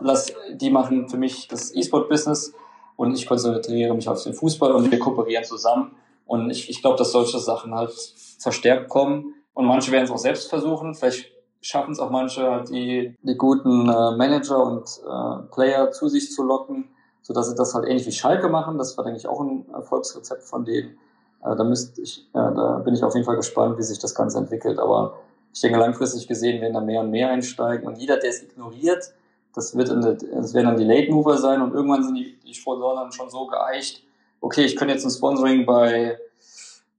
Lass, 0.00 0.32
die 0.52 0.70
machen 0.70 1.08
für 1.08 1.16
mich 1.16 1.48
das 1.48 1.74
E-Sport-Business 1.74 2.52
und 2.96 3.14
ich 3.14 3.26
konzentriere 3.26 3.94
mich 3.94 4.08
auf 4.08 4.22
den 4.22 4.34
Fußball 4.34 4.72
und 4.72 4.90
wir 4.90 4.98
kooperieren 4.98 5.44
zusammen. 5.44 5.96
Und 6.26 6.50
ich, 6.50 6.68
ich 6.68 6.80
glaube, 6.80 6.98
dass 6.98 7.12
solche 7.12 7.38
Sachen 7.38 7.74
halt 7.74 7.92
verstärkt 8.38 8.88
kommen. 8.88 9.34
Und 9.54 9.66
manche 9.66 9.92
werden 9.92 10.04
es 10.04 10.10
auch 10.10 10.18
selbst 10.18 10.50
versuchen. 10.50 10.94
Vielleicht 10.94 11.30
schaffen 11.60 11.92
es 11.92 11.98
auch 11.98 12.10
manche, 12.10 12.50
halt 12.50 12.68
die, 12.68 13.16
die 13.22 13.36
guten 13.36 13.88
äh, 13.88 14.16
Manager 14.16 14.62
und 14.64 14.84
äh, 15.06 15.46
Player 15.52 15.90
zu 15.92 16.08
sich 16.08 16.30
zu 16.32 16.42
locken, 16.42 16.90
sodass 17.22 17.48
sie 17.48 17.54
das 17.54 17.74
halt 17.74 17.86
ähnlich 17.86 18.06
wie 18.06 18.12
Schalke 18.12 18.48
machen. 18.48 18.76
Das 18.76 18.96
war, 18.98 19.04
denke 19.04 19.18
ich, 19.18 19.28
auch 19.28 19.40
ein 19.40 19.66
Erfolgsrezept 19.72 20.42
von 20.42 20.64
denen. 20.64 20.98
Äh, 21.42 21.56
da, 21.56 21.64
müsste 21.64 22.00
ich, 22.00 22.26
da 22.32 22.82
bin 22.84 22.94
ich 22.94 23.02
auf 23.02 23.14
jeden 23.14 23.26
Fall 23.26 23.36
gespannt, 23.36 23.78
wie 23.78 23.82
sich 23.82 23.98
das 23.98 24.14
Ganze 24.14 24.38
entwickelt. 24.38 24.78
Aber 24.78 25.18
ich 25.52 25.60
denke, 25.60 25.78
langfristig 25.78 26.28
gesehen 26.28 26.60
werden 26.60 26.74
da 26.74 26.80
mehr 26.80 27.00
und 27.00 27.10
mehr 27.10 27.30
einsteigen. 27.30 27.86
Und 27.86 27.98
jeder, 27.98 28.18
der 28.18 28.30
es 28.30 28.42
ignoriert, 28.42 29.12
das, 29.54 29.74
wird 29.74 29.88
in 29.88 30.02
der, 30.02 30.12
das 30.14 30.54
werden 30.54 30.66
dann 30.66 30.76
die 30.76 30.84
Late 30.84 31.10
Mover 31.10 31.38
sein 31.38 31.62
und 31.62 31.72
irgendwann 31.72 32.04
sind 32.04 32.14
die, 32.14 32.38
die 32.46 32.54
Sponsoren 32.54 33.10
schon 33.10 33.30
so 33.30 33.46
geeicht, 33.46 34.04
okay, 34.40 34.64
ich 34.64 34.76
könnte 34.76 34.92
jetzt 34.92 35.04
ein 35.04 35.10
Sponsoring 35.10 35.64
bei, 35.64 36.18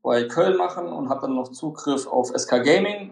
bei 0.01 0.23
Köln 0.23 0.57
machen 0.57 0.87
und 0.87 1.09
habe 1.09 1.21
dann 1.21 1.35
noch 1.35 1.49
Zugriff 1.51 2.07
auf 2.07 2.31
SK 2.35 2.63
Gaming 2.63 3.11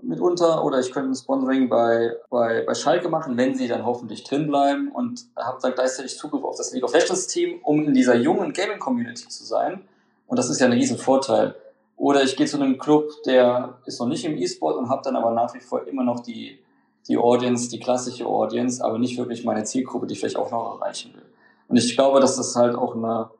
mitunter 0.00 0.64
oder 0.64 0.80
ich 0.80 0.90
könnte 0.90 1.10
ein 1.10 1.14
Sponsoring 1.14 1.68
bei, 1.68 2.16
bei, 2.30 2.62
bei 2.66 2.74
Schalke 2.74 3.08
machen, 3.08 3.36
wenn 3.36 3.54
sie 3.54 3.68
dann 3.68 3.84
hoffentlich 3.84 4.24
drin 4.24 4.46
bleiben 4.46 4.90
und 4.92 5.26
habe 5.36 5.58
dann 5.60 5.74
gleichzeitig 5.74 6.16
Zugriff 6.16 6.44
auf 6.44 6.56
das 6.56 6.72
League 6.72 6.84
of 6.84 6.94
Legends 6.94 7.26
Team, 7.26 7.60
um 7.64 7.84
in 7.84 7.94
dieser 7.94 8.14
jungen 8.14 8.52
Gaming 8.52 8.78
Community 8.78 9.28
zu 9.28 9.44
sein. 9.44 9.86
Und 10.28 10.38
das 10.38 10.48
ist 10.48 10.60
ja 10.60 10.66
ein 10.66 10.72
riesen 10.72 10.98
Vorteil. 10.98 11.56
Oder 11.96 12.22
ich 12.22 12.36
gehe 12.36 12.46
zu 12.46 12.60
einem 12.60 12.78
Club, 12.78 13.10
der 13.26 13.78
ist 13.84 13.98
noch 13.98 14.06
nicht 14.06 14.24
im 14.24 14.38
E-Sport 14.38 14.76
und 14.76 14.88
habe 14.88 15.02
dann 15.02 15.16
aber 15.16 15.32
nach 15.32 15.52
wie 15.54 15.60
vor 15.60 15.86
immer 15.88 16.04
noch 16.04 16.20
die, 16.20 16.60
die 17.08 17.16
Audience, 17.16 17.68
die 17.68 17.80
klassische 17.80 18.24
Audience, 18.26 18.84
aber 18.84 18.98
nicht 18.98 19.18
wirklich 19.18 19.44
meine 19.44 19.64
Zielgruppe, 19.64 20.06
die 20.06 20.12
ich 20.12 20.20
vielleicht 20.20 20.36
auch 20.36 20.52
noch 20.52 20.80
erreichen 20.80 21.12
will. 21.14 21.24
Und 21.66 21.76
ich 21.76 21.96
glaube, 21.96 22.20
dass 22.20 22.36
das 22.36 22.54
halt 22.54 22.76
auch 22.76 22.94
eine, 22.94 23.30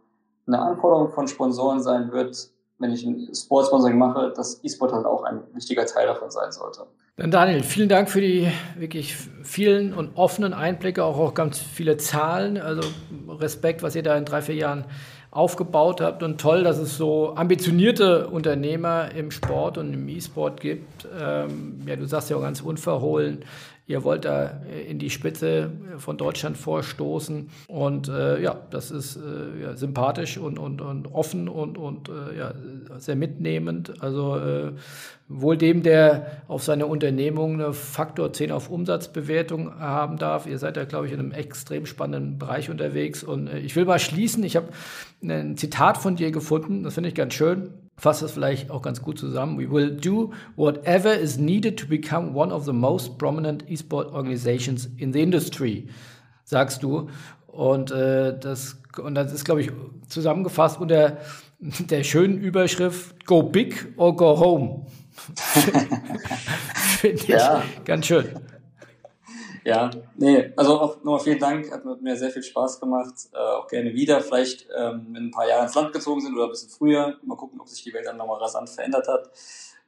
eine 0.47 0.61
Anforderung 0.61 1.11
von 1.11 1.29
Sponsoren 1.29 1.81
sein 1.81 2.11
wird, 2.11 2.51
wenn 2.79 2.93
ich 2.93 3.05
ein 3.05 3.29
Sportsponsoring 3.35 3.99
mache, 3.99 4.33
dass 4.35 4.63
E-Sport 4.65 4.93
halt 4.93 5.07
auch 5.07 5.23
ein 5.25 5.43
wichtiger 5.55 5.87
Teil 5.87 6.07
davon 6.07 6.31
sein 6.31 6.51
sollte. 6.51 6.87
Dann 7.17 7.33
Daniel, 7.33 7.65
vielen 7.65 7.89
Dank 7.89 8.09
für 8.09 8.21
die 8.21 8.49
wirklich 8.77 9.17
vielen 9.43 9.93
und 9.93 10.17
offenen 10.17 10.55
Einblicke, 10.55 11.05
auch, 11.05 11.19
auch 11.19 11.35
ganz 11.35 11.59
viele 11.59 11.97
Zahlen. 11.97 12.57
Also 12.59 12.89
Respekt, 13.29 13.83
was 13.83 13.97
ihr 13.97 14.05
da 14.05 14.17
in 14.17 14.25
drei, 14.25 14.41
vier 14.41 14.55
Jahren 14.55 14.85
aufgebaut 15.31 16.01
habt 16.01 16.23
und 16.23 16.41
toll, 16.41 16.65
dass 16.65 16.79
es 16.79 16.97
so 16.97 17.35
ambitionierte 17.37 18.29
Unternehmer 18.29 19.11
im 19.15 19.31
Sport 19.31 19.79
und 19.79 19.93
im 19.93 20.09
E-Sport 20.09 20.61
gibt. 20.61 21.07
Ähm, 21.21 21.83
ja, 21.87 21.97
du 21.97 22.07
sagst 22.07 22.31
ja 22.31 22.37
auch 22.37 22.43
ganz 22.43 22.61
unverhohlen, 22.61 23.45
ihr 23.89 24.05
wollt 24.05 24.27
da 24.27 24.61
in 24.89 24.99
die 24.99 25.11
Spitze 25.11 25.73
von 25.97 26.19
Deutschland 26.19 26.59
vorstoßen 26.59 27.49
und 27.69 28.09
äh, 28.09 28.41
ja, 28.41 28.61
das 28.71 28.91
ist 28.91 29.17
äh, 29.17 29.63
ja, 29.63 29.77
sympathisch 29.77 30.37
und, 30.37 30.59
und, 30.59 30.83
und 30.83 31.13
offen 31.13 31.49
und, 31.49 31.79
und 31.79 32.11
äh, 32.11 32.39
ja, 32.39 32.55
sehr 32.99 33.17
mitnehmend. 33.17 33.95
Also 34.01 34.37
äh, 34.37 34.73
wohl 35.27 35.57
dem, 35.57 35.83
der 35.83 36.43
auf 36.49 36.63
seine 36.63 36.87
Unternehmung 36.87 37.55
eine 37.55 37.73
Faktor 37.73 38.33
10 38.33 38.53
auf 38.53 38.71
Umsatzbewertung 38.71 39.81
haben 39.81 40.19
darf. 40.19 40.47
Ihr 40.47 40.59
seid 40.59 40.77
da, 40.77 40.85
glaube 40.85 41.07
ich, 41.07 41.13
in 41.13 41.21
einem 41.21 41.33
extrem 41.33 41.87
spannenden 41.87 42.39
Bereich 42.39 42.69
unterwegs. 42.69 43.25
Und 43.25 43.49
äh, 43.49 43.59
ich 43.59 43.75
will 43.75 43.87
mal 43.87 43.99
schließen. 43.99 44.45
Ich 44.45 44.57
habe 44.57 44.69
ein 45.23 45.57
Zitat 45.57 45.97
von 45.97 46.17
dir 46.17 46.31
gefunden, 46.31 46.83
das 46.83 46.95
finde 46.95 47.09
ich 47.09 47.15
ganz 47.15 47.33
schön. 47.33 47.88
Fasst 47.99 48.23
das 48.23 48.31
vielleicht 48.31 48.71
auch 48.71 48.81
ganz 48.81 49.03
gut 49.03 49.19
zusammen. 49.19 49.59
We 49.59 49.71
will 49.71 49.91
do 49.91 50.33
whatever 50.55 51.19
is 51.19 51.37
needed 51.37 51.79
to 51.81 51.87
become 51.87 52.33
one 52.33 52.55
of 52.55 52.65
the 52.65 52.73
most 52.73 53.19
prominent 53.19 53.69
e-sport 53.69 54.13
organizations 54.13 54.89
in 54.97 55.13
the 55.13 55.21
industry, 55.21 55.89
sagst 56.45 56.85
du. 56.85 57.09
Und, 57.49 57.91
äh, 57.91 58.39
das, 58.39 58.81
und 59.03 59.17
das 59.17 59.33
ist, 59.33 59.45
glaube 59.45 59.63
ich, 59.63 59.73
zusammengefasst 60.09 60.81
unter 60.81 61.19
der 61.59 62.05
schönen 62.05 62.39
Überschrift 62.39 63.27
Go 63.27 63.43
Big 63.43 63.93
or 63.97 64.15
Go 64.15 64.39
Home. 64.39 64.87
Finde 67.01 67.17
ich 67.17 67.27
ja. 67.27 67.65
ganz 67.85 68.07
schön. 68.07 68.27
Ja, 69.69 69.91
nee, 70.17 70.51
also 70.57 70.81
auch 70.81 70.97
nochmal 71.05 71.21
vielen 71.21 71.39
Dank, 71.39 71.71
hat 71.71 71.85
mir 72.01 72.17
sehr 72.17 72.31
viel 72.31 72.43
Spaß 72.43 72.81
gemacht, 72.81 73.13
äh, 73.35 73.37
auch 73.37 73.69
gerne 73.69 73.93
wieder, 73.93 74.23
vielleicht 74.23 74.67
ähm, 74.75 75.15
in 75.15 75.27
ein 75.27 75.31
paar 75.31 75.47
Jahren 75.47 75.65
ins 75.65 75.75
Land 75.75 75.93
gezogen 75.93 76.23
sind 76.23 76.35
oder 76.35 76.45
ein 76.45 76.51
bisschen 76.51 76.71
früher, 76.71 77.19
mal 77.23 77.37
gucken, 77.37 77.61
ob 77.61 77.69
sich 77.69 77.85
die 77.85 77.93
Welt 77.93 78.07
dann 78.07 78.17
nochmal 78.17 78.41
rasant 78.41 78.71
verändert 78.71 79.07
hat 79.09 79.29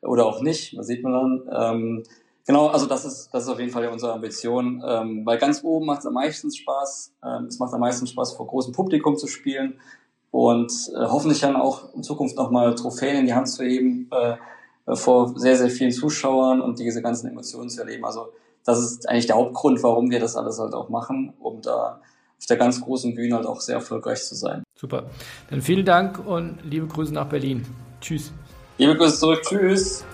oder 0.02 0.26
auch 0.26 0.42
nicht, 0.42 0.76
das 0.76 0.86
sieht 0.86 1.02
man 1.02 1.12
dann. 1.14 1.48
Ähm, 1.50 2.02
genau, 2.46 2.66
also 2.66 2.84
das 2.84 3.06
ist, 3.06 3.30
das 3.32 3.44
ist 3.44 3.48
auf 3.48 3.58
jeden 3.58 3.72
Fall 3.72 3.88
unsere 3.88 4.12
Ambition, 4.12 4.84
ähm, 4.86 5.24
weil 5.24 5.38
ganz 5.38 5.64
oben 5.64 5.86
macht 5.86 6.00
es 6.00 6.06
am 6.06 6.12
meisten 6.12 6.52
Spaß, 6.52 7.14
ähm, 7.24 7.46
es 7.46 7.58
macht 7.58 7.72
am 7.72 7.80
meisten 7.80 8.06
Spaß, 8.06 8.34
vor 8.34 8.48
großem 8.48 8.74
Publikum 8.74 9.16
zu 9.16 9.28
spielen 9.28 9.80
und 10.30 10.70
äh, 10.94 11.06
hoffentlich 11.06 11.40
dann 11.40 11.56
auch 11.56 11.94
in 11.94 12.02
Zukunft 12.02 12.36
nochmal 12.36 12.74
Trophäen 12.74 13.16
in 13.16 13.24
die 13.24 13.32
Hand 13.32 13.48
zu 13.48 13.64
heben, 13.64 14.10
äh, 14.12 14.36
vor 14.94 15.38
sehr, 15.38 15.56
sehr 15.56 15.70
vielen 15.70 15.92
Zuschauern 15.92 16.60
und 16.60 16.78
diese 16.78 17.00
ganzen 17.00 17.28
Emotionen 17.28 17.70
zu 17.70 17.80
erleben. 17.80 18.04
Also 18.04 18.32
das 18.64 18.78
ist 18.80 19.08
eigentlich 19.08 19.26
der 19.26 19.36
Hauptgrund, 19.36 19.82
warum 19.82 20.10
wir 20.10 20.20
das 20.20 20.36
alles 20.36 20.58
halt 20.58 20.74
auch 20.74 20.88
machen, 20.88 21.32
um 21.40 21.62
da 21.62 22.00
auf 22.38 22.46
der 22.46 22.56
ganz 22.56 22.80
großen 22.80 23.14
Bühne 23.14 23.36
halt 23.36 23.46
auch 23.46 23.60
sehr 23.60 23.76
erfolgreich 23.76 24.24
zu 24.24 24.34
sein. 24.34 24.62
Super. 24.74 25.04
Dann 25.50 25.60
vielen 25.60 25.84
Dank 25.84 26.24
und 26.26 26.58
liebe 26.64 26.86
Grüße 26.86 27.12
nach 27.12 27.26
Berlin. 27.26 27.66
Tschüss. 28.00 28.32
Liebe 28.78 28.96
Grüße 28.96 29.18
zurück. 29.18 29.42
Tschüss. 29.42 30.04